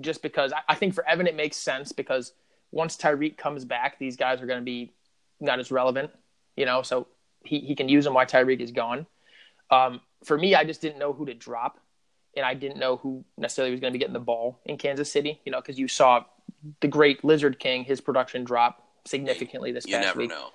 just 0.00 0.22
because 0.22 0.52
I, 0.52 0.60
I 0.68 0.74
think 0.74 0.94
for 0.94 1.06
Evan 1.08 1.26
it 1.26 1.36
makes 1.36 1.56
sense 1.56 1.92
because 1.92 2.32
once 2.70 2.96
Tyreek 2.96 3.36
comes 3.36 3.64
back, 3.64 3.98
these 3.98 4.16
guys 4.16 4.42
are 4.42 4.46
going 4.46 4.58
to 4.58 4.64
be 4.64 4.92
not 5.40 5.60
as 5.60 5.70
relevant, 5.70 6.10
you 6.56 6.66
know. 6.66 6.82
So 6.82 7.06
he, 7.44 7.60
he 7.60 7.74
can 7.74 7.88
use 7.88 8.04
them 8.04 8.14
while 8.14 8.26
Tyreek 8.26 8.60
is 8.60 8.72
gone. 8.72 9.06
Um, 9.70 10.00
for 10.24 10.36
me, 10.36 10.54
I 10.54 10.64
just 10.64 10.80
didn't 10.80 10.98
know 10.98 11.12
who 11.12 11.26
to 11.26 11.34
drop, 11.34 11.78
and 12.36 12.44
I 12.44 12.54
didn't 12.54 12.78
know 12.78 12.96
who 12.96 13.24
necessarily 13.38 13.70
was 13.70 13.80
going 13.80 13.92
to 13.92 13.98
be 13.98 14.00
getting 14.00 14.14
the 14.14 14.20
ball 14.20 14.60
in 14.64 14.78
Kansas 14.78 15.10
City, 15.10 15.40
you 15.44 15.52
know, 15.52 15.60
because 15.60 15.78
you 15.78 15.88
saw 15.88 16.24
the 16.80 16.88
great 16.88 17.24
Lizard 17.24 17.58
King 17.58 17.84
his 17.84 18.00
production 18.00 18.44
drop 18.44 18.82
significantly 19.04 19.72
this 19.72 19.86
you 19.86 19.96
past 19.96 20.16
week. 20.16 20.30
Know. 20.30 20.48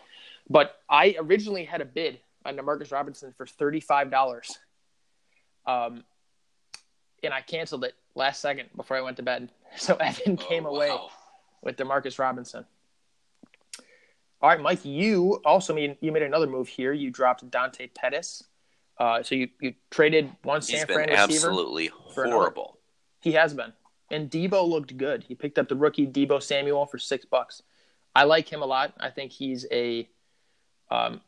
But 0.50 0.76
I 0.90 1.16
originally 1.20 1.66
had 1.66 1.82
a 1.82 1.86
bid 1.86 2.20
on 2.46 2.56
Demarcus 2.58 2.92
Robinson 2.92 3.34
for 3.38 3.46
thirty 3.46 3.80
five 3.80 4.10
dollars. 4.10 4.58
Um, 5.66 6.04
and 7.24 7.34
I 7.34 7.42
canceled 7.42 7.84
it 7.84 7.96
last 8.16 8.42
second 8.42 8.70
before 8.76 8.98
I 8.98 9.02
went 9.02 9.18
to 9.18 9.24
bed. 9.24 9.50
So 9.76 9.96
Evan 9.98 10.40
oh, 10.40 10.44
came 10.48 10.64
wow. 10.64 10.70
away 10.72 10.98
with 11.62 11.76
Demarcus 11.76 12.18
Robinson. 12.18 12.66
All 14.42 14.50
right, 14.50 14.62
Mike, 14.62 14.86
you 14.86 15.42
also 15.44 15.76
made 15.76 15.98
you 16.00 16.12
made 16.12 16.24
another 16.24 16.48
move 16.48 16.68
here. 16.68 16.94
You 16.94 17.12
dropped 17.12 17.48
Dante 17.52 17.88
Pettis. 17.88 18.44
Uh, 18.98 19.22
so 19.22 19.36
you, 19.36 19.50
you 19.60 19.74
traded 19.92 20.32
one 20.44 20.62
San 20.62 20.86
Fran 20.88 21.10
receiver. 21.10 21.22
Absolutely 21.22 21.92
horrible. 21.94 22.80
He 23.20 23.34
has 23.34 23.54
been. 23.54 23.74
And 24.10 24.32
Deebo 24.32 24.68
looked 24.68 24.96
good. 24.98 25.24
He 25.24 25.36
picked 25.36 25.60
up 25.60 25.68
the 25.68 25.76
rookie 25.76 26.08
Deebo 26.08 26.42
Samuel 26.42 26.86
for 26.86 26.98
six 26.98 27.26
bucks. 27.26 27.62
I 28.16 28.24
like 28.24 28.52
him 28.52 28.62
a 28.62 28.66
lot. 28.66 28.94
I 29.00 29.10
think 29.10 29.32
he's 29.32 29.68
a 29.72 30.08
um, 30.90 31.22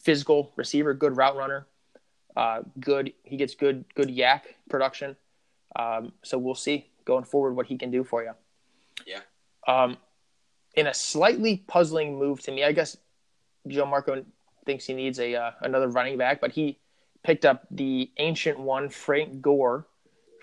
physical 0.00 0.52
receiver, 0.56 0.94
good 0.94 1.16
route 1.16 1.36
runner. 1.36 1.66
Uh, 2.34 2.62
good. 2.80 3.12
He 3.22 3.36
gets 3.36 3.54
good 3.54 3.84
good 3.94 4.08
YAC 4.08 4.40
production. 4.68 5.16
Um, 5.76 6.12
so 6.22 6.38
we'll 6.38 6.54
see 6.54 6.86
going 7.04 7.24
forward 7.24 7.54
what 7.54 7.66
he 7.66 7.76
can 7.76 7.90
do 7.90 8.04
for 8.04 8.22
you. 8.22 8.32
Yeah. 9.06 9.20
Um, 9.66 9.96
in 10.74 10.86
a 10.86 10.94
slightly 10.94 11.64
puzzling 11.66 12.18
move 12.18 12.40
to 12.42 12.52
me, 12.52 12.64
I 12.64 12.72
guess 12.72 12.96
Joe 13.66 13.86
Marco 13.86 14.24
thinks 14.66 14.86
he 14.86 14.94
needs 14.94 15.18
a 15.18 15.34
uh, 15.34 15.50
another 15.60 15.88
running 15.88 16.18
back, 16.18 16.40
but 16.40 16.52
he 16.52 16.78
picked 17.22 17.44
up 17.44 17.66
the 17.70 18.10
ancient 18.18 18.58
one 18.58 18.88
Frank 18.88 19.40
Gore 19.40 19.86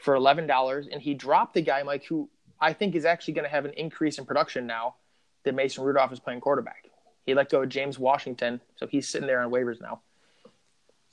for 0.01 0.15
eleven 0.15 0.47
dollars, 0.47 0.87
and 0.91 1.01
he 1.01 1.13
dropped 1.13 1.53
the 1.53 1.61
guy 1.61 1.83
Mike 1.83 2.05
who 2.05 2.29
I 2.59 2.73
think 2.73 2.95
is 2.95 3.05
actually 3.05 3.33
going 3.33 3.45
to 3.45 3.51
have 3.51 3.65
an 3.65 3.73
increase 3.73 4.17
in 4.17 4.25
production 4.25 4.65
now 4.67 4.95
that 5.43 5.55
Mason 5.55 5.83
Rudolph 5.83 6.11
is 6.11 6.19
playing 6.19 6.41
quarterback. 6.41 6.85
He 7.25 7.33
let 7.33 7.49
go 7.49 7.61
of 7.61 7.69
James 7.69 7.99
Washington, 7.99 8.61
so 8.75 8.87
he's 8.87 9.07
sitting 9.07 9.27
there 9.27 9.41
on 9.41 9.51
waivers 9.51 9.81
now. 9.81 10.01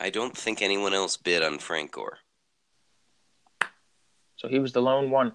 I 0.01 0.11
don't 0.11 0.37
think 0.37 0.63
anyone 0.63 0.95
else 0.95 1.17
bid 1.17 1.43
on 1.43 1.59
Frank 1.59 1.93
Gore. 1.93 2.19
So 4.39 4.49
he 4.49 4.59
was 4.59 4.73
the 4.73 4.81
lone 4.81 5.11
one. 5.11 5.33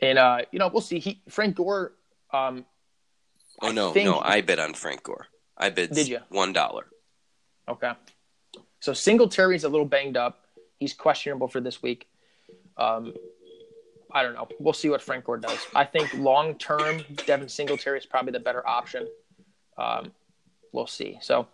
And 0.00 0.18
uh, 0.18 0.38
you 0.50 0.58
know, 0.58 0.68
we'll 0.68 0.82
see. 0.82 0.98
He 0.98 1.22
Frank 1.28 1.56
Gore 1.56 1.92
um 2.32 2.64
Oh 3.62 3.70
no, 3.70 3.92
think, 3.92 4.06
no, 4.06 4.20
I 4.20 4.40
bid 4.40 4.58
on 4.58 4.74
Frank 4.74 5.04
Gore. 5.04 5.28
I 5.56 5.70
bid 5.70 5.92
Did 5.92 6.08
you? 6.08 6.18
one 6.30 6.52
dollar. 6.52 6.86
Okay. 7.68 7.92
So 8.80 8.92
Singletary's 8.92 9.64
a 9.64 9.68
little 9.68 9.86
banged 9.86 10.16
up. 10.16 10.46
He's 10.78 10.92
questionable 10.92 11.48
for 11.48 11.60
this 11.60 11.82
week. 11.82 12.08
Um 12.76 13.14
I 14.14 14.22
don't 14.22 14.34
know. 14.34 14.46
We'll 14.60 14.74
see 14.74 14.88
what 14.88 15.02
Frank 15.02 15.24
Gore 15.24 15.38
does. 15.38 15.58
I 15.74 15.84
think 15.84 16.14
long 16.14 16.54
term, 16.54 17.02
Devin 17.26 17.48
Singletary 17.48 17.98
is 17.98 18.06
probably 18.06 18.30
the 18.30 18.38
better 18.38 18.66
option. 18.66 19.08
Um, 19.76 20.12
we'll 20.70 20.86
see. 20.86 21.18
So, 21.20 21.48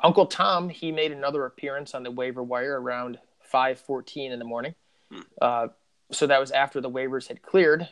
Uncle 0.00 0.26
Tom, 0.26 0.68
he 0.68 0.92
made 0.92 1.10
another 1.10 1.46
appearance 1.46 1.92
on 1.94 2.04
the 2.04 2.10
waiver 2.12 2.44
wire 2.44 2.80
around 2.80 3.18
5:14 3.52 4.30
in 4.30 4.38
the 4.38 4.44
morning. 4.44 4.76
Hmm. 5.10 5.20
Uh, 5.42 5.68
so 6.12 6.26
that 6.26 6.40
was 6.40 6.50
after 6.50 6.80
the 6.80 6.90
waivers 6.90 7.28
had 7.28 7.42
cleared, 7.42 7.88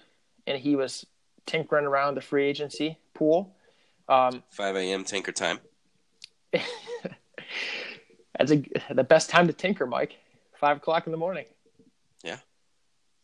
and 0.46 0.58
he 0.58 0.76
was 0.76 1.06
tinkering 1.46 1.86
around 1.86 2.14
the 2.14 2.20
free 2.20 2.44
agency 2.44 2.98
pool. 3.14 3.54
Um, 4.08 4.42
5 4.50 4.76
a.m. 4.76 5.04
tinker 5.04 5.32
time. 5.32 5.58
that's 6.52 8.52
a, 8.52 8.62
the 8.90 9.04
best 9.04 9.30
time 9.30 9.46
to 9.46 9.52
tinker, 9.52 9.86
Mike. 9.86 10.16
five 10.58 10.78
o'clock 10.78 11.06
in 11.06 11.12
the 11.12 11.18
morning. 11.18 11.44
Yeah. 12.24 12.38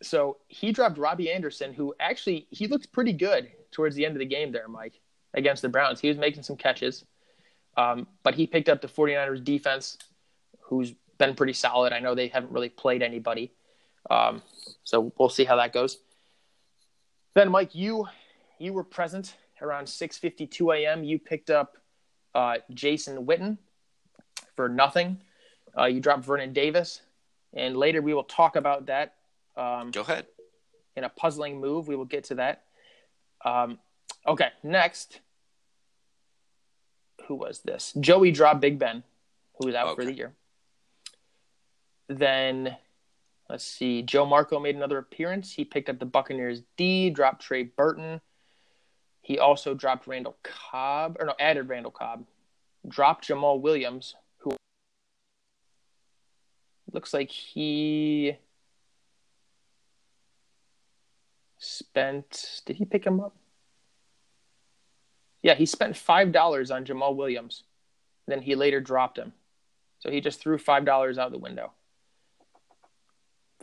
So 0.03 0.39
he 0.49 0.73
dropped 0.73 0.99
Robbie 0.99 1.31
Anderson, 1.31 1.73
who 1.73 1.95
actually 1.99 2.47
he 2.51 2.67
looked 2.67 2.93
pretty 2.93 3.13
good 3.13 3.51
towards 3.71 3.97
the 3.97 4.05
end 4.05 4.15
of 4.15 4.21
the 4.21 4.27
game 4.27 4.53
there, 4.53 4.69
Mike, 4.69 5.01
against 5.33 5.63
the 5.63 5.69
Browns. 5.69 6.01
He 6.01 6.09
was 6.09 6.19
making 6.19 6.43
some 6.43 6.57
catches, 6.57 7.05
um, 7.77 8.07
but 8.23 8.35
he 8.35 8.47
picked 8.47 8.69
up 8.69 8.81
the 8.81 8.89
49ers 8.89 9.43
defense, 9.43 9.99
who's 10.61 10.93
been 11.19 11.35
pretty 11.35 11.53
solid. 11.53 11.93
I 11.93 12.01
know 12.01 12.15
they 12.15 12.29
haven't 12.29 12.53
really 12.53 12.69
played 12.69 13.03
anybody, 13.03 13.53
um, 14.11 14.43
so 14.85 15.13
we'll 15.19 15.29
see 15.29 15.45
how 15.45 15.57
that 15.57 15.73
goes. 15.73 15.99
Then, 17.35 17.51
Mike, 17.51 17.75
you 17.75 18.07
you 18.59 18.73
were 18.73 18.85
present 18.85 19.37
around 19.61 19.87
6:52 19.87 20.77
a.m. 20.85 21.05
You 21.05 21.19
picked 21.19 21.51
up 21.51 21.77
uh, 22.35 22.57
Jason 22.73 23.27
Witten 23.27 23.59
for 24.57 24.69
nothing. 24.69 25.21
Uh, 25.77 25.87
you 25.87 26.01
dropped 26.01 26.25
Vernon 26.25 26.53
Davis, 26.53 27.01
and 27.53 27.77
later 27.77 28.01
we 28.03 28.15
will 28.15 28.25
talk 28.25 28.57
about 28.57 28.87
that. 28.87 29.15
Um, 29.57 29.91
Go 29.91 30.03
ahead. 30.03 30.27
In 30.97 31.03
a 31.05 31.09
puzzling 31.09 31.61
move, 31.61 31.89
we 31.89 31.97
will 31.97 32.05
get 32.05 32.25
to 32.25 32.37
that. 32.37 32.63
Um, 33.45 33.79
okay, 34.27 34.51
next, 34.63 35.21
who 37.27 37.35
was 37.35 37.61
this? 37.61 37.93
Joey 37.99 38.31
dropped 38.31 38.61
Big 38.61 38.79
Ben, 38.79 39.03
who 39.59 39.67
was 39.67 39.75
out 39.75 39.89
Okay. 39.89 39.95
for 39.97 40.05
the 40.05 40.13
year. 40.13 40.33
Then, 42.09 42.77
let's 43.55 43.65
see, 43.65 44.03
Joe 44.03 44.27
Marco 44.27 44.59
made 44.59 44.75
another 44.75 44.99
appearance. 44.99 45.53
He 45.53 45.65
picked 45.65 45.89
up 45.89 46.01
the 46.01 46.07
Buccaneers 46.07 46.63
D, 46.77 47.09
dropped 47.09 47.41
Trey 47.41 47.63
Burton. 47.63 48.21
He 49.23 49.39
also 49.39 49.75
dropped 49.75 50.09
Randall 50.09 50.37
Cobb, 50.43 51.19
or 51.21 51.27
no, 51.27 51.35
added 51.39 51.69
Randall 51.69 51.93
Cobb, 51.93 52.25
dropped 52.89 53.29
Jamaal 53.29 53.61
Williams, 53.61 54.17
who 54.39 54.57
looks 56.93 57.15
like 57.15 57.31
he 57.31 58.37
spent. 61.59 62.61
Did 62.67 62.75
he 62.75 62.85
pick 62.85 63.07
him 63.07 63.21
up? 63.21 63.37
Yeah, 65.45 65.55
he 65.55 65.65
spent 65.65 65.97
five 65.97 66.33
dollars 66.33 66.73
on 66.73 66.85
Jamaal 66.85 67.15
Williams. 67.15 67.63
Then 68.27 68.43
he 68.43 68.57
later 68.57 68.81
dropped 68.81 69.17
him, 69.17 69.33
so 70.01 70.11
he 70.11 70.21
just 70.21 70.41
threw 70.41 70.59
five 70.59 70.85
dollars 70.85 71.19
out 71.19 71.31
the 71.31 71.39
window. 71.39 71.71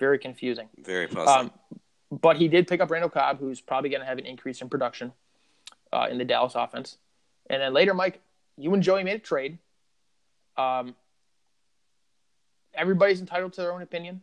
Very 0.01 0.17
confusing. 0.17 0.67
Very 0.83 1.07
puzzling. 1.07 1.51
Um, 1.51 1.79
but 2.09 2.35
he 2.35 2.47
did 2.47 2.67
pick 2.67 2.81
up 2.81 2.89
Randall 2.89 3.11
Cobb, 3.11 3.39
who's 3.39 3.61
probably 3.61 3.91
going 3.91 4.01
to 4.01 4.07
have 4.07 4.17
an 4.17 4.25
increase 4.25 4.59
in 4.59 4.67
production 4.67 5.13
uh, 5.93 6.07
in 6.09 6.17
the 6.17 6.25
Dallas 6.25 6.53
offense. 6.55 6.97
And 7.51 7.61
then 7.61 7.71
later, 7.71 7.93
Mike, 7.93 8.19
you 8.57 8.73
and 8.73 8.81
Joey 8.81 9.03
made 9.03 9.17
a 9.17 9.19
trade. 9.19 9.59
Um, 10.57 10.95
everybody's 12.73 13.19
entitled 13.19 13.53
to 13.53 13.61
their 13.61 13.73
own 13.73 13.83
opinion. 13.83 14.21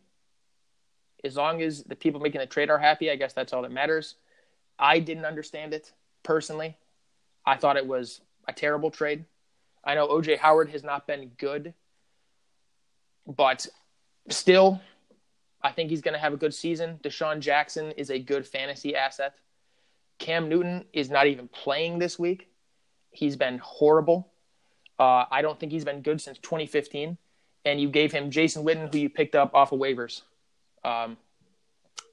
As 1.23 1.37
long 1.37 1.63
as 1.63 1.85
the 1.85 1.95
people 1.95 2.19
making 2.19 2.41
the 2.41 2.47
trade 2.47 2.71
are 2.71 2.79
happy, 2.79 3.09
I 3.09 3.15
guess 3.15 3.33
that's 3.33 3.53
all 3.53 3.63
that 3.63 3.71
matters. 3.71 4.17
I 4.81 4.99
didn't 4.99 5.27
understand 5.27 5.75
it 5.75 5.93
personally. 6.25 6.77
I 7.47 7.57
thought 7.57 7.77
it 7.77 7.87
was 7.87 8.21
a 8.49 8.53
terrible 8.53 8.91
trade. 8.91 9.27
I 9.85 9.95
know 9.95 10.09
OJ 10.09 10.39
Howard 10.39 10.71
has 10.71 10.83
not 10.83 11.07
been 11.07 11.31
good, 11.39 11.73
but 13.29 13.69
still, 14.29 14.81
I 15.69 15.73
think 15.73 15.91
he's 15.91 16.01
going 16.01 16.15
to 16.15 16.19
have 16.19 16.33
a 16.33 16.39
good 16.39 16.55
season. 16.55 16.99
DeSean 17.03 17.41
Jackson 17.41 17.91
is 17.93 18.11
a 18.11 18.19
good 18.19 18.47
fantasy 18.47 18.97
asset. 18.97 19.35
Cam 20.19 20.49
Newton 20.49 20.87
is 20.95 21.11
not 21.11 21.27
even 21.27 21.47
playing 21.47 21.99
this 21.99 22.19
week. 22.19 22.49
He's 23.11 23.37
been 23.37 23.59
horrible. 23.59 24.33
Uh, 24.99 25.27
I 25.31 25.43
don't 25.43 25.61
think 25.61 25.71
he's 25.71 25.85
been 25.85 26.01
good 26.01 26.23
since 26.23 26.39
2015. 26.39 27.19
And 27.67 27.81
you 27.81 27.91
gave 27.91 28.13
him 28.13 28.31
Jason 28.31 28.65
Witten, 28.65 28.91
who 28.91 28.99
you 28.99 29.11
picked 29.11 29.35
up 29.35 29.55
off 29.55 29.73
of 29.73 29.79
waivers. 29.79 30.23
Um, 30.85 31.19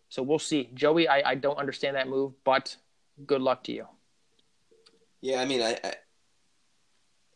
so 0.09 0.21
we'll 0.21 0.37
see. 0.37 0.69
Joey, 0.73 1.07
I, 1.07 1.31
I 1.31 1.35
don't 1.35 1.57
understand 1.57 1.95
that 1.95 2.09
move, 2.09 2.33
but 2.43 2.75
good 3.25 3.41
luck 3.41 3.63
to 3.65 3.71
you. 3.71 3.87
Yeah, 5.21 5.39
I 5.39 5.45
mean, 5.45 5.61
I, 5.61 5.77
I 5.81 5.93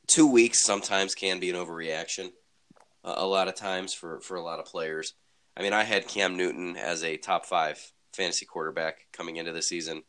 two 0.08 0.30
weeks 0.30 0.66
sometimes 0.66 1.16
can 1.16 1.40
be 1.40 1.50
an 1.50 1.56
overreaction. 1.56 2.34
Uh, 3.06 3.16
a 3.16 3.26
lot 3.26 3.48
of 3.48 3.56
times 3.56 3.94
for 3.94 4.20
for 4.20 4.36
a 4.36 4.44
lot 4.44 4.60
of 4.60 4.66
players. 4.66 5.14
I 5.60 5.62
mean, 5.62 5.74
I 5.74 5.84
had 5.84 6.08
Cam 6.08 6.38
Newton 6.38 6.78
as 6.78 7.04
a 7.04 7.18
top 7.18 7.46
five 7.46 7.78
fantasy 8.14 8.46
quarterback 8.46 9.06
coming 9.12 9.36
into 9.36 9.52
the 9.52 9.62
season, 9.62 10.04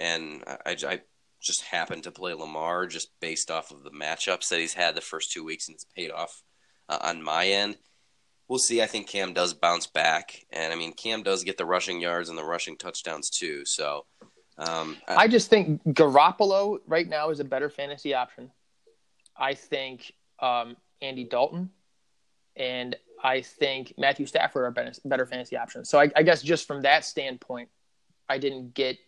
and 0.00 0.42
I, 0.66 0.76
I 0.84 1.00
just 1.40 1.62
happened 1.62 2.02
to 2.02 2.10
play 2.10 2.34
Lamar 2.34 2.88
just 2.88 3.12
based 3.20 3.52
off 3.52 3.70
of 3.70 3.84
the 3.84 3.92
matchups 3.92 4.48
that 4.48 4.58
he's 4.58 4.74
had 4.74 4.96
the 4.96 5.00
first 5.00 5.30
two 5.30 5.44
weeks, 5.44 5.68
and 5.68 5.76
it's 5.76 5.86
paid 5.96 6.10
off 6.10 6.42
uh, 6.88 6.98
on 7.02 7.22
my 7.22 7.46
end. 7.46 7.76
We'll 8.48 8.58
see. 8.58 8.82
I 8.82 8.86
think 8.86 9.08
Cam 9.08 9.32
does 9.32 9.54
bounce 9.54 9.86
back, 9.86 10.44
and 10.50 10.72
I 10.72 10.76
mean, 10.76 10.92
Cam 10.92 11.22
does 11.22 11.44
get 11.44 11.56
the 11.56 11.64
rushing 11.64 12.00
yards 12.00 12.28
and 12.28 12.36
the 12.36 12.44
rushing 12.44 12.76
touchdowns 12.76 13.30
too. 13.30 13.64
So, 13.64 14.06
um, 14.58 14.96
I 15.06 15.28
just 15.28 15.50
think 15.50 15.84
Garoppolo 15.84 16.78
right 16.88 17.08
now 17.08 17.30
is 17.30 17.38
a 17.38 17.44
better 17.44 17.70
fantasy 17.70 18.12
option. 18.12 18.50
I 19.36 19.54
think 19.54 20.12
um, 20.40 20.76
Andy 21.00 21.22
Dalton 21.22 21.70
and 22.56 22.96
I 23.22 23.42
think 23.42 23.94
Matthew 23.98 24.26
Stafford 24.26 24.64
are 24.64 24.70
better, 24.70 24.92
better 25.04 25.26
fantasy 25.26 25.56
options. 25.56 25.88
So 25.88 26.00
I, 26.00 26.10
I 26.16 26.22
guess 26.22 26.42
just 26.42 26.66
from 26.66 26.82
that 26.82 27.04
standpoint, 27.04 27.68
I 28.28 28.38
didn't 28.38 28.74
get 28.74 28.98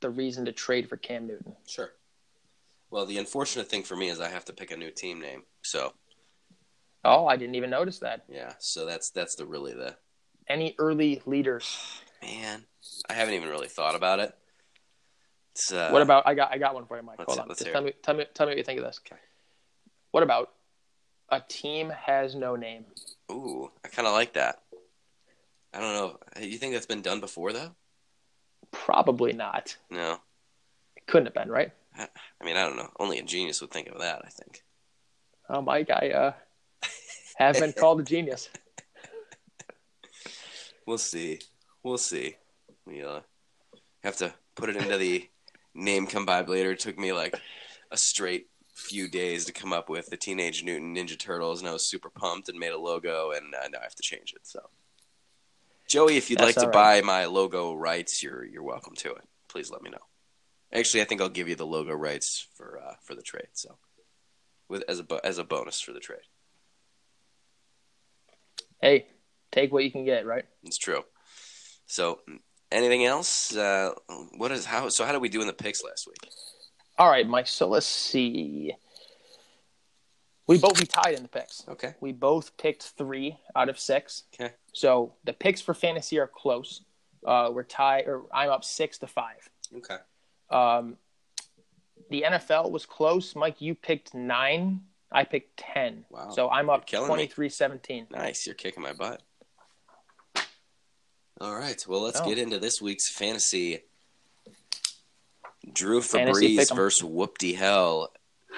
the 0.00 0.10
reason 0.10 0.44
to 0.46 0.52
trade 0.52 0.88
for 0.88 0.96
Cam 0.96 1.26
Newton. 1.26 1.54
Sure. 1.66 1.90
Well, 2.90 3.06
the 3.06 3.18
unfortunate 3.18 3.68
thing 3.68 3.82
for 3.82 3.96
me 3.96 4.08
is 4.08 4.20
I 4.20 4.28
have 4.28 4.44
to 4.46 4.52
pick 4.52 4.70
a 4.70 4.76
new 4.76 4.90
team 4.90 5.20
name. 5.20 5.42
So 5.62 5.92
Oh, 7.04 7.26
I 7.26 7.36
didn't 7.36 7.54
even 7.54 7.70
notice 7.70 7.98
that. 8.00 8.24
yeah, 8.28 8.54
so 8.58 8.84
that's 8.84 9.10
that's 9.10 9.34
the 9.36 9.46
really 9.46 9.72
the 9.72 9.96
Any 10.48 10.74
early 10.78 11.22
leaders? 11.26 11.78
man. 12.22 12.64
I 13.08 13.12
haven't 13.12 13.34
even 13.34 13.48
really 13.48 13.68
thought 13.68 13.94
about 13.94 14.18
it. 14.18 14.34
It's, 15.52 15.72
uh, 15.72 15.90
what 15.90 16.02
about? 16.02 16.26
I 16.26 16.34
got 16.34 16.52
I 16.52 16.58
got 16.58 16.74
one 16.74 16.86
for 16.86 16.96
you, 16.96 17.02
Mike. 17.02 17.18
let's 17.18 17.34
Hold 17.34 17.40
on. 17.40 17.48
Just 17.48 17.66
tell 17.66 17.82
me 17.82 17.92
tell 18.02 18.14
me 18.14 18.24
tell 18.34 18.46
me 18.46 18.52
what 18.52 18.58
you 18.58 18.64
think 18.64 18.78
of 18.78 18.84
this. 18.86 19.00
Okay. 19.06 19.20
What 20.10 20.22
about 20.22 20.50
a 21.28 21.40
team 21.40 21.90
has 21.90 22.34
no 22.34 22.56
name? 22.56 22.84
Ooh, 23.30 23.70
I 23.84 23.88
kind 23.88 24.08
of 24.08 24.14
like 24.14 24.34
that. 24.34 24.62
I 25.72 25.80
don't 25.80 25.94
know. 25.94 26.18
You 26.40 26.58
think 26.58 26.72
that's 26.72 26.86
been 26.86 27.02
done 27.02 27.20
before 27.20 27.52
though? 27.52 27.72
Probably 28.70 29.32
not. 29.32 29.76
No. 29.90 30.18
It 30.96 31.06
couldn't 31.06 31.26
have 31.26 31.34
been, 31.34 31.50
right? 31.50 31.72
I, 31.96 32.08
I 32.40 32.44
mean, 32.44 32.56
I 32.56 32.62
don't 32.62 32.76
know. 32.76 32.90
Only 32.98 33.18
a 33.18 33.22
genius 33.22 33.60
would 33.60 33.70
think 33.70 33.88
of 33.88 33.98
that. 34.00 34.22
I 34.24 34.28
think. 34.28 34.62
Oh, 35.48 35.62
Mike, 35.62 35.90
I 35.90 36.10
uh, 36.10 36.32
have 37.36 37.58
been 37.58 37.72
called 37.76 38.00
a 38.00 38.04
genius. 38.04 38.48
We'll 40.86 40.98
see. 40.98 41.40
We'll 41.82 41.98
see. 41.98 42.36
We 42.86 43.02
uh, 43.02 43.20
have 44.02 44.16
to 44.18 44.32
put 44.54 44.70
it 44.70 44.76
into 44.76 44.96
the 44.96 45.28
name 45.74 46.06
come 46.06 46.24
by 46.24 46.42
later. 46.42 46.72
It 46.72 46.80
took 46.80 46.98
me 46.98 47.12
like 47.12 47.38
a 47.90 47.96
straight 47.96 48.48
few 48.78 49.08
days 49.08 49.44
to 49.46 49.52
come 49.52 49.72
up 49.72 49.88
with 49.88 50.06
the 50.06 50.16
Teenage 50.16 50.64
Mutant 50.64 50.96
Ninja 50.96 51.18
Turtles, 51.18 51.60
and 51.60 51.68
I 51.68 51.72
was 51.72 51.84
super 51.84 52.10
pumped 52.10 52.48
and 52.48 52.58
made 52.58 52.72
a 52.72 52.78
logo, 52.78 53.32
and 53.32 53.54
uh, 53.54 53.68
now 53.68 53.78
I 53.80 53.82
have 53.82 53.94
to 53.96 54.02
change 54.02 54.32
it. 54.32 54.46
So, 54.46 54.60
Joey, 55.88 56.16
if 56.16 56.30
you'd 56.30 56.38
That's 56.38 56.56
like 56.56 56.64
to 56.64 56.66
all 56.66 56.72
buy 56.72 57.00
my 57.00 57.26
logo 57.26 57.74
rights, 57.74 58.22
you're 58.22 58.44
you're 58.44 58.62
welcome 58.62 58.94
to 58.96 59.12
it. 59.12 59.24
Please 59.48 59.70
let 59.70 59.82
me 59.82 59.90
know. 59.90 59.98
Actually, 60.72 61.02
I 61.02 61.04
think 61.04 61.20
I'll 61.20 61.28
give 61.28 61.48
you 61.48 61.56
the 61.56 61.66
logo 61.66 61.92
rights 61.92 62.46
for 62.54 62.80
uh, 62.82 62.94
for 63.02 63.14
the 63.14 63.22
trade. 63.22 63.48
So, 63.52 63.76
with 64.68 64.84
as 64.88 65.00
a 65.00 65.26
as 65.26 65.38
a 65.38 65.44
bonus 65.44 65.80
for 65.80 65.92
the 65.92 66.00
trade. 66.00 66.20
Hey, 68.80 69.06
take 69.50 69.72
what 69.72 69.82
you 69.82 69.90
can 69.90 70.04
get, 70.04 70.24
right? 70.24 70.44
It's 70.62 70.78
true. 70.78 71.02
So, 71.86 72.20
anything 72.70 73.04
else? 73.04 73.56
Uh, 73.56 73.90
what 74.36 74.52
is 74.52 74.64
how? 74.64 74.88
So, 74.88 75.04
how 75.04 75.12
did 75.12 75.22
we 75.22 75.28
do 75.28 75.40
in 75.40 75.46
the 75.46 75.52
picks 75.52 75.82
last 75.82 76.06
week? 76.06 76.30
All 76.98 77.08
right, 77.08 77.26
Mike. 77.26 77.46
So 77.46 77.68
let's 77.68 77.86
see. 77.86 78.74
We 80.48 80.58
both 80.58 80.80
we 80.80 80.86
tied 80.86 81.14
in 81.14 81.22
the 81.22 81.28
picks. 81.28 81.64
Okay. 81.68 81.94
We 82.00 82.12
both 82.12 82.56
picked 82.56 82.82
three 82.96 83.36
out 83.54 83.68
of 83.68 83.78
six. 83.78 84.24
Okay. 84.34 84.54
So 84.72 85.14
the 85.24 85.32
picks 85.32 85.60
for 85.60 85.74
fantasy 85.74 86.18
are 86.18 86.26
close. 86.26 86.82
Uh, 87.24 87.50
we're 87.52 87.64
tied, 87.64 88.06
or 88.06 88.22
I'm 88.32 88.50
up 88.50 88.64
six 88.64 88.98
to 88.98 89.06
five. 89.06 89.48
Okay. 89.76 89.96
Um, 90.50 90.96
the 92.10 92.24
NFL 92.26 92.70
was 92.70 92.86
close. 92.86 93.36
Mike, 93.36 93.60
you 93.60 93.74
picked 93.74 94.14
nine. 94.14 94.80
I 95.12 95.24
picked 95.24 95.58
ten. 95.58 96.04
Wow. 96.10 96.30
So 96.30 96.48
I'm 96.48 96.70
up 96.70 96.86
killing 96.86 97.10
23-17. 97.28 98.10
Nice. 98.10 98.46
You're 98.46 98.54
kicking 98.54 98.82
my 98.82 98.92
butt. 98.94 99.22
All 101.40 101.54
right. 101.54 101.82
Well, 101.86 102.00
let's 102.02 102.20
Oh. 102.20 102.24
get 102.26 102.38
into 102.38 102.58
this 102.58 102.80
week's 102.80 103.10
fantasy. 103.10 103.84
Drew 105.72 106.00
pick'em. 106.00 106.74
versus 106.74 107.02
Whoopty 107.02 107.56
Hell. 107.56 108.10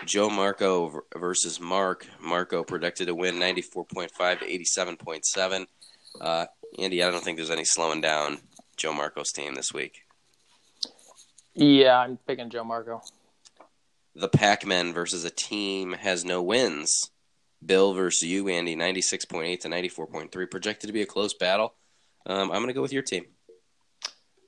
Joe 0.07 0.31
Marco 0.31 1.03
versus 1.17 1.61
Mark. 1.61 2.07
Marco 2.21 2.65
predicted 2.65 3.09
to 3.09 3.15
win 3.15 3.37
94.5 3.37 4.41
to 4.41 4.47
87.7. 4.47 5.67
Uh, 6.21 6.47
Andy, 6.79 7.03
I 7.03 7.11
don't 7.11 7.23
think 7.23 7.37
there's 7.37 7.51
any 7.51 7.65
slowing 7.65 8.01
down 8.01 8.39
Joe 8.77 8.93
Marco's 8.93 9.33
team 9.33 9.55
this 9.55 9.75
week. 9.75 10.03
Yeah, 11.55 11.99
I'm 11.99 12.17
picking 12.27 12.51
Joe 12.51 12.65
Marco. 12.65 13.03
The 14.15 14.29
Pac 14.29 14.67
Men 14.67 14.93
versus 14.93 15.25
a 15.25 15.31
team 15.31 15.93
has 15.93 16.25
no 16.25 16.43
wins. 16.43 17.11
Bill 17.65 17.93
versus 17.93 18.23
you, 18.23 18.49
Andy, 18.49 18.75
96.8 18.75 19.61
to 19.61 19.69
94.3. 19.69 20.51
Projected 20.51 20.89
to 20.89 20.93
be 20.93 21.03
a 21.03 21.07
close 21.07 21.35
battle. 21.35 21.75
Um, 22.27 22.51
I'm 22.51 22.59
going 22.59 22.69
to 22.69 22.73
go 22.73 22.83
with 22.83 22.93
your 22.93 23.03
team. 23.03 23.27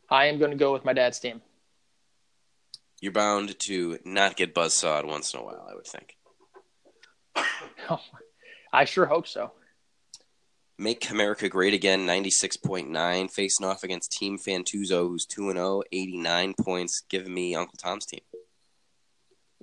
I 0.09 0.27
am 0.27 0.39
going 0.39 0.51
to 0.51 0.57
go 0.57 0.73
with 0.73 0.85
my 0.85 0.93
dad's 0.93 1.19
team. 1.19 1.43
You're 3.03 3.13
bound 3.13 3.59
to 3.59 3.99
not 4.05 4.37
get 4.37 4.55
buzzsawed 4.55 5.05
once 5.05 5.35
in 5.35 5.41
a 5.41 5.43
while, 5.43 5.67
I 5.71 5.75
would 5.75 5.87
think. 5.87 6.17
Oh, 7.91 8.01
I 8.73 8.85
sure 8.85 9.07
hope 9.07 9.27
so. 9.27 9.51
Make 10.79 11.11
America 11.11 11.49
Great 11.49 11.75
Again, 11.75 12.07
96.9, 12.07 13.29
facing 13.29 13.67
off 13.67 13.83
against 13.83 14.13
Team 14.13 14.39
Fantuzzo, 14.39 15.09
who's 15.09 15.27
2 15.27 15.51
0, 15.51 15.83
89 15.91 16.55
points, 16.61 17.03
giving 17.09 17.35
me 17.35 17.57
Uncle 17.57 17.77
Tom's 17.77 18.07
team. 18.07 18.21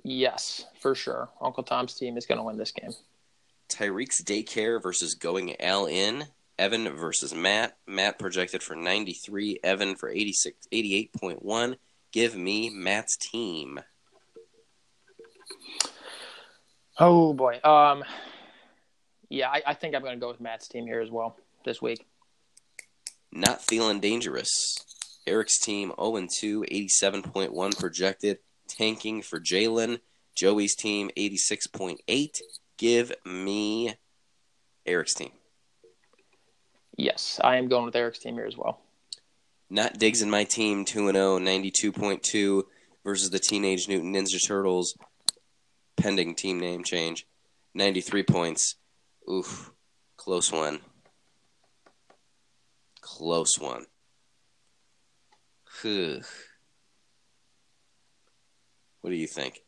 Yes, 0.04 0.66
for 0.80 0.94
sure. 0.94 1.30
Uncle 1.40 1.62
Tom's 1.62 1.94
team 1.94 2.18
is 2.18 2.26
going 2.26 2.38
to 2.38 2.44
win 2.44 2.58
this 2.58 2.72
game. 2.72 2.92
Tyreek's 3.70 4.22
Daycare 4.22 4.82
versus 4.82 5.14
Going 5.14 5.56
All 5.64 5.86
In. 5.86 6.26
Evan 6.58 6.94
versus 6.94 7.34
Matt. 7.34 7.78
Matt 7.86 8.18
projected 8.18 8.62
for 8.62 8.76
93, 8.76 9.60
Evan 9.64 9.96
for 9.96 10.10
86, 10.10 10.68
88.1. 10.70 11.76
Give 12.12 12.36
me 12.36 12.70
Matt's 12.70 13.16
team. 13.16 13.80
Oh 16.98 17.32
boy. 17.32 17.60
Um 17.62 18.04
yeah, 19.28 19.48
I, 19.48 19.62
I 19.68 19.74
think 19.74 19.94
I'm 19.94 20.02
gonna 20.02 20.16
go 20.16 20.28
with 20.28 20.40
Matt's 20.40 20.68
team 20.68 20.86
here 20.86 21.00
as 21.00 21.10
well 21.10 21.36
this 21.64 21.80
week. 21.80 22.04
Not 23.32 23.62
feeling 23.62 24.00
dangerous. 24.00 24.76
Eric's 25.26 25.58
team 25.58 25.92
0 26.00 26.26
2, 26.40 26.64
87.1 26.70 27.78
projected. 27.78 28.38
Tanking 28.66 29.22
for 29.22 29.40
Jalen. 29.40 30.00
Joey's 30.36 30.74
team 30.74 31.10
86.8. 31.16 32.40
Give 32.78 33.12
me 33.24 33.94
Eric's 34.86 35.14
team. 35.14 35.32
Yes, 36.96 37.40
I 37.42 37.56
am 37.56 37.68
going 37.68 37.84
with 37.84 37.96
Eric's 37.96 38.18
team 38.18 38.34
here 38.34 38.46
as 38.46 38.56
well. 38.56 38.80
Not 39.70 39.98
Diggs 39.98 40.20
in 40.20 40.28
my 40.28 40.42
team 40.42 40.84
2 40.84 41.12
0, 41.12 41.38
92.2 41.38 42.64
versus 43.04 43.30
the 43.30 43.38
Teenage 43.38 43.88
Newton 43.88 44.12
Ninja 44.12 44.44
Turtles. 44.44 44.98
Pending 45.96 46.34
team 46.34 46.58
name 46.58 46.82
change. 46.82 47.26
93 47.74 48.24
points. 48.24 48.74
Oof. 49.30 49.70
Close 50.16 50.50
one. 50.50 50.80
Close 53.00 53.58
one. 53.58 53.86
Whew. 55.80 56.20
What 59.00 59.10
do 59.10 59.16
you 59.16 59.28
think? 59.28 59.60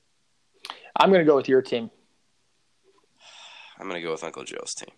I'm 0.97 1.11
going 1.11 1.21
to 1.21 1.31
go 1.31 1.37
with 1.37 1.49
your 1.49 1.63
team. 1.63 1.91
I'm 3.79 3.89
going 3.89 4.01
to 4.01 4.07
go 4.07 4.13
with 4.13 4.25
Uncle 4.25 4.45
Joe's 4.45 4.75
team. 4.75 4.95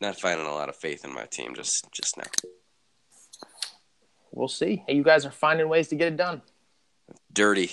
Not 0.00 0.18
finding 0.18 0.46
a 0.46 0.52
lot 0.52 0.68
of 0.68 0.76
faith 0.76 1.04
in 1.04 1.12
my 1.12 1.26
team 1.26 1.54
just 1.54 1.86
just 1.92 2.16
now. 2.16 2.24
We'll 4.32 4.48
see. 4.48 4.84
Hey, 4.86 4.94
you 4.94 5.02
guys 5.02 5.26
are 5.26 5.30
finding 5.30 5.68
ways 5.68 5.88
to 5.88 5.96
get 5.96 6.08
it 6.08 6.16
done. 6.16 6.42
Dirty. 7.32 7.70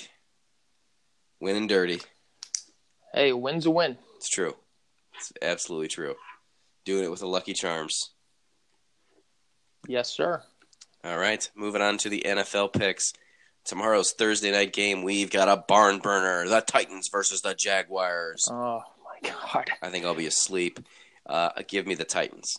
Winning 1.40 1.68
dirty. 1.68 2.02
Hey, 3.14 3.32
win's 3.34 3.66
a 3.66 3.72
win. 3.72 3.98
It's 4.18 4.30
true. 4.30 4.56
It's 5.16 5.32
absolutely 5.42 5.88
true. 5.88 6.16
Doing 6.86 7.04
it 7.04 7.12
with 7.12 7.20
the 7.20 7.28
Lucky 7.28 7.54
Charms. 7.54 8.12
Yes, 9.88 10.10
sir. 10.10 10.42
All 11.04 11.18
right, 11.18 11.50
moving 11.56 11.82
on 11.82 11.98
to 12.00 12.10
the 12.10 12.24
NFL 12.26 12.74
picks. 12.74 13.14
Tomorrow's 13.64 14.14
Thursday 14.14 14.52
night 14.52 14.74
game, 14.74 15.04
we've 15.04 15.30
got 15.30 15.48
a 15.48 15.64
barn 15.68 16.00
burner: 16.00 16.48
the 16.48 16.62
Titans 16.62 17.10
versus 17.12 17.42
the 17.42 17.54
Jaguars. 17.54 18.46
Oh 18.50 18.82
my 19.04 19.30
god! 19.30 19.70
I 19.82 19.90
think 19.90 20.06
I'll 20.06 20.16
be 20.16 20.26
asleep. 20.26 20.80
Uh, 21.26 21.50
give 21.68 21.86
me 21.86 21.96
the 21.96 22.06
Titans. 22.06 22.58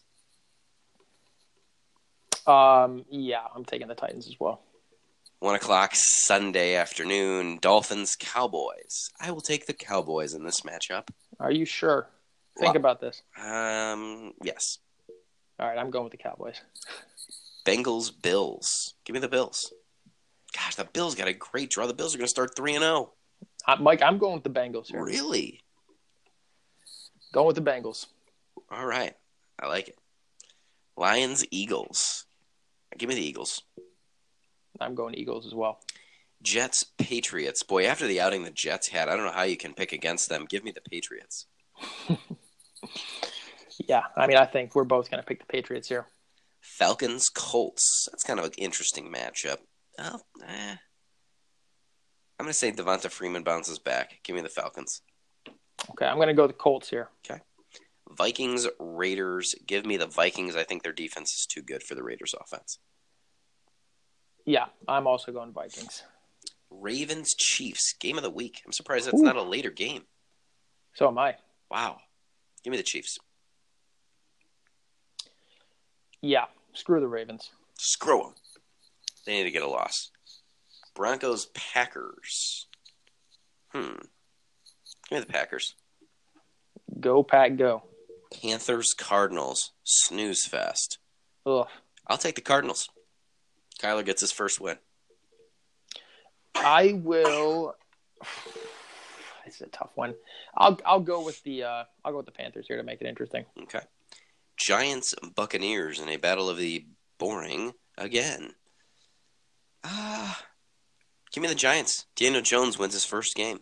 Um, 2.49 3.05
yeah, 3.11 3.43
I'm 3.55 3.65
taking 3.65 3.89
the 3.89 3.95
Titans 3.95 4.27
as 4.27 4.37
well. 4.41 4.63
One 5.41 5.55
o'clock 5.55 5.93
Sunday 5.95 6.75
afternoon, 6.75 7.59
Dolphins 7.61 8.17
Cowboys. 8.19 9.11
I 9.21 9.31
will 9.31 9.41
take 9.41 9.67
the 9.67 9.75
Cowboys 9.75 10.35
in 10.35 10.43
this 10.45 10.63
matchup. 10.63 11.09
Are 11.39 11.53
you 11.53 11.65
sure? 11.65 12.09
Think 12.59 12.75
Well- 12.75 12.77
about 12.77 13.01
this. 13.01 13.23
Um, 13.41 14.33
yes. 14.43 14.79
All 15.61 15.69
right, 15.69 15.79
I'm 15.79 15.91
going 15.91 16.05
with 16.05 16.13
the 16.13 16.17
Cowboys. 16.19 16.61
Bengals 17.65 18.11
Bills. 18.23 18.95
Give 19.05 19.15
me 19.15 19.21
the 19.21 19.29
Bills. 19.29 19.73
Gosh, 20.57 20.77
the 20.77 20.85
Bills 20.85 21.15
got 21.15 21.29
a 21.29 21.35
great 21.35 21.71
draw. 21.71 21.87
The 21.87 21.95
Bills 21.95 22.15
are 22.15 22.19
going 22.19 22.27
to 22.27 22.31
start 22.31 22.57
three 22.57 22.75
and 22.75 22.83
zero. 22.83 23.13
Uh, 23.67 23.77
Mike, 23.79 24.03
I'm 24.03 24.19
going 24.19 24.35
with 24.35 24.45
the 24.45 24.51
Bengals 24.51 24.87
here. 24.89 25.05
Really? 25.05 25.61
Going 27.33 27.47
with 27.47 27.57
the 27.57 27.63
Bengals. 27.63 28.07
All 28.71 28.87
right, 28.87 29.15
I 29.61 29.67
like 29.67 29.89
it. 29.89 29.99
Lions 30.97 31.45
Eagles. 31.51 32.25
Give 32.99 33.09
me 33.09 33.15
the 33.15 33.27
Eagles. 33.27 33.63
I'm 34.81 34.95
going 34.95 35.15
Eagles 35.15 35.47
as 35.47 35.55
well. 35.55 35.81
Jets 36.43 36.85
Patriots. 36.99 37.63
Boy, 37.63 37.87
after 37.87 38.07
the 38.07 38.21
outing 38.21 38.45
the 38.45 38.51
Jets 38.51 38.89
had, 38.89 39.09
I 39.09 39.17
don't 39.17 39.25
know 39.25 39.33
how 39.33 39.43
you 39.43 39.57
can 39.57 39.75
pick 39.75 39.93
against 39.93 40.29
them. 40.29 40.47
Give 40.49 40.63
me 40.63 40.73
the 40.73 40.83
Patriots. 40.89 41.47
Yeah, 43.87 44.03
I 44.17 44.27
mean, 44.27 44.37
I 44.37 44.45
think 44.45 44.75
we're 44.75 44.85
both 44.85 45.11
going 45.11 45.23
to 45.23 45.27
pick 45.27 45.39
the 45.39 45.47
Patriots 45.47 45.89
here. 45.89 46.07
Falcons 46.61 47.29
Colts. 47.29 48.09
That's 48.11 48.25
kind 48.25 48.39
of 48.39 48.47
an 48.47 48.53
interesting 48.59 49.13
matchup. 49.13 49.59
Oh, 49.99 50.21
eh. 50.47 50.77
I'm 52.39 52.45
going 52.45 52.53
to 52.53 52.55
say 52.55 52.73
Devonta 52.73 53.11
Freeman 53.11 53.43
bounces 53.43 53.79
back. 53.79 54.21
Give 54.25 54.37
me 54.37 54.43
the 54.43 54.49
Falcons. 54.49 55.03
Okay, 55.91 56.07
I'm 56.07 56.17
going 56.17 56.29
to 56.29 56.35
go 56.35 56.47
the 56.47 56.53
Colts 56.53 56.91
here. 56.91 57.09
Vikings 58.09 58.67
Raiders. 58.79 59.55
Give 59.67 59.85
me 59.85 59.97
the 59.97 60.07
Vikings. 60.07 60.57
I 60.57 60.65
think 60.65 60.83
their 60.83 60.93
defense 60.93 61.33
is 61.35 61.47
too 61.47 61.63
good 61.63 61.83
for 61.83 61.95
the 61.95 62.03
Raiders 62.03 62.35
offense. 62.41 62.79
Yeah, 64.45 64.67
I'm 64.87 65.07
also 65.07 65.33
going 65.33 65.53
Vikings. 65.53 66.03
Ravens 66.71 67.35
Chiefs. 67.35 67.95
Game 68.01 68.17
of 68.17 68.23
the 68.23 68.31
week. 68.31 68.63
I'm 68.65 68.73
surprised 68.73 69.07
that's 69.07 69.21
Ooh. 69.21 69.25
not 69.25 69.37
a 69.37 69.43
later 69.43 69.71
game. 69.71 70.03
So 70.95 71.09
am 71.09 71.19
I. 71.19 71.37
Wow. 71.71 71.99
Give 72.65 72.71
me 72.71 72.77
the 72.77 72.83
Chiefs. 72.83 73.19
Yeah, 76.21 76.47
screw 76.73 77.01
the 77.01 77.07
Ravens. 77.07 77.51
Screw 77.79 78.23
them. 78.23 78.35
They 79.25 79.37
need 79.37 79.45
to 79.45 79.51
get 79.51 79.63
a 79.63 79.69
loss. 79.69 80.11
Broncos 80.95 81.47
Packers. 81.55 82.67
Hmm. 83.73 83.99
Give 85.09 85.13
me 85.13 85.21
the 85.21 85.27
Packers. 85.27 85.75
Go 86.99 87.23
Pack, 87.23 87.57
go. 87.57 87.85
Panthers 88.33 88.95
Cardinals. 88.95 89.73
Snooze 89.85 90.47
fest. 90.47 90.99
Ugh. 91.47 91.67
I'll 92.07 92.19
take 92.19 92.35
the 92.35 92.41
Cardinals. 92.41 92.89
Kyler 93.81 94.05
gets 94.05 94.21
his 94.21 94.33
first 94.33 94.61
win. 94.61 94.79
I 96.55 96.93
will. 96.95 97.75
It's 99.47 99.63
a 99.63 99.67
tough 99.69 99.93
one. 99.95 100.15
I'll 100.55 100.79
I'll 100.85 101.01
go 101.01 101.25
with 101.25 101.43
the 101.43 101.63
uh, 101.63 101.85
I'll 102.05 102.13
go 102.13 102.19
with 102.19 102.27
the 102.27 102.33
Panthers 102.33 102.67
here 102.69 102.77
to 102.77 102.83
make 102.83 103.01
it 103.01 103.07
interesting. 103.07 103.47
Okay. 103.63 103.81
Giants 104.59 105.15
Buccaneers 105.35 105.99
in 106.01 106.11
a 106.11 106.19
battle 106.19 106.51
of 106.51 106.59
the 106.59 106.85
boring 107.17 107.73
again. 107.97 108.51
Ah. 109.85 110.45
give 111.33 111.41
me 111.41 111.49
the 111.49 111.55
Giants. 111.55 112.05
Daniel 112.15 112.43
Jones 112.43 112.79
wins 112.79 112.93
his 112.93 113.07
first 113.07 113.35
game. 113.35 113.61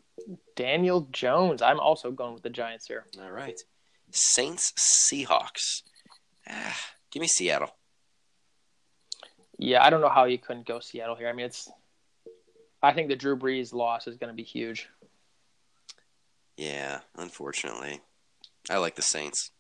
Daniel 0.57 1.03
Jones. 1.13 1.63
I'm 1.63 1.79
also 1.79 2.11
going 2.11 2.35
with 2.35 2.43
the 2.43 2.51
Giants 2.51 2.89
here. 2.89 3.05
All 3.23 3.31
right. 3.31 3.61
Saints 4.17 4.73
Seahawks. 4.79 5.83
Ah, 6.49 6.79
give 7.11 7.21
me 7.21 7.29
Seattle. 7.29 7.71
Yeah, 9.59 9.85
I 9.85 9.91
don't 9.91 10.01
know 10.01 10.09
how 10.09 10.25
you 10.25 10.39
couldn't 10.39 10.67
go 10.67 10.81
Seattle 10.81 11.17
here. 11.17 11.29
I 11.29 11.33
mean, 11.33 11.47
it's. 11.47 11.71
I 12.83 12.93
think 12.93 13.09
the 13.09 13.17
Drew 13.17 13.37
Brees 13.37 13.73
loss 13.73 14.07
is 14.07 14.17
going 14.17 14.29
to 14.29 14.37
be 14.37 14.43
huge. 14.43 14.89
Yeah, 16.57 17.01
unfortunately. 17.17 18.01
I 18.71 18.79
like 18.79 18.97
the 18.97 19.03
Saints 19.03 19.51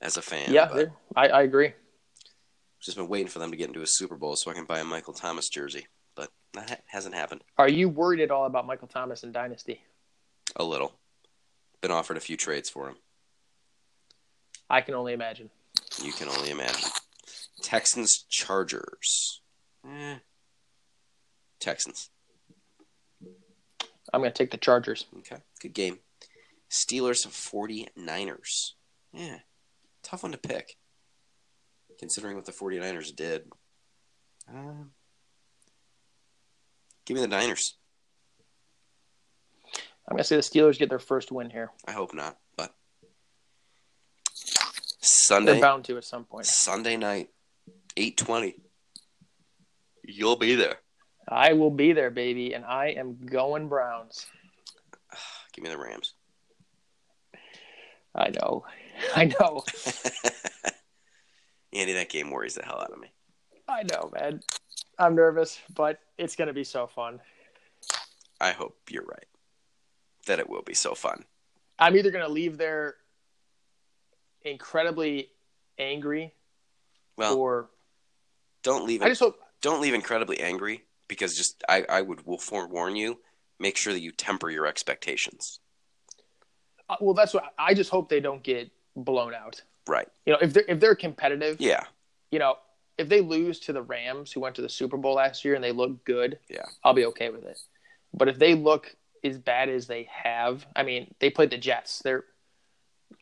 as 0.00 0.16
a 0.16 0.22
fan. 0.22 0.52
Yeah, 0.52 0.84
I, 1.16 1.28
I 1.28 1.42
agree. 1.42 1.72
just 2.80 2.96
been 2.96 3.08
waiting 3.08 3.28
for 3.28 3.38
them 3.38 3.50
to 3.50 3.56
get 3.56 3.68
into 3.68 3.82
a 3.82 3.86
Super 3.86 4.16
Bowl 4.16 4.36
so 4.36 4.50
I 4.50 4.54
can 4.54 4.64
buy 4.64 4.78
a 4.80 4.84
Michael 4.84 5.14
Thomas 5.14 5.48
jersey, 5.48 5.86
but 6.14 6.30
that 6.54 6.82
hasn't 6.86 7.14
happened. 7.14 7.42
Are 7.56 7.68
you 7.68 7.88
worried 7.88 8.20
at 8.20 8.30
all 8.30 8.46
about 8.46 8.66
Michael 8.66 8.88
Thomas 8.88 9.22
and 9.22 9.32
Dynasty? 9.32 9.82
A 10.56 10.64
little. 10.64 10.97
Been 11.80 11.90
offered 11.90 12.16
a 12.16 12.20
few 12.20 12.36
trades 12.36 12.68
for 12.68 12.88
him. 12.88 12.96
I 14.68 14.80
can 14.80 14.94
only 14.94 15.12
imagine. 15.12 15.50
You 16.02 16.12
can 16.12 16.28
only 16.28 16.50
imagine. 16.50 16.90
Texans 17.62 18.24
Chargers. 18.28 19.40
Eh. 19.86 20.16
Texans. 21.60 22.10
I'm 24.12 24.20
going 24.20 24.32
to 24.32 24.36
take 24.36 24.50
the 24.50 24.56
Chargers. 24.56 25.06
Okay. 25.18 25.36
Good 25.60 25.74
game. 25.74 25.98
Steelers 26.70 27.26
49ers. 27.26 28.72
Yeah. 29.12 29.38
Tough 30.02 30.22
one 30.22 30.32
to 30.32 30.38
pick. 30.38 30.76
Considering 31.98 32.36
what 32.36 32.44
the 32.44 32.52
49ers 32.52 33.14
did. 33.14 33.50
Um, 34.48 34.92
give 37.04 37.16
me 37.16 37.20
the 37.20 37.28
Niners. 37.28 37.74
I'm 40.08 40.16
gonna 40.16 40.24
say 40.24 40.36
the 40.36 40.42
Steelers 40.42 40.78
get 40.78 40.88
their 40.88 40.98
first 40.98 41.30
win 41.30 41.50
here. 41.50 41.70
I 41.86 41.92
hope 41.92 42.14
not, 42.14 42.38
but 42.56 42.74
Sunday 45.00 45.52
They're 45.52 45.60
bound 45.60 45.84
to 45.84 45.98
at 45.98 46.04
some 46.04 46.24
point. 46.24 46.46
Sunday 46.46 46.96
night, 46.96 47.28
eight 47.96 48.16
twenty. 48.16 48.56
You'll 50.02 50.36
be 50.36 50.54
there. 50.54 50.76
I 51.28 51.52
will 51.52 51.70
be 51.70 51.92
there, 51.92 52.10
baby, 52.10 52.54
and 52.54 52.64
I 52.64 52.88
am 52.96 53.18
going 53.26 53.68
Browns. 53.68 54.24
Give 55.52 55.62
me 55.62 55.68
the 55.68 55.76
Rams. 55.76 56.14
I 58.14 58.30
know, 58.30 58.64
I 59.14 59.26
know, 59.26 59.62
Andy, 61.72 61.92
that 61.92 62.08
game 62.08 62.30
worries 62.30 62.54
the 62.54 62.64
hell 62.64 62.80
out 62.80 62.90
of 62.90 62.98
me. 62.98 63.08
I 63.68 63.82
know, 63.82 64.10
man. 64.18 64.40
I'm 64.98 65.14
nervous, 65.14 65.60
but 65.76 66.00
it's 66.16 66.34
gonna 66.34 66.54
be 66.54 66.64
so 66.64 66.86
fun. 66.86 67.20
I 68.40 68.52
hope 68.52 68.78
you're 68.88 69.04
right. 69.04 69.27
That 70.28 70.38
it 70.38 70.48
will 70.48 70.60
be 70.62 70.74
so 70.74 70.94
fun. 70.94 71.24
I'm 71.78 71.96
either 71.96 72.10
gonna 72.10 72.28
leave 72.28 72.58
there 72.58 72.96
incredibly 74.42 75.30
angry, 75.78 76.34
Well, 77.16 77.36
or 77.38 77.70
don't 78.62 78.86
leave. 78.86 79.02
I 79.02 79.08
just 79.08 79.20
hope. 79.20 79.38
don't 79.62 79.80
leave 79.80 79.94
incredibly 79.94 80.38
angry 80.40 80.84
because 81.08 81.34
just 81.36 81.64
I, 81.68 81.84
I 81.88 82.02
would 82.02 82.26
will 82.26 82.38
forewarn 82.38 82.94
you. 82.94 83.20
Make 83.58 83.76
sure 83.78 83.92
that 83.94 84.00
you 84.02 84.12
temper 84.12 84.50
your 84.50 84.66
expectations. 84.66 85.60
uh, 86.90 86.96
Well, 87.00 87.14
that's 87.14 87.32
what 87.32 87.44
I 87.58 87.72
just 87.74 87.90
hope 87.90 88.08
they 88.10 88.20
don't 88.20 88.42
get 88.42 88.70
blown 88.94 89.34
out. 89.34 89.62
Right. 89.86 90.08
You 90.26 90.34
know, 90.34 90.38
if 90.42 90.52
they're 90.52 90.64
if 90.68 90.78
they're 90.80 90.94
competitive, 90.94 91.56
Yeah. 91.58 91.84
you 92.30 92.38
know, 92.38 92.56
if 92.98 93.08
they 93.08 93.22
lose 93.22 93.60
to 93.60 93.72
the 93.72 93.82
Rams, 93.82 94.30
who 94.30 94.40
went 94.40 94.56
to 94.56 94.62
the 94.62 94.68
Super 94.68 94.98
Bowl 94.98 95.14
last 95.14 95.42
year, 95.44 95.54
and 95.54 95.64
they 95.64 95.72
look 95.72 96.04
good, 96.04 96.38
Yeah. 96.50 96.66
I'll 96.84 96.92
be 96.92 97.06
okay 97.06 97.30
with 97.30 97.44
it. 97.44 97.58
But 98.12 98.28
if 98.28 98.38
they 98.38 98.54
look 98.54 98.94
as 99.24 99.38
bad 99.38 99.68
as 99.68 99.86
they 99.86 100.08
have, 100.10 100.66
I 100.76 100.82
mean, 100.82 101.14
they 101.20 101.30
played 101.30 101.50
the 101.50 101.58
Jets. 101.58 102.00
They're 102.00 102.24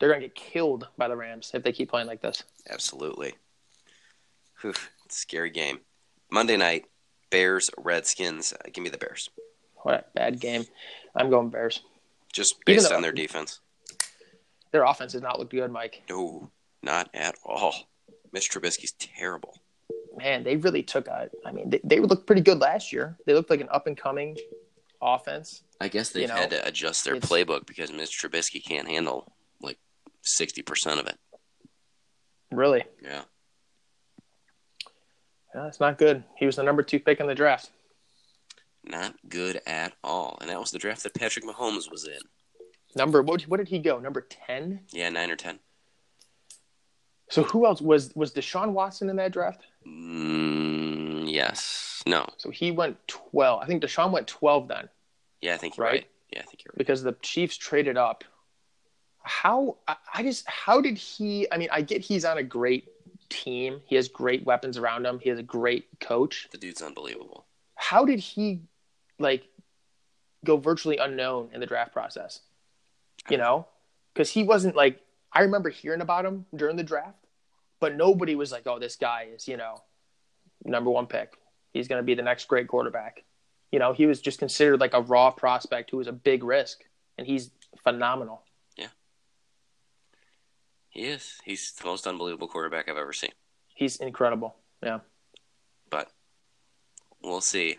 they're 0.01 0.09
gonna 0.09 0.23
get 0.23 0.35
killed 0.35 0.89
by 0.97 1.09
the 1.09 1.17
Rams 1.17 1.51
if 1.55 1.63
they 1.63 1.73
keep 1.73 1.91
playing 1.91 2.07
like 2.07 2.21
this. 2.21 2.43
Absolutely. 2.69 3.35
Whew, 4.61 4.75
scary 5.09 5.51
game. 5.51 5.81
Monday 6.31 6.57
night, 6.57 6.87
Bears 7.31 7.71
Redskins. 7.79 8.53
Uh, 8.53 8.69
give 8.73 8.83
me 8.83 8.91
the 8.91 8.99
Bears. 8.99 9.31
What 9.77 9.95
a 9.95 10.05
bad 10.15 10.41
game. 10.41 10.65
I'm 11.15 11.31
going 11.31 11.51
Bears. 11.51 11.83
Just 12.33 12.65
based 12.65 12.89
though- 12.89 12.97
on 12.97 13.03
their 13.03 13.13
defense. 13.13 13.61
Their 14.73 14.85
offense 14.85 15.13
does 15.13 15.23
not 15.23 15.39
look 15.39 15.51
good, 15.51 15.71
Mike. 15.71 16.03
No, 16.11 16.51
not 16.83 17.09
at 17.15 17.37
all. 17.45 17.75
Mitch 18.33 18.51
Trubisky's 18.51 18.93
terrible. 18.93 19.59
Man, 20.17 20.45
they 20.45 20.57
really 20.57 20.83
took 20.83 21.07
a. 21.09 21.31
I 21.47 21.53
mean, 21.53 21.71
they, 21.71 21.81
they 21.85 22.01
looked 22.01 22.27
pretty 22.27 22.43
good 22.43 22.59
last 22.59 22.93
year. 22.93 23.17
They 23.27 23.35
looked 23.35 23.49
like 23.49 23.61
an 23.61 23.69
up 23.71 23.87
and 23.87 23.97
coming 23.97 24.37
offense. 25.01 25.63
I 25.81 25.89
guess 25.89 26.11
they've 26.11 26.23
You 26.23 26.29
know, 26.29 26.35
had 26.35 26.51
to 26.51 26.67
adjust 26.67 27.05
their 27.05 27.17
playbook 27.17 27.67
because 27.67 27.93
Mitch 27.93 28.19
Trubisky 28.21 28.65
can't 28.65 28.89
handle 28.89 29.33
like 29.61 29.79
sixty 30.23 30.63
percent 30.63 31.01
of 31.01 31.07
it. 31.07 31.19
Really, 32.51 32.85
Yeah. 33.03 33.23
yeah, 35.55 35.67
it's 35.67 35.81
not 35.81 35.99
good. 35.99 36.25
He 36.39 36.47
was 36.47 36.57
the 36.57 36.63
number 36.63 36.83
two 36.83 37.01
pick 37.01 37.21
in 37.21 37.27
the 37.27 37.35
draft. 37.35 37.71
Not 38.85 39.15
good 39.29 39.61
at 39.67 39.95
all. 40.05 40.39
And 40.41 40.49
that 40.49 40.61
was 40.61 40.71
the 40.71 40.79
draft 40.79 41.03
that 41.03 41.15
Patrick 41.15 41.45
Mahomes 41.45 41.91
was 41.91 42.07
in. 42.07 42.21
Number 42.95 43.21
what? 43.23 43.43
What 43.43 43.57
did 43.59 43.69
he 43.69 43.79
go? 43.81 43.99
Number 43.99 44.21
ten. 44.23 44.81
Yeah, 44.93 45.09
nine 45.11 45.31
or 45.31 45.37
ten. 45.37 45.59
So 47.29 47.43
who 47.43 47.67
else 47.67 47.81
was 47.83 48.15
was 48.15 48.33
Deshaun 48.33 48.73
Watson 48.73 49.11
in 49.11 49.17
that 49.17 49.33
draft? 49.33 49.67
Mm, 49.87 51.25
yes. 51.31 52.03
No. 52.07 52.27
So 52.39 52.51
he 52.51 52.71
went 52.71 52.97
twelve. 53.09 53.61
I 53.63 53.67
think 53.67 53.83
Deshaun 53.83 54.13
went 54.13 54.29
twelve 54.29 54.69
then 54.69 54.89
Yeah, 55.47 55.55
I 55.55 55.59
think 55.59 55.77
you're 55.77 55.87
right. 55.87 55.93
Right. 55.93 56.07
Yeah, 56.33 56.41
I 56.41 56.43
think 56.43 56.65
you're 56.65 56.73
right. 56.73 56.79
because 56.79 57.05
the 57.05 57.13
Chiefs 57.23 57.57
traded 57.57 57.97
up. 57.97 58.25
How 59.23 59.77
I, 59.87 59.97
I 60.15 60.23
just 60.25 60.45
how 60.49 60.81
did 60.81 60.99
he? 60.99 61.47
I 61.53 61.57
mean, 61.57 61.69
I 61.71 61.83
get 61.83 62.01
he's 62.01 62.25
on 62.25 62.39
a 62.39 62.43
great 62.43 62.89
team. 63.29 63.81
He 63.87 63.95
has 63.95 64.09
great 64.09 64.45
weapons 64.45 64.77
around 64.77 65.07
him. 65.07 65.21
He 65.21 65.29
has 65.29 65.39
a 65.39 65.45
great 65.45 65.87
coach. 66.01 66.49
The 66.51 66.59
dude's 66.59 66.83
unbelievable. 66.83 67.47
How 67.77 68.05
did 68.05 68.19
he 68.19 68.63
like 69.21 69.45
go 70.45 70.57
virtually 70.57 70.97
unknown 70.97 71.51
in 71.53 71.61
the 71.61 71.67
draft 71.67 71.93
process? 71.93 72.41
You 73.29 73.37
know, 73.37 73.69
because 74.15 74.31
he 74.31 74.43
wasn't 74.43 74.75
like 74.75 75.01
I 75.33 75.43
remember 75.43 75.71
hearing 75.71 76.01
about 76.01 76.25
him 76.25 76.47
during 76.57 76.77
the 76.77 76.83
draft, 76.83 77.25
but 77.79 77.95
nobody 77.95 78.35
was 78.35 78.51
like, 78.51 78.67
"Oh, 78.67 78.81
this 78.81 78.97
guy 78.97 79.29
is 79.33 79.47
you 79.47 79.57
know 79.57 79.77
number 80.65 80.91
one 80.91 81.07
pick. 81.07 81.35
He's 81.73 81.87
going 81.87 82.01
to 82.01 82.05
be 82.05 82.15
the 82.15 82.23
next 82.23 82.49
great 82.49 82.67
quarterback." 82.67 83.23
You 83.77 83.81
know, 83.81 83.93
he 83.93 84.07
was 84.07 84.23
just 84.23 84.39
considered 84.39 84.81
like 84.81 84.95
a 84.95 85.03
raw 85.03 85.31
prospect 85.31 85.91
who 85.91 85.99
was 85.99 86.07
a 86.07 86.13
big 86.13 86.43
risk, 86.43 86.83
and 87.19 87.27
he's 87.27 87.51
phenomenal. 87.85 88.41
Yeah, 88.79 88.87
he 90.89 91.03
is. 91.03 91.39
He's 91.45 91.73
the 91.73 91.85
most 91.85 92.07
unbelievable 92.07 92.49
quarterback 92.49 92.89
I've 92.89 92.97
ever 92.97 93.13
seen. 93.13 93.33
He's 93.75 93.97
incredible. 93.97 94.57
Yeah. 94.83 95.01
But 95.91 96.11
we'll 97.23 97.43
see 97.43 97.77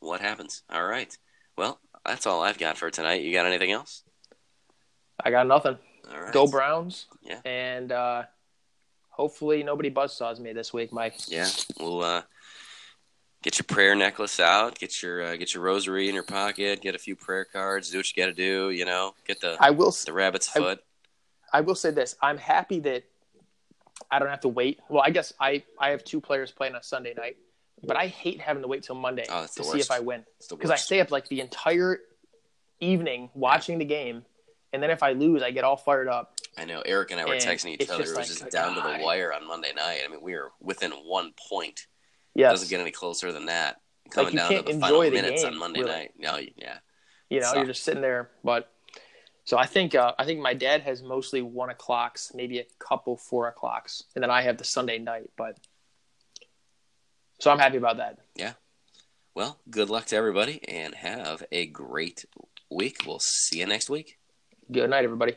what 0.00 0.20
happens. 0.20 0.64
All 0.68 0.84
right. 0.84 1.16
Well, 1.56 1.78
that's 2.04 2.26
all 2.26 2.42
I've 2.42 2.58
got 2.58 2.76
for 2.76 2.90
tonight. 2.90 3.22
You 3.22 3.32
got 3.32 3.46
anything 3.46 3.70
else? 3.70 4.02
I 5.24 5.30
got 5.30 5.46
nothing. 5.46 5.78
All 6.12 6.20
right. 6.20 6.32
Go 6.32 6.48
Browns. 6.48 7.06
Yeah. 7.22 7.38
And 7.44 7.92
uh, 7.92 8.24
hopefully 9.10 9.62
nobody 9.62 9.88
buzzsaws 9.88 10.40
me 10.40 10.52
this 10.52 10.72
week, 10.72 10.92
Mike. 10.92 11.14
Yeah, 11.28 11.46
we'll 11.78 12.02
uh, 12.02 12.22
get 13.42 13.58
your 13.58 13.64
prayer 13.64 13.94
necklace 13.94 14.40
out, 14.40 14.78
get 14.78 15.02
your 15.02 15.22
uh, 15.22 15.36
get 15.36 15.54
your 15.54 15.62
rosary 15.62 16.08
in 16.08 16.14
your 16.14 16.22
pocket, 16.24 16.80
get 16.80 16.94
a 16.94 16.98
few 16.98 17.16
prayer 17.16 17.44
cards, 17.44 17.90
do 17.90 17.98
what 17.98 18.16
you 18.16 18.22
got 18.22 18.26
to 18.28 18.34
do. 18.34 18.70
You 18.70 18.84
know, 18.84 19.14
get 19.26 19.40
the 19.40 19.56
I 19.60 19.70
will. 19.70 19.94
the 20.04 20.12
rabbit's 20.12 20.48
I- 20.56 20.60
foot. 20.60 20.84
I 21.52 21.62
will 21.62 21.74
say 21.74 21.90
this: 21.90 22.14
I'm 22.20 22.36
happy 22.36 22.80
that 22.80 23.04
I 24.10 24.18
don't 24.18 24.28
have 24.28 24.40
to 24.40 24.48
wait. 24.48 24.80
Well, 24.88 25.02
I 25.04 25.10
guess 25.10 25.32
I 25.40 25.62
I 25.78 25.90
have 25.90 26.04
two 26.04 26.20
players 26.20 26.50
playing 26.52 26.74
on 26.74 26.82
Sunday 26.82 27.14
night, 27.14 27.36
but 27.82 27.96
I 27.96 28.06
hate 28.08 28.40
having 28.40 28.62
to 28.62 28.68
wait 28.68 28.82
till 28.82 28.96
Monday 28.96 29.24
Oh, 29.30 29.46
to 29.56 29.64
see 29.64 29.80
if 29.80 29.90
I 29.90 30.00
win 30.00 30.24
because 30.50 30.70
I 30.70 30.76
stay 30.76 31.00
up 31.00 31.10
like 31.10 31.28
the 31.28 31.40
entire 31.40 32.00
evening 32.80 33.30
watching 33.34 33.78
the 33.78 33.84
game, 33.84 34.24
and 34.72 34.82
then 34.82 34.90
if 34.90 35.02
I 35.02 35.12
lose, 35.12 35.42
I 35.42 35.50
get 35.50 35.64
all 35.64 35.76
fired 35.76 36.08
up. 36.08 36.34
I 36.56 36.64
know 36.64 36.82
Eric 36.84 37.12
and 37.12 37.20
I 37.20 37.24
were 37.24 37.34
And 37.34 37.42
texting 37.42 37.80
each 37.80 37.88
other. 37.88 38.02
it 38.02 38.08
was 38.08 38.14
like, 38.16 38.26
just 38.26 38.50
down 38.50 38.74
to 38.74 38.80
the 38.80 39.04
wire 39.04 39.32
on 39.32 39.46
Monday 39.46 39.72
night. 39.74 40.00
I 40.04 40.08
mean, 40.08 40.20
we 40.20 40.34
were 40.34 40.50
within 40.60 40.90
one 40.90 41.32
point. 41.48 41.86
It 42.38 42.42
Yes, 42.42 42.52
doesn't 42.52 42.70
get 42.70 42.78
any 42.80 42.92
closer 42.92 43.32
than 43.32 43.46
that. 43.46 43.80
Coming 44.10 44.34
you 44.34 44.38
down 44.38 44.50
to 44.52 44.62
the 44.62 44.70
enjoy 44.70 44.80
final 44.80 45.00
the 45.02 45.10
minutes 45.10 45.42
game, 45.42 45.54
on 45.54 45.58
Monday 45.58 45.80
really. 45.80 45.92
night. 45.92 46.12
No, 46.16 46.36
yeah, 46.36 46.78
you 47.28 47.40
know, 47.40 47.46
sucks. 47.46 47.56
you're 47.56 47.66
just 47.66 47.82
sitting 47.82 48.00
there. 48.00 48.30
But 48.44 48.72
so 49.44 49.58
I 49.58 49.66
think 49.66 49.96
uh, 49.96 50.12
I 50.20 50.24
think 50.24 50.38
my 50.40 50.54
dad 50.54 50.82
has 50.82 51.02
mostly 51.02 51.42
one 51.42 51.68
o'clocks, 51.68 52.30
maybe 52.34 52.60
a 52.60 52.66
couple 52.78 53.16
four 53.16 53.48
o'clocks, 53.48 54.04
and 54.14 54.22
then 54.22 54.30
I 54.30 54.42
have 54.42 54.56
the 54.56 54.62
Sunday 54.62 54.98
night. 54.98 55.30
But 55.36 55.58
so 57.40 57.50
I'm 57.50 57.58
happy 57.58 57.76
about 57.76 57.96
that. 57.96 58.18
Yeah. 58.36 58.52
Well, 59.34 59.58
good 59.68 59.90
luck 59.90 60.06
to 60.06 60.16
everybody, 60.16 60.60
and 60.68 60.94
have 60.94 61.42
a 61.50 61.66
great 61.66 62.24
week. 62.70 63.02
We'll 63.04 63.18
see 63.20 63.58
you 63.58 63.66
next 63.66 63.90
week. 63.90 64.16
Good 64.70 64.88
night, 64.90 65.02
everybody. 65.02 65.34